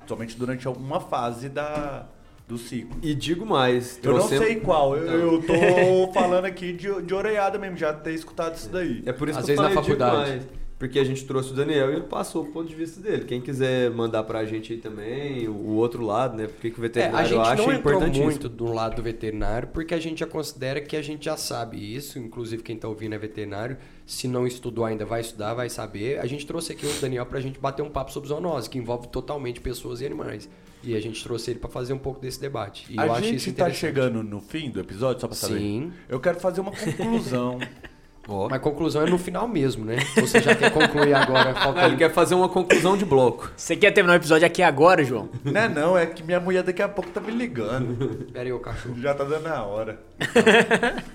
somente 0.07 0.37
durante 0.37 0.67
uma 0.67 0.99
fase 0.99 1.49
da, 1.49 2.05
do 2.47 2.57
ciclo. 2.57 2.97
E 3.01 3.13
digo 3.15 3.45
mais, 3.45 3.99
Eu 4.03 4.11
não 4.13 4.19
trouxemos- 4.19 4.45
sei 4.45 4.59
qual, 4.59 4.95
eu, 4.95 5.05
eu 5.33 5.41
tô 5.41 6.11
falando 6.13 6.45
aqui 6.45 6.73
de, 6.73 7.01
de 7.01 7.13
orelhada 7.13 7.57
mesmo, 7.57 7.75
já 7.77 7.91
ter 7.93 8.13
escutado 8.13 8.55
isso 8.55 8.69
daí. 8.69 9.01
É 9.05 9.11
por 9.13 9.29
isso 9.29 9.39
Às 9.39 9.45
que 9.45 9.51
eu 9.51 9.55
vezes 9.57 9.75
na 9.75 9.81
falei 9.81 9.95
digo 9.97 10.05
faculdade. 10.05 10.47
Porque 10.77 10.99
a 10.99 11.03
gente 11.05 11.23
trouxe 11.25 11.51
o 11.51 11.55
Daniel 11.55 11.89
e 11.89 11.93
ele 11.93 12.01
passou 12.03 12.43
o 12.43 12.51
ponto 12.51 12.67
de 12.67 12.75
vista 12.75 12.99
dele. 12.99 13.23
Quem 13.23 13.39
quiser 13.39 13.89
mandar 13.91 14.23
pra 14.23 14.43
gente 14.43 14.73
aí 14.73 14.79
também, 14.79 15.47
o, 15.47 15.53
o 15.53 15.69
outro 15.75 16.03
lado, 16.03 16.35
né? 16.35 16.47
Porque 16.47 16.69
que 16.69 16.77
o 16.77 16.83
É, 16.83 16.87
veterinário 16.87 17.17
a 17.17 17.23
gente 17.23 17.47
acha 17.47 17.55
não 17.63 17.71
entrou 17.71 18.03
importantíssimo. 18.03 18.25
muito 18.25 18.49
do 18.49 18.65
lado 18.65 18.97
do 18.97 19.01
veterinário, 19.01 19.69
porque 19.69 19.93
a 19.93 19.99
gente 19.99 20.19
já 20.19 20.27
considera 20.27 20.81
que 20.81 20.97
a 20.97 21.01
gente 21.01 21.23
já 21.25 21.37
sabe 21.37 21.77
isso, 21.95 22.19
inclusive 22.19 22.61
quem 22.61 22.75
tá 22.77 22.89
ouvindo 22.89 23.15
é 23.15 23.17
veterinário, 23.17 23.77
se 24.05 24.27
não 24.27 24.45
estudou 24.45 24.83
ainda 24.83 25.05
vai 25.05 25.21
estudar, 25.21 25.53
vai 25.53 25.69
saber. 25.69 26.19
A 26.19 26.25
gente 26.25 26.45
trouxe 26.45 26.73
aqui 26.73 26.85
o 26.85 26.93
Daniel 26.99 27.25
pra 27.25 27.39
gente 27.39 27.57
bater 27.57 27.81
um 27.81 27.89
papo 27.89 28.11
sobre 28.11 28.27
zoonose, 28.27 28.69
que 28.69 28.77
envolve 28.77 29.07
totalmente 29.07 29.61
pessoas 29.61 30.01
e 30.01 30.05
animais. 30.05 30.49
E 30.83 30.93
a 30.93 30.99
gente 30.99 31.23
trouxe 31.23 31.51
ele 31.51 31.59
pra 31.59 31.69
fazer 31.69 31.93
um 31.93 31.97
pouco 31.97 32.19
desse 32.19 32.39
debate. 32.39 32.85
E 32.89 32.97
eu 32.97 33.01
a 33.01 33.15
acho 33.17 33.33
isso 33.33 33.45
gente 33.45 33.53
tá 33.57 33.71
chegando 33.71 34.21
no 34.21 34.39
fim 34.41 34.69
do 34.69 34.79
episódio, 34.81 35.21
só 35.21 35.27
pra 35.27 35.35
saber. 35.37 35.57
Sim. 35.57 35.93
Eu 36.07 36.19
quero 36.19 36.39
fazer 36.39 36.59
uma 36.61 36.71
conclusão. 36.71 37.59
Ó. 38.27 38.45
Mas 38.49 38.53
a 38.57 38.59
conclusão 38.59 39.03
é 39.05 39.09
no 39.09 39.17
final 39.17 39.47
mesmo, 39.47 39.85
né? 39.85 39.97
Você 40.15 40.41
já 40.41 40.55
quer 40.55 40.71
concluir 40.71 41.13
agora, 41.13 41.49
Ah, 41.49 41.49
ele 41.51 41.59
faltando... 41.59 41.97
quer 41.97 42.11
fazer 42.11 42.35
uma 42.35 42.49
conclusão 42.49 42.97
de 42.97 43.05
bloco. 43.05 43.51
Você 43.55 43.75
quer 43.75 43.91
terminar 43.91 44.13
o 44.13 44.17
episódio 44.17 44.47
aqui 44.47 44.63
agora, 44.63 45.03
João? 45.03 45.29
não 45.43 45.61
é 45.61 45.69
não, 45.69 45.97
é 45.97 46.05
que 46.05 46.23
minha 46.23 46.39
mulher 46.39 46.63
daqui 46.63 46.81
a 46.81 46.89
pouco 46.89 47.09
tá 47.11 47.21
me 47.21 47.31
ligando. 47.31 48.25
Pera 48.31 48.45
aí, 48.45 48.51
ô 48.51 48.59
cachorro. 48.59 48.99
Já 48.99 49.13
tá 49.13 49.23
dando 49.23 49.47
a 49.47 49.63
hora. 49.63 49.99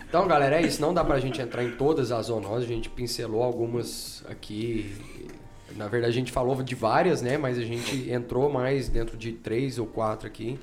Então, 0.08 0.26
galera, 0.26 0.60
é 0.60 0.62
isso. 0.66 0.80
Não 0.80 0.92
dá 0.94 1.04
pra 1.04 1.18
gente 1.18 1.40
entrar 1.40 1.62
em 1.64 1.70
todas 1.72 2.12
as 2.12 2.26
zoonoses. 2.26 2.64
A 2.64 2.72
gente 2.72 2.88
pincelou 2.88 3.42
algumas 3.42 4.24
aqui. 4.28 4.94
Na 5.76 5.86
verdade, 5.86 6.12
a 6.12 6.16
gente 6.16 6.32
falou 6.32 6.60
de 6.62 6.74
várias, 6.74 7.22
né? 7.22 7.38
Mas 7.38 7.58
a 7.58 7.62
gente 7.62 8.10
entrou 8.10 8.50
mais 8.50 8.88
dentro 8.88 9.16
de 9.16 9.32
três 9.32 9.78
ou 9.78 9.86
quatro 9.86 10.26
aqui. 10.26 10.58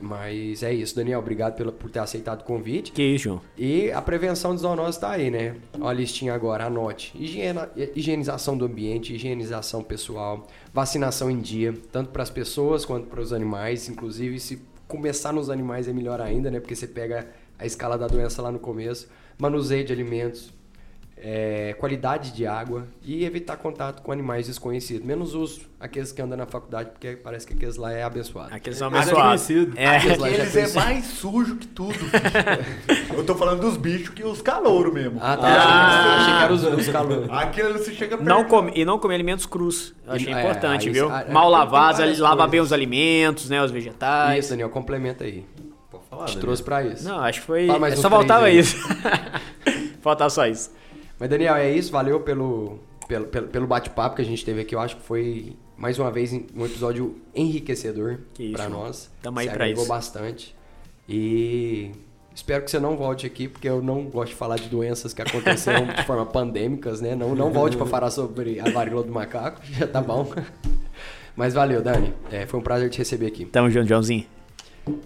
Mas 0.00 0.62
é 0.62 0.72
isso, 0.72 0.96
Daniel. 0.96 1.18
Obrigado 1.20 1.54
pela, 1.56 1.70
por 1.70 1.90
ter 1.90 1.98
aceitado 1.98 2.40
o 2.40 2.44
convite. 2.44 2.90
Que 2.92 3.02
isso, 3.02 3.24
João? 3.24 3.40
E 3.56 3.90
a 3.92 4.00
prevenção 4.00 4.54
de 4.54 4.62
zoonose 4.62 4.98
tá 4.98 5.10
aí, 5.10 5.30
né? 5.30 5.56
Olha 5.78 5.90
a 5.90 5.92
listinha 5.92 6.32
agora, 6.34 6.64
anote. 6.66 7.12
Higiena- 7.14 7.70
higienização 7.94 8.56
do 8.56 8.64
ambiente, 8.64 9.14
higienização 9.14 9.82
pessoal, 9.82 10.46
vacinação 10.72 11.30
em 11.30 11.38
dia, 11.40 11.74
tanto 11.92 12.10
para 12.10 12.22
as 12.22 12.30
pessoas 12.30 12.84
quanto 12.84 13.06
para 13.08 13.20
os 13.20 13.32
animais. 13.32 13.88
Inclusive, 13.88 14.40
se 14.40 14.62
começar 14.88 15.32
nos 15.32 15.50
animais 15.50 15.86
é 15.86 15.92
melhor 15.92 16.20
ainda, 16.20 16.50
né? 16.50 16.60
Porque 16.60 16.74
você 16.74 16.86
pega 16.86 17.28
a 17.58 17.66
escala 17.66 17.98
da 17.98 18.06
doença 18.06 18.40
lá 18.40 18.50
no 18.50 18.58
começo. 18.58 19.08
Manuseio 19.38 19.84
de 19.84 19.92
alimentos, 19.92 20.52
é, 21.22 21.74
qualidade 21.78 22.32
de 22.32 22.46
água 22.46 22.86
e 23.04 23.24
evitar 23.24 23.56
contato 23.58 24.02
com 24.02 24.10
animais 24.10 24.46
desconhecidos. 24.46 25.06
Menos 25.06 25.34
os 25.34 25.60
aqueles 25.78 26.12
que 26.12 26.22
andam 26.22 26.36
na 26.38 26.46
faculdade, 26.46 26.90
porque 26.90 27.12
parece 27.16 27.46
que 27.46 27.52
aqueles 27.52 27.76
lá 27.76 27.92
é 27.92 28.02
abençoado. 28.02 28.54
Aqueles 28.54 28.78
são 28.78 28.90
Mas 28.90 29.00
é 29.08 29.10
abençoados. 29.12 29.46
conhecido. 29.46 29.72
É. 29.76 29.96
Aqueles 29.96 30.18
lá 30.18 30.28
já 30.28 30.34
Eles 30.34 30.48
é 30.48 30.52
conhecido. 30.52 30.80
mais 30.84 31.04
sujo 31.06 31.56
que 31.56 31.66
tudo. 31.66 31.94
Eu 33.14 33.24
tô 33.24 33.34
falando 33.34 33.60
dos 33.60 33.76
bichos 33.76 34.10
que 34.10 34.24
os 34.24 34.40
calouros 34.40 34.92
mesmo. 34.94 35.18
Ah, 35.20 35.36
tá. 35.36 35.46
Achei, 35.46 36.10
achei 36.12 36.34
que 36.36 36.42
era 36.44 36.52
os, 36.52 36.86
os 36.86 36.88
calouros. 36.92 37.28
Aquilo 37.30 37.70
não 37.74 37.78
se 37.78 37.94
chega 37.94 38.16
perto. 38.16 38.28
Não 38.28 38.44
come, 38.44 38.72
e 38.74 38.84
não 38.84 38.98
comer 38.98 39.14
alimentos 39.16 39.44
crus. 39.44 39.94
Eu 40.06 40.12
achei 40.14 40.32
é, 40.32 40.40
importante, 40.40 40.88
aí- 40.88 40.94
viu? 40.94 41.10
ah, 41.10 41.24
é, 41.28 41.30
Mal 41.32 41.50
lavados, 41.50 42.18
lavar 42.18 42.48
bem 42.48 42.60
os 42.60 42.72
alimentos, 42.72 43.50
né? 43.50 43.62
Os 43.62 43.70
vegetais. 43.70 44.38
Isso, 44.44 44.50
Daniel, 44.50 44.70
complementa 44.70 45.24
aí. 45.24 45.44
Pode 45.90 46.04
falar, 46.08 46.24
Te 46.24 46.28
Daniel. 46.28 46.40
trouxe 46.40 46.62
pra 46.62 46.82
isso. 46.84 47.04
Não, 47.04 47.20
acho 47.20 47.40
que 47.40 47.46
foi. 47.46 47.68
É 47.68 47.96
só 47.96 48.08
faltava 48.08 48.46
aí. 48.46 48.58
isso. 48.58 48.76
faltava 50.00 50.30
só 50.30 50.46
isso. 50.46 50.70
Mas, 51.20 51.28
Daniel, 51.28 51.54
é 51.56 51.70
isso. 51.70 51.92
Valeu 51.92 52.20
pelo, 52.20 52.78
pelo, 53.06 53.26
pelo, 53.26 53.48
pelo 53.48 53.66
bate-papo 53.66 54.16
que 54.16 54.22
a 54.22 54.24
gente 54.24 54.42
teve 54.42 54.62
aqui. 54.62 54.74
Eu 54.74 54.80
acho 54.80 54.96
que 54.96 55.02
foi, 55.02 55.54
mais 55.76 55.98
uma 55.98 56.10
vez, 56.10 56.32
um 56.32 56.64
episódio 56.64 57.20
enriquecedor 57.34 58.20
mano. 58.56 58.70
nós. 58.70 59.10
Tamo 59.22 59.38
aí 59.38 59.46
Se 59.46 59.52
pra 59.52 59.68
isso. 59.68 59.86
bastante. 59.86 60.56
E 61.06 61.92
espero 62.34 62.64
que 62.64 62.70
você 62.70 62.80
não 62.80 62.96
volte 62.96 63.26
aqui, 63.26 63.48
porque 63.48 63.68
eu 63.68 63.82
não 63.82 64.04
gosto 64.04 64.30
de 64.30 64.36
falar 64.36 64.56
de 64.56 64.68
doenças 64.68 65.12
que 65.12 65.20
aconteceram 65.20 65.88
de 65.88 66.04
forma 66.06 66.24
pandêmicas, 66.32 67.02
né? 67.02 67.14
Não, 67.14 67.34
não 67.34 67.52
volte 67.52 67.76
pra 67.76 67.84
falar 67.84 68.10
sobre 68.10 68.58
a 68.58 68.70
varíola 68.70 69.02
do 69.02 69.12
macaco. 69.12 69.60
Já 69.70 69.86
tá 69.86 70.00
bom. 70.00 70.32
Mas 71.36 71.52
valeu, 71.52 71.82
Dani. 71.82 72.14
É, 72.30 72.46
foi 72.46 72.58
um 72.58 72.62
prazer 72.62 72.88
te 72.90 72.98
receber 72.98 73.26
aqui. 73.26 73.44
Tamo 73.44 73.70
junto, 73.70 73.86
Joãozinho. 73.88 74.24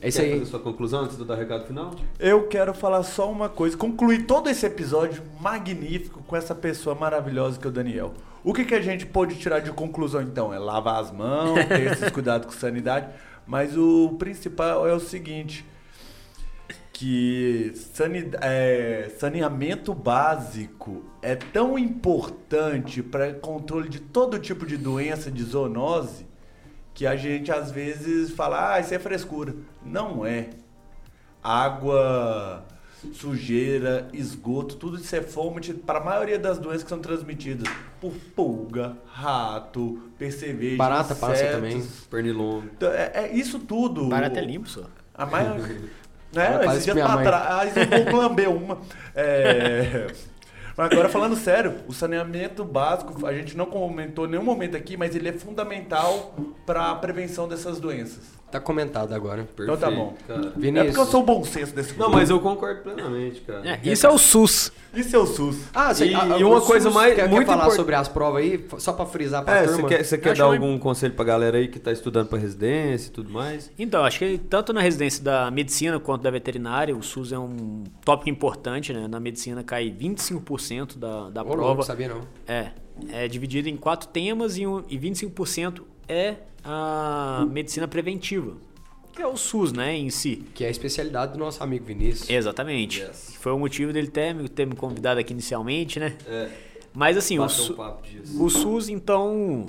É 0.00 0.08
isso 0.08 0.18
Quer 0.18 0.26
aí. 0.26 0.32
fazer 0.32 0.46
sua 0.46 0.60
conclusão 0.60 1.02
antes 1.02 1.16
de 1.16 1.22
eu 1.22 1.26
dar 1.26 1.34
o 1.34 1.36
recado 1.36 1.66
final? 1.66 1.94
Eu 2.18 2.46
quero 2.48 2.72
falar 2.74 3.02
só 3.02 3.30
uma 3.30 3.48
coisa, 3.48 3.76
concluir 3.76 4.26
todo 4.26 4.48
esse 4.48 4.64
episódio 4.64 5.22
magnífico 5.40 6.22
com 6.22 6.36
essa 6.36 6.54
pessoa 6.54 6.94
maravilhosa 6.94 7.58
que 7.58 7.66
é 7.66 7.70
o 7.70 7.72
Daniel. 7.72 8.14
O 8.42 8.52
que, 8.52 8.64
que 8.64 8.74
a 8.74 8.80
gente 8.80 9.06
pode 9.06 9.36
tirar 9.36 9.60
de 9.60 9.72
conclusão 9.72 10.20
então? 10.20 10.52
É 10.52 10.58
lavar 10.58 11.00
as 11.00 11.10
mãos, 11.10 11.64
ter 11.66 11.90
esses 11.92 12.10
cuidados 12.10 12.46
com 12.46 12.52
sanidade, 12.52 13.08
mas 13.46 13.76
o 13.76 14.16
principal 14.18 14.86
é 14.86 14.92
o 14.92 15.00
seguinte: 15.00 15.64
que 16.92 17.72
é, 18.40 19.10
saneamento 19.18 19.92
básico 19.92 21.04
é 21.20 21.34
tão 21.34 21.78
importante 21.78 23.02
para 23.02 23.34
controle 23.34 23.88
de 23.88 23.98
todo 23.98 24.38
tipo 24.38 24.64
de 24.64 24.76
doença, 24.76 25.30
de 25.30 25.42
zoonose, 25.42 26.24
que 26.94 27.06
a 27.06 27.16
gente 27.16 27.50
às 27.50 27.70
vezes 27.70 28.30
fala, 28.30 28.74
ah, 28.74 28.80
isso 28.80 28.94
é 28.94 28.98
frescura. 28.98 29.54
Não 29.84 30.24
é. 30.24 30.50
Água, 31.42 32.64
sujeira, 33.12 34.08
esgoto, 34.12 34.76
tudo 34.76 34.96
isso 34.96 35.14
é 35.14 35.20
fonte 35.20 35.74
para 35.74 35.98
a 35.98 36.04
maioria 36.04 36.38
das 36.38 36.58
doenças 36.58 36.84
que 36.84 36.88
são 36.88 37.00
transmitidas 37.00 37.68
por 38.00 38.12
pulga, 38.34 38.96
rato, 39.06 40.10
percevejo, 40.16 40.76
Barata 40.76 41.14
passa 41.14 41.34
insetos. 41.34 41.54
também. 41.54 41.86
Pernilongo. 42.10 42.64
Então, 42.76 42.92
é, 42.92 43.10
é 43.14 43.32
isso 43.34 43.58
tudo. 43.58 44.08
Barato 44.08 44.38
é 44.38 44.42
limpo, 44.42 44.68
só. 44.68 44.84
A 45.14 45.26
maioria. 45.26 45.80
Né? 46.34 46.66
Esses 46.66 46.82
dias 46.82 46.96
minha 46.96 47.06
pra 47.06 47.14
mãe. 47.14 47.24
trás 47.24 47.76
eu 47.76 48.10
vou 48.10 48.20
lamber 48.20 48.50
uma. 48.50 48.78
É... 49.14 50.08
Agora 50.76 51.08
falando 51.08 51.36
sério, 51.36 51.76
o 51.86 51.92
saneamento 51.92 52.64
básico, 52.64 53.24
a 53.26 53.32
gente 53.32 53.56
não 53.56 53.66
comentou 53.66 54.26
em 54.26 54.30
nenhum 54.30 54.42
momento 54.42 54.76
aqui, 54.76 54.96
mas 54.96 55.14
ele 55.14 55.28
é 55.28 55.32
fundamental 55.32 56.34
para 56.66 56.90
a 56.90 56.94
prevenção 56.96 57.46
dessas 57.46 57.78
doenças. 57.78 58.24
Tá 58.50 58.60
comentado 58.60 59.12
agora. 59.12 59.48
Então 59.58 59.76
tá 59.76 59.90
bom. 59.90 60.10
Perfeito, 60.12 60.26
cara. 60.28 60.52
É 60.56 60.60
Vinícius. 60.60 60.86
porque 60.94 61.00
eu 61.00 61.06
sou 61.10 61.22
o 61.22 61.26
bom 61.26 61.44
senso 61.44 61.74
desse 61.74 61.98
Não, 61.98 62.08
mas 62.08 62.30
eu 62.30 62.38
concordo 62.38 62.82
plenamente, 62.82 63.40
cara. 63.40 63.68
É, 63.68 63.80
isso 63.82 64.06
é 64.06 64.10
o 64.10 64.16
SUS. 64.16 64.70
Isso 64.94 65.16
é 65.16 65.18
o 65.18 65.26
SUS. 65.26 65.56
Ah, 65.74 65.92
você, 65.92 66.06
E- 66.06 66.14
a- 66.14 66.38
e 66.38 66.44
uma 66.44 66.60
SUS 66.60 66.66
coisa 66.68 66.88
mais- 66.90 67.14
Quer, 67.16 67.28
muito 67.28 67.40
quer 67.40 67.46
falar 67.46 67.62
import- 67.64 67.76
sobre 67.76 67.94
as 67.96 68.06
provas 68.06 68.42
aí? 68.44 68.64
Só 68.78 68.92
pra 68.92 69.06
frisar 69.06 69.44
pra 69.44 69.56
É, 69.56 69.66
você 69.66 69.72
turma. 69.72 69.88
quer, 69.88 70.04
você 70.04 70.16
quer 70.16 70.30
acho 70.30 70.38
dar 70.40 70.46
que- 70.50 70.54
algum 70.54 70.78
conselho 70.78 71.14
pra 71.14 71.24
galera 71.24 71.58
aí 71.58 71.66
que 71.66 71.80
tá 71.80 71.90
estudando 71.90 72.28
pra 72.28 72.38
residência 72.38 73.08
e 73.08 73.10
tudo 73.10 73.28
mais? 73.28 73.72
Então, 73.76 74.04
acho 74.04 74.20
que 74.20 74.38
tanto 74.38 74.72
na 74.72 74.80
residência 74.80 75.24
da 75.24 75.50
medicina 75.50 75.98
quanto 75.98 76.22
da 76.22 76.30
veterinária, 76.30 76.96
o 76.96 77.02
SUS 77.02 77.32
é 77.32 77.38
um 77.38 77.82
tópico 78.04 78.30
importante, 78.30 78.92
né? 78.92 79.08
Na 79.08 79.18
medicina 79.18 79.64
cai 79.64 79.90
25% 79.90 80.96
da, 80.96 81.28
da 81.30 81.42
Ô, 81.42 81.46
prova. 81.46 81.62
louco, 81.62 81.82
sabia 81.82 82.08
não. 82.08 82.20
É, 82.46 82.68
é 83.10 83.26
dividido 83.26 83.68
em 83.68 83.76
quatro 83.76 84.06
temas 84.08 84.56
e, 84.56 84.64
um, 84.64 84.84
e 84.88 84.96
25% 84.96 85.82
é 86.08 86.36
a 86.64 87.46
medicina 87.50 87.86
preventiva, 87.88 88.56
que 89.12 89.22
é 89.22 89.26
o 89.26 89.36
SUS, 89.36 89.72
né, 89.72 89.94
em 89.96 90.10
si. 90.10 90.44
Que 90.54 90.64
é 90.64 90.68
a 90.68 90.70
especialidade 90.70 91.32
do 91.32 91.38
nosso 91.38 91.62
amigo 91.62 91.84
Vinícius. 91.84 92.28
Exatamente. 92.28 93.00
Yes. 93.00 93.36
Foi 93.40 93.52
o 93.52 93.58
motivo 93.58 93.92
dele 93.92 94.08
ter, 94.08 94.34
me- 94.34 94.48
ter 94.48 94.66
me 94.66 94.74
convidado 94.74 95.20
aqui 95.20 95.32
inicialmente, 95.32 96.00
né? 96.00 96.16
É, 96.26 96.48
Mas 96.92 97.16
assim, 97.16 97.38
o, 97.38 97.44
um 97.44 97.48
Su- 97.48 97.76
disso. 98.02 98.42
o 98.44 98.50
SUS, 98.50 98.88
então, 98.88 99.66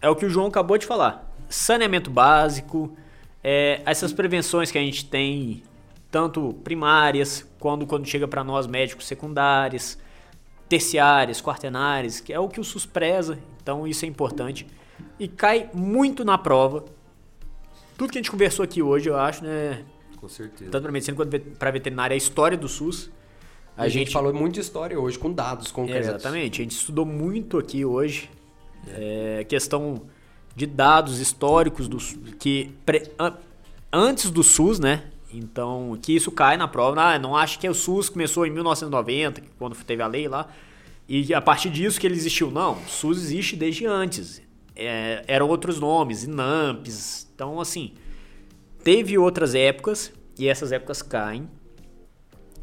é 0.00 0.08
o 0.08 0.14
que 0.16 0.24
o 0.26 0.30
João 0.30 0.46
acabou 0.46 0.78
de 0.78 0.86
falar. 0.86 1.30
Saneamento 1.50 2.10
básico, 2.10 2.96
é, 3.42 3.80
essas 3.84 4.12
prevenções 4.12 4.70
que 4.70 4.78
a 4.78 4.80
gente 4.80 5.04
tem, 5.06 5.62
tanto 6.10 6.54
primárias, 6.64 7.46
quando, 7.58 7.86
quando 7.86 8.06
chega 8.06 8.26
para 8.28 8.42
nós 8.44 8.66
médicos 8.66 9.06
secundárias, 9.06 9.98
terciárias, 10.68 11.40
quaternárias, 11.40 12.20
que 12.20 12.32
é 12.32 12.38
o 12.38 12.48
que 12.48 12.60
o 12.60 12.64
SUS 12.64 12.84
preza, 12.86 13.38
então 13.62 13.86
isso 13.86 14.04
é 14.04 14.08
importante. 14.08 14.66
E 15.18 15.26
cai 15.28 15.68
muito 15.74 16.24
na 16.24 16.38
prova. 16.38 16.84
Tudo 17.96 18.12
que 18.12 18.18
a 18.18 18.20
gente 18.20 18.30
conversou 18.30 18.62
aqui 18.64 18.80
hoje, 18.82 19.08
eu 19.08 19.16
acho, 19.16 19.42
né? 19.44 19.84
Com 20.16 20.28
certeza. 20.28 20.70
Tanto 20.70 20.82
para 20.82 20.92
medicina 20.92 21.16
quanto 21.16 21.38
para 21.40 21.70
veterinária, 21.70 22.14
é 22.14 22.16
a 22.16 22.18
história 22.18 22.56
do 22.56 22.68
SUS. 22.68 23.10
A, 23.76 23.88
gente, 23.88 24.12
falou 24.12 24.32
muito 24.34 24.54
de 24.54 24.60
história 24.60 24.98
hoje, 24.98 25.18
com 25.18 25.32
dados 25.32 25.70
concretos. 25.70 26.08
Exatamente, 26.08 26.60
a 26.60 26.64
gente 26.64 26.72
estudou 26.72 27.04
muito 27.06 27.58
aqui 27.58 27.84
hoje 27.84 28.28
é, 28.88 29.44
questão 29.48 30.02
de 30.56 30.66
dados 30.66 31.20
históricos 31.20 31.86
do, 31.86 31.98
que 32.38 32.72
pre- 32.84 33.10
an- 33.18 33.36
antes 33.92 34.30
do 34.30 34.42
SUS, 34.42 34.80
né? 34.80 35.04
Então, 35.32 35.96
que 36.02 36.12
isso 36.14 36.32
cai 36.32 36.56
na 36.56 36.66
prova. 36.66 37.00
Ah, 37.00 37.18
não 37.18 37.36
acho 37.36 37.58
que 37.60 37.68
o 37.68 37.74
SUS 37.74 38.08
começou 38.08 38.44
em 38.46 38.50
1990, 38.50 39.40
que 39.42 39.48
quando 39.58 39.76
teve 39.84 40.02
a 40.02 40.06
lei 40.08 40.26
lá, 40.26 40.48
e 41.08 41.32
a 41.32 41.40
partir 41.40 41.70
disso 41.70 42.00
que 42.00 42.06
ele 42.06 42.14
existiu. 42.16 42.50
Não, 42.50 42.72
o 42.78 42.88
SUS 42.88 43.18
existe 43.18 43.54
desde 43.54 43.86
antes. 43.86 44.42
É, 44.78 45.24
eram 45.26 45.48
outros 45.48 45.80
nomes, 45.80 46.24
INAMPs. 46.24 47.28
Então, 47.34 47.60
assim, 47.60 47.94
teve 48.84 49.18
outras 49.18 49.54
épocas 49.54 50.12
e 50.38 50.46
essas 50.48 50.70
épocas 50.70 51.02
caem. 51.02 51.50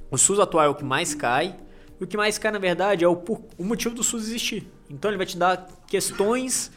O 0.09 0.18
SUS 0.18 0.39
atual 0.39 0.66
é 0.66 0.70
o 0.70 0.76
que 0.76 0.84
mais 0.84 1.13
cai. 1.13 1.57
E 1.99 2.03
o 2.03 2.07
que 2.07 2.16
mais 2.16 2.38
cai, 2.38 2.51
na 2.51 2.59
verdade, 2.59 3.03
é 3.03 3.07
o, 3.07 3.22
o 3.57 3.63
motivo 3.63 3.93
do 3.93 4.03
SUS 4.03 4.24
existir. 4.24 4.66
Então 4.89 5.11
ele 5.11 5.18
vai 5.18 5.26
te 5.26 5.38
dar 5.38 5.68
questões 5.88 6.72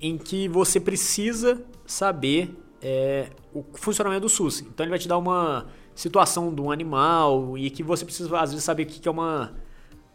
em 0.00 0.18
que 0.18 0.48
você 0.48 0.78
precisa 0.78 1.62
saber 1.86 2.54
é, 2.82 3.30
o 3.54 3.64
funcionamento 3.74 4.22
do 4.22 4.28
SUS. 4.28 4.60
Então 4.60 4.84
ele 4.84 4.90
vai 4.90 4.98
te 4.98 5.08
dar 5.08 5.16
uma 5.18 5.66
situação 5.94 6.54
de 6.54 6.60
um 6.60 6.70
animal 6.70 7.56
e 7.56 7.70
que 7.70 7.82
você 7.82 8.04
precisa, 8.04 8.38
às 8.38 8.50
vezes, 8.50 8.64
saber 8.64 8.84
o 8.84 8.86
que 8.86 9.06
é 9.06 9.10
uma 9.10 9.54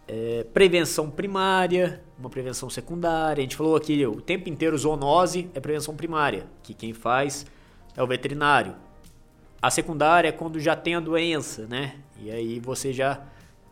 é, 0.08 0.46
prevenção 0.54 1.10
primária, 1.10 2.02
uma 2.18 2.30
prevenção 2.30 2.70
secundária. 2.70 3.42
A 3.42 3.44
gente 3.44 3.56
falou 3.56 3.76
aqui 3.76 4.06
o 4.06 4.22
tempo 4.22 4.48
inteiro 4.50 4.78
zoonose 4.78 5.50
é 5.54 5.60
prevenção 5.60 5.96
primária, 5.96 6.46
que 6.64 6.74
quem 6.74 6.94
faz 6.94 7.46
é 7.96 8.02
o 8.02 8.08
veterinário. 8.08 8.76
A 9.62 9.70
secundária 9.70 10.30
é 10.30 10.32
quando 10.32 10.60
já 10.60 10.76
tem 10.76 10.96
a 10.96 11.00
doença, 11.00 11.66
né? 11.68 11.96
E 12.20 12.32
aí 12.32 12.60
você 12.60 12.94
já 12.94 13.22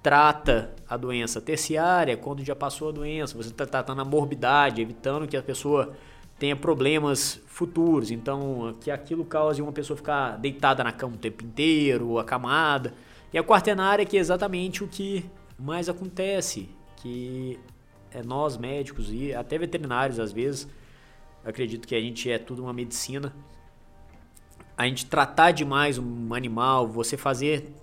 trata 0.02 0.74
a 0.90 0.98
doença. 0.98 1.40
Terciária 1.40 2.14
é 2.14 2.16
quando 2.16 2.44
já 2.44 2.56
passou 2.56 2.90
a 2.90 2.92
doença, 2.92 3.38
você 3.38 3.50
está 3.50 3.66
tratando 3.66 4.02
a 4.02 4.06
morbidade, 4.06 4.82
evitando 4.82 5.28
que 5.28 5.38
a 5.38 5.44
pessoa 5.44 5.94
tenha 6.38 6.56
problemas 6.56 7.42
futuros. 7.48 8.12
Então, 8.12 8.76
que 8.82 8.92
aquilo 8.92 9.24
cause 9.24 9.62
uma 9.62 9.72
pessoa 9.72 9.96
ficar 9.96 10.38
deitada 10.38 10.84
na 10.84 10.92
cama 10.92 11.16
o 11.16 11.18
tempo 11.18 11.44
inteiro, 11.44 12.20
acamada. 12.20 12.94
E 13.32 13.38
a 13.38 13.44
quaternária 13.44 14.06
que 14.06 14.18
é 14.18 14.20
exatamente 14.20 14.84
o 14.84 14.88
que 14.88 15.26
mais 15.58 15.90
acontece, 15.90 16.70
que 16.98 17.60
é 18.12 18.24
nós 18.24 18.58
médicos 18.58 19.12
e 19.12 19.34
até 19.34 19.58
veterinários 19.58 20.20
às 20.20 20.32
vezes, 20.32 20.68
acredito 21.44 21.88
que 21.88 21.96
a 21.96 22.00
gente 22.00 22.30
é 22.30 22.38
tudo 22.38 22.64
uma 22.64 22.74
medicina, 22.74 23.34
a 24.78 24.86
gente 24.86 25.06
tratar 25.06 25.52
demais 25.52 25.98
um 25.98 26.34
animal, 26.34 26.88
você 26.88 27.16
fazer 27.16 27.74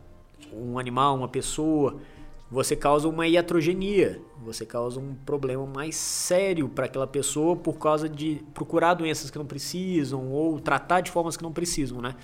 um 0.52 0.78
animal, 0.78 1.16
uma 1.16 1.28
pessoa, 1.28 2.00
você 2.50 2.76
causa 2.76 3.08
uma 3.08 3.26
iatrogenia, 3.26 4.20
você 4.44 4.66
causa 4.66 5.00
um 5.00 5.14
problema 5.14 5.64
mais 5.66 5.96
sério 5.96 6.68
para 6.68 6.84
aquela 6.84 7.06
pessoa 7.06 7.56
por 7.56 7.78
causa 7.78 8.08
de 8.08 8.42
procurar 8.52 8.92
doenças 8.92 9.30
que 9.30 9.38
não 9.38 9.46
precisam 9.46 10.30
ou 10.30 10.60
tratar 10.60 11.00
de 11.00 11.10
formas 11.10 11.36
que 11.36 11.42
não 11.42 11.52
precisam, 11.52 12.02
né? 12.02 12.14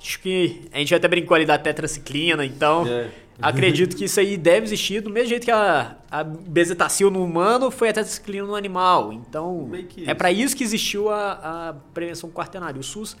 Acho 0.00 0.20
que 0.20 0.68
a 0.72 0.78
gente 0.78 0.94
até 0.94 1.06
brincou 1.06 1.34
ali 1.34 1.44
da 1.44 1.58
tetraciclina, 1.58 2.44
então 2.46 2.86
É. 2.86 3.10
acredito 3.40 3.96
que 3.96 4.04
isso 4.04 4.20
aí 4.20 4.36
deve 4.36 4.66
existir 4.66 5.00
do 5.00 5.10
mesmo 5.10 5.28
jeito 5.30 5.44
que 5.44 5.50
a, 5.50 5.96
a 6.10 6.22
bezetacil 6.24 7.10
no 7.10 7.24
humano 7.24 7.70
foi 7.70 7.88
a 7.88 7.92
tetraciclina 7.92 8.46
no 8.46 8.54
animal. 8.54 9.12
Então 9.12 9.70
que 9.88 10.02
é 10.02 10.04
isso. 10.04 10.14
para 10.16 10.32
isso 10.32 10.56
que 10.56 10.64
existiu 10.64 11.10
a, 11.10 11.68
a 11.70 11.74
prevenção 11.92 12.30
quaternária. 12.30 12.78
O 12.80 12.84
SUS 12.84 13.16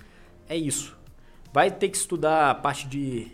é 0.48 0.56
isso. 0.56 0.96
Vai 1.52 1.70
ter 1.70 1.88
que 1.88 1.96
estudar 1.96 2.50
a 2.50 2.54
parte 2.54 2.86
de, 2.88 3.28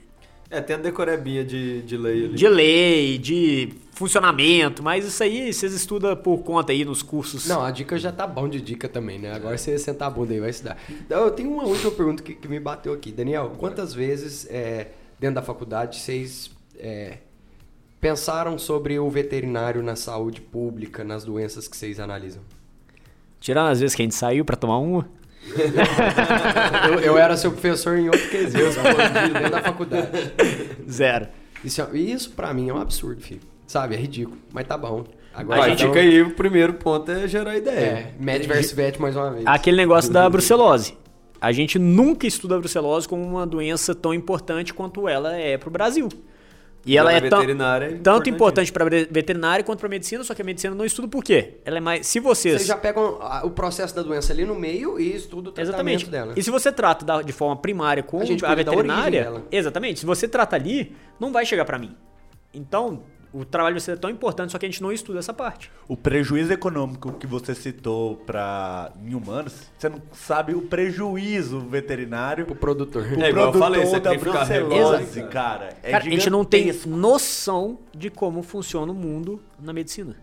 É, 0.50 0.60
tem 0.60 0.76
a 0.76 0.78
decorebinha 0.78 1.44
de, 1.44 1.80
de 1.82 1.96
lei 1.96 2.24
ali. 2.26 2.34
de 2.34 2.48
lei, 2.48 3.18
de 3.18 3.72
funcionamento, 3.92 4.82
mas 4.82 5.04
isso 5.06 5.22
aí 5.22 5.52
vocês 5.52 5.72
estudam 5.72 6.16
por 6.16 6.38
conta 6.42 6.72
aí 6.72 6.84
nos 6.84 7.02
cursos. 7.02 7.46
Não, 7.46 7.62
a 7.62 7.70
dica 7.70 7.98
já 7.98 8.10
tá 8.12 8.26
bom 8.26 8.48
de 8.48 8.60
dica 8.60 8.88
também, 8.88 9.18
né? 9.18 9.32
Agora 9.32 9.56
você 9.56 9.78
sentar 9.78 10.08
a 10.08 10.10
bunda 10.10 10.32
aí 10.34 10.40
vai 10.40 10.50
estudar. 10.50 10.76
Então, 10.90 11.24
Eu 11.24 11.30
tenho 11.30 11.50
uma 11.50 11.64
última 11.64 11.90
pergunta 11.92 12.22
que, 12.22 12.34
que 12.34 12.48
me 12.48 12.58
bateu 12.60 12.92
aqui. 12.92 13.12
Daniel, 13.12 13.52
quantas 13.58 13.94
vezes 13.94 14.46
é, 14.50 14.88
dentro 15.18 15.36
da 15.36 15.42
faculdade 15.42 15.96
vocês 15.96 16.50
é, 16.80 17.18
pensaram 18.00 18.58
sobre 18.58 18.98
o 18.98 19.08
veterinário 19.08 19.82
na 19.82 19.94
saúde 19.96 20.40
pública, 20.40 21.04
nas 21.04 21.24
doenças 21.24 21.68
que 21.68 21.76
vocês 21.76 22.00
analisam? 22.00 22.42
Tirando 23.38 23.68
as 23.68 23.80
vezes 23.80 23.94
que 23.94 24.02
a 24.02 24.04
gente 24.04 24.14
saiu 24.14 24.44
para 24.44 24.56
tomar 24.56 24.78
uma. 24.78 25.08
Eu, 26.86 27.00
eu 27.00 27.18
era 27.18 27.34
seu 27.36 27.50
professor 27.50 27.96
em 27.96 28.06
outro 28.06 28.28
quesito, 28.28 28.58
dentro 28.58 29.50
da 29.50 29.62
faculdade. 29.62 30.08
Zero. 30.88 31.28
Isso, 31.64 31.80
é- 31.80 31.96
isso 31.98 32.30
pra 32.32 32.52
mim 32.52 32.68
é 32.68 32.74
um 32.74 32.78
absurdo, 32.78 33.22
filho. 33.22 33.40
Sabe? 33.66 33.94
É 33.94 33.98
ridículo. 33.98 34.36
Mas 34.52 34.66
tá 34.66 34.76
bom. 34.76 35.04
Agora 35.32 35.60
Vai, 35.60 35.72
então, 35.72 35.88
fica 35.88 36.00
aí, 36.00 36.22
o 36.22 36.34
primeiro 36.34 36.74
ponto 36.74 37.10
é 37.10 37.26
gerar 37.28 37.56
ideia. 37.56 37.74
É, 37.78 38.14
med 38.18 38.46
versus 38.46 38.72
vet 38.72 39.00
mais 39.00 39.14
uma 39.16 39.30
vez. 39.30 39.46
Aquele 39.46 39.76
negócio 39.76 40.12
da 40.12 40.28
brucelose. 40.28 40.96
A 41.40 41.52
gente 41.52 41.78
nunca 41.78 42.26
estuda 42.26 42.56
a 42.56 42.58
brucelose 42.58 43.08
como 43.08 43.22
uma 43.22 43.46
doença 43.46 43.94
tão 43.94 44.12
importante 44.12 44.74
quanto 44.74 45.08
ela 45.08 45.34
é 45.36 45.56
pro 45.56 45.70
Brasil. 45.70 46.08
E 46.84 46.96
ela 46.96 47.10
Na 47.12 47.18
é 47.18 47.28
tão, 47.28 47.42
é 47.42 47.88
tanto 48.02 48.30
importante. 48.30 48.72
para 48.72 48.84
veterinária 48.88 49.62
quanto 49.62 49.80
para 49.80 49.88
medicina, 49.88 50.24
só 50.24 50.34
que 50.34 50.40
a 50.40 50.44
medicina 50.44 50.74
não 50.74 50.84
estuda 50.84 51.06
por 51.08 51.22
quê? 51.22 51.58
Ela 51.64 51.76
é 51.76 51.80
mais. 51.80 52.06
Se 52.06 52.18
vocês. 52.20 52.54
Vocês 52.56 52.66
já 52.68 52.76
pegam 52.76 53.18
o 53.44 53.50
processo 53.50 53.94
da 53.94 54.02
doença 54.02 54.32
ali 54.32 54.44
no 54.46 54.54
meio 54.54 54.98
e 54.98 55.14
estudam 55.14 55.50
o 55.50 55.54
tratamento 55.54 55.68
Exatamente. 56.02 56.06
dela. 56.06 56.32
E 56.36 56.42
se 56.42 56.50
você 56.50 56.72
trata 56.72 57.04
da- 57.04 57.22
de 57.22 57.32
forma 57.32 57.56
primária 57.56 58.02
com 58.02 58.20
A 58.20 58.22
a, 58.22 58.54
veterinária, 58.54 59.42
exatamente. 59.52 60.00
Se 60.00 60.06
você 60.06 60.26
trata 60.26 60.56
ali, 60.56 60.96
não 61.18 61.32
vai 61.32 61.44
chegar 61.44 61.64
pra 61.66 61.78
mim. 61.78 61.94
Então, 62.54 63.02
O 63.32 63.44
trabalho 63.44 63.76
de 63.76 63.82
vocês 63.82 63.96
é 63.96 64.00
tão 64.00 64.10
importante, 64.10 64.50
só 64.50 64.58
que 64.58 64.66
a 64.66 64.68
gente 64.68 64.82
não 64.82 64.90
estuda 64.92 65.20
essa 65.20 65.32
parte. 65.32 65.70
O 65.86 65.96
prejuízo 65.96 66.52
econômico 66.52 67.12
que 67.12 67.26
você 67.26 67.54
citou 67.54 68.16
para 68.16 68.92
em 69.00 69.14
humanos, 69.14 69.70
você 69.78 69.88
não 69.88 70.02
sabe 70.12 70.54
o 70.54 70.62
prejuízo 70.62 71.60
veterinário 71.60 72.46
O 72.50 72.56
produtor. 72.56 73.04
pro 73.04 73.22
É, 73.22 73.30
igual 73.30 73.46
eu 73.46 73.52
produtor 73.52 73.60
falei, 73.60 73.86
você 73.86 74.00
da 74.00 74.10
tem 74.10 74.18
que 74.18 74.24
ficar 74.24 74.44
brucelose, 74.44 75.22
cara. 75.24 75.76
É 75.82 75.92
Cara, 75.92 76.04
a 76.04 76.08
gente 76.08 76.28
não 76.28 76.44
tem 76.44 76.72
noção 76.86 77.78
de 77.96 78.10
como 78.10 78.42
funciona 78.42 78.90
o 78.90 78.94
mundo 78.94 79.40
na 79.60 79.72
medicina. 79.72 80.16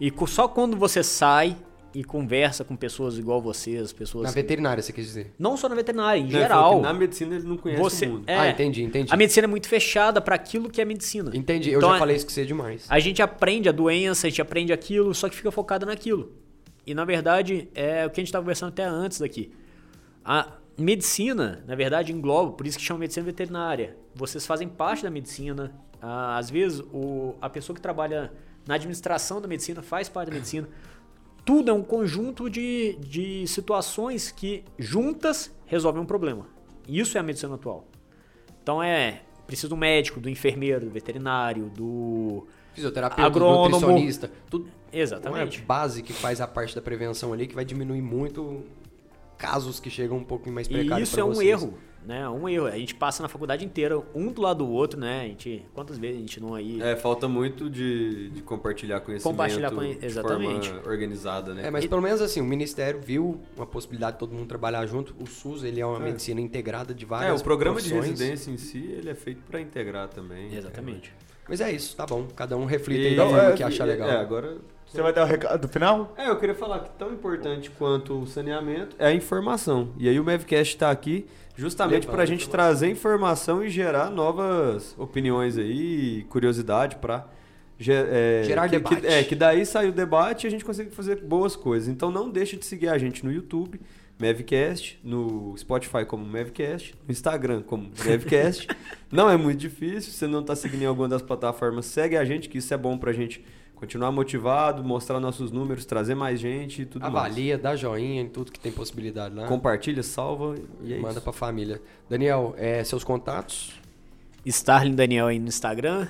E 0.00 0.12
só 0.26 0.48
quando 0.48 0.76
você 0.76 1.02
sai 1.02 1.56
e 1.94 2.04
conversa 2.04 2.64
com 2.64 2.76
pessoas 2.76 3.16
igual 3.18 3.40
vocês, 3.40 3.92
pessoas. 3.92 4.24
Na 4.24 4.30
veterinária, 4.30 4.82
você 4.82 4.92
quis 4.92 5.06
dizer. 5.06 5.32
Não 5.38 5.56
só 5.56 5.68
na 5.68 5.74
veterinária, 5.74 6.18
em 6.20 6.26
falou 6.30 6.40
geral. 6.42 6.80
Na 6.80 6.92
medicina 6.92 7.34
ele 7.36 7.46
não 7.48 7.56
conhece 7.56 7.80
Você, 7.82 8.06
o 8.06 8.10
mundo. 8.10 8.24
é, 8.28 8.38
Ah, 8.38 8.48
entendi, 8.50 8.82
entendi. 8.82 9.12
A 9.12 9.16
medicina 9.16 9.46
é 9.46 9.48
muito 9.48 9.68
fechada 9.68 10.20
para 10.20 10.34
aquilo 10.34 10.68
que 10.70 10.80
é 10.80 10.84
medicina. 10.84 11.30
Entendi, 11.34 11.70
eu 11.70 11.78
Então, 11.78 11.90
já 11.90 11.96
é- 11.96 11.98
falei 11.98 12.16
isso 12.16 12.26
que 12.26 12.32
você 12.32 12.44
demais. 12.44 12.86
A 12.88 12.98
gente 12.98 13.22
aprende 13.22 13.68
a 13.68 13.72
doença, 13.72 14.26
a 14.26 14.30
gente 14.30 14.42
aprende 14.42 14.72
aquilo, 14.72 15.14
só 15.14 15.28
que 15.28 15.36
fica 15.36 15.50
focado 15.50 15.86
naquilo. 15.86 16.32
E 16.86 16.94
na 16.94 17.04
verdade, 17.04 17.68
é 17.74 18.06
o 18.06 18.10
que 18.10 18.20
a 18.20 18.22
gente 18.22 18.28
estava 18.28 18.42
conversando 18.44 18.68
até 18.70 18.84
antes 18.84 19.18
daqui. 19.20 19.50
A 20.24 20.52
medicina, 20.78 21.62
na 21.66 21.74
verdade, 21.74 22.12
engloba, 22.12 22.52
por 22.52 22.66
isso 22.66 22.78
que 22.78 22.84
chama 22.84 23.00
medicina 23.00 23.24
veterinária. 23.26 23.96
Vocês 24.14 24.46
fazem 24.46 24.68
parte 24.68 25.02
da 25.02 25.10
medicina. 25.10 25.72
Ah, 26.00 26.38
às 26.38 26.48
vezes, 26.50 26.80
o, 26.92 27.34
a 27.40 27.48
pessoa 27.50 27.74
que 27.74 27.82
trabalha 27.82 28.32
na 28.66 28.74
administração 28.74 29.40
da 29.40 29.48
medicina 29.48 29.82
faz 29.82 30.08
parte 30.08 30.28
da 30.28 30.34
medicina. 30.34 30.68
Tudo 31.48 31.70
é 31.70 31.72
um 31.72 31.82
conjunto 31.82 32.50
de, 32.50 32.98
de 33.00 33.46
situações 33.46 34.30
que 34.30 34.62
juntas 34.78 35.50
resolvem 35.64 36.02
um 36.02 36.04
problema. 36.04 36.44
Isso 36.86 37.16
é 37.16 37.20
a 37.20 37.22
medicina 37.22 37.54
atual. 37.54 37.86
Então 38.62 38.82
é 38.82 39.22
preciso 39.46 39.70
do 39.70 39.76
médico, 39.78 40.20
do 40.20 40.28
enfermeiro, 40.28 40.84
do 40.84 40.90
veterinário, 40.90 41.70
do 41.70 42.46
Fisioterapeuta, 42.74 43.22
agrônomo. 43.26 43.70
nutricionista, 43.80 44.30
tudo. 44.50 44.64
Uma 44.64 44.70
Exatamente. 44.92 45.62
base 45.62 46.02
que 46.02 46.12
faz 46.12 46.38
a 46.42 46.46
parte 46.46 46.74
da 46.74 46.82
prevenção 46.82 47.32
ali, 47.32 47.46
que 47.46 47.54
vai 47.54 47.64
diminuir 47.64 48.02
muito 48.02 48.62
casos 49.38 49.80
que 49.80 49.88
chegam 49.88 50.18
um 50.18 50.24
pouquinho 50.24 50.54
mais 50.54 50.66
E 50.66 50.70
precários 50.70 51.08
isso 51.08 51.16
pra 51.16 51.22
é 51.22 51.24
um 51.24 51.32
vocês. 51.32 51.48
erro, 51.48 51.78
né? 52.06 52.28
Um 52.28 52.48
erro. 52.48 52.66
A 52.66 52.78
gente 52.78 52.94
passa 52.94 53.22
na 53.22 53.28
faculdade 53.28 53.64
inteira, 53.64 54.00
um 54.14 54.32
do 54.32 54.40
lado 54.40 54.58
do 54.64 54.70
outro, 54.70 54.98
né? 54.98 55.20
A 55.22 55.24
gente, 55.24 55.64
quantas 55.74 55.98
vezes 55.98 56.16
a 56.16 56.20
gente 56.20 56.40
não 56.40 56.54
aí... 56.54 56.80
É, 56.82 56.96
falta 56.96 57.28
muito 57.28 57.68
de, 57.68 58.30
de 58.30 58.42
compartilhar 58.42 59.00
conhecimento 59.00 59.30
Compartilhar 59.32 59.70
conhe- 59.70 59.94
de 59.96 60.06
exatamente. 60.06 60.68
forma 60.70 60.88
organizada, 60.88 61.54
né? 61.54 61.66
É, 61.66 61.70
mas 61.70 61.86
pelo 61.86 62.00
menos 62.02 62.20
assim, 62.20 62.40
o 62.40 62.44
Ministério 62.44 63.00
viu 63.00 63.40
uma 63.56 63.66
possibilidade 63.66 64.12
de 64.14 64.18
todo 64.20 64.32
mundo 64.34 64.46
trabalhar 64.46 64.84
junto. 64.86 65.14
O 65.20 65.26
SUS, 65.26 65.64
ele 65.64 65.80
é 65.80 65.86
uma 65.86 65.98
medicina 66.00 66.40
integrada 66.40 66.94
de 66.94 67.04
É, 67.04 67.08
várias 67.08 67.40
o 67.40 67.44
programa 67.44 67.80
de 67.80 67.88
profissões. 67.90 68.18
residência 68.18 68.50
em 68.50 68.56
si, 68.56 68.78
ele 68.90 69.10
é 69.10 69.14
feito 69.14 69.42
para 69.42 69.60
integrar 69.60 70.08
também. 70.08 70.54
Exatamente. 70.54 71.12
Mas 71.48 71.60
é 71.62 71.72
isso, 71.72 71.96
tá 71.96 72.04
bom. 72.04 72.26
Cada 72.36 72.56
um 72.56 72.64
reflita 72.66 73.08
E, 73.08 73.16
forma 73.16 73.42
é, 73.42 73.52
que 73.52 73.62
achar 73.62 73.86
e- 73.86 73.90
legal. 73.90 74.08
É, 74.08 74.16
agora 74.16 74.58
Você 74.86 75.00
vai 75.02 75.12
dar 75.14 75.24
o 75.24 75.26
recado 75.26 75.60
do 75.62 75.68
final? 75.68 76.12
É, 76.16 76.28
eu 76.28 76.38
queria 76.38 76.54
falar 76.54 76.80
que 76.80 76.90
tão 76.98 77.10
importante 77.12 77.70
quanto 77.70 78.18
o 78.20 78.26
saneamento 78.26 78.94
é 78.98 79.06
a 79.06 79.12
informação. 79.14 79.88
E 79.98 80.08
aí 80.08 80.18
o 80.20 80.24
Mavcast 80.24 80.74
está 80.74 80.90
aqui 80.90 81.26
justamente 81.58 82.06
para 82.06 82.22
a 82.22 82.26
gente 82.26 82.42
informação. 82.42 82.50
trazer 82.50 82.88
informação 82.88 83.64
e 83.64 83.68
gerar 83.68 84.10
novas 84.10 84.94
opiniões 84.98 85.58
aí, 85.58 86.24
curiosidade 86.30 86.96
para 86.96 87.26
Gerar 87.78 88.68
que, 88.68 88.76
debate. 88.76 89.00
Que, 89.00 89.06
é, 89.06 89.22
que 89.22 89.34
daí 89.36 89.64
sai 89.64 89.88
o 89.88 89.92
debate 89.92 90.44
e 90.44 90.48
a 90.48 90.50
gente 90.50 90.64
consegue 90.64 90.90
fazer 90.90 91.22
boas 91.22 91.54
coisas. 91.54 91.88
Então 91.88 92.10
não 92.10 92.28
deixe 92.28 92.56
de 92.56 92.64
seguir 92.64 92.88
a 92.88 92.98
gente 92.98 93.24
no 93.24 93.32
YouTube, 93.32 93.80
Mavcast, 94.18 94.98
no 95.04 95.56
Spotify 95.56 96.04
como 96.04 96.24
Mavcast, 96.24 96.94
no 97.06 97.12
Instagram 97.12 97.62
como 97.62 97.90
Mavcast. 98.04 98.66
não 99.12 99.30
é 99.30 99.36
muito 99.36 99.60
difícil, 99.60 100.10
se 100.10 100.18
você 100.18 100.26
não 100.26 100.40
está 100.40 100.56
seguindo 100.56 100.82
em 100.82 100.86
alguma 100.86 101.08
das 101.08 101.22
plataformas, 101.22 101.86
segue 101.86 102.16
a 102.16 102.24
gente, 102.24 102.48
que 102.48 102.58
isso 102.58 102.74
é 102.74 102.76
bom 102.76 102.98
pra 102.98 103.12
gente 103.12 103.44
continuar 103.78 104.10
motivado, 104.12 104.82
mostrar 104.84 105.20
nossos 105.20 105.50
números, 105.52 105.84
trazer 105.84 106.14
mais 106.14 106.40
gente 106.40 106.82
e 106.82 106.86
tudo 106.86 107.02
mais. 107.02 107.14
Avalia, 107.14 107.56
dá 107.56 107.76
joinha 107.76 108.20
em 108.22 108.28
tudo 108.28 108.50
que 108.52 108.58
tem 108.58 108.72
possibilidade 108.72 109.34
lá. 109.34 109.46
Compartilha, 109.46 110.02
salva 110.02 110.54
e 110.82 110.94
é 110.94 110.98
Manda 110.98 111.20
pra 111.20 111.32
família. 111.32 111.80
Daniel, 112.10 112.54
é, 112.58 112.82
seus 112.84 113.04
contatos? 113.04 113.72
Starling 114.44 114.94
Daniel 114.94 115.26
aí 115.28 115.38
no 115.38 115.48
Instagram. 115.48 116.08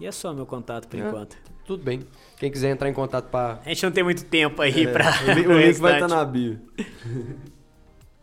E 0.00 0.06
é 0.06 0.12
só 0.12 0.32
meu 0.32 0.46
contato 0.46 0.88
por 0.88 0.98
É. 0.98 1.06
enquanto. 1.06 1.36
Tudo 1.66 1.84
bem. 1.84 2.00
Quem 2.38 2.50
quiser 2.50 2.70
entrar 2.70 2.88
em 2.88 2.92
contato 2.94 3.28
pra. 3.30 3.60
A 3.64 3.68
gente 3.68 3.82
não 3.84 3.92
tem 3.92 4.02
muito 4.02 4.24
tempo 4.24 4.60
aí 4.62 4.88
pra. 4.88 5.04
O 5.28 5.32
li- 5.32 5.42
pro 5.44 5.54
o 5.54 5.58
link 5.58 5.76
vai 5.78 5.94
estar 5.94 6.08
na 6.08 6.24
bio. 6.24 6.58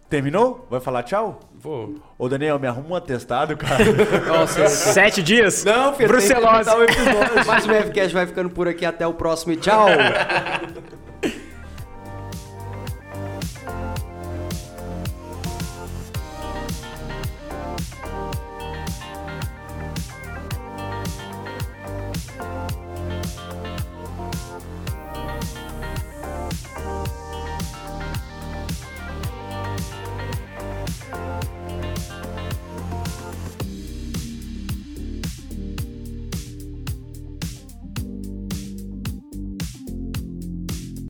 Terminou? 0.09 0.65
Vai 0.69 0.79
falar 0.79 1.03
tchau? 1.03 1.39
Vou. 1.53 1.95
Ô, 2.17 2.29
Daniel, 2.29 2.57
me 2.59 2.67
arruma 2.67 2.89
um 2.91 2.95
atestado, 2.95 3.57
cara. 3.57 3.83
Nossa, 4.25 4.67
Sete 4.69 5.21
dias? 5.21 5.65
Não, 5.65 5.93
filho, 5.93 6.07
Brucelose. 6.07 6.69
Mas 7.45 7.65
o 7.65 7.67
Mavcast 7.67 8.13
vai 8.13 8.25
ficando 8.25 8.49
por 8.49 8.67
aqui. 8.67 8.85
Até 8.85 9.05
o 9.05 9.13
próximo 9.13 9.51
e 9.51 9.57
tchau! 9.57 9.87